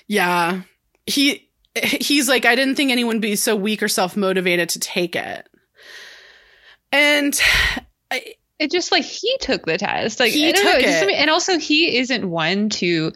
Yeah. 0.07 0.61
He 1.05 1.49
he's 1.75 2.27
like, 2.29 2.45
I 2.45 2.55
didn't 2.55 2.75
think 2.75 2.91
anyone 2.91 3.15
would 3.17 3.21
be 3.21 3.35
so 3.35 3.55
weak 3.55 3.83
or 3.83 3.87
self 3.87 4.15
motivated 4.17 4.69
to 4.69 4.79
take 4.79 5.15
it. 5.15 5.47
And 6.91 7.39
I, 8.11 8.33
It 8.59 8.71
just 8.71 8.91
like 8.91 9.03
he 9.05 9.37
took 9.39 9.65
the 9.65 9.77
test. 9.77 10.19
Like 10.19 10.31
He 10.33 10.49
I 10.49 10.51
don't 10.51 10.65
know, 10.65 10.71
took 10.73 10.81
just- 10.81 11.03
it. 11.03 11.11
and 11.11 11.29
also 11.29 11.57
he 11.57 11.97
isn't 11.97 12.29
one 12.29 12.69
to 12.69 13.11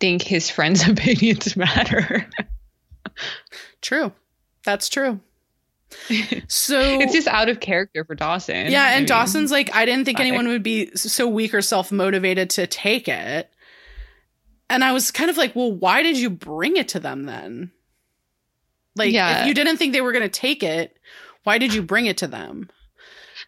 think 0.00 0.22
his 0.22 0.50
friends' 0.50 0.86
opinions 0.88 1.56
matter. 1.56 2.26
true. 3.80 4.12
That's 4.64 4.88
true. 4.88 5.20
So 6.48 6.80
it's 7.00 7.12
just 7.12 7.28
out 7.28 7.48
of 7.50 7.60
character 7.60 8.04
for 8.04 8.14
Dawson. 8.14 8.70
Yeah, 8.70 8.82
I 8.84 8.90
and 8.92 9.00
mean, 9.02 9.06
Dawson's 9.06 9.50
like, 9.50 9.74
I 9.74 9.84
didn't 9.84 10.06
think 10.06 10.20
anyone 10.20 10.48
would 10.48 10.62
be 10.62 10.90
so 10.96 11.28
weak 11.28 11.52
or 11.52 11.60
self 11.60 11.92
motivated 11.92 12.48
to 12.50 12.66
take 12.66 13.08
it. 13.08 13.50
And 14.70 14.82
I 14.82 14.92
was 14.92 15.10
kind 15.10 15.28
of 15.28 15.36
like, 15.36 15.54
well, 15.54 15.70
why 15.70 16.02
did 16.02 16.16
you 16.16 16.30
bring 16.30 16.76
it 16.78 16.88
to 16.88 17.00
them 17.00 17.24
then? 17.24 17.72
Like, 18.96 19.12
Yeah. 19.12 19.42
if 19.42 19.46
you 19.48 19.54
didn't 19.54 19.76
think 19.76 19.92
they 19.92 20.00
were 20.00 20.12
going 20.12 20.22
to 20.22 20.28
take 20.30 20.62
it, 20.62 20.96
why 21.44 21.58
did 21.58 21.74
you 21.74 21.82
bring 21.82 22.06
it 22.06 22.18
to 22.18 22.26
them? 22.26 22.68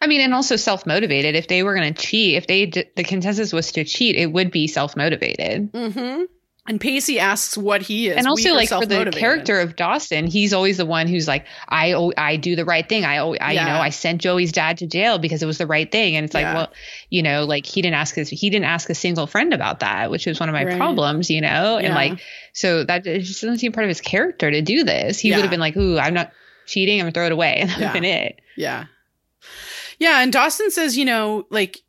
I 0.01 0.07
mean, 0.07 0.21
and 0.21 0.35
also 0.35 0.57
self 0.57 0.87
motivated. 0.87 1.35
If 1.37 1.49
they 1.49 1.62
were 1.62 1.75
going 1.75 1.95
to 1.95 2.03
cheat, 2.03 2.35
if 2.37 2.47
they 2.47 2.66
d- 2.66 2.85
the 2.97 3.05
consensus 3.05 3.53
was 3.53 3.73
to 3.73 3.85
cheat, 3.85 4.16
it 4.16 4.33
would 4.33 4.51
be 4.51 4.66
self 4.66 4.97
motivated. 4.97 5.73
Mm-hmm. 5.73 6.23
And 6.66 6.81
Pacey 6.81 7.21
asks 7.21 7.59
what 7.59 7.83
he 7.83 8.09
is. 8.09 8.16
And 8.16 8.27
also, 8.27 8.55
like 8.55 8.71
for 8.71 8.87
the 8.87 9.11
character 9.15 9.61
of 9.61 9.77
Dawson, 9.77 10.27
he's 10.27 10.55
always 10.55 10.79
the 10.79 10.87
one 10.87 11.09
who's 11.09 11.29
like, 11.29 11.45
I, 11.69 11.93
I 12.16 12.37
do 12.37 12.57
the 12.57 12.65
right 12.65 12.89
thing. 12.89 13.05
I, 13.05 13.16
I, 13.19 13.53
you 13.53 13.61
know, 13.61 13.77
I 13.79 13.91
sent 13.91 14.23
Joey's 14.23 14.51
dad 14.51 14.79
to 14.79 14.87
jail 14.87 15.19
because 15.19 15.43
it 15.43 15.47
was 15.47 15.59
the 15.59 15.66
right 15.66 15.93
thing. 15.93 16.16
And 16.16 16.25
it's 16.25 16.33
like, 16.33 16.45
Yeah. 16.45 16.55
well, 16.55 16.73
you 17.11 17.23
know, 17.23 17.45
like 17.45 17.66
he 17.66 17.83
didn't 17.83 17.97
ask 17.97 18.15
his, 18.15 18.31
he 18.31 18.49
didn't 18.49 18.65
ask 18.65 18.89
a 18.89 18.95
single 18.95 19.27
friend 19.27 19.53
about 19.53 19.81
that, 19.81 20.11
which 20.11 20.25
was 20.25 20.41
one 20.41 20.49
of 20.49 20.55
my 20.55 20.65
Right. 20.65 20.79
problems, 20.79 21.29
you 21.29 21.43
know, 21.43 21.77
and 21.77 21.89
Yeah. 21.89 21.95
like, 21.95 22.21
so 22.55 22.83
that 22.85 23.07
it 23.07 23.21
just 23.25 23.43
doesn't 23.43 23.59
seem 23.59 23.73
part 23.73 23.85
of 23.85 23.89
his 23.91 24.01
character 24.01 24.51
to 24.51 24.62
do 24.62 24.85
this. 24.85 25.19
He 25.19 25.29
Yeah. 25.29 25.37
would 25.37 25.43
have 25.43 25.51
been 25.51 25.61
like, 25.61 25.77
ooh, 25.77 25.99
I'm 25.99 26.15
not 26.15 26.33
cheating. 26.66 27.01
I'm 27.01 27.05
gonna 27.05 27.12
throw 27.12 27.27
it 27.27 27.32
away, 27.32 27.57
and 27.61 27.70
that 27.70 27.77
would 27.77 27.81
Yeah. 27.82 27.86
have 27.89 27.95
been 27.95 28.05
it. 28.05 28.41
Yeah. 28.57 28.85
Yeah. 29.99 30.20
And 30.23 30.32
Dawson 30.32 30.70
says, 30.70 30.97
you 30.97 31.05
know, 31.05 31.47
like, 31.51 31.81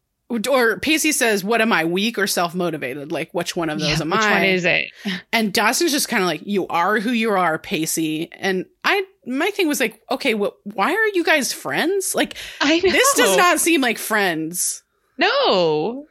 or 0.49 0.79
Pacey 0.79 1.11
says, 1.11 1.43
what 1.43 1.61
am 1.61 1.71
I, 1.71 1.85
weak 1.85 2.17
or 2.17 2.25
self 2.27 2.55
motivated? 2.55 3.11
Like, 3.11 3.31
which 3.33 3.55
one 3.55 3.69
of 3.69 3.79
those 3.79 3.87
Yeah, 3.89 4.01
am 4.01 4.09
which 4.09 4.19
I? 4.21 4.31
one 4.31 4.43
is 4.43 4.65
it? 4.65 4.85
And 5.31 5.53
Dawson's 5.53 5.91
just 5.91 6.09
kind 6.09 6.23
of 6.23 6.27
like, 6.27 6.41
you 6.45 6.65
are 6.67 6.99
who 6.99 7.11
you 7.11 7.31
are, 7.31 7.59
Pacey. 7.59 8.29
And 8.31 8.65
I, 8.83 9.03
my 9.27 9.49
thing 9.51 9.67
was 9.67 9.79
like, 9.79 10.01
okay, 10.09 10.33
what, 10.33 10.55
why 10.63 10.93
are 10.93 11.07
you 11.09 11.23
guys 11.23 11.53
friends? 11.53 12.15
Like, 12.15 12.35
I 12.61 12.77
know. 12.79 12.91
this 12.91 13.13
does 13.15 13.37
not 13.37 13.59
seem 13.59 13.81
like 13.81 13.97
friends. 13.99 14.83
No. 15.17 16.05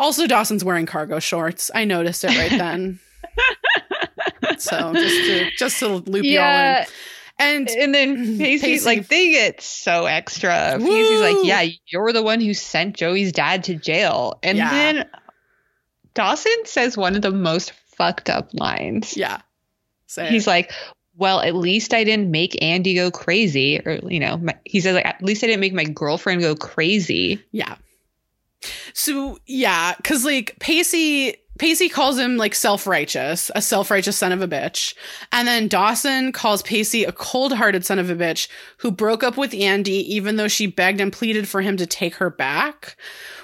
Also, 0.00 0.26
Dawson's 0.26 0.64
wearing 0.64 0.86
cargo 0.86 1.18
shorts. 1.20 1.70
I 1.74 1.84
noticed 1.84 2.24
it 2.24 2.36
right 2.36 2.50
then. 2.50 2.98
so 4.58 4.92
just 4.92 5.16
to, 5.26 5.50
just 5.56 5.78
to 5.80 5.88
loop 5.88 6.24
you 6.24 6.40
all 6.40 6.78
in. 6.80 6.84
And 7.38 7.68
And 7.68 7.94
then 7.94 8.16
Pacey's 8.38 8.62
Pacey- 8.62 8.84
like, 8.86 9.08
they 9.08 9.30
get 9.32 9.60
so 9.60 10.06
extra. 10.06 10.76
Pacey's 10.78 11.20
like, 11.20 11.36
yeah, 11.44 11.66
you're 11.88 12.12
the 12.12 12.22
one 12.22 12.40
who 12.40 12.54
sent 12.54 12.96
Joey's 12.96 13.32
dad 13.32 13.64
to 13.64 13.74
jail. 13.74 14.38
And 14.42 14.56
Yeah. 14.58 14.70
then 14.70 15.08
Dawson 16.14 16.56
says 16.64 16.96
one 16.96 17.14
of 17.14 17.22
the 17.22 17.30
most 17.30 17.72
fucked 17.96 18.30
up 18.30 18.48
lines. 18.54 19.16
yeah. 19.16 19.40
Say 20.06 20.28
He's 20.28 20.46
like, 20.46 20.72
well, 21.16 21.40
at 21.40 21.54
least 21.54 21.92
I 21.92 22.04
didn't 22.04 22.30
make 22.30 22.62
Andy 22.62 22.94
go 22.94 23.10
crazy. 23.10 23.80
Or, 23.80 23.98
you 24.08 24.20
know, 24.20 24.36
my, 24.38 24.54
he 24.64 24.80
says, 24.80 24.94
like, 24.94 25.04
at 25.06 25.22
least 25.22 25.42
I 25.42 25.48
didn't 25.48 25.60
make 25.60 25.72
my 25.74 25.84
girlfriend 25.84 26.40
go 26.42 26.54
crazy. 26.54 27.42
Yeah. 27.52 27.76
So 28.94 29.38
yeah, 29.46 29.94
because 29.96 30.24
like 30.24 30.56
Pacey 30.58 31.36
Pacey 31.58 31.88
calls 31.88 32.18
him 32.18 32.36
like 32.36 32.54
self 32.54 32.86
righteous, 32.86 33.50
a 33.54 33.62
self 33.62 33.90
righteous 33.90 34.16
son 34.16 34.32
of 34.32 34.42
a 34.42 34.48
bitch. 34.48 34.94
And 35.32 35.48
then 35.48 35.68
Dawson 35.68 36.32
calls 36.32 36.62
Pacey 36.62 37.04
a 37.04 37.12
cold 37.12 37.52
hearted 37.52 37.84
son 37.84 37.98
of 37.98 38.10
a 38.10 38.14
bitch 38.14 38.48
who 38.78 38.90
broke 38.90 39.22
up 39.22 39.36
with 39.36 39.54
Andy 39.54 40.14
even 40.14 40.36
though 40.36 40.48
she 40.48 40.66
begged 40.66 41.00
and 41.00 41.12
pleaded 41.12 41.48
for 41.48 41.60
him 41.60 41.76
to 41.76 41.86
take 41.86 42.16
her 42.16 42.30
back, 42.30 42.96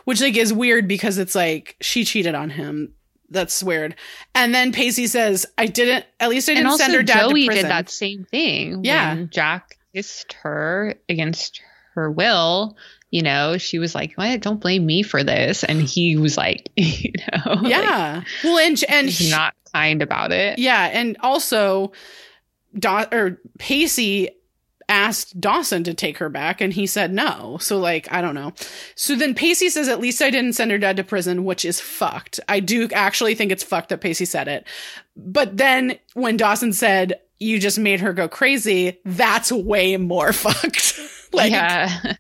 which 0.05 0.21
like 0.21 0.37
is 0.37 0.53
weird 0.53 0.87
because 0.87 1.19
it's 1.19 1.35
like 1.35 1.77
she 1.81 2.05
cheated 2.05 2.35
on 2.35 2.51
him. 2.51 2.95
That's 3.31 3.63
weird. 3.63 3.95
And 4.35 4.55
then 4.55 4.73
Pacey 4.73 5.07
says, 5.07 5.47
I 5.57 5.67
didn't, 5.67 6.05
at 6.21 6.29
least 6.29 6.51
I 6.51 6.55
didn't 6.55 6.67
also, 6.67 6.85
send 6.85 6.95
her 6.95 7.03
dad 7.03 7.31
Joey 7.31 7.43
to 7.43 7.47
prison. 7.47 7.65
did 7.65 7.71
that 7.71 7.89
same 7.89 8.25
thing. 8.25 8.85
Yeah. 8.85 9.15
When 9.15 9.31
Jack 9.31 9.79
kissed 9.95 10.35
her 10.43 10.95
against 11.09 11.63
her 11.95 12.11
will. 12.11 12.77
You 13.13 13.23
know, 13.23 13.59
she 13.59 13.79
was 13.79 13.95
like, 13.95 14.15
"What? 14.15 14.41
Don't 14.41 14.61
blame 14.61 14.85
me 14.85 15.03
for 15.05 15.23
this." 15.23 15.63
And 15.63 15.81
he 15.83 16.17
was 16.17 16.37
like, 16.37 16.69
you 16.77 17.13
know, 17.47 17.53
like, 17.55 17.71
Yeah. 17.71 18.25
well, 18.43 18.59
and, 18.59 18.83
and 18.89 19.09
he's 19.09 19.31
not 19.31 19.55
kind 19.73 20.03
about 20.03 20.33
it. 20.33 20.59
Yeah, 20.59 20.89
and 20.93 21.17
also, 21.21 21.93
or 22.85 23.39
Pacey 23.59 24.31
asked 24.89 25.41
Dawson 25.41 25.85
to 25.85 25.95
take 25.95 26.19
her 26.19 26.29
back, 26.29 26.61
and 26.61 26.73
he 26.73 26.87
said 26.87 27.13
no. 27.13 27.57
So, 27.61 27.79
like, 27.79 28.11
I 28.13 28.21
don't 28.21 28.35
know. 28.35 28.53
So 28.95 29.15
then 29.15 29.35
Pacey 29.35 29.69
says, 29.69 29.89
"At 29.89 30.01
least 30.01 30.21
I 30.23 30.31
didn't 30.31 30.55
send 30.55 30.71
her 30.71 30.79
dad 30.79 30.97
to 30.97 31.05
prison," 31.05 31.45
which 31.45 31.65
is 31.65 31.81
fucked. 31.81 32.41
I 32.49 32.61
do 32.61 32.89
actually 32.93 33.35
think 33.35 33.53
it's 33.53 33.63
fucked 33.63 33.91
that 33.91 34.01
Pacey 34.01 34.25
said 34.25 34.49
it. 34.49 34.67
But 35.17 35.57
then 35.59 35.99
when 36.15 36.37
Dawson 36.37 36.73
said, 36.73 37.21
"You 37.39 37.59
just 37.59 37.79
made 37.79 38.01
her 38.01 38.13
go 38.13 38.27
crazy," 38.29 38.99
that's 39.05 39.53
way 39.53 39.97
more 39.99 40.33
fucked. 40.33 40.99
like, 41.33 41.53
yeah. 41.53 42.15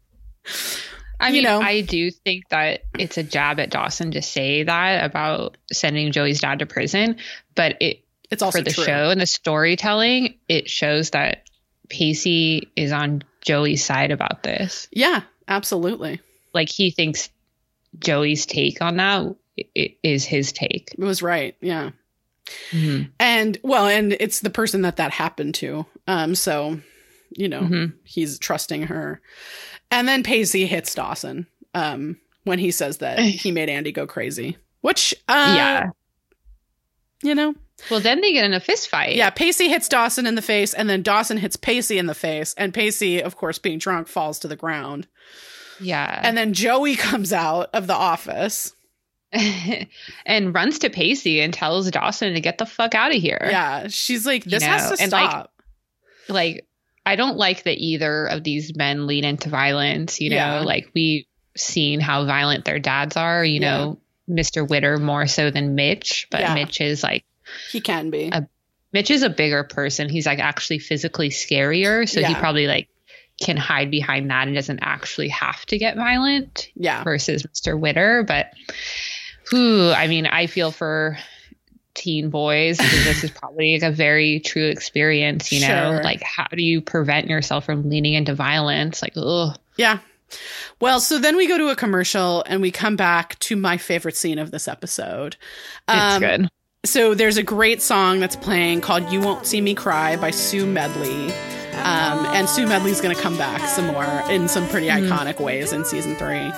I 1.20 1.28
You 1.28 1.34
mean, 1.34 1.42
know. 1.44 1.60
I 1.60 1.82
do 1.82 2.10
think 2.10 2.48
that 2.48 2.82
it's 2.98 3.16
a 3.18 3.22
jab 3.22 3.60
at 3.60 3.70
Dawson 3.70 4.10
to 4.12 4.22
say 4.22 4.64
that 4.64 5.04
about 5.04 5.56
sending 5.72 6.10
Joey's 6.12 6.40
dad 6.40 6.58
to 6.60 6.66
prison, 6.66 7.16
but 7.54 7.76
it 7.80 8.00
it's 8.30 8.42
also 8.42 8.58
for 8.58 8.64
the 8.64 8.70
true. 8.72 8.84
show 8.84 9.10
and 9.10 9.20
the 9.20 9.26
storytelling, 9.26 10.34
it 10.48 10.68
shows 10.68 11.10
that 11.10 11.44
Pacey 11.88 12.72
is 12.76 12.90
on 12.90 13.22
Joey's 13.42 13.84
side 13.84 14.10
about 14.10 14.42
this. 14.42 14.88
Yeah, 14.90 15.22
absolutely. 15.46 16.20
Like 16.54 16.68
he 16.70 16.90
thinks 16.90 17.28
Joey's 17.98 18.46
take 18.46 18.80
on 18.82 18.96
that 18.96 19.34
is 19.76 20.24
his 20.24 20.50
take. 20.52 20.94
It 20.98 21.04
was 21.04 21.22
right. 21.22 21.54
Yeah. 21.60 21.90
And 23.20 23.58
well, 23.62 23.86
and 23.86 24.16
it's 24.18 24.40
the 24.40 24.50
person 24.50 24.82
that 24.82 24.96
that 24.96 25.12
happened 25.12 25.54
to. 25.56 25.86
Um, 26.08 26.34
so 26.34 26.80
you 27.36 27.48
know 27.48 27.60
Mhm. 27.62 27.92
he's 28.04 28.38
trusting 28.38 28.84
her, 28.84 29.20
and 29.92 30.08
then 30.08 30.22
Pacey 30.24 30.66
hits 30.66 30.94
Dawson. 30.94 31.46
Um, 31.74 32.18
when 32.44 32.58
he 32.58 32.70
says 32.72 32.98
that 32.98 33.18
he 33.20 33.52
made 33.52 33.68
Andy 33.68 33.92
go 33.92 34.06
crazy, 34.06 34.56
which 34.80 35.14
uh, 35.28 35.54
yeah. 35.56 35.90
you 37.22 37.34
know, 37.34 37.54
Well, 37.90 38.00
then 38.00 38.20
they 38.20 38.32
get 38.32 38.44
in 38.44 38.52
a 38.52 38.60
fist 38.60 38.88
fight. 38.88 39.14
yeah, 39.16 39.30
Pacey 39.30 39.68
hits 39.68 39.88
Dawson 39.88 40.26
in 40.26 40.34
the 40.34 40.42
face, 40.42 40.74
and 40.74 40.88
then 40.90 41.02
Dawson 41.02 41.36
hits 41.38 41.56
Pacey 41.56 41.98
in 41.98 42.06
the 42.06 42.14
face, 42.14 42.54
and 42.58 42.74
Pacey, 42.74 43.22
of 43.22 43.36
course, 43.36 43.58
being 43.58 43.78
drunk, 43.78 44.08
falls 44.08 44.40
to 44.40 44.48
the 44.48 44.56
ground, 44.56 45.06
Yeah. 45.80 46.20
and 46.22 46.36
then 46.36 46.52
Joey 46.52 46.96
comes 47.08 47.32
out 47.32 47.70
of 47.72 47.86
the 47.86 47.94
office. 47.94 48.74
and 50.26 50.54
runs 50.54 50.78
to 50.80 50.90
Pacey 50.90 51.40
and 51.40 51.54
tells 51.54 51.90
Dawson 51.90 52.34
to 52.34 52.40
get 52.42 52.58
the 52.58 52.66
fuck 52.66 52.94
out 52.94 53.14
of 53.14 53.22
here. 53.22 53.38
Yeah, 53.50 53.86
she's 53.88 54.26
like, 54.26 54.44
"This 54.44 54.62
You 54.62 54.68
has 54.68 54.90
know, 54.90 54.96
to 54.96 55.02
and, 55.04 55.12
like, 55.12 55.30
stop." 55.30 55.52
like 56.28 56.66
I 57.04 57.16
don't 57.16 57.36
like 57.36 57.64
that 57.64 57.78
either 57.78 58.26
of 58.26 58.44
these 58.44 58.76
men 58.76 59.06
lead 59.06 59.24
into 59.24 59.48
violence. 59.48 60.20
You 60.20 60.30
know, 60.30 60.36
Yeah. 60.36 60.60
like 60.60 60.90
we've 60.94 61.24
seen 61.56 62.00
how 62.00 62.24
violent 62.24 62.64
their 62.64 62.78
dads 62.78 63.16
are. 63.16 63.44
You 63.44 63.60
Yeah. 63.60 63.70
know, 63.78 63.98
Mr. 64.30 64.66
Witter 64.68 64.98
more 64.98 65.26
so 65.26 65.50
than 65.50 65.74
Mitch, 65.74 66.28
but 66.30 66.40
Yeah. 66.40 66.54
Mitch 66.54 66.80
is 66.80 67.02
like 67.02 67.24
he 67.70 67.80
can 67.80 68.10
be. 68.10 68.30
a- 68.32 68.46
Mitch 68.92 69.10
is 69.10 69.22
a 69.22 69.30
bigger 69.30 69.64
person. 69.64 70.08
He's 70.08 70.26
like 70.26 70.38
actually 70.38 70.78
physically 70.78 71.30
scarier, 71.30 72.08
so 72.08 72.22
he 72.22 72.34
probably 72.34 72.66
like 72.66 72.88
can 73.42 73.56
hide 73.56 73.90
behind 73.90 74.30
that 74.30 74.46
and 74.46 74.54
doesn't 74.54 74.80
actually 74.82 75.28
have 75.28 75.64
to 75.66 75.78
get 75.78 75.96
violent 75.96 76.68
yeah, 76.76 77.02
versus 77.02 77.42
Mr. 77.44 77.78
Witter. 77.78 78.22
But 78.22 78.52
who 79.50 79.90
I 79.90 80.06
mean, 80.06 80.26
I 80.26 80.46
feel 80.46 80.70
for 80.70 81.18
teen 81.94 82.30
boys 82.30 82.78
because 82.78 83.04
this 83.04 83.24
is 83.24 83.30
probably 83.30 83.74
like 83.78 83.82
a 83.90 83.94
very 83.94 84.40
true 84.40 84.66
experience, 84.68 85.52
you 85.52 85.60
know? 85.60 85.92
Sure. 85.92 86.02
Like 86.02 86.22
how 86.22 86.46
do 86.50 86.62
you 86.62 86.80
prevent 86.80 87.28
yourself 87.28 87.64
from 87.64 87.88
leaning 87.88 88.14
into 88.14 88.34
violence? 88.34 89.02
Like, 89.02 89.12
ugh. 89.16 89.56
Yeah. 89.76 89.98
Well, 90.80 90.98
so 91.00 91.18
then 91.18 91.36
we 91.36 91.46
go 91.46 91.58
to 91.58 91.68
a 91.68 91.76
commercial 91.76 92.42
and 92.46 92.62
we 92.62 92.70
come 92.70 92.96
back 92.96 93.38
to 93.40 93.56
my 93.56 93.76
favorite 93.76 94.16
scene 94.16 94.38
of 94.38 94.50
this 94.50 94.66
episode. 94.68 95.36
It's 95.88 96.14
Um, 96.14 96.20
good. 96.20 96.48
So 96.84 97.14
there's 97.14 97.36
a 97.36 97.42
great 97.42 97.80
song 97.82 98.18
that's 98.18 98.34
playing 98.34 98.80
called 98.80 99.12
You 99.12 99.20
Won't 99.20 99.46
See 99.46 99.60
Me 99.60 99.74
Cry 99.74 100.16
by 100.16 100.30
Sue 100.32 100.66
Medley. 100.66 101.26
Um, 101.84 102.26
and 102.34 102.48
Sue 102.48 102.66
Medley's 102.66 103.00
going 103.00 103.14
to 103.14 103.20
come 103.22 103.36
back 103.38 103.66
some 103.68 103.86
more 103.86 104.04
in 104.30 104.48
some 104.48 104.66
pretty 104.68 104.88
iconic 104.88 105.38
ways 105.40 105.72
in 105.72 105.84
season 105.84 106.16
3 106.16 106.52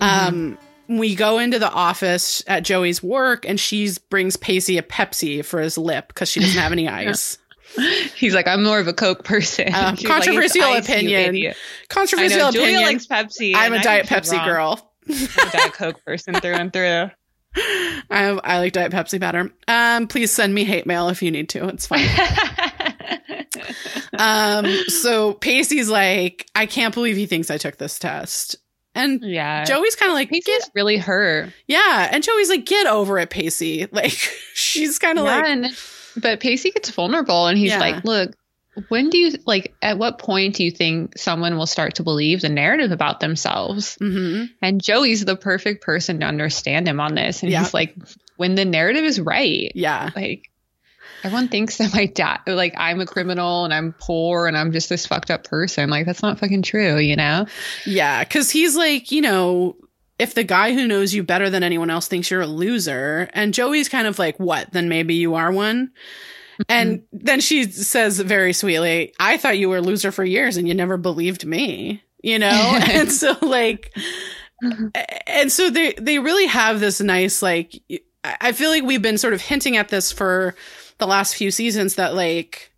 Um, 0.00 0.58
we 0.88 1.14
go 1.14 1.38
into 1.38 1.58
the 1.58 1.70
office 1.70 2.42
at 2.46 2.62
Joey's 2.64 3.02
work 3.02 3.46
and 3.48 3.58
she 3.58 3.90
brings 4.10 4.36
Pacey 4.36 4.78
a 4.78 4.82
Pepsi 4.82 5.44
for 5.44 5.60
his 5.60 5.76
lip 5.78 6.08
because 6.08 6.28
she 6.28 6.40
doesn't 6.40 6.60
have 6.60 6.72
any 6.72 6.88
ice. 6.88 7.38
He's 8.14 8.34
like, 8.34 8.46
I'm 8.46 8.62
more 8.62 8.78
of 8.78 8.86
a 8.86 8.92
Coke 8.92 9.24
person. 9.24 9.74
Uh, 9.74 9.94
She's 9.96 10.08
like, 10.08 10.18
"It's 10.18 10.26
controversial 10.26 10.62
ice, 10.64 10.84
opinion. 10.88 11.54
Controversial 11.88 12.38
know 12.38 12.50
Julia 12.52 12.68
opinion. 12.78 12.82
likes 12.82 13.06
Pepsi. 13.06 13.52
I'm 13.56 13.72
a 13.72 13.82
Diet 13.82 14.06
Pepsi 14.06 14.36
wrong. 14.36 14.46
girl. 14.46 14.92
I'm 15.08 15.14
a 15.48 15.50
Diet 15.50 15.72
Coke 15.72 16.04
person 16.04 16.34
through 16.34 16.54
and 16.54 16.72
through. 16.72 17.10
I, 17.56 18.38
I 18.44 18.58
like 18.58 18.72
Diet 18.74 18.92
Pepsi 18.92 19.18
better. 19.18 19.50
Um, 19.68 20.06
please 20.08 20.30
send 20.30 20.54
me 20.54 20.64
hate 20.64 20.86
mail 20.86 21.08
if 21.08 21.22
you 21.22 21.30
need 21.30 21.48
to. 21.50 21.66
It's 21.68 21.86
fine. 21.86 22.06
um, 24.18 24.66
so 24.88 25.34
Pacey's 25.34 25.88
like, 25.88 26.46
I 26.54 26.66
can't 26.66 26.94
believe 26.94 27.16
he 27.16 27.26
thinks 27.26 27.50
I 27.50 27.58
took 27.58 27.76
this 27.76 27.98
test. 27.98 28.56
And 28.94 29.20
yeah. 29.22 29.64
Joey's 29.64 29.96
kind 29.96 30.10
of 30.10 30.14
like, 30.14 30.28
Pacey's 30.30 30.44
get, 30.46 30.70
really 30.74 30.96
hurt. 30.96 31.52
yeah. 31.66 32.08
And 32.12 32.22
Joey's 32.22 32.48
like, 32.48 32.64
get 32.64 32.86
over 32.86 33.18
it, 33.18 33.30
Pacey. 33.30 33.86
Like, 33.92 34.12
she's 34.54 34.98
kind 34.98 35.18
of 35.18 35.24
Yeah, 35.24 35.36
like, 35.36 35.46
and, 35.46 35.66
but 36.16 36.40
Pacey 36.40 36.70
gets 36.70 36.90
vulnerable 36.90 37.46
and 37.46 37.58
he's 37.58 37.70
Yeah. 37.70 37.80
like, 37.80 38.04
look, 38.04 38.34
when 38.88 39.08
do 39.10 39.18
you 39.18 39.32
like 39.46 39.72
at 39.82 39.98
what 39.98 40.18
point 40.18 40.56
do 40.56 40.64
you 40.64 40.70
think 40.72 41.16
someone 41.16 41.56
will 41.56 41.66
start 41.66 41.94
to 41.96 42.02
believe 42.02 42.40
the 42.40 42.48
narrative 42.48 42.90
about 42.90 43.20
themselves? 43.20 43.96
hmm 44.00 44.44
And 44.62 44.82
Joey's 44.82 45.24
the 45.24 45.36
perfect 45.36 45.82
person 45.84 46.20
to 46.20 46.26
understand 46.26 46.88
him 46.88 46.98
on 47.00 47.14
this. 47.14 47.42
And 47.42 47.52
Yeah. 47.52 47.60
he's 47.62 47.72
like, 47.74 47.94
when 48.36 48.56
the 48.56 48.64
narrative 48.64 49.04
is 49.04 49.20
right, 49.20 49.70
yeah. 49.76 50.10
like 50.16 50.50
everyone 51.24 51.48
thinks 51.48 51.78
that 51.78 51.92
my 51.94 52.06
dad 52.06 52.40
like 52.46 52.74
I'm 52.76 53.00
a 53.00 53.06
criminal 53.06 53.64
and 53.64 53.72
I'm 53.72 53.94
poor 53.98 54.46
and 54.46 54.56
I'm 54.56 54.72
just 54.72 54.88
this 54.88 55.06
fucked 55.06 55.30
up 55.30 55.44
person. 55.44 55.90
Like 55.90 56.06
that's 56.06 56.22
not 56.22 56.38
fucking 56.38 56.62
true, 56.62 56.98
you 56.98 57.16
know? 57.16 57.46
Yeah. 57.86 58.22
Cause 58.24 58.50
he's 58.50 58.76
like, 58.76 59.10
you 59.10 59.22
know, 59.22 59.76
if 60.18 60.34
the 60.34 60.44
guy 60.44 60.74
who 60.74 60.86
knows 60.86 61.14
you 61.14 61.22
better 61.22 61.50
than 61.50 61.62
anyone 61.62 61.90
else 61.90 62.06
thinks 62.06 62.30
you're 62.30 62.42
a 62.42 62.46
loser, 62.46 63.28
and 63.32 63.52
Joey's 63.52 63.88
kind 63.88 64.06
of 64.06 64.18
like, 64.18 64.38
what? 64.38 64.72
Then 64.72 64.88
maybe 64.88 65.14
you 65.14 65.34
are 65.34 65.50
one. 65.50 65.88
Mm-hmm. 65.88 66.62
And 66.68 67.02
then 67.12 67.40
she 67.40 67.64
says 67.64 68.20
very 68.20 68.52
sweetly, 68.52 69.12
I 69.18 69.38
thought 69.38 69.58
you 69.58 69.68
were 69.68 69.78
a 69.78 69.82
loser 69.82 70.12
for 70.12 70.24
years 70.24 70.56
and 70.56 70.68
you 70.68 70.74
never 70.74 70.96
believed 70.96 71.44
me, 71.44 72.02
you 72.22 72.38
know? 72.38 72.48
and 72.84 73.10
so 73.10 73.36
like, 73.42 73.92
mm-hmm. 74.62 74.88
and 75.26 75.50
so 75.50 75.70
they, 75.70 75.94
they 75.94 76.18
really 76.18 76.46
have 76.46 76.78
this 76.78 77.00
nice, 77.00 77.42
like, 77.42 77.82
I 78.22 78.52
feel 78.52 78.70
like 78.70 78.84
we've 78.84 79.02
been 79.02 79.18
sort 79.18 79.34
of 79.34 79.40
hinting 79.40 79.76
at 79.76 79.88
this 79.88 80.10
for 80.10 80.54
the 80.98 81.06
last 81.06 81.34
few 81.34 81.50
seasons 81.50 81.94
that 81.96 82.14
like, 82.14 82.70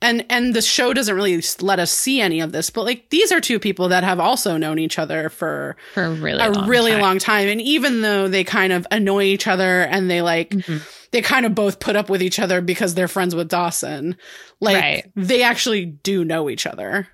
and, 0.00 0.26
and 0.30 0.52
the 0.54 0.62
show 0.62 0.92
doesn't 0.92 1.14
really 1.14 1.40
let 1.60 1.78
us 1.78 1.92
see 1.92 2.20
any 2.20 2.40
of 2.40 2.50
this, 2.52 2.70
but 2.70 2.84
like, 2.84 3.08
these 3.10 3.30
are 3.30 3.40
two 3.40 3.58
people 3.60 3.88
that 3.90 4.02
have 4.02 4.18
also 4.18 4.56
known 4.56 4.78
each 4.80 4.98
other 4.98 5.28
for 5.28 5.76
For 5.94 6.04
a 6.04 6.10
really 6.12 6.42
a 6.44 6.50
long 6.50 6.68
really 6.68 6.90
time. 6.92 7.00
long 7.00 7.18
time. 7.20 7.48
And 7.48 7.60
even 7.60 8.00
though 8.02 8.26
they 8.28 8.42
kind 8.44 8.72
of 8.72 8.86
annoy 8.90 9.24
each 9.24 9.46
other 9.46 9.82
and 9.82 10.10
they 10.10 10.20
like, 10.20 10.50
Mhm. 10.50 10.82
they 11.12 11.22
kind 11.22 11.46
of 11.46 11.54
both 11.54 11.78
put 11.78 11.94
up 11.94 12.10
with 12.10 12.20
each 12.22 12.40
other 12.40 12.60
because 12.60 12.94
they're 12.94 13.06
friends 13.08 13.34
with 13.34 13.48
Dawson. 13.48 14.16
Like 14.60 14.76
Right. 14.76 15.10
they 15.14 15.42
actually 15.44 15.84
do 15.86 16.24
know 16.24 16.50
each 16.50 16.66
other. 16.66 17.06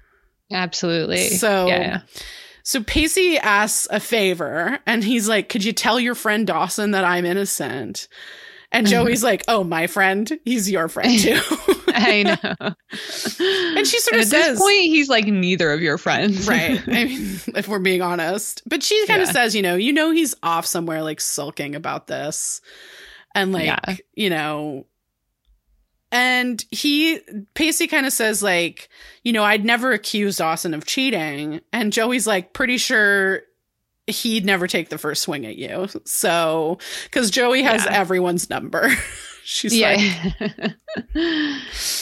Absolutely. 0.50 1.28
So- 1.28 1.66
yeah. 1.66 2.00
So 2.62 2.82
Pacey 2.82 3.38
asks 3.38 3.86
a 3.90 3.98
favor 4.00 4.78
and 4.86 5.02
he's 5.02 5.26
like, 5.28 5.48
could 5.48 5.64
you 5.64 5.72
tell 5.72 5.98
your 5.98 6.14
friend 6.14 6.46
Dawson 6.46 6.90
that 6.90 7.04
I'm 7.04 7.24
innocent? 7.24 8.08
And. 8.72 8.86
Joey's 8.88 9.22
like, 9.24 9.44
oh, 9.48 9.64
my 9.64 9.86
friend, 9.86 10.38
he's 10.44 10.70
your 10.70 10.88
friend 10.88 11.18
too. 11.18 11.40
I 11.88 12.22
know. 12.22 12.74
and 13.76 13.86
she 13.86 13.98
sort 13.98 14.12
And 14.14 14.22
of 14.22 14.26
at 14.26 14.28
says, 14.28 14.46
this 14.46 14.60
point, 14.60 14.76
he's 14.82 15.08
like 15.08 15.26
neither 15.26 15.72
of 15.72 15.80
your 15.80 15.98
friends. 15.98 16.46
right. 16.46 16.80
I 16.86 17.04
mean, 17.04 17.38
if 17.56 17.66
we're 17.66 17.78
being 17.78 18.02
honest, 18.02 18.62
but 18.66 18.82
she 18.82 19.06
kind 19.06 19.22
of 19.22 19.28
says, 19.28 19.54
you 19.54 19.62
know, 19.62 19.74
you 19.74 19.92
know, 19.92 20.10
he's 20.10 20.34
off 20.42 20.66
somewhere 20.66 21.02
like 21.02 21.20
sulking 21.20 21.74
about 21.74 22.06
this. 22.06 22.60
And 23.34 23.52
like, 23.52 23.64
Yeah. 23.66 23.96
you 24.14 24.30
know, 24.30 24.86
and 26.10 26.64
he, 26.70 27.20
Pacey 27.54 27.86
kind 27.86 28.06
of 28.06 28.12
says, 28.12 28.42
like, 28.42 28.88
you 29.24 29.32
know, 29.32 29.44
I'd 29.44 29.64
never 29.64 29.92
accused 29.92 30.38
Dawson 30.38 30.72
of 30.72 30.86
cheating. 30.86 31.60
And 31.72 31.92
Joey's 31.92 32.26
like, 32.26 32.52
pretty 32.54 32.78
sure 32.78 33.42
he'd 34.08 34.44
never 34.44 34.66
take 34.66 34.88
the 34.88 34.98
first 34.98 35.22
swing 35.22 35.46
at 35.46 35.56
you. 35.56 35.88
So, 36.04 36.78
because 37.04 37.30
Joey 37.30 37.62
has 37.62 37.84
Yeah. 37.84 37.92
everyone's 37.92 38.48
number. 38.50 38.88
She's 39.44 39.74
yeah. 39.74 39.96
like, 40.40 40.74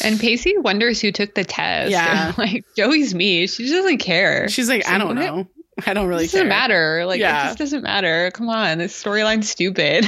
and 0.03 0.19
Pacey 0.19 0.59
wonders 0.59 1.01
who 1.01 1.13
took 1.13 1.35
the 1.35 1.45
test. 1.45 1.91
Yeah. 1.93 2.29
And, 2.29 2.39
like 2.39 2.65
Joey's 2.77 3.15
me. 3.15 3.47
She 3.47 3.65
just 3.65 3.75
doesn't 3.75 3.99
care. 3.99 4.49
she's 4.49 4.69
like, 4.69 4.83
She's 4.83 4.91
I 4.91 4.97
like, 4.99 5.07
don't 5.07 5.15
know. 5.17 5.47
I 5.87 5.95
don't 5.95 6.09
really 6.09 6.25
it 6.25 6.29
doesn't 6.33 6.41
care. 6.41 6.49
matter. 6.49 7.07
Like 7.07 7.21
Yeah. 7.21 7.43
it 7.45 7.47
just 7.49 7.59
doesn't 7.59 7.83
matter. 7.83 8.31
Come 8.33 8.49
on, 8.49 8.79
this 8.79 9.01
storyline's 9.01 9.49
stupid. 9.49 10.07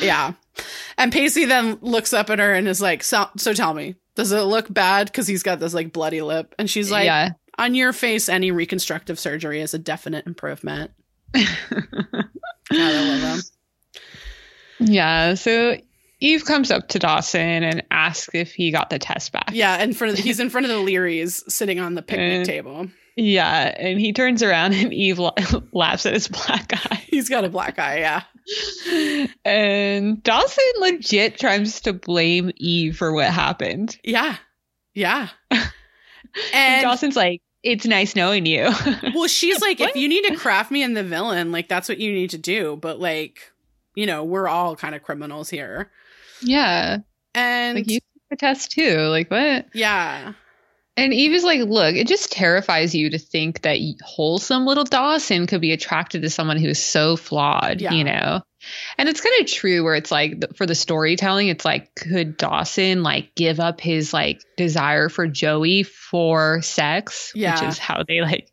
Yeah. 0.00 0.32
And 0.98 1.12
Pacey 1.12 1.44
then 1.46 1.78
looks 1.80 2.12
up 2.12 2.30
at 2.30 2.38
her 2.38 2.52
and 2.54 2.66
is 2.68 2.80
like, 2.80 3.02
so, 3.02 3.26
so 3.36 3.52
tell 3.52 3.72
me, 3.74 3.94
does 4.14 4.32
it 4.32 4.40
look 4.42 4.72
bad? 4.72 5.06
Because 5.06 5.26
he's 5.26 5.42
got 5.42 5.58
this 5.60 5.74
like 5.74 5.92
bloody 5.92 6.22
lip. 6.22 6.54
And 6.58 6.68
she's 6.70 6.90
like, 6.90 7.04
yeah. 7.06 7.30
On 7.58 7.74
your 7.74 7.92
face, 7.92 8.28
any 8.28 8.50
reconstructive 8.50 9.18
surgery 9.18 9.60
is 9.60 9.72
a 9.74 9.78
definite 9.78 10.26
improvement. 10.26 10.90
God, 11.34 11.44
I 12.70 13.08
love 13.08 13.20
them. 13.20 13.40
Yeah. 14.80 15.34
So 15.34 15.76
Eve 16.20 16.44
comes 16.44 16.70
up 16.70 16.88
to 16.88 16.98
Dawson 16.98 17.62
and 17.62 17.82
asks 17.90 18.34
if 18.34 18.52
he 18.52 18.70
got 18.70 18.90
the 18.90 18.98
test 18.98 19.32
back. 19.32 19.50
Yeah. 19.52 19.76
And 19.80 19.96
for 19.96 20.06
he's 20.06 20.40
in 20.40 20.50
front 20.50 20.66
of 20.66 20.70
the 20.70 20.78
Leerys 20.92 21.42
sitting 21.50 21.80
on 21.80 21.94
the 21.94 22.02
picnic 22.02 22.42
Uh, 22.42 22.44
table. 22.44 22.88
Yeah. 23.16 23.74
And 23.78 23.98
he 23.98 24.12
turns 24.12 24.42
around 24.42 24.74
and 24.74 24.92
Eve 24.92 25.18
la- 25.18 25.32
laughs 25.72 26.04
at 26.04 26.12
his 26.12 26.28
black 26.28 26.70
eye. 26.74 27.02
He's 27.08 27.30
got 27.30 27.44
a 27.46 27.48
black 27.48 27.78
eye. 27.78 28.00
Yeah. 28.00 29.26
And 29.46 30.22
Dawson 30.22 30.64
legit 30.80 31.38
tries 31.38 31.80
to 31.82 31.94
blame 31.94 32.50
Eve 32.56 32.96
for 32.98 33.12
what 33.12 33.30
happened. 33.30 33.96
Yeah. 34.04 34.36
Yeah. 34.94 35.28
And 35.50 35.70
And 36.52 36.82
Dawson's 36.82 37.16
like, 37.16 37.40
it's 37.66 37.84
nice 37.86 38.14
knowing 38.16 38.46
you. 38.46 38.70
well, 39.14 39.26
she's 39.28 39.60
like, 39.60 39.80
if 39.80 39.94
you 39.96 40.08
need 40.08 40.24
to 40.26 40.36
craft 40.36 40.70
me 40.70 40.82
in 40.82 40.94
the 40.94 41.02
villain, 41.04 41.52
like 41.52 41.68
that's 41.68 41.88
what 41.88 41.98
you 41.98 42.12
need 42.12 42.30
to 42.30 42.38
do. 42.38 42.76
But 42.76 43.00
like, 43.00 43.52
you 43.94 44.06
know, 44.06 44.24
we're 44.24 44.48
all 44.48 44.76
kind 44.76 44.94
of 44.94 45.02
criminals 45.02 45.50
here. 45.50 45.90
yeah. 46.42 46.98
And 47.34 47.76
Like 47.76 47.90
you 47.90 47.98
the 48.30 48.36
test 48.36 48.70
too. 48.70 48.96
Like 49.08 49.30
what? 49.30 49.66
yeah. 49.74 50.32
And 50.98 51.12
Eve 51.12 51.32
is 51.32 51.44
like, 51.44 51.60
look, 51.60 51.94
it 51.94 52.06
just 52.06 52.32
terrifies 52.32 52.94
you 52.94 53.10
to 53.10 53.18
think 53.18 53.60
that 53.62 53.78
wholesome 54.02 54.64
little 54.64 54.84
Dawson 54.84 55.46
could 55.46 55.60
be 55.60 55.72
attracted 55.72 56.22
to 56.22 56.30
someone 56.30 56.56
who 56.56 56.68
is 56.68 56.82
so 56.82 57.16
flawed, 57.16 57.82
Yeah. 57.82 57.92
you 57.92 58.02
know? 58.04 58.40
And 58.98 59.08
it's 59.08 59.20
kind 59.20 59.34
of 59.40 59.46
true 59.46 59.84
where 59.84 59.94
it's 59.94 60.10
like 60.10 60.56
for 60.56 60.66
the 60.66 60.74
storytelling, 60.74 61.48
it's 61.48 61.64
like, 61.64 61.94
could 61.94 62.36
Dawson 62.36 63.02
like 63.02 63.34
give 63.34 63.60
up 63.60 63.80
his 63.80 64.12
like 64.12 64.42
desire 64.56 65.08
for 65.08 65.26
Joey 65.26 65.82
for 65.82 66.62
sex? 66.62 67.32
Yeah. 67.34 67.60
Which 67.60 67.70
is 67.70 67.78
how 67.78 68.02
they 68.06 68.20
like 68.20 68.48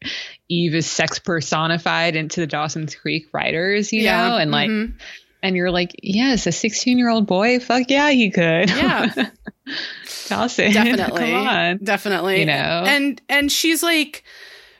Eve 0.49 0.76
is 0.76 0.85
sex 0.85 1.19
personified 1.19 2.15
into 2.15 2.41
the 2.41 2.48
Dawson's 2.48 2.95
Creek 2.95 3.27
writers, 3.34 3.94
you 3.94 4.03
know? 4.03 4.38
And 4.38 4.52
like, 4.52 4.69
mhm. 4.69 4.94
and 5.41 5.56
you're 5.56 5.72
like, 5.72 5.95
yes, 6.02 6.48
a 6.48 6.52
16 6.52 6.98
year 6.98 7.10
old 7.10 7.27
boy, 7.27 7.60
fuck 7.60 7.90
yeah, 7.90 8.10
he 8.11 8.30
could. 8.31 8.69
Yeah. 8.69 9.14
Dawson. 10.27 10.72
definitely 10.73 11.31
Come 11.31 11.48
on. 11.48 11.77
definitely 11.84 12.40
You 12.41 12.45
know? 12.45 12.84
and 12.85 13.22
and 13.30 13.52
she's 13.52 13.84
like 13.84 14.23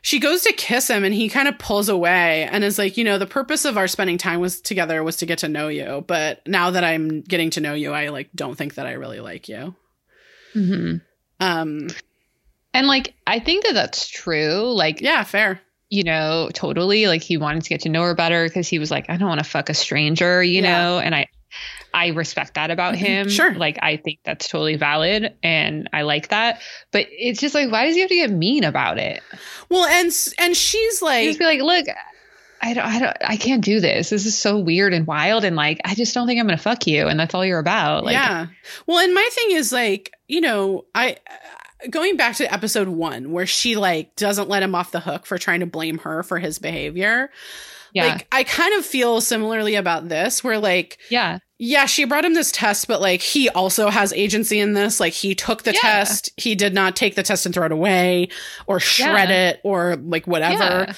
she 0.05 0.19
goes 0.19 0.43
to 0.43 0.53
kiss 0.53 0.89
him 0.89 1.03
and 1.03 1.13
he 1.15 1.30
kind 1.30 1.47
of 1.47 1.57
pulls 1.57 1.89
away 1.89 2.43
and 2.43 2.63
is 2.63 2.77
like 2.77 2.97
you 2.97 3.03
know 3.03 3.17
the 3.17 3.25
purpose 3.25 3.65
of 3.65 3.77
our 3.77 3.88
spending 3.88 4.17
time 4.19 4.39
was 4.39 4.61
together 4.61 5.01
was 5.03 5.15
to 5.17 5.25
get 5.25 5.39
to 5.39 5.47
know 5.47 5.69
you 5.69 6.03
but 6.07 6.45
now 6.45 6.69
that 6.69 6.84
i'm 6.84 7.21
getting 7.21 7.49
to 7.49 7.59
know 7.61 7.73
you 7.73 7.91
i 7.93 8.09
like 8.09 8.30
don't 8.35 8.55
think 8.57 8.75
that 8.75 8.85
i 8.85 8.91
really 8.91 9.19
like 9.19 9.49
you 9.49 9.73
hmm 10.53 10.95
um 11.39 11.88
And 12.75 12.88
like, 12.88 13.13
I 13.27 13.39
think 13.39 13.65
that 13.65 13.73
that's 13.73 14.07
true. 14.07 14.73
Like, 14.73 15.01
yeah 15.01 15.23
fair 15.23 15.59
you 15.89 16.03
know, 16.03 16.49
totally. 16.55 17.05
Like, 17.05 17.21
he 17.21 17.38
wanted 17.38 17.61
to 17.61 17.69
get 17.69 17.81
to 17.81 17.89
know 17.89 18.01
her 18.01 18.15
better 18.15 18.47
because 18.47 18.67
he 18.67 18.80
was 18.80 18.89
like, 18.89 19.11
I 19.11 19.17
don't 19.17 19.30
want 19.30 19.43
to 19.43 19.47
fuck 19.49 19.69
a 19.69 19.75
stranger, 19.75 20.41
you 20.43 20.63
Yeah. 20.63 20.71
know? 20.71 20.97
And 20.97 21.13
I, 21.13 21.27
I 21.93 22.07
respect 22.07 22.55
that 22.55 22.71
about 22.71 22.95
Mhm. 22.95 22.97
him. 22.97 23.30
Sure. 23.30 23.53
Like, 23.53 23.77
I 23.81 23.97
think 23.97 24.19
that's 24.23 24.47
totally 24.47 24.75
valid 24.75 25.34
and 25.43 25.89
I 25.93 26.01
like 26.01 26.30
that. 26.30 26.61
But 26.91 27.07
it's 27.11 27.39
just 27.39 27.53
like, 27.53 27.71
why 27.71 27.85
does 27.85 27.95
he 27.95 28.01
have 28.01 28.09
to 28.09 28.15
get 28.15 28.31
mean 28.31 28.63
about 28.63 28.97
it? 28.97 29.21
well 29.69 29.85
and 29.85 30.11
and 30.39 30.55
she's 30.57 31.01
like 31.01 31.27
Just 31.27 31.39
be 31.39 31.45
like, 31.45 31.61
look, 31.61 31.85
I 32.61 32.73
don't, 32.73 32.85
I 32.85 32.99
don't, 32.99 33.17
I 33.21 33.35
can't 33.35 33.63
do 33.63 33.80
this. 33.81 34.09
This 34.09 34.25
is 34.25 34.38
so 34.38 34.57
weird 34.57 34.93
and 34.93 35.05
wild. 35.05 35.43
And 35.43 35.55
like, 35.57 35.81
I 35.84 35.95
just 35.95 36.13
don't 36.13 36.27
think 36.27 36.39
I'm 36.39 36.47
going 36.47 36.57
to 36.57 36.63
fuck 36.63 36.88
you. 36.88 37.07
And 37.07 37.19
that's 37.19 37.35
all 37.35 37.45
you're 37.45 37.59
about. 37.59 38.05
Like, 38.05 38.13
yeah. 38.13 38.47
Well, 38.88 38.99
and 38.99 39.13
my 39.13 39.30
thing 39.34 39.51
is 39.51 39.73
like, 39.73 40.13
you 40.30 40.39
know, 40.39 40.85
I 40.95 41.17
going 41.89 42.15
back 42.15 42.38
to 42.38 42.53
episode 42.53 42.88
1 42.88 43.31
where 43.34 43.45
she 43.45 43.75
like 43.75 44.15
doesn't 44.15 44.47
let 44.47 44.63
him 44.63 44.73
off 44.75 44.91
the 44.91 45.01
hook 45.01 45.25
for 45.25 45.38
trying 45.38 45.59
to 45.59 45.65
blame 45.65 45.97
her 45.99 46.23
for 46.23 46.39
his 46.39 46.57
behavior. 46.57 47.30
Yeah. 47.94 48.07
Like 48.07 48.28
I 48.32 48.44
kind 48.44 48.74
of 48.78 48.86
feel 48.86 49.22
similarly 49.22 49.76
about 49.76 50.10
this 50.10 50.44
where 50.44 50.57
like 50.60 50.98
yeah. 51.10 51.40
yeah, 51.60 51.86
she 51.86 52.06
brought 52.06 52.26
him 52.26 52.34
this 52.34 52.52
test 52.52 52.88
but 52.88 52.99
like 53.02 53.22
he 53.22 53.49
also 53.49 53.90
has 53.90 54.11
agency 54.14 54.60
in 54.60 54.74
this. 54.74 54.99
Like 54.99 55.14
he 55.14 55.36
took 55.36 55.64
the 55.64 55.74
Yeah. 55.74 55.80
test, 55.82 56.30
he 56.38 56.56
did 56.56 56.74
not 56.74 56.95
take 56.95 57.15
the 57.15 57.24
test 57.24 57.45
and 57.45 57.53
throw 57.53 57.65
it 57.65 57.72
away 57.72 58.30
or 58.68 58.80
shred 58.80 59.30
Yeah. 59.30 59.49
it 59.49 59.61
or 59.64 59.95
like 59.95 60.26
whatever. 60.28 60.86
Yeah. 60.88 60.94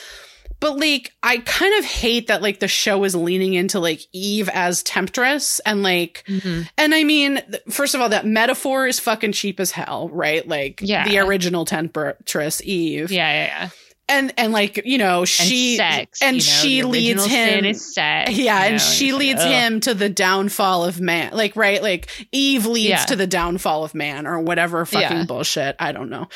But 0.62 0.78
like, 0.80 1.12
I 1.22 1.40
kind 1.40 1.78
of 1.78 1.86
hate 1.86 2.28
that 2.28 2.42
like 2.42 2.60
the 2.62 2.70
show 2.70 3.04
is 3.04 3.14
leaning 3.14 3.54
into 3.56 3.80
like 3.82 4.00
Eve 4.14 4.50
as 4.54 4.82
temptress 4.84 5.60
and 5.66 5.84
like, 5.84 6.24
Mhm. 6.30 6.68
and 6.78 6.96
I 6.96 7.04
mean, 7.04 7.42
first 7.70 7.94
of 7.94 8.00
all, 8.00 8.08
that 8.10 8.26
metaphor 8.26 8.88
is 8.88 8.98
fucking 9.00 9.34
cheap 9.34 9.60
as 9.60 9.72
hell, 9.72 10.10
right? 10.14 10.48
Like 10.48 10.80
Yeah. 10.82 11.08
the 11.08 11.20
original 11.20 11.66
temptress 11.66 12.62
Eve, 12.64 13.12
Yeah. 13.12 13.30
Yeah. 13.32 13.46
Yeah. 13.48 13.70
And 14.07 14.34
and 14.38 14.53
like 14.53 14.82
you 14.86 14.98
know 14.98 15.19
And 15.22 15.27
she 15.30 15.77
sex. 15.77 16.22
and 16.22 16.36
you 16.36 16.40
know, 16.41 16.44
she 16.44 16.84
leads 16.84 17.26
him. 17.26 17.73
sex, 17.73 18.32
yeah, 18.32 18.64
you 18.65 18.72
and 18.73 18.82
she 18.82 19.11
like, 19.11 19.19
leads 19.19 19.41
ugh. 19.41 19.49
him 19.49 19.80
to 19.82 19.94
the 19.94 20.10
downfall 20.10 20.86
of 20.86 21.02
man. 21.02 21.34
Like, 21.34 21.56
right? 21.56 21.82
Like 21.82 22.27
Eve 22.32 22.65
leads 22.65 22.90
Yeah. 22.90 23.06
to 23.06 23.15
the 23.15 23.27
downfall 23.27 23.84
of 23.84 23.95
man 23.95 24.27
or 24.27 24.40
whatever 24.40 24.86
fucking 24.86 25.18
Yeah. 25.18 25.26
bullshit. 25.26 25.76
I 25.80 25.91
don't 25.91 26.10
know. 26.10 26.27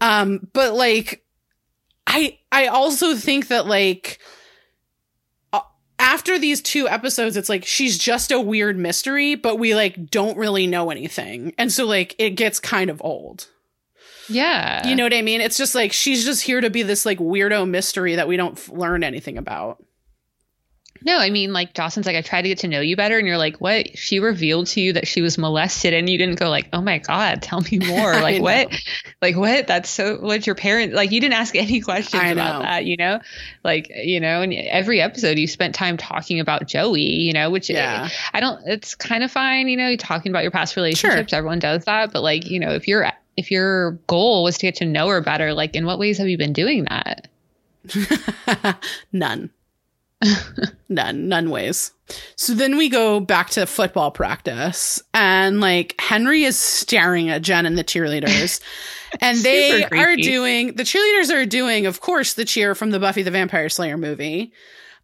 Um, 0.00 0.46
but 0.52 0.74
like, 0.74 1.24
I 2.06 2.38
I 2.52 2.68
also 2.68 3.14
think 3.16 3.48
that 3.48 3.66
like 3.66 4.18
after 6.00 6.38
these 6.38 6.62
two 6.62 6.88
episodes, 6.88 7.36
it's 7.36 7.48
like 7.48 7.66
she's 7.66 7.98
just 7.98 8.30
a 8.30 8.40
weird 8.40 8.78
mystery, 8.78 9.34
but 9.34 9.56
we 9.56 9.74
like 9.74 10.10
don't 10.10 10.38
really 10.38 10.68
know 10.68 10.90
anything, 10.90 11.52
and 11.58 11.72
so 11.72 11.84
like 11.86 12.14
it 12.18 12.30
gets 12.30 12.60
kind 12.60 12.88
of 12.90 13.02
old. 13.04 13.48
Yeah. 14.28 14.86
You 14.86 14.94
know 14.96 15.04
what 15.04 15.14
I 15.14 15.22
mean? 15.22 15.40
It's 15.40 15.56
just 15.56 15.74
like 15.74 15.92
she's 15.92 16.24
just 16.24 16.42
here 16.42 16.60
to 16.60 16.70
be 16.70 16.82
this 16.82 17.06
like 17.06 17.18
weirdo 17.18 17.68
mystery 17.68 18.16
that 18.16 18.28
we 18.28 18.36
don't 18.36 18.58
f- 18.58 18.68
learn 18.68 19.02
anything 19.04 19.38
about. 19.38 19.82
No, 21.00 21.16
I 21.16 21.30
mean, 21.30 21.52
like 21.52 21.74
Dawson's 21.74 22.06
like, 22.06 22.16
I 22.16 22.22
tried 22.22 22.42
to 22.42 22.48
get 22.48 22.58
to 22.58 22.68
know 22.68 22.80
you 22.80 22.96
better, 22.96 23.18
and 23.18 23.24
you're 23.26 23.38
like, 23.38 23.60
what? 23.60 23.96
She 23.96 24.18
revealed 24.18 24.66
to 24.68 24.80
you 24.80 24.94
that 24.94 25.06
she 25.06 25.22
was 25.22 25.38
molested, 25.38 25.94
and 25.94 26.10
you 26.10 26.18
didn't 26.18 26.40
go 26.40 26.50
like, 26.50 26.68
oh 26.72 26.80
my 26.80 26.98
god, 26.98 27.40
tell 27.40 27.60
me 27.60 27.78
more. 27.78 28.14
Like 28.20 28.42
what? 28.42 28.74
Like 29.22 29.36
what? 29.36 29.68
That's 29.68 29.88
so. 29.88 30.16
What's 30.16 30.44
your 30.44 30.56
parent? 30.56 30.92
Like 30.94 31.12
you 31.12 31.20
didn't 31.20 31.34
ask 31.34 31.54
any 31.54 31.80
questions 31.82 32.20
I 32.20 32.28
about 32.30 32.58
know. 32.58 32.62
that, 32.64 32.84
you 32.84 32.96
know? 32.96 33.20
Like 33.62 33.88
you 33.94 34.18
know, 34.18 34.42
and 34.42 34.52
every 34.52 35.00
episode 35.00 35.38
you 35.38 35.46
spent 35.46 35.72
time 35.76 35.96
talking 35.98 36.40
about 36.40 36.66
Joey, 36.66 37.02
you 37.02 37.32
know, 37.32 37.48
which 37.50 37.70
eh, 37.70 37.74
Yeah. 37.74 38.08
I 38.34 38.40
don't. 38.40 38.60
It's 38.66 38.96
kind 38.96 39.22
of 39.22 39.30
fine, 39.30 39.68
you 39.68 39.76
know, 39.76 39.94
talking 39.94 40.32
about 40.32 40.42
your 40.42 40.50
past 40.50 40.74
relationships. 40.74 41.32
Everyone 41.32 41.60
does 41.60 41.84
that, 41.84 42.12
but 42.12 42.22
like 42.24 42.50
you 42.50 42.58
know, 42.58 42.72
if 42.72 42.88
your 42.88 43.08
if 43.38 43.52
your 43.52 43.92
goal 44.08 44.42
was 44.42 44.58
to 44.58 44.66
get 44.66 44.74
to 44.76 44.84
know 44.84 45.06
her 45.08 45.20
better, 45.20 45.54
like 45.54 45.76
in 45.76 45.86
what 45.86 46.00
ways 46.00 46.18
have 46.18 46.26
you 46.26 46.36
been 46.36 46.52
doing 46.52 46.86
that? 46.86 47.28
none. 49.12 49.50
none, 50.88 51.28
none 51.28 51.50
ways. 51.50 51.92
So 52.34 52.52
then 52.52 52.76
we 52.76 52.88
go 52.88 53.20
back 53.20 53.50
to 53.50 53.64
football 53.66 54.10
practice 54.10 55.00
and 55.14 55.60
like 55.60 55.94
Henry 56.00 56.42
is 56.42 56.58
staring 56.58 57.30
at 57.30 57.42
Jen 57.42 57.64
and 57.64 57.78
the 57.78 57.84
cheerleaders 57.84 58.60
and 59.20 59.38
they 59.38 59.84
are 59.84 60.16
doing, 60.16 60.74
the 60.74 60.82
cheerleaders 60.82 61.32
are 61.32 61.46
doing, 61.46 61.86
of 61.86 62.00
course, 62.00 62.34
the 62.34 62.44
cheer 62.44 62.74
from 62.74 62.90
the 62.90 62.98
Buffy 62.98 63.22
the 63.22 63.30
Vampire 63.30 63.68
Slayer 63.68 63.96
movie. 63.96 64.52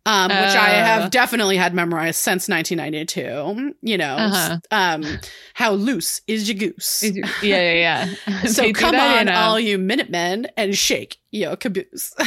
Um, 0.06 0.28
which 0.30 0.54
I 0.54 0.80
Oh. 0.80 0.84
have 0.84 1.10
definitely 1.10 1.56
had 1.56 1.72
memorized 1.72 2.20
since 2.20 2.46
1992. 2.48 3.74
You 3.80 3.96
know, 3.98 4.16
Uh-huh. 4.16 4.58
um, 4.70 5.18
how 5.54 5.72
loose 5.72 6.20
is 6.26 6.46
your 6.48 6.58
goose? 6.58 7.02
yeah, 7.02 7.22
yeah, 7.42 7.72
yeah. 7.72 8.44
So 8.48 8.70
come 8.72 8.94
on, 8.96 9.22
in, 9.22 9.28
um, 9.28 9.34
all 9.36 9.58
you 9.60 9.78
Minutemen, 9.78 10.46
and 10.56 10.76
shake 10.76 11.16
your 11.30 11.56
caboose. 11.56 12.12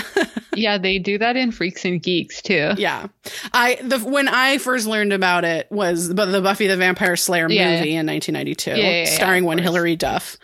Yeah, 0.54 0.80
they 0.80 0.98
do 0.98 1.20
that 1.20 1.36
in 1.36 1.52
Freaks 1.52 1.86
and 1.86 2.02
Geeks 2.02 2.42
too. 2.42 2.72
yeah, 2.80 3.10
I 3.54 3.76
the 3.76 4.00
when 4.00 4.28
I 4.28 4.58
first 4.58 4.88
learned 4.88 5.14
about 5.14 5.46
it 5.46 5.68
was 5.72 6.08
the, 6.08 6.26
the 6.26 6.42
Buffy 6.42 6.66
the 6.66 6.76
Vampire 6.78 7.16
Slayer 7.16 7.48
Yeah, 7.48 7.76
movie 7.78 7.94
in 7.94 8.08
1992, 8.08 8.72
Yeah, 8.72 8.76
yeah, 8.78 8.90
yeah, 9.04 9.06
starring 9.06 9.46
one. 9.46 9.60
Hilary 9.60 9.96
Duff. 9.96 10.36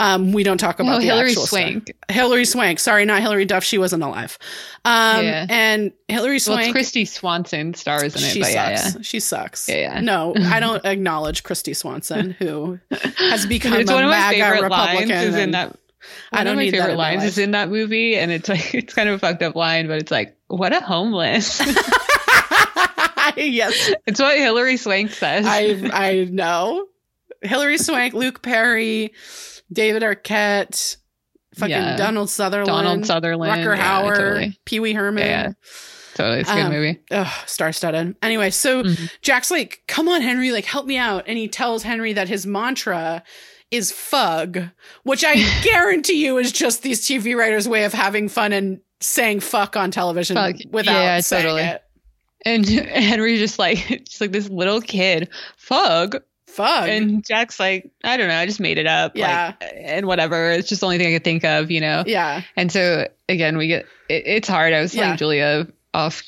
Um, 0.00 0.32
we 0.32 0.44
don't 0.44 0.58
talk 0.58 0.78
about 0.78 0.92
No, 0.92 0.98
the 0.98 1.04
Hillary 1.06 1.30
actual. 1.30 1.46
Swank. 1.46 1.92
Hilary 2.08 2.44
Swank. 2.44 2.78
Sorry, 2.78 3.04
not 3.04 3.20
Hilary 3.20 3.44
Duff. 3.46 3.64
She 3.64 3.78
wasn't 3.78 4.04
alive. 4.04 4.38
Um, 4.84 5.24
Yeah. 5.24 5.46
and 5.48 5.92
Hilary 6.06 6.38
Swank. 6.38 6.72
Well, 6.72 6.84
Kristy 6.84 7.06
Swanson 7.08 7.74
stars 7.74 8.14
in 8.14 8.22
it, 8.22 8.32
she 8.32 8.40
but 8.40 8.52
yeah, 8.52 8.76
sucks. 8.76 8.94
yeah. 8.94 9.02
She 9.02 9.20
sucks. 9.20 9.68
Yeah, 9.68 9.76
yeah. 9.76 10.00
No, 10.00 10.34
I 10.38 10.60
don't 10.60 10.84
acknowledge 10.84 11.42
Kristy 11.42 11.74
Swanson, 11.74 12.30
who 12.38 12.78
has 13.16 13.44
become 13.46 13.72
It's 13.74 13.90
a 13.90 13.94
one 13.94 14.04
of 14.04 14.10
my 14.10 14.16
MAGA 14.18 14.36
favorite 14.40 14.62
Republican. 14.62 15.08
lines 15.08 15.24
is 15.24 15.34
in 15.34 15.50
that 15.50 15.76
I 16.32 16.36
One 16.36 16.44
don't 16.44 16.52
of 16.52 16.56
my 16.58 16.62
need 16.62 16.70
favorite 16.70 16.92
in 16.92 16.96
lines 16.98 17.24
is 17.24 17.38
in 17.38 17.50
that 17.50 17.68
movie, 17.68 18.16
and 18.16 18.30
it's 18.30 18.48
like 18.48 18.72
it's 18.74 18.94
kind 18.94 19.08
of 19.08 19.16
a 19.16 19.18
fucked 19.18 19.42
up 19.42 19.56
line, 19.56 19.88
but 19.88 19.98
it's 20.00 20.12
like, 20.12 20.36
"What 20.46 20.72
a 20.72 20.80
homeless." 20.80 21.58
yes, 23.36 23.92
it's 24.06 24.20
what 24.20 24.38
Hilary 24.38 24.76
Swank 24.76 25.10
says. 25.10 25.44
I 25.46 25.90
I 25.92 26.28
know. 26.30 26.86
Hilary 27.42 27.78
Swank, 27.78 28.14
Luke 28.14 28.42
Perry, 28.42 29.12
David 29.72 30.02
Arquette, 30.02 30.96
fucking 31.54 31.70
Yeah. 31.70 31.96
Donald 31.96 32.30
Sutherland, 32.30 32.68
Donald 32.68 33.06
Sutherland, 33.06 33.52
Rutger 33.62 33.76
yeah, 33.76 34.02
Hauer, 34.02 34.16
totally. 34.16 34.60
Pee 34.64 34.80
Wee 34.80 34.92
Herman. 34.92 35.24
Yeah, 35.26 35.52
totally, 36.14 36.40
it's 36.40 36.50
a 36.50 36.54
good 36.54 36.62
Um, 36.66 36.72
movie. 36.72 36.98
Ugh, 37.10 37.32
star-studded. 37.46 38.16
Anyway, 38.22 38.50
so 38.50 38.82
Mhm. 38.82 39.10
Jack's 39.22 39.50
like, 39.50 39.82
"Come 39.88 40.08
on, 40.08 40.22
Henry, 40.22 40.52
like 40.52 40.64
help 40.64 40.86
me 40.86 40.96
out," 40.96 41.24
and 41.26 41.36
he 41.38 41.48
tells 41.48 41.82
Henry 41.82 42.12
that 42.14 42.28
his 42.28 42.46
mantra 42.46 43.22
is 43.70 43.92
"fug," 43.92 44.62
which 45.02 45.24
I 45.26 45.34
guarantee 45.62 46.24
you 46.24 46.38
is 46.38 46.52
just 46.52 46.82
these 46.82 47.06
TV 47.06 47.34
writers' 47.36 47.68
way 47.68 47.84
of 47.84 47.92
having 47.92 48.28
fun 48.28 48.52
and 48.52 48.80
saying 49.00 49.40
"fuck" 49.40 49.76
on 49.76 49.90
television 49.90 50.36
Fuck. 50.36 50.56
without 50.70 50.92
Yeah, 50.92 51.20
saying 51.20 51.42
totally. 51.44 51.62
it. 51.62 51.82
And 52.46 52.66
Henry's 52.68 53.40
just 53.40 53.58
like, 53.58 53.76
just 54.06 54.20
like 54.20 54.32
this 54.32 54.48
little 54.48 54.80
kid, 54.80 55.28
fug. 55.56 56.16
Fug. 56.58 56.88
And 56.88 57.24
Jack's 57.26 57.58
like, 57.58 57.90
I 58.04 58.16
don't 58.16 58.28
know, 58.28 58.36
I 58.36 58.44
just 58.46 58.60
made 58.60 58.76
it 58.78 58.86
up. 58.86 59.16
Yeah. 59.16 59.54
Like, 59.60 59.72
and 59.76 60.06
whatever. 60.06 60.50
It's 60.50 60.68
just 60.68 60.80
the 60.80 60.86
only 60.86 60.98
thing 60.98 61.08
I 61.08 61.16
could 61.16 61.24
think 61.24 61.44
of, 61.44 61.70
you 61.70 61.80
know? 61.80 62.04
yeah. 62.06 62.42
And 62.56 62.70
so 62.70 63.08
again, 63.28 63.56
we 63.56 63.68
get, 63.68 63.86
it, 64.08 64.24
it's 64.26 64.48
hard. 64.48 64.72
I 64.74 64.80
was 64.80 64.92
telling 64.92 65.10
Yeah. 65.10 65.16
Julia 65.16 65.66
off 65.94 66.22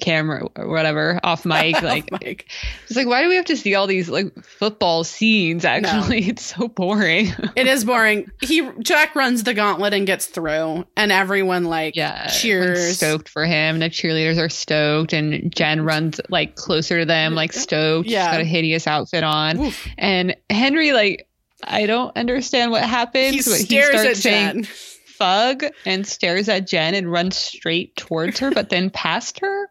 camera 0.00 0.46
or 0.56 0.68
whatever, 0.68 1.20
off 1.24 1.44
mic, 1.44 1.80
like, 1.82 2.10
Mike. 2.10 2.46
it's 2.86 2.96
like, 2.96 3.06
why 3.06 3.22
do 3.22 3.28
we 3.28 3.36
have 3.36 3.44
to 3.46 3.56
see 3.56 3.74
all 3.74 3.86
these 3.86 4.08
like 4.08 4.34
football 4.44 5.04
scenes? 5.04 5.64
Actually, 5.64 6.28
it's 6.28 6.44
so 6.44 6.68
boring. 6.68 7.28
It 7.56 7.66
is 7.66 7.84
boring. 7.84 8.30
He 8.40 8.68
Jack 8.80 9.14
runs 9.14 9.44
the 9.44 9.54
gauntlet 9.54 9.94
and 9.94 10.06
gets 10.06 10.26
through, 10.26 10.84
and 10.96 11.12
everyone 11.12 11.64
like 11.64 11.96
yeah. 11.96 12.26
cheers. 12.26 12.96
Stoked 12.96 13.28
for 13.28 13.44
him. 13.44 13.78
The 13.78 13.90
cheerleaders 13.90 14.38
are 14.38 14.48
stoked. 14.48 15.12
And 15.12 15.54
Jen 15.54 15.82
runs 15.82 16.20
like 16.28 16.56
closer 16.56 17.00
to 17.00 17.06
them, 17.06 17.34
like 17.34 17.52
stoked. 17.52 18.08
Yeah. 18.08 18.26
She's 18.26 18.32
got 18.32 18.40
a 18.40 18.44
hideous 18.44 18.86
outfit 18.86 19.24
on. 19.24 19.60
Oof. 19.60 19.88
And 19.98 20.36
Henry, 20.50 20.92
like, 20.92 21.28
I 21.62 21.86
don't 21.86 22.16
understand 22.16 22.70
what 22.70 22.82
happens. 22.82 23.34
He 23.34 23.42
stares 23.42 24.00
starts 24.00 24.10
at 24.10 24.16
saying 24.16 24.62
Jen. 24.64 24.72
fug 25.06 25.64
and 25.86 26.06
stares 26.06 26.48
at 26.48 26.66
Jen 26.66 26.94
and 26.94 27.10
runs 27.10 27.36
straight 27.36 27.96
towards 27.96 28.38
her, 28.40 28.50
but 28.50 28.70
then 28.70 28.90
past 28.90 29.40
her. 29.40 29.70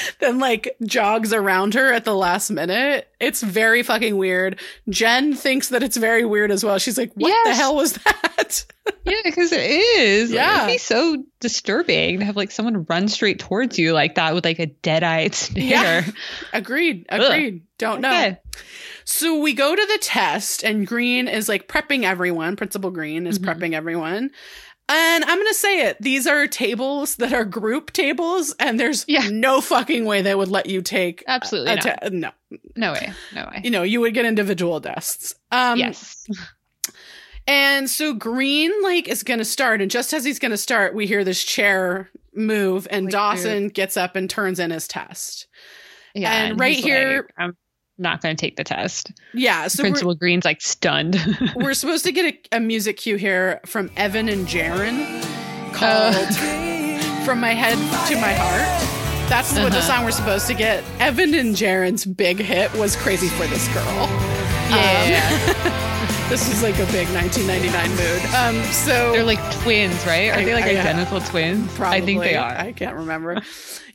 then 0.20 0.38
like 0.38 0.76
jogs 0.84 1.32
around 1.32 1.74
her 1.74 1.92
at 1.92 2.04
the 2.04 2.14
last 2.14 2.50
minute. 2.50 3.08
It's 3.20 3.42
very 3.42 3.82
fucking 3.82 4.16
weird. 4.16 4.58
Jen 4.88 5.34
thinks 5.34 5.68
that 5.68 5.82
it's 5.82 5.96
very 5.96 6.24
weird 6.24 6.50
as 6.50 6.64
well. 6.64 6.78
She's 6.78 6.98
like, 6.98 7.12
"What 7.14 7.44
the 7.44 7.54
hell 7.54 7.74
was 7.76 7.92
that?" 7.94 8.66
Yeah, 9.04 9.14
because 9.24 9.52
it 9.52 9.60
is. 9.60 10.30
Like, 10.30 10.36
Yeah. 10.36 10.56
it'd 10.64 10.74
be 10.74 10.78
so 10.78 11.24
disturbing 11.40 12.18
to 12.18 12.24
have 12.24 12.36
like 12.36 12.50
someone 12.50 12.84
run 12.88 13.06
straight 13.08 13.38
towards 13.38 13.78
you 13.78 13.92
like 13.92 14.16
that 14.16 14.34
with 14.34 14.44
like 14.44 14.58
a 14.58 14.66
dead-eyed 14.66 15.34
stare. 15.36 15.62
Yeah. 15.62 16.04
agreed. 16.52 17.06
Agreed. 17.08 17.62
Don't 17.78 18.00
know. 18.00 18.10
Okay. 18.10 18.38
So 19.04 19.40
we 19.40 19.52
go 19.54 19.74
to 19.74 19.86
the 19.86 19.98
test, 20.00 20.62
and 20.64 20.86
Green 20.86 21.26
is 21.28 21.48
like 21.48 21.68
prepping 21.68 22.02
everyone. 22.04 22.56
Principal 22.56 22.90
Green 22.90 23.26
is 23.26 23.38
Mhm. 23.38 23.44
prepping 23.44 23.72
everyone. 23.74 24.30
And 24.88 25.24
I'm 25.24 25.36
going 25.38 25.46
to 25.48 25.54
say 25.54 25.86
it. 25.86 25.96
These 26.00 26.26
are 26.26 26.46
tables 26.46 27.16
that 27.16 27.32
are 27.32 27.44
group 27.44 27.92
tables, 27.92 28.54
and 28.58 28.78
there's 28.78 29.04
Yeah. 29.08 29.28
no 29.30 29.60
fucking 29.60 30.04
way 30.04 30.20
they 30.22 30.34
would 30.34 30.48
let 30.48 30.66
you 30.66 30.82
take 30.82 31.22
Absolutely 31.26 31.72
a 31.72 31.76
not. 31.76 32.02
te- 32.02 32.10
no. 32.10 32.30
No 32.76 32.92
way. 32.92 33.12
No 33.34 33.48
way. 33.50 33.60
You 33.64 33.70
know, 33.70 33.82
you 33.84 34.00
would 34.00 34.12
get 34.12 34.26
individual 34.26 34.80
desks. 34.80 35.34
Um, 35.50 35.78
yes. 35.78 36.26
And 37.46 37.90
so 37.90 38.12
Green 38.14 38.70
like 38.82 39.08
is 39.08 39.22
going 39.22 39.38
to 39.38 39.44
start, 39.44 39.80
and 39.80 39.90
just 39.90 40.12
as 40.12 40.24
he's 40.24 40.38
going 40.38 40.50
to 40.52 40.56
start, 40.56 40.94
we 40.94 41.06
hear 41.06 41.24
this 41.24 41.42
chair 41.42 42.10
move, 42.34 42.86
and 42.90 43.06
Like, 43.06 43.12
Dawson 43.12 43.68
gets 43.68 43.96
up 43.96 44.14
and 44.14 44.28
turns 44.30 44.58
in 44.58 44.70
his 44.70 44.86
test. 44.86 45.46
Yeah. 46.14 46.30
and 46.32 46.60
right 46.60 46.76
here- 46.76 47.28
like, 47.28 47.34
I'm 47.38 47.56
not 47.98 48.20
going 48.22 48.34
to 48.36 48.40
take 48.40 48.56
the 48.56 48.64
test. 48.64 49.12
Yeah, 49.34 49.68
so 49.68 49.82
Principal 49.82 50.14
Green's 50.14 50.44
like 50.44 50.60
stunned. 50.60 51.16
we're 51.56 51.74
supposed 51.74 52.04
to 52.04 52.12
get 52.12 52.34
a, 52.52 52.56
a 52.56 52.60
music 52.60 52.96
cue 52.96 53.16
here 53.16 53.60
from 53.66 53.90
Evan 53.96 54.28
and 54.28 54.46
Jaron 54.46 55.22
called 55.74 56.14
Uh. 56.14 57.22
"From 57.24 57.40
My 57.40 57.52
Head 57.54 57.76
to 58.08 58.16
My 58.16 58.32
Heart." 58.32 59.28
That's 59.28 59.52
what 59.54 59.70
the 59.72 59.78
Uh-huh. 59.78 59.80
song 59.80 60.04
we're 60.04 60.10
supposed 60.10 60.46
to 60.48 60.54
get. 60.54 60.82
Evan 60.98 61.32
and 61.34 61.54
Jaron's 61.54 62.04
big 62.04 62.38
hit 62.38 62.72
was 62.74 62.96
"Crazy 62.96 63.28
for 63.28 63.46
This 63.46 63.68
Girl." 63.68 64.08
yeah. 64.70 65.78
This 66.32 66.48
was 66.48 66.62
like 66.62 66.76
a 66.76 66.86
big 66.92 67.06
1999 67.10 67.90
mood. 67.90 68.34
Um, 68.34 68.72
so 68.72 69.12
They're 69.12 69.22
like 69.22 69.38
twins, 69.60 69.94
right? 70.06 70.30
Are 70.30 70.38
I- 70.38 70.44
they 70.46 70.54
like 70.54 70.64
I- 70.64 70.70
identical 70.70 71.20
twins? 71.20 71.70
Probably. 71.74 71.98
I 71.98 72.00
think 72.00 72.22
they 72.22 72.36
are. 72.36 72.56
I 72.56 72.72
can't 72.72 72.96
remember. 72.96 73.42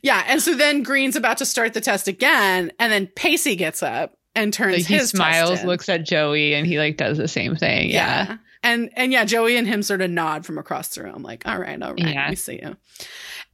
yeah, 0.02 0.22
and 0.28 0.40
so 0.40 0.54
then 0.54 0.84
Green's 0.84 1.16
about 1.16 1.38
to 1.38 1.44
start 1.44 1.74
the 1.74 1.80
test 1.80 2.06
again, 2.06 2.70
and 2.78 2.92
then 2.92 3.08
Pacey 3.08 3.56
gets 3.56 3.82
up 3.82 4.16
and 4.36 4.52
turns 4.52 4.76
Like, 4.76 4.86
he 4.86 4.94
his 4.94 5.10
smiles, 5.10 5.64
looks 5.64 5.88
at 5.88 6.04
Joey, 6.06 6.54
and 6.54 6.64
he 6.64 6.78
like 6.78 6.96
does 6.96 7.18
the 7.18 7.26
same 7.26 7.56
thing. 7.56 7.90
Yeah. 7.90 8.36
And 8.62 8.90
and 8.94 9.10
yeah, 9.10 9.24
Joey 9.24 9.56
and 9.56 9.66
him 9.66 9.82
sort 9.82 10.00
of 10.00 10.08
nod 10.08 10.46
from 10.46 10.58
across 10.58 10.90
the 10.90 11.02
room, 11.02 11.24
like, 11.24 11.42
all 11.44 11.58
right, 11.58 11.82
all 11.82 11.90
right, 11.94 11.98
Yeah. 12.14 12.30
we 12.30 12.36
see 12.36 12.60
you. 12.62 12.76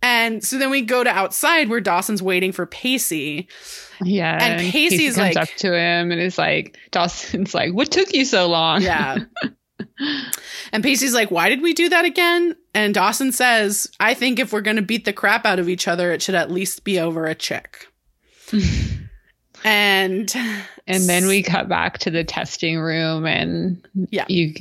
And 0.06 0.44
so 0.44 0.58
then 0.58 0.68
we 0.68 0.82
go 0.82 1.02
to 1.02 1.08
outside 1.08 1.70
where 1.70 1.80
Dawson's 1.80 2.22
waiting 2.22 2.52
for 2.52 2.66
Pacey. 2.66 3.48
Yeah. 4.02 4.36
And 4.38 4.60
Pacey's 4.70 5.16
comes 5.16 5.34
like- 5.34 5.36
up 5.36 5.48
to 5.58 5.68
him 5.74 6.12
and 6.12 6.20
is 6.20 6.36
like, 6.36 6.76
Dawson's 6.90 7.54
like, 7.54 7.72
what 7.72 7.90
took 7.90 8.12
you 8.12 8.26
so 8.26 8.46
long? 8.46 8.82
Yeah. 8.82 9.20
and 10.72 10.82
Pacey's 10.84 11.14
like, 11.14 11.30
why 11.30 11.48
did 11.48 11.62
we 11.62 11.72
do 11.72 11.88
that 11.88 12.04
again? 12.04 12.54
And 12.74 12.92
Dawson 12.92 13.32
says, 13.32 13.90
I 13.98 14.12
think 14.12 14.38
if 14.38 14.52
we're 14.52 14.60
going 14.60 14.76
to 14.76 14.82
beat 14.82 15.06
the 15.06 15.12
crap 15.14 15.46
out 15.46 15.58
of 15.58 15.70
each 15.70 15.88
other, 15.88 16.12
it 16.12 16.20
should 16.20 16.34
at 16.34 16.50
least 16.50 16.84
be 16.84 17.00
over 17.00 17.24
a 17.24 17.34
chick. 17.34 17.86
and 19.64 20.34
And 20.86 21.08
then 21.08 21.26
we 21.26 21.42
cut 21.42 21.68
back 21.68 21.98
to 21.98 22.10
the 22.10 22.24
testing 22.24 22.78
room 22.78 23.24
and 23.26 23.82
Yeah. 24.10 24.26
you 24.28 24.52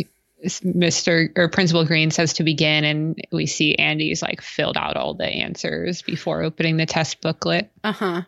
Mr. 0.43 1.29
or 1.37 1.47
Principal 1.47 1.85
Green 1.85 2.11
says 2.11 2.33
to 2.33 2.43
begin 2.43 2.83
and 2.83 3.19
we 3.31 3.45
see 3.45 3.75
Andy's 3.75 4.21
like 4.21 4.41
filled 4.41 4.77
out 4.77 4.97
all 4.97 5.13
the 5.13 5.25
answers 5.27 6.01
before 6.01 6.43
opening 6.43 6.77
the 6.77 6.85
test 6.85 7.21
booklet. 7.21 7.71
uh 7.83 7.91
huh. 7.91 8.21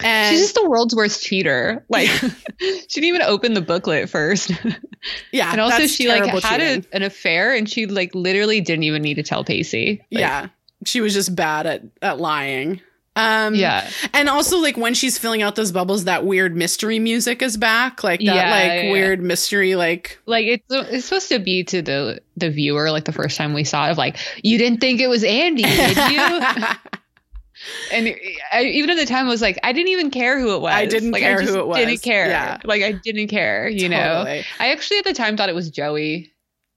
And 0.00 0.34
She's 0.34 0.40
just 0.40 0.54
the 0.56 0.68
world's 0.68 0.94
worst 0.94 1.22
cheater. 1.22 1.84
Like 1.90 2.08
she 2.58 3.00
didn't 3.00 3.04
even 3.04 3.22
open 3.22 3.54
the 3.54 3.60
booklet 3.60 4.08
first. 4.08 4.50
yeah, 5.32 5.52
and 5.52 5.60
also 5.60 5.86
she 5.86 6.08
like 6.08 6.24
had 6.42 6.60
a, 6.60 6.82
an 6.92 7.02
affair 7.02 7.54
and 7.54 7.68
she 7.68 7.86
like 7.86 8.14
literally 8.14 8.60
didn't 8.60 8.84
even 8.84 9.02
need 9.02 9.14
to 9.14 9.22
tell 9.22 9.44
Pacey. 9.44 10.04
Like, 10.10 10.20
yeah, 10.20 10.48
she 10.84 11.00
was 11.00 11.14
just 11.14 11.36
bad 11.36 11.66
at 11.66 11.82
at 12.02 12.18
lying. 12.18 12.80
Um, 13.16 13.54
Yeah. 13.54 13.88
and 14.12 14.28
also 14.28 14.58
like 14.58 14.76
when 14.76 14.94
she's 14.94 15.18
filling 15.18 15.42
out 15.42 15.54
those 15.54 15.70
bubbles, 15.72 16.04
that 16.04 16.24
weird 16.24 16.56
mystery 16.56 16.98
music 16.98 17.42
is 17.42 17.56
back, 17.56 18.02
like 18.02 18.20
that 18.20 18.24
Yeah, 18.24 18.50
like 18.50 18.84
yeah, 18.84 18.92
weird 18.92 19.22
mystery, 19.22 19.76
like 19.76 20.18
Like 20.26 20.46
it's 20.46 20.64
it's 20.68 21.04
supposed 21.06 21.28
to 21.28 21.38
be 21.38 21.62
to 21.64 21.82
the 21.82 22.20
the 22.36 22.50
viewer 22.50 22.90
like 22.90 23.04
the 23.04 23.12
first 23.12 23.36
time 23.36 23.54
we 23.54 23.64
saw 23.64 23.86
it 23.86 23.92
of 23.92 23.98
like 23.98 24.16
you 24.42 24.58
didn't 24.58 24.80
think 24.80 25.00
it 25.00 25.08
was 25.08 25.22
Andy, 25.22 25.62
did 25.62 25.96
you? 25.96 26.20
and 27.92 28.16
I, 28.52 28.64
even 28.64 28.90
at 28.90 28.96
the 28.96 29.06
time 29.06 29.26
I 29.26 29.28
was 29.28 29.42
like 29.42 29.58
I 29.62 29.72
didn't 29.72 29.92
even 29.92 30.10
care 30.10 30.40
who 30.40 30.54
it 30.56 30.60
was. 30.60 30.72
I 30.72 30.86
didn't 30.86 31.12
like, 31.12 31.22
care 31.22 31.40
just 31.40 31.52
who 31.52 31.60
it 31.60 31.66
was. 31.68 31.78
Didn't 31.78 32.02
care. 32.02 32.28
Yeah. 32.28 32.58
Like 32.64 32.82
I 32.82 32.92
didn't 32.92 33.28
care. 33.28 33.68
You 33.68 33.88
know. 33.88 34.24
I 34.26 34.44
actually 34.58 34.98
at 34.98 35.04
the 35.04 35.14
time 35.14 35.36
thought 35.36 35.48
it 35.48 35.54
was 35.54 35.70
Joey. 35.70 36.32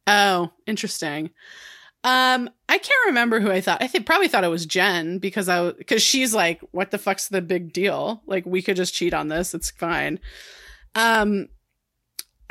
Oh, 0.05 0.51
interesting. 0.65 1.31
Um, 2.03 2.49
I 2.69 2.77
can't 2.77 3.05
remember 3.07 3.39
who 3.39 3.49
I 3.51 3.61
thought. 3.61 3.81
I 3.81 3.87
think 3.87 4.05
probably 4.05 4.27
thought 4.27 4.43
it 4.43 4.49
was 4.49 4.65
Jen 4.65 5.19
because 5.19 5.47
I 5.47 5.71
because 5.71 6.01
she's 6.01 6.33
like, 6.33 6.59
"What 6.71 6.91
the 6.91 6.97
fuck's 6.97 7.27
the 7.29 7.41
big 7.41 7.71
deal? 7.73 8.21
Like, 8.27 8.45
we 8.45 8.61
could 8.61 8.75
just 8.75 8.93
cheat 8.93 9.13
on 9.13 9.29
this. 9.29 9.53
It's 9.53 9.71
fine." 9.71 10.19
Um, 10.95 11.47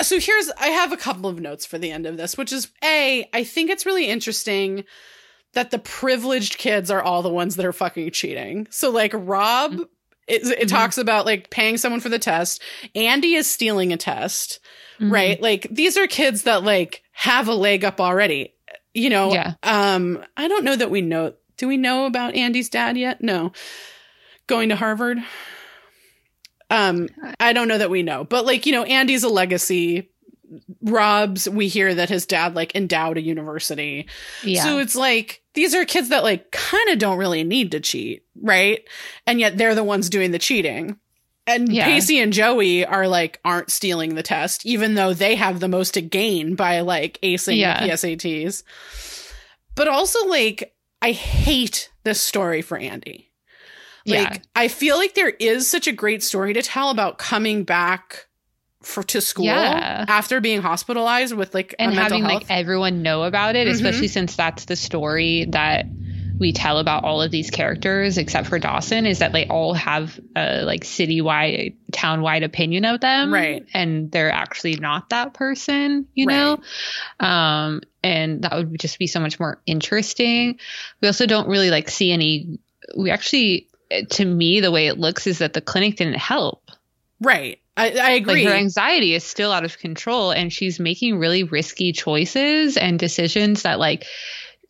so 0.01 0.19
here's 0.19 0.49
I 0.59 0.67
have 0.67 0.91
a 0.91 0.97
couple 0.97 1.29
of 1.29 1.39
notes 1.39 1.65
for 1.65 1.77
the 1.77 1.91
end 1.91 2.05
of 2.05 2.17
this, 2.17 2.37
which 2.37 2.51
is 2.51 2.69
a 2.83 3.27
I 3.33 3.43
think 3.43 3.69
it's 3.69 3.85
really 3.85 4.07
interesting 4.07 4.83
that 5.53 5.71
the 5.71 5.79
privileged 5.79 6.57
kids 6.57 6.91
are 6.91 7.01
all 7.01 7.21
the 7.21 7.29
ones 7.29 7.55
that 7.55 7.65
are 7.65 7.73
fucking 7.73 8.11
cheating. 8.11 8.67
So 8.69 8.89
like 8.89 9.11
Rob. 9.13 9.79
It, 10.27 10.45
it 10.45 10.67
Mhm. 10.67 10.69
talks 10.69 10.97
about 10.97 11.25
like 11.25 11.49
paying 11.51 11.77
someone 11.77 12.01
for 12.01 12.09
the 12.09 12.19
test. 12.19 12.61
Andy 12.95 13.35
is 13.35 13.49
stealing 13.49 13.93
a 13.93 13.97
test 13.97 14.59
Mm-hmm. 14.99 15.13
right 15.13 15.41
like 15.43 15.67
these 15.69 15.95
are 15.95 16.07
kids 16.07 16.41
that 16.43 16.63
like 16.63 17.03
have 17.11 17.47
a 17.47 17.53
leg 17.53 17.85
up 17.85 18.01
already 18.01 18.55
you 18.97 19.09
know 19.09 19.31
Yeah. 19.33 19.53
um 19.63 20.23
i 20.35 20.47
don't 20.47 20.63
know 20.65 20.75
that 20.75 20.89
we 20.91 21.01
know 21.01 21.33
do 21.57 21.67
we 21.67 21.77
know 21.77 22.05
about 22.05 22.35
andy's 22.35 22.69
dad 22.69 22.97
yet? 22.97 23.21
No. 23.21 23.51
Going 24.47 24.69
to 24.69 24.75
harvard? 24.75 25.17
Um 26.69 27.07
i 27.39 27.53
don't 27.53 27.67
know 27.67 27.77
that 27.77 27.89
we 27.89 28.03
know 28.03 28.23
but 28.23 28.45
like 28.45 28.65
you 28.65 28.71
know 28.73 28.83
andy's 28.83 29.23
a 29.23 29.29
legacy. 29.29 30.09
Rob's 30.81 31.47
we 31.49 31.67
hear 31.67 31.93
that 31.95 32.09
his 32.09 32.25
dad 32.25 32.55
like 32.55 32.75
endowed 32.75 33.17
a 33.17 33.21
university. 33.21 34.07
Yeah. 34.43 34.63
so 34.63 34.79
it's 34.79 34.95
like 34.95 35.41
these 35.53 35.73
are 35.75 35.85
kids 35.85 36.09
that 36.09 36.23
like 36.23 36.51
kind 36.51 36.89
of 36.89 36.99
don't 36.99 37.17
really 37.17 37.43
need 37.43 37.71
to 37.71 37.79
cheat 37.79 38.23
right? 38.41 38.81
And 39.25 39.39
yet 39.39 39.57
they're 39.57 39.75
the 39.75 39.83
ones 39.83 40.09
doing 40.09 40.31
the 40.31 40.39
cheating 40.39 40.97
and 41.47 41.71
Yeah. 41.73 41.85
Pacey 41.85 42.19
and 42.19 42.31
Joey 42.33 42.85
are 42.85 43.07
like 43.07 43.39
aren't 43.45 43.71
stealing 43.71 44.15
the 44.15 44.23
test, 44.23 44.65
even 44.65 44.93
though 44.95 45.13
they 45.13 45.35
have 45.35 45.59
the 45.59 45.67
most 45.67 45.95
to 45.95 46.01
gain 46.01 46.55
by 46.55 46.81
like 46.81 47.17
acing 47.23 47.57
Yeah. 47.57 47.81
the 47.85 47.91
PSATs. 47.91 48.63
But 49.75 49.87
also 49.87 50.25
like 50.27 50.73
I 51.01 51.11
hate 51.11 51.89
this 52.03 52.19
story 52.19 52.61
for 52.61 52.77
Andy. 52.77 53.31
Like 54.05 54.33
Yeah. 54.33 54.37
I 54.55 54.67
feel 54.67 54.97
like 54.97 55.13
there 55.15 55.29
is 55.29 55.69
such 55.69 55.87
a 55.87 55.91
great 55.91 56.23
story 56.23 56.53
to 56.53 56.61
tell 56.61 56.89
about 56.89 57.17
coming 57.17 57.63
back 57.63 58.25
for 58.83 59.03
to 59.03 59.19
school 59.21 59.45
Yeah. 59.45 60.05
after 60.07 60.39
being 60.39 60.61
hospitalized 60.61 61.33
with 61.33 61.53
like 61.53 61.75
and 61.77 61.93
having 61.93 62.23
like 62.23 62.45
everyone 62.49 63.01
know 63.01 63.23
about 63.23 63.55
it, 63.55 63.67
Mhm. 63.67 63.71
especially 63.71 64.07
since 64.07 64.35
that's 64.35 64.65
the 64.65 64.75
story 64.75 65.45
that 65.49 65.85
we 66.39 66.53
tell 66.53 66.79
about 66.79 67.03
all 67.03 67.21
of 67.21 67.31
these 67.31 67.49
characters, 67.49 68.17
except 68.17 68.47
for 68.47 68.59
Dawson, 68.59 69.05
is 69.05 69.19
that 69.19 69.33
they 69.33 69.47
all 69.47 69.73
have 69.73 70.19
a 70.35 70.63
like 70.63 70.83
citywide, 70.83 71.75
town-wide 71.91 72.43
opinion 72.43 72.85
of 72.85 73.01
them, 73.01 73.33
Right. 73.33 73.65
And 73.73 74.11
they're 74.11 74.31
actually 74.31 74.75
not 74.75 75.09
that 75.09 75.33
person, 75.33 76.07
you 76.13 76.27
know. 76.27 76.59
Um, 77.19 77.81
and 78.03 78.43
that 78.43 78.53
would 78.53 78.79
just 78.79 78.99
be 78.99 79.07
so 79.07 79.19
much 79.19 79.39
more 79.39 79.61
interesting. 79.65 80.59
We 81.01 81.07
also 81.07 81.25
don't 81.25 81.47
really 81.47 81.69
like 81.69 81.89
see 81.89 82.11
any. 82.11 82.59
We 82.95 83.11
actually, 83.11 83.67
to 84.11 84.25
me, 84.25 84.61
the 84.61 84.71
way 84.71 84.87
it 84.87 84.97
looks 84.97 85.27
is 85.27 85.39
that 85.39 85.53
the 85.53 85.61
clinic 85.61 85.97
didn't 85.97 86.17
help 86.17 86.71
right. 87.19 87.59
I, 87.75 87.91
I 87.91 88.09
agree. 88.11 88.43
like 88.43 88.53
her 88.53 88.57
anxiety 88.57 89.13
is 89.13 89.23
still 89.23 89.51
out 89.51 89.63
of 89.63 89.77
control 89.77 90.31
and 90.31 90.51
she's 90.51 90.79
making 90.79 91.19
really 91.19 91.43
risky 91.43 91.91
choices 91.91 92.75
and 92.75 92.97
decisions 92.97 93.63
that 93.63 93.77
like 93.77 94.05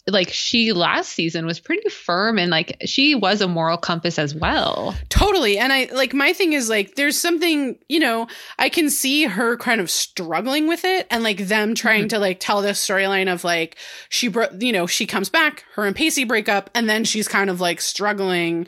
like 0.09 0.29
she 0.31 0.71
last 0.71 1.11
season 1.11 1.45
was 1.45 1.59
pretty 1.59 1.89
firm 1.89 2.39
and 2.39 2.49
like 2.49 2.77
she 2.85 3.13
was 3.13 3.41
a 3.41 3.47
moral 3.47 3.77
compass 3.77 4.17
as 4.17 4.33
well 4.33 4.95
Totally. 5.09 5.57
And 5.57 5.73
I 5.73 5.89
like 5.93 6.13
my 6.13 6.31
thing 6.33 6.53
is 6.53 6.69
like 6.69 6.95
there's 6.95 7.17
something, 7.17 7.77
you 7.89 7.99
know, 7.99 8.27
I 8.57 8.69
can 8.69 8.89
see 8.89 9.23
her 9.25 9.57
kind 9.57 9.81
of 9.81 9.89
struggling 9.89 10.67
with 10.67 10.85
it 10.85 11.07
and 11.11 11.23
like 11.23 11.39
them 11.47 11.75
trying 11.75 12.01
Mm-hmm. 12.03 12.07
to 12.09 12.19
like 12.19 12.39
tell 12.39 12.61
this 12.61 12.85
storyline 12.85 13.31
of 13.31 13.43
like 13.43 13.75
she 14.09 14.27
bro- 14.29 14.47
you 14.59 14.71
know, 14.71 14.87
she 14.87 15.05
comes 15.05 15.29
back, 15.29 15.65
her 15.75 15.85
and 15.85 15.95
Pacey 15.95 16.23
break 16.23 16.47
up 16.47 16.69
and 16.73 16.89
then 16.89 17.03
she's 17.03 17.27
kind 17.27 17.49
of 17.49 17.59
like 17.59 17.81
struggling 17.81 18.67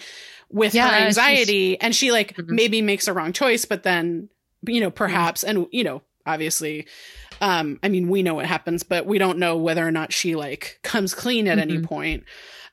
with 0.52 0.74
Yeah, 0.74 0.90
her 0.90 1.06
anxiety 1.06 1.80
and 1.80 1.96
she 1.96 2.12
like 2.12 2.36
Mhm. 2.36 2.48
maybe 2.50 2.82
makes 2.82 3.08
a 3.08 3.14
wrong 3.14 3.32
choice 3.34 3.64
but 3.66 3.84
then 3.84 4.30
you 4.68 4.82
know, 4.82 4.92
perhaps 4.92 5.44
and 5.44 5.68
you 5.72 5.84
know, 5.86 6.02
obviously 6.26 6.86
um 7.42 7.80
I 7.84 7.90
mean, 7.90 8.10
we 8.10 8.24
know 8.24 8.36
what 8.36 8.46
happens, 8.46 8.84
but 8.84 9.06
we 9.06 9.18
don't 9.18 9.38
know 9.40 9.56
whether 9.58 9.86
or 9.88 9.92
not 9.92 10.14
she 10.14 10.36
like 10.36 10.80
comes 10.84 11.14
clean 11.14 11.48
at 11.48 11.60
any 11.60 11.78
Mhm. 11.78 11.84
point 11.86 12.24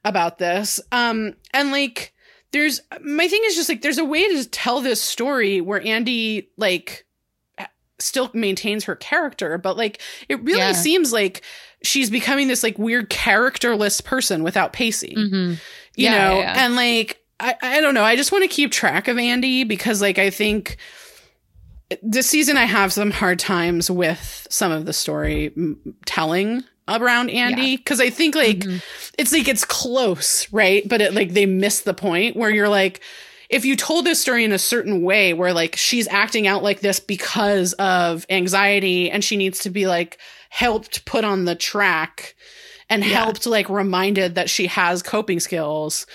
about 0.04 0.38
this. 0.38 0.80
Um 0.92 1.34
and 1.52 1.70
like 1.72 2.12
there's 2.52 2.80
my 3.02 3.28
thing 3.28 3.42
is 3.46 3.54
just 3.56 3.68
like 3.68 3.82
there's 3.82 3.98
a 3.98 4.04
way 4.04 4.26
to 4.34 4.48
tell 4.48 4.80
this 4.80 5.02
story 5.02 5.60
where 5.60 5.84
Andy 5.84 6.48
like 6.56 7.04
still 7.98 8.30
maintains 8.34 8.84
her 8.84 8.94
character, 8.96 9.56
but 9.58 9.76
like 9.76 10.00
it 10.28 10.42
really 10.42 10.58
Yeah. 10.58 10.72
seems 10.72 11.12
like 11.12 11.42
she's 11.82 12.10
becoming 12.10 12.46
this 12.48 12.62
like 12.62 12.78
weird 12.78 13.08
characterless 13.08 14.00
person 14.00 14.42
without 14.42 14.72
Pacey. 14.72 15.14
mm-hmm. 15.16 15.50
You 15.52 16.04
Yeah, 16.04 16.28
know, 16.28 16.38
yeah. 16.40 16.64
and 16.64 16.76
like 16.76 17.22
I 17.40 17.54
I 17.62 17.80
don't 17.80 17.94
know, 17.94 18.04
I 18.04 18.16
just 18.16 18.32
want 18.32 18.42
to 18.44 18.48
keep 18.48 18.70
track 18.70 19.08
of 19.08 19.16
Andy 19.18 19.64
because 19.64 20.00
like 20.02 20.18
I 20.18 20.30
think 20.30 20.76
this 22.02 22.28
season 22.28 22.56
I 22.56 22.64
have 22.64 22.92
some 22.92 23.10
hard 23.10 23.38
times 23.38 23.90
with 23.90 24.46
some 24.50 24.72
of 24.72 24.86
the 24.86 24.92
story 24.92 25.52
telling 26.04 26.64
around 26.88 27.30
Andy 27.30 27.76
because 27.76 28.00
I 28.00 28.10
think 28.10 28.34
like 28.34 28.58
Mhm. 28.58 28.82
it's 29.18 29.32
like 29.32 29.48
it's 29.48 29.64
close, 29.64 30.50
right? 30.52 30.88
But 30.88 31.00
it 31.00 31.14
like 31.14 31.32
they 31.32 31.46
miss 31.46 31.80
the 31.82 31.94
point 31.94 32.36
where 32.36 32.50
you're 32.50 32.68
like, 32.68 33.00
if 33.48 33.64
you 33.64 33.76
told 33.76 34.04
this 34.04 34.20
story 34.20 34.44
in 34.44 34.52
a 34.52 34.58
certain 34.58 35.02
way 35.02 35.32
where 35.32 35.52
like 35.52 35.76
she's 35.76 36.08
acting 36.08 36.46
out 36.48 36.62
like 36.64 36.80
this 36.80 36.98
because 36.98 37.72
of 37.74 38.26
anxiety 38.30 39.10
and 39.10 39.22
she 39.24 39.36
needs 39.36 39.60
to 39.60 39.70
be 39.70 39.86
like 39.86 40.18
helped 40.48 41.04
put 41.04 41.24
on 41.24 41.44
the 41.44 41.54
track 41.54 42.34
and 42.90 43.04
Yeah. 43.04 43.24
helped 43.24 43.46
like 43.46 43.68
reminded 43.68 44.34
that 44.36 44.50
she 44.50 44.66
has 44.66 45.02
coping 45.02 45.38
skills, 45.40 46.06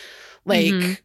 like 0.46 0.66
Mhm. 0.74 0.98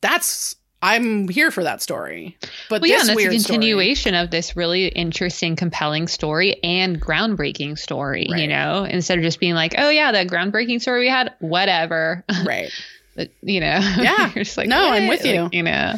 that's 0.00 0.56
I'm 0.82 1.26
here 1.28 1.50
for 1.50 1.62
that 1.64 1.80
story. 1.82 2.36
But 2.68 2.82
well 2.82 2.90
yeah 2.90 2.98
this 2.98 3.08
and 3.08 3.08
that's 3.08 3.14
a 3.14 3.28
weird 3.28 3.40
story- 3.40 3.54
continuation 3.56 4.14
of 4.14 4.30
this 4.30 4.56
really 4.56 4.86
interesting 4.88 5.56
compelling 5.56 6.06
story 6.06 6.62
and 6.62 7.00
groundbreaking 7.00 7.78
story 7.78 8.26
Right. 8.30 8.42
you 8.42 8.46
know 8.48 8.84
instead 8.84 9.18
of 9.18 9.24
just 9.24 9.40
being 9.40 9.54
like 9.54 9.74
oh 9.78 9.88
yeah 9.90 10.12
that 10.12 10.28
groundbreaking 10.28 10.80
story 10.80 11.00
we 11.00 11.08
had 11.08 11.32
whatever 11.40 12.24
right? 12.46 12.70
But, 13.16 13.30
you 13.42 13.60
know 13.60 13.78
Yeah. 13.98 14.30
you're 14.34 14.44
just 14.44 14.56
like 14.58 14.68
No, 14.68 14.90
I'm 14.92 15.08
with 15.08 15.24
you. 15.24 15.42
Like, 15.44 15.54
you 15.54 15.62
know 15.62 15.94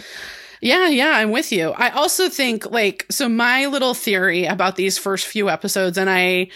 Yeah, 0.61 0.89
yeah, 0.89 1.11
I'm 1.17 1.31
with 1.31 1.53
you. 1.53 1.71
I 1.71 1.91
also 1.91 2.29
think 2.29 2.71
like 2.71 3.07
so 3.11 3.29
my 3.29 3.67
little 3.67 3.95
theory 3.95 4.45
about 4.47 4.77
these 4.77 4.97
first 4.99 5.27
few 5.27 5.49
episodes 5.51 5.99
and 5.99 6.09
I 6.09 6.49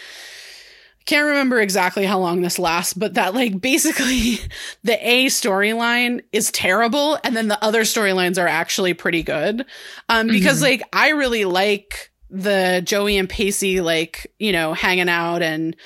can't 1.06 1.26
remember 1.26 1.60
exactly 1.60 2.04
how 2.04 2.18
long 2.18 2.42
this 2.42 2.58
lasts, 2.58 2.94
but 2.94 3.14
that 3.14 3.34
like 3.34 3.60
basically 3.60 4.38
the 4.84 4.98
A 5.08 5.26
storyline 5.26 6.22
is 6.32 6.50
terrible 6.52 7.18
and 7.24 7.36
then 7.36 7.48
the 7.48 7.62
other 7.64 7.82
storylines 7.82 8.40
are 8.42 8.46
actually 8.48 8.94
pretty 8.94 9.22
good. 9.22 9.64
Um 10.08 10.28
because 10.28 10.58
Mhm. 10.58 10.62
like 10.62 10.82
I 10.92 11.10
really 11.10 11.44
like 11.44 12.10
the 12.30 12.80
Joey 12.84 13.18
and 13.18 13.28
Pacey 13.28 13.80
like, 13.82 14.32
you 14.38 14.52
know, 14.52 14.72
hanging 14.72 15.08
out 15.10 15.42
and 15.42 15.76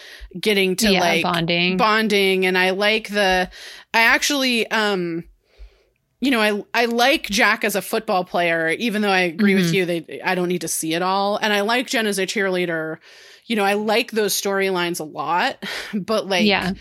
getting 0.41 0.77
to 0.77 0.93
yeah 0.93 1.01
like 1.01 1.23
bonding 1.25 1.77
bonding 1.77 2.47
and 2.47 2.57
I 2.57 2.71
like 2.71 3.09
the 3.09 3.51
I 3.95 4.01
actually 4.03 4.71
um 4.71 5.25
you 6.21 6.31
know 6.31 6.41
I 6.41 6.83
I 6.83 6.85
like 6.87 7.25
Jack 7.25 7.65
as 7.65 7.75
a 7.75 7.83
football 7.83 8.25
player 8.25 8.69
even 8.71 9.03
though 9.03 9.11
I 9.11 9.21
agree 9.21 9.55
with 9.55 9.67
Mhm. 9.67 9.73
you 9.73 9.87
they 9.87 10.21
I 10.25 10.35
don't 10.35 10.49
need 10.49 10.61
to 10.61 10.69
see 10.69 10.95
it 10.95 11.03
all 11.03 11.37
and 11.37 11.53
I 11.53 11.63
like 11.63 11.89
Jen 11.89 12.07
as 12.07 12.19
a 12.19 12.27
cheerleader 12.27 12.99
you 13.47 13.57
know 13.57 13.65
I 13.65 13.75
like 13.75 14.11
those 14.11 14.41
storylines 14.41 15.01
a 15.01 15.05
lot 15.05 15.65
but 15.95 16.27
like 16.27 16.45
yeah 16.45 16.73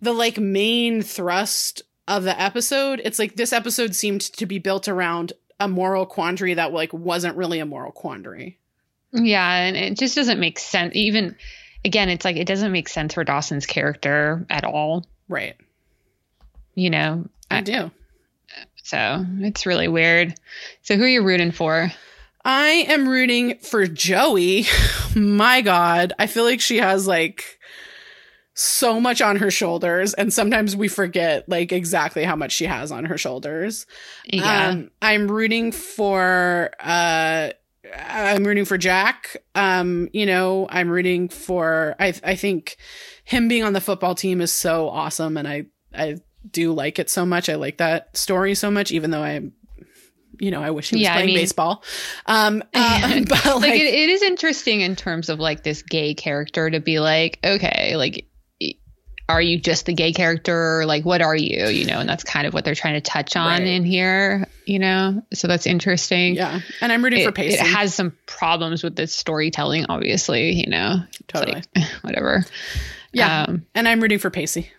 the 0.00 0.12
like 0.12 0.38
main 0.38 1.02
thrust 1.02 1.82
of 2.06 2.22
the 2.22 2.40
episode 2.40 3.00
it's 3.04 3.18
like 3.18 3.36
this 3.36 3.52
episode 3.52 3.94
seemed 3.94 4.20
to 4.20 4.46
be 4.46 4.58
built 4.58 4.88
around 4.88 5.32
a 5.60 5.68
moral 5.68 6.06
quandary 6.06 6.54
that 6.54 6.72
like 6.72 6.92
wasn't 6.92 7.36
really 7.36 7.58
a 7.58 7.66
moral 7.66 7.92
quandary 7.92 8.58
Yeah, 9.12 9.54
and 9.54 9.76
it 9.76 9.98
just 9.98 10.14
doesn't 10.14 10.38
make 10.38 10.58
sense. 10.58 10.94
Even 10.94 11.36
again, 11.84 12.08
it's 12.08 12.24
like 12.24 12.36
it 12.36 12.46
doesn't 12.46 12.72
make 12.72 12.88
sense 12.88 13.14
for 13.14 13.24
Dawson's 13.24 13.66
character 13.66 14.46
at 14.50 14.64
all. 14.64 15.06
right 15.28 15.56
You 16.74 16.90
know, 16.90 17.26
I 17.50 17.62
do 17.62 17.90
so 18.82 19.24
it's 19.40 19.66
really 19.66 19.88
weird. 19.88 20.34
So 20.82 20.96
who 20.96 21.04
are 21.04 21.08
you 21.08 21.22
rooting 21.22 21.52
for? 21.52 21.90
I 22.44 22.86
am 22.88 23.08
rooting 23.08 23.58
for 23.58 23.86
Joey. 23.86 24.66
My 25.16 25.60
God. 25.60 26.12
I 26.18 26.26
feel 26.26 26.44
like 26.44 26.60
she 26.60 26.78
has 26.78 27.06
like 27.06 27.58
so 28.54 29.00
much 29.00 29.22
on 29.22 29.36
her 29.36 29.50
shoulders. 29.50 30.14
And 30.14 30.32
sometimes 30.32 30.74
we 30.74 30.88
forget 30.88 31.48
like 31.48 31.72
exactly 31.72 32.24
how 32.24 32.34
much 32.36 32.52
she 32.52 32.64
has 32.66 32.90
on 32.90 33.04
her 33.04 33.18
shoulders. 33.18 33.86
Yeah, 34.24 34.68
Um, 34.70 34.90
I'm 35.00 35.30
rooting 35.30 35.70
for, 35.72 36.70
uh, 36.80 37.50
I'm 37.96 38.44
rooting 38.44 38.64
for 38.64 38.76
Jack. 38.76 39.36
Um, 39.54 40.08
you 40.12 40.26
know, 40.26 40.66
I'm 40.70 40.88
rooting 40.90 41.28
for, 41.28 41.94
I, 42.00 42.12
I 42.24 42.34
think 42.34 42.76
him 43.24 43.46
being 43.48 43.62
on 43.62 43.74
the 43.74 43.80
football 43.80 44.14
team 44.14 44.40
is 44.40 44.52
so 44.52 44.88
awesome. 44.88 45.36
And 45.36 45.46
I, 45.46 45.66
I 45.94 46.16
do 46.50 46.72
like 46.72 46.98
it 46.98 47.10
so 47.10 47.24
much. 47.24 47.48
I 47.48 47.54
like 47.54 47.78
that 47.78 48.16
story 48.16 48.54
so 48.54 48.70
much, 48.70 48.90
even 48.90 49.10
though 49.10 49.22
I, 49.22 49.50
you 50.38 50.50
know, 50.50 50.62
I 50.62 50.70
wish 50.70 50.90
he 50.90 50.96
was 50.96 51.02
Yeah, 51.02 51.10
I 51.12 51.14
playing 51.16 51.26
mean- 51.28 51.36
baseball. 51.36 51.82
Um, 52.26 52.62
uh, 52.74 53.20
but 53.28 53.44
like, 53.44 53.56
like, 53.62 53.80
it, 53.80 53.94
it 53.94 54.08
is 54.10 54.22
interesting 54.22 54.80
in 54.80 54.96
terms 54.96 55.28
of 55.28 55.38
like 55.38 55.62
this 55.62 55.82
gay 55.82 56.14
character 56.14 56.70
to 56.70 56.80
be 56.80 57.00
like, 57.00 57.38
okay, 57.44 57.96
like. 57.96 58.24
Are 59.30 59.42
you 59.42 59.60
just 59.60 59.84
the 59.84 59.92
gay 59.92 60.14
character? 60.14 60.78
Or, 60.80 60.86
like, 60.86 61.04
what 61.04 61.20
are 61.20 61.36
you? 61.36 61.66
You 61.66 61.84
know, 61.84 62.00
and 62.00 62.08
that's 62.08 62.24
kind 62.24 62.46
of 62.46 62.54
what 62.54 62.64
they're 62.64 62.74
trying 62.74 62.94
to 62.94 63.02
touch 63.02 63.36
on 63.36 63.58
Right. 63.58 63.66
in 63.66 63.84
here. 63.84 64.46
You 64.64 64.78
know, 64.78 65.22
so 65.34 65.46
that's 65.48 65.66
interesting. 65.66 66.34
yeah. 66.34 66.60
And 66.80 66.90
I'm 66.90 67.04
rooting 67.04 67.20
It, 67.20 67.24
for 67.26 67.32
Pacey. 67.32 67.56
it 67.58 67.60
has 67.60 67.92
some 67.94 68.16
problems 68.24 68.82
with 68.82 68.96
the 68.96 69.06
storytelling, 69.06 69.84
obviously. 69.90 70.52
You 70.52 70.68
know, 70.70 71.00
totally. 71.26 71.62
like, 71.76 71.84
whatever. 72.00 72.42
yeah. 73.12 73.42
Um, 73.42 73.66
and 73.74 73.86
I'm 73.86 74.00
rooting 74.00 74.18
for 74.18 74.30
Pacey. 74.30 74.70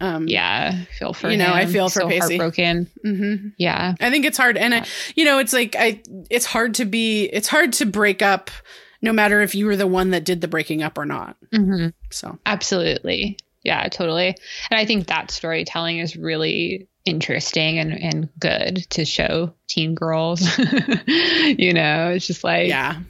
Um, 0.00 0.28
yeah, 0.28 0.72
I 0.74 0.84
feel 0.98 1.12
for 1.12 1.30
You 1.30 1.36
know, 1.36 1.52
I 1.52 1.66
feel 1.66 1.88
for 1.88 2.00
so 2.00 2.08
Pacey. 2.08 2.38
heartbroken. 2.38 2.88
hmm 3.02 3.48
Yeah, 3.58 3.94
I 4.00 4.10
think 4.10 4.24
it's 4.24 4.38
hard. 4.38 4.56
And 4.56 4.74
I, 4.74 4.86
you 5.14 5.24
know, 5.24 5.38
it's 5.38 5.52
like, 5.52 5.76
I, 5.78 6.00
it's 6.30 6.46
hard 6.46 6.74
to 6.76 6.84
be, 6.84 7.24
it's 7.24 7.48
hard 7.48 7.74
to 7.74 7.86
break 7.86 8.22
up 8.22 8.50
no 9.02 9.12
matter 9.12 9.40
if 9.42 9.54
you 9.54 9.66
were 9.66 9.76
the 9.76 9.86
one 9.86 10.10
that 10.10 10.24
did 10.24 10.40
the 10.40 10.48
breaking 10.48 10.82
up 10.82 10.96
or 10.98 11.04
not. 11.06 11.36
hmm 11.54 11.88
So, 12.10 12.38
absolutely. 12.46 13.38
Yeah, 13.62 13.88
totally. 13.88 14.28
And 14.70 14.80
I 14.80 14.86
think 14.86 15.06
that 15.08 15.30
storytelling 15.30 15.98
is 15.98 16.16
really 16.16 16.88
interesting 17.04 17.78
and, 17.78 17.92
and 17.92 18.28
good 18.38 18.86
to 18.90 19.04
show 19.04 19.52
teen 19.68 19.94
girls. 19.94 20.40
you 21.06 21.72
know, 21.74 22.10
it's 22.10 22.26
just 22.26 22.42
like, 22.42 22.68
yeah. 22.68 23.00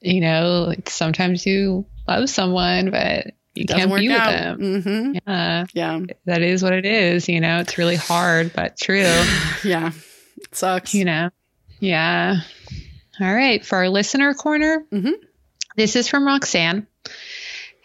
you 0.00 0.20
know, 0.20 0.64
like 0.68 0.88
sometimes 0.88 1.44
you 1.44 1.84
love 2.08 2.30
someone, 2.30 2.90
but 2.90 3.32
you 3.56 3.64
Doesn't 3.64 3.78
can't 3.80 3.90
work 3.90 4.00
be 4.00 4.08
with 4.08 4.16
out. 4.18 4.58
them. 4.58 4.82
hmm 4.82 5.14
Yeah, 5.26 5.64
Yeah. 5.74 6.00
that 6.26 6.42
is 6.42 6.62
what 6.62 6.72
it 6.72 6.84
is. 6.86 7.28
You 7.28 7.40
know, 7.40 7.58
it's 7.58 7.78
really 7.78 7.96
hard, 7.96 8.52
but 8.54 8.76
true. 8.78 9.02
Yeah. 9.64 9.90
It 10.38 10.54
sucks. 10.54 10.94
you 10.94 11.04
know 11.04 11.30
Yeah. 11.80 12.36
All 13.20 13.34
right. 13.34 13.64
For 13.64 13.76
our 13.78 13.88
listener 13.88 14.34
corner, 14.34 14.84
Mhm. 14.92 15.12
this 15.76 15.96
is 15.96 16.08
from 16.08 16.26
Roxanne. 16.26 16.86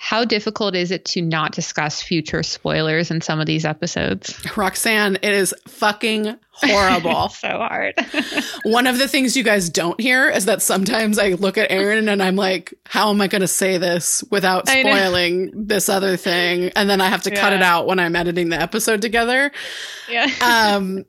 How 0.03 0.25
difficult 0.25 0.73
is 0.75 0.89
it 0.89 1.05
to 1.05 1.21
not 1.21 1.51
discuss 1.51 2.01
future 2.01 2.41
spoilers 2.41 3.11
in 3.11 3.21
some 3.21 3.39
of 3.39 3.45
these 3.45 3.65
episodes? 3.65 4.35
Roxanne, 4.57 5.17
it 5.17 5.31
is 5.31 5.53
fucking 5.67 6.39
horrible. 6.49 7.29
so 7.29 7.47
hard. 7.47 7.93
One 8.63 8.87
of 8.87 8.97
the 8.97 9.07
things 9.07 9.37
you 9.37 9.43
guys 9.43 9.69
don't 9.69 10.01
hear 10.01 10.27
is 10.27 10.45
that 10.45 10.63
sometimes 10.63 11.19
I 11.19 11.33
look 11.33 11.59
at 11.59 11.71
Erin 11.71 12.09
and 12.09 12.21
I'm 12.23 12.35
like, 12.35 12.73
how 12.83 13.11
am 13.11 13.21
I 13.21 13.27
going 13.27 13.41
to 13.43 13.47
say 13.47 13.77
this 13.77 14.23
without 14.31 14.67
spoiling 14.67 15.67
this 15.67 15.87
other 15.87 16.17
thing? 16.17 16.71
And 16.75 16.89
then 16.89 16.99
I 16.99 17.07
have 17.07 17.21
to 17.23 17.31
cut 17.31 17.53
it 17.53 17.61
out 17.61 17.85
when 17.85 17.99
I'm 17.99 18.15
editing 18.15 18.49
the 18.49 18.59
episode 18.59 19.03
together. 19.03 19.51
yeah. 20.09 20.27
Um, 20.41 21.05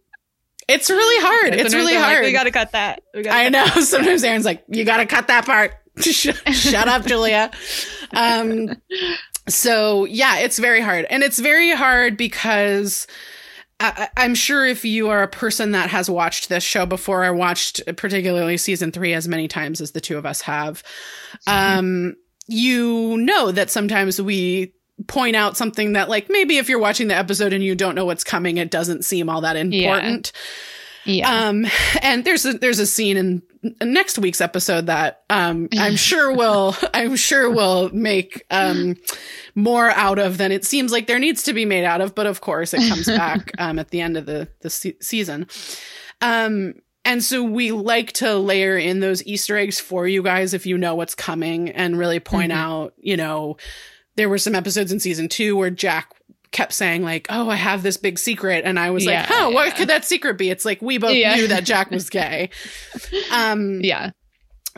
it's 0.68 0.90
really 0.90 1.24
hard. 1.26 1.54
it's 1.54 1.74
really 1.74 1.94
I'm 1.96 2.02
like, 2.02 2.10
hard. 2.12 2.24
we 2.24 2.32
got 2.32 2.44
to 2.44 2.50
cut 2.50 2.72
that. 2.72 3.02
I 3.28 3.48
know. 3.48 3.64
Sometimes 3.66 4.22
Erin's 4.22 4.44
like, 4.44 4.64
you 4.68 4.84
got 4.84 4.98
to 4.98 5.06
cut 5.06 5.28
that 5.28 5.46
part. 5.46 5.72
Shut 5.98 6.36
shut 6.54 6.88
up, 6.88 7.04
Julia. 7.04 7.50
Um, 8.12 8.76
so 9.48 10.04
yeah, 10.04 10.38
it's 10.38 10.58
very 10.58 10.80
hard. 10.80 11.06
And 11.10 11.22
it's 11.22 11.38
very 11.38 11.72
hard 11.72 12.16
because 12.16 13.06
I, 13.80 14.08
I'm 14.16 14.34
sure 14.34 14.66
if 14.66 14.84
you 14.84 15.08
are 15.08 15.22
a 15.22 15.28
person 15.28 15.72
that 15.72 15.90
has 15.90 16.08
watched 16.08 16.48
this 16.48 16.62
show 16.62 16.86
before, 16.86 17.24
I 17.24 17.30
watched 17.30 17.82
particularly 17.96 18.56
season 18.56 18.92
three 18.92 19.12
as 19.12 19.26
many 19.26 19.48
times 19.48 19.80
as 19.80 19.92
the 19.92 20.00
two 20.00 20.16
of 20.16 20.26
us 20.26 20.42
have, 20.42 20.82
um, 21.46 22.14
you 22.46 23.16
know 23.18 23.50
that 23.50 23.70
sometimes 23.70 24.20
we 24.20 24.72
point 25.08 25.34
out 25.34 25.56
something 25.56 25.94
that 25.94 26.08
like 26.08 26.28
maybe 26.28 26.58
if 26.58 26.68
you're 26.68 26.78
watching 26.78 27.08
the 27.08 27.16
episode 27.16 27.52
and 27.52 27.64
you 27.64 27.74
don't 27.74 27.94
know 27.94 28.04
what's 28.04 28.24
coming, 28.24 28.58
it 28.58 28.70
doesn't 28.70 29.04
seem 29.04 29.28
all 29.28 29.40
that 29.40 29.56
important. 29.56 30.32
Yeah. 31.04 31.48
Um, 31.48 31.66
and 32.02 32.24
there's 32.24 32.44
a, 32.44 32.52
there's 32.52 32.78
a 32.78 32.86
scene 32.86 33.16
in 33.16 33.42
next 33.82 34.18
week's 34.18 34.40
episode 34.40 34.86
that, 34.86 35.22
um, 35.30 35.68
I'm 35.78 35.96
sure 35.96 36.34
will, 36.34 36.74
I'm 36.94 37.16
sure 37.16 37.50
will 37.50 37.90
make, 37.94 38.44
um, 38.50 38.96
more 39.54 39.90
out 39.90 40.18
of 40.18 40.38
than 40.38 40.50
it 40.52 40.64
seems 40.64 40.90
like 40.92 41.06
there 41.06 41.18
needs 41.18 41.44
to 41.44 41.52
be 41.52 41.64
made 41.64 41.84
out 41.84 42.00
of. 42.00 42.14
But 42.14 42.26
of 42.26 42.40
course 42.40 42.74
it 42.74 42.88
comes 42.88 43.06
back, 43.06 43.52
um, 43.58 43.78
at 43.78 43.90
the 43.90 44.00
end 44.00 44.16
of 44.16 44.26
the, 44.26 44.48
the 44.60 44.70
se- 44.70 44.96
season. 45.00 45.46
Um, 46.20 46.74
and 47.04 47.22
so 47.22 47.42
we 47.42 47.72
like 47.72 48.12
to 48.14 48.36
layer 48.36 48.76
in 48.76 49.00
those 49.00 49.24
Easter 49.26 49.56
eggs 49.56 49.80
for 49.80 50.06
you 50.06 50.22
guys 50.22 50.54
if 50.54 50.66
you 50.66 50.78
know 50.78 50.94
what's 50.94 51.14
coming 51.14 51.68
and 51.70 51.98
really 51.98 52.20
point 52.20 52.52
Mhm. 52.52 52.56
out, 52.56 52.94
you 52.98 53.16
know, 53.16 53.56
there 54.14 54.28
were 54.28 54.38
some 54.38 54.54
episodes 54.54 54.92
in 54.92 55.00
season 55.00 55.28
two 55.28 55.56
where 55.56 55.70
Jack 55.70 56.12
kept 56.52 56.72
saying 56.72 57.02
like, 57.02 57.26
"Oh, 57.30 57.50
I 57.50 57.56
have 57.56 57.82
this 57.82 57.96
big 57.96 58.18
secret," 58.18 58.64
and 58.64 58.78
I 58.78 58.90
was 58.90 59.04
Yeah, 59.04 59.20
like, 59.22 59.30
"Oh, 59.32 59.50
what 59.50 59.74
could 59.74 59.88
that 59.88 60.04
secret 60.04 60.38
be?" 60.38 60.50
It's 60.50 60.64
like 60.64 60.80
we 60.80 60.98
both 60.98 61.14
Yeah. 61.14 61.34
knew 61.34 61.48
that 61.48 61.64
Jack 61.64 61.90
was 61.90 62.08
gay. 62.10 62.50
Um, 63.32 63.80
yeah. 63.82 64.10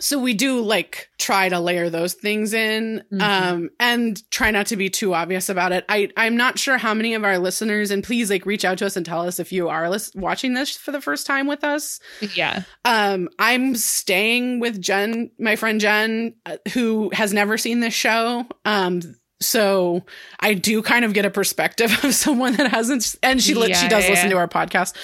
so 0.00 0.18
we 0.18 0.34
do 0.34 0.60
like 0.60 1.08
try 1.18 1.48
to 1.48 1.60
layer 1.60 1.88
those 1.88 2.14
things 2.14 2.52
in, 2.52 3.04
Mhm. 3.12 3.20
um, 3.22 3.70
and 3.78 4.20
try 4.32 4.50
not 4.50 4.66
to 4.66 4.76
be 4.76 4.90
too 4.90 5.14
obvious 5.14 5.48
about 5.48 5.70
it. 5.70 5.84
I 5.88 6.08
I'm 6.16 6.36
not 6.36 6.58
sure 6.58 6.78
how 6.78 6.94
many 6.94 7.14
of 7.14 7.22
our 7.22 7.38
listeners, 7.38 7.92
and 7.92 8.02
please 8.02 8.28
like 8.28 8.44
reach 8.44 8.64
out 8.64 8.78
to 8.78 8.86
us 8.86 8.96
and 8.96 9.06
tell 9.06 9.20
us 9.26 9.38
if 9.38 9.52
you 9.52 9.68
are 9.68 9.88
lis- 9.88 10.10
watching 10.16 10.54
this 10.54 10.76
for 10.76 10.90
the 10.90 11.00
first 11.00 11.26
time 11.28 11.46
with 11.46 11.62
us. 11.62 12.00
Yeah. 12.34 12.62
Um, 12.84 13.28
I'm 13.38 13.76
staying 13.76 14.58
with 14.58 14.80
Jen, 14.80 15.30
my 15.38 15.54
friend 15.54 15.80
Jen, 15.80 16.34
uh, 16.44 16.56
who 16.72 17.10
has 17.12 17.32
never 17.32 17.56
seen 17.56 17.78
this 17.78 17.94
show. 17.94 18.46
Um, 18.64 19.00
so 19.40 20.02
I 20.40 20.54
do 20.54 20.80
kind 20.82 21.04
of 21.04 21.12
get 21.12 21.24
a 21.26 21.30
perspective 21.30 21.92
of 22.04 22.14
someone 22.14 22.54
that 22.54 22.70
hasn't, 22.70 23.16
and 23.22 23.42
she 23.42 23.54
li- 23.54 23.74
she 23.74 23.88
does 23.88 24.04
yeah, 24.04 24.10
listen 24.10 24.30
to 24.30 24.36
our 24.36 24.48
podcast. 24.48 24.96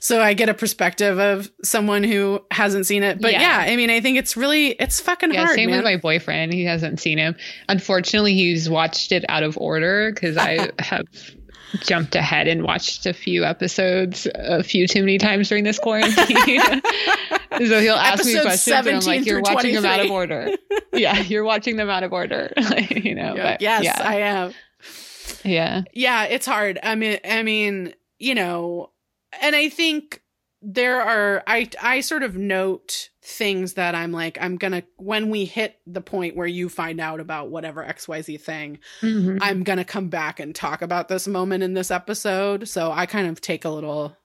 So 0.00 0.20
I 0.22 0.34
get 0.34 0.48
a 0.48 0.54
perspective 0.54 1.18
of 1.18 1.50
someone 1.62 2.04
who 2.04 2.40
hasn't 2.50 2.86
seen 2.86 3.02
it. 3.02 3.20
But 3.20 3.32
yeah, 3.32 3.64
Yeah. 3.64 3.72
I 3.72 3.76
mean, 3.76 3.90
I 3.90 4.00
think 4.00 4.18
it's 4.18 4.36
really, 4.36 4.68
it's 4.68 5.00
fucking 5.00 5.32
Yeah, 5.34 5.44
hard, 5.44 5.56
same 5.56 5.70
man. 5.70 5.78
with 5.78 5.84
my 5.84 5.96
boyfriend. 5.96 6.52
He 6.52 6.64
hasn't 6.64 7.00
seen 7.00 7.18
him. 7.18 7.36
Unfortunately, 7.68 8.34
he's 8.34 8.68
watched 8.70 9.12
it 9.12 9.24
out 9.28 9.42
of 9.42 9.58
order 9.58 10.10
because 10.12 10.36
I 10.36 10.70
have 10.78 11.06
jumped 11.80 12.14
ahead 12.14 12.48
and 12.48 12.62
watched 12.64 13.06
a 13.06 13.12
few 13.14 13.44
episodes 13.44 14.26
a 14.34 14.62
few 14.62 14.86
too 14.86 15.00
many 15.00 15.18
times 15.18 15.48
during 15.48 15.64
this 15.64 15.78
quarantine. 15.78 16.36
so 17.68 17.80
he'll 17.80 17.94
ask 17.94 18.24
me 18.24 18.34
Episodes 18.34 18.42
questions 18.64 18.86
and 18.86 18.96
I'm 18.96 19.02
like, 19.04 19.26
"You're 19.26 19.40
watching 19.42 19.74
them 19.74 19.84
out 19.84 20.00
of 20.04 20.10
order." 20.10 20.50
yeah, 20.92 21.18
you're 21.20 21.44
watching 21.44 21.76
them 21.76 21.88
out 21.90 22.02
of 22.02 22.12
order. 22.12 22.52
You 22.90 23.14
know, 23.14 23.34
but 23.36 23.60
yes, 23.60 23.84
yeah, 23.84 24.00
I 24.02 24.16
am. 24.20 24.52
yeah, 25.44 25.82
yeah 25.92 26.24
it's 26.24 26.46
hard 26.46 26.78
i 26.82 26.94
mean 26.94 27.18
i 27.24 27.42
mean 27.42 27.94
you 28.18 28.34
know 28.34 28.90
and 29.40 29.54
i 29.56 29.68
think 29.68 30.22
there 30.60 31.00
are 31.00 31.42
i 31.46 31.68
i 31.80 32.00
sort 32.00 32.22
of 32.22 32.36
note 32.36 33.08
things 33.22 33.74
that 33.74 33.94
i'm 33.94 34.12
like 34.12 34.38
i'm 34.40 34.56
gonna 34.56 34.82
when 34.96 35.30
we 35.30 35.44
hit 35.44 35.78
the 35.86 36.00
point 36.00 36.36
where 36.36 36.46
you 36.46 36.68
find 36.68 37.00
out 37.00 37.18
about 37.20 37.50
whatever 37.50 37.84
xyz 37.84 38.40
thing 38.40 38.78
Mhm. 39.00 39.38
i'm 39.40 39.62
gonna 39.64 39.84
come 39.84 40.08
back 40.08 40.38
and 40.40 40.54
talk 40.54 40.82
about 40.82 41.08
this 41.08 41.26
moment 41.26 41.62
in 41.64 41.74
this 41.74 41.90
episode 41.90 42.68
so 42.68 42.92
i 42.92 43.06
kind 43.06 43.26
of 43.28 43.40
take 43.40 43.64
a 43.64 43.70
little 43.70 44.16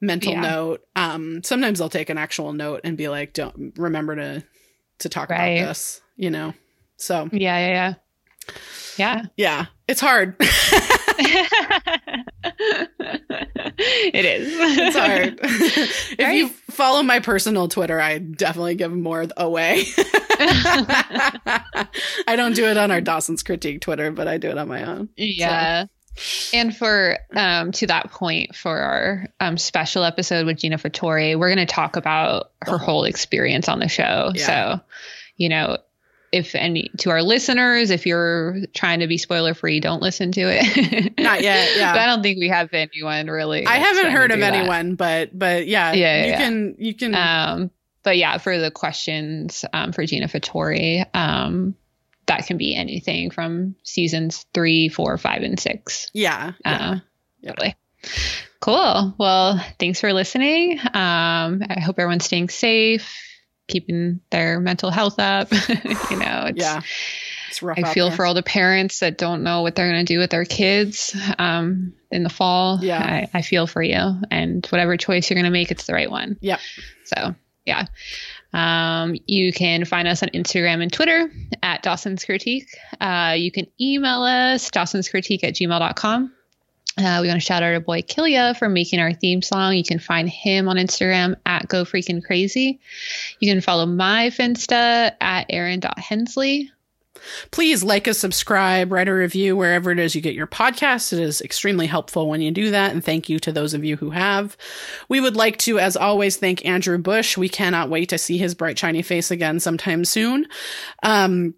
mental 0.00 0.32
Yeah. 0.32 0.40
note 0.40 0.80
um 0.96 1.42
sometimes 1.42 1.80
i'll 1.80 1.88
take 1.88 2.10
an 2.10 2.18
actual 2.18 2.52
note 2.52 2.80
and 2.84 2.96
be 2.96 3.08
like 3.08 3.32
don't 3.34 3.72
remember 3.76 4.16
to 4.16 4.44
to 5.00 5.08
talk 5.08 5.30
Right. 5.30 5.58
about 5.58 5.68
this 5.68 6.00
you 6.16 6.30
know 6.30 6.54
so 6.96 7.28
yeah, 7.32 7.58
yeah, 7.58 7.68
yeah, 7.68 7.94
yeah 8.96 9.22
yeah. 9.36 9.66
it's 9.88 10.00
hard 10.00 10.36
it 13.78 14.24
is. 14.24 14.48
It's 14.78 14.96
hard. 14.96 15.38
if 15.42 16.18
Right. 16.18 16.36
you 16.36 16.48
follow 16.48 17.02
my 17.02 17.20
personal 17.20 17.68
Twitter, 17.68 18.00
I 18.00 18.18
definitely 18.18 18.74
give 18.74 18.92
more 18.92 19.26
away. 19.36 19.84
I 22.26 22.34
don't 22.36 22.54
do 22.54 22.64
it 22.66 22.76
on 22.76 22.90
our 22.90 23.00
Dawson's 23.00 23.42
Critique 23.42 23.80
Twitter, 23.80 24.10
but 24.10 24.28
I 24.28 24.38
do 24.38 24.48
it 24.48 24.58
on 24.58 24.68
my 24.68 24.84
own. 24.84 25.08
Yeah. 25.16 25.86
And 26.52 26.76
for 26.76 27.18
um 27.34 27.72
to 27.72 27.86
that 27.86 28.10
point 28.10 28.54
for 28.54 28.78
our 28.78 29.26
um 29.40 29.56
special 29.58 30.04
episode 30.04 30.46
with 30.46 30.58
Gina 30.58 30.78
Fattore, 30.78 31.38
we're 31.38 31.54
going 31.54 31.66
to 31.66 31.72
talk 31.72 31.96
about 31.96 32.50
her 32.62 32.78
whole 32.78 33.04
experience 33.04 33.68
on 33.68 33.78
the 33.78 33.88
show. 33.88 34.30
Yeah. 34.34 34.46
So, 34.46 34.80
you 35.36 35.48
know, 35.48 35.78
if 36.32 36.54
any 36.54 36.90
to 36.98 37.10
our 37.10 37.22
listeners, 37.22 37.90
if 37.90 38.06
you're 38.06 38.58
trying 38.74 39.00
to 39.00 39.06
be 39.08 39.18
spoiler 39.18 39.52
free, 39.54 39.80
don't 39.80 40.00
listen 40.02 40.30
to 40.32 40.42
it. 40.42 41.14
Not 41.18 41.42
yet, 41.42 41.70
yeah. 41.76 41.92
But 41.92 42.00
I 42.00 42.06
don't 42.06 42.22
think 42.22 42.38
we 42.38 42.48
have 42.48 42.72
anyone 42.72 43.26
really. 43.26 43.66
I 43.66 43.76
haven't 43.76 44.12
heard 44.12 44.30
of 44.30 44.40
that. 44.40 44.54
anyone, 44.54 44.94
but 44.94 45.36
but 45.36 45.66
yeah, 45.66 45.92
Yeah, 45.92 46.16
yeah, 46.18 46.22
you 46.24 46.30
yeah. 46.30 46.38
can 46.38 46.74
you 46.78 46.94
can 46.94 47.14
Um, 47.14 47.70
but 48.02 48.16
yeah, 48.16 48.38
for 48.38 48.58
the 48.58 48.70
questions 48.70 49.64
um, 49.72 49.92
for 49.92 50.06
Gina 50.06 50.26
Fattore, 50.28 51.04
um, 51.14 51.74
that 52.30 52.46
can 52.46 52.56
be 52.56 52.76
anything 52.76 53.28
from 53.30 53.74
seasons 53.82 54.46
three, 54.54 54.88
four, 54.88 55.18
five, 55.18 55.42
and 55.42 55.58
six. 55.58 56.10
yeah. 56.14 56.52
yeah. 56.64 56.90
Uh, 56.90 56.98
Yeah. 57.40 57.50
Totally. 57.50 57.76
Cool. 58.60 59.14
Well, 59.18 59.64
thanks 59.80 60.00
for 60.00 60.12
listening. 60.12 60.78
Um, 60.78 61.62
I 61.68 61.80
hope 61.82 61.98
everyone's 61.98 62.26
staying 62.26 62.50
safe, 62.50 63.18
keeping 63.66 64.20
their 64.30 64.60
mental 64.60 64.90
health 64.90 65.18
up. 65.18 65.50
you 65.68 66.18
know, 66.18 66.44
it's, 66.46 66.60
yeah. 66.60 66.82
It's 67.48 67.62
rough. 67.62 67.78
I 67.82 67.92
feel 67.92 68.08
there. 68.08 68.16
for 68.16 68.26
all 68.26 68.34
the 68.34 68.44
parents 68.44 69.00
that 69.00 69.18
don't 69.18 69.42
know 69.42 69.62
what 69.62 69.74
they're 69.74 69.90
going 69.90 70.04
to 70.04 70.12
do 70.12 70.20
with 70.20 70.30
their 70.30 70.44
kids 70.44 71.16
um, 71.38 71.94
in 72.12 72.22
the 72.22 72.28
fall. 72.30 72.78
Yeah. 72.80 73.02
I, 73.02 73.38
I 73.38 73.42
feel 73.42 73.66
for 73.66 73.82
you. 73.82 74.20
And 74.30 74.64
whatever 74.66 74.96
choice 74.96 75.28
you're 75.28 75.36
going 75.36 75.46
to 75.46 75.50
make, 75.50 75.70
it's 75.72 75.86
the 75.86 75.94
right 75.94 76.10
one. 76.10 76.36
Yep. 76.40 76.60
So, 77.06 77.34
yeah. 77.64 77.86
Um, 78.52 79.16
you 79.26 79.52
can 79.52 79.84
find 79.84 80.08
us 80.08 80.22
on 80.22 80.30
Instagram 80.30 80.82
and 80.82 80.92
Twitter 80.92 81.30
at 81.62 81.82
Dawson's 81.82 82.24
Critique. 82.24 82.66
Uh, 83.00 83.34
you 83.36 83.52
can 83.52 83.66
email 83.80 84.22
us, 84.22 84.70
Dawson's 84.70 85.08
Critique 85.08 85.44
at 85.44 85.54
gmail.com. 85.54 86.32
Uh, 86.98 87.18
we 87.22 87.28
want 87.28 87.40
to 87.40 87.46
shout 87.46 87.62
out 87.62 87.72
our 87.72 87.80
boy 87.80 88.02
Killia 88.02 88.58
for 88.58 88.68
making 88.68 88.98
our 88.98 89.12
theme 89.12 89.42
song. 89.42 89.74
You 89.74 89.84
can 89.84 90.00
find 90.00 90.28
him 90.28 90.68
on 90.68 90.76
Instagram 90.76 91.36
at 91.46 91.68
Go 91.68 91.84
Freaking 91.84 92.22
Crazy. 92.22 92.80
You 93.38 93.50
can 93.50 93.60
follow 93.60 93.86
my 93.86 94.30
Finsta 94.30 95.12
at 95.20 95.46
Erin.Hensley. 95.48 96.72
Please 97.50 97.82
like 97.82 98.08
us, 98.08 98.18
subscribe, 98.18 98.92
write 98.92 99.08
a 99.08 99.14
review 99.14 99.56
wherever 99.56 99.90
it 99.90 99.98
is 99.98 100.14
you 100.14 100.20
get 100.20 100.34
your 100.34 100.46
podcast. 100.46 101.12
It 101.12 101.18
is 101.18 101.40
extremely 101.40 101.86
helpful 101.86 102.28
when 102.28 102.40
you 102.40 102.50
do 102.50 102.70
that. 102.70 102.92
And 102.92 103.04
thank 103.04 103.28
you 103.28 103.38
to 103.40 103.52
those 103.52 103.74
of 103.74 103.84
you 103.84 103.96
who 103.96 104.10
have. 104.10 104.56
We 105.08 105.20
would 105.20 105.36
like 105.36 105.58
to, 105.58 105.78
as 105.78 105.96
always, 105.96 106.36
thank 106.36 106.64
Andrew 106.64 106.98
Bush. 106.98 107.36
We 107.36 107.48
cannot 107.48 107.90
wait 107.90 108.08
to 108.10 108.18
see 108.18 108.38
his 108.38 108.54
bright, 108.54 108.78
shiny 108.78 109.02
face 109.02 109.30
again 109.30 109.60
sometime 109.60 110.04
soon. 110.04 110.46
Um, 111.02 111.54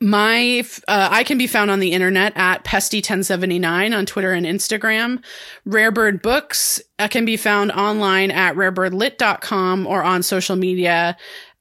my 0.00 0.64
uh, 0.88 1.08
I 1.10 1.22
can 1.22 1.38
be 1.38 1.46
found 1.46 1.70
on 1.70 1.78
the 1.78 1.92
internet 1.92 2.32
at 2.36 2.64
pesty1079 2.64 3.96
on 3.96 4.04
Twitter 4.04 4.32
and 4.32 4.44
Instagram. 4.44 5.22
Rarebird 5.66 6.22
Books 6.22 6.82
uh, 6.98 7.06
can 7.08 7.24
be 7.24 7.36
found 7.36 7.70
online 7.70 8.32
at 8.32 8.56
rarebirdlit.com 8.56 9.86
or 9.86 10.02
on 10.02 10.24
social 10.24 10.56
media 10.56 11.16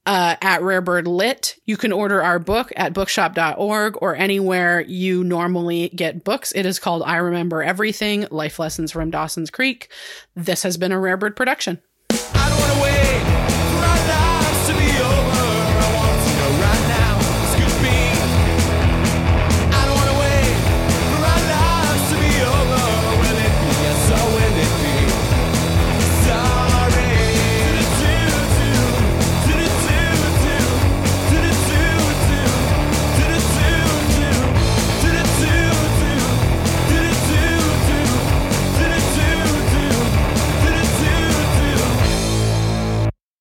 uh, 0.05 0.35
at 0.41 0.61
Rarebird 0.61 1.07
Lit. 1.07 1.57
You 1.65 1.77
can 1.77 1.91
order 1.91 2.21
our 2.21 2.39
book 2.39 2.71
at 2.75 2.93
bookshop.org 2.93 3.97
or 4.01 4.15
anywhere 4.15 4.81
you 4.81 5.23
normally 5.23 5.89
get 5.89 6.23
books. 6.23 6.51
It 6.53 6.65
is 6.65 6.79
called 6.79 7.03
I 7.03 7.17
Remember 7.17 7.63
Everything 7.63 8.27
Life 8.31 8.59
Lessons 8.59 8.91
from 8.91 9.11
Dawson's 9.11 9.49
Creek. 9.49 9.89
This 10.35 10.63
has 10.63 10.77
been 10.77 10.91
a 10.91 10.97
Rarebird 10.97 11.35
production. 11.35 11.81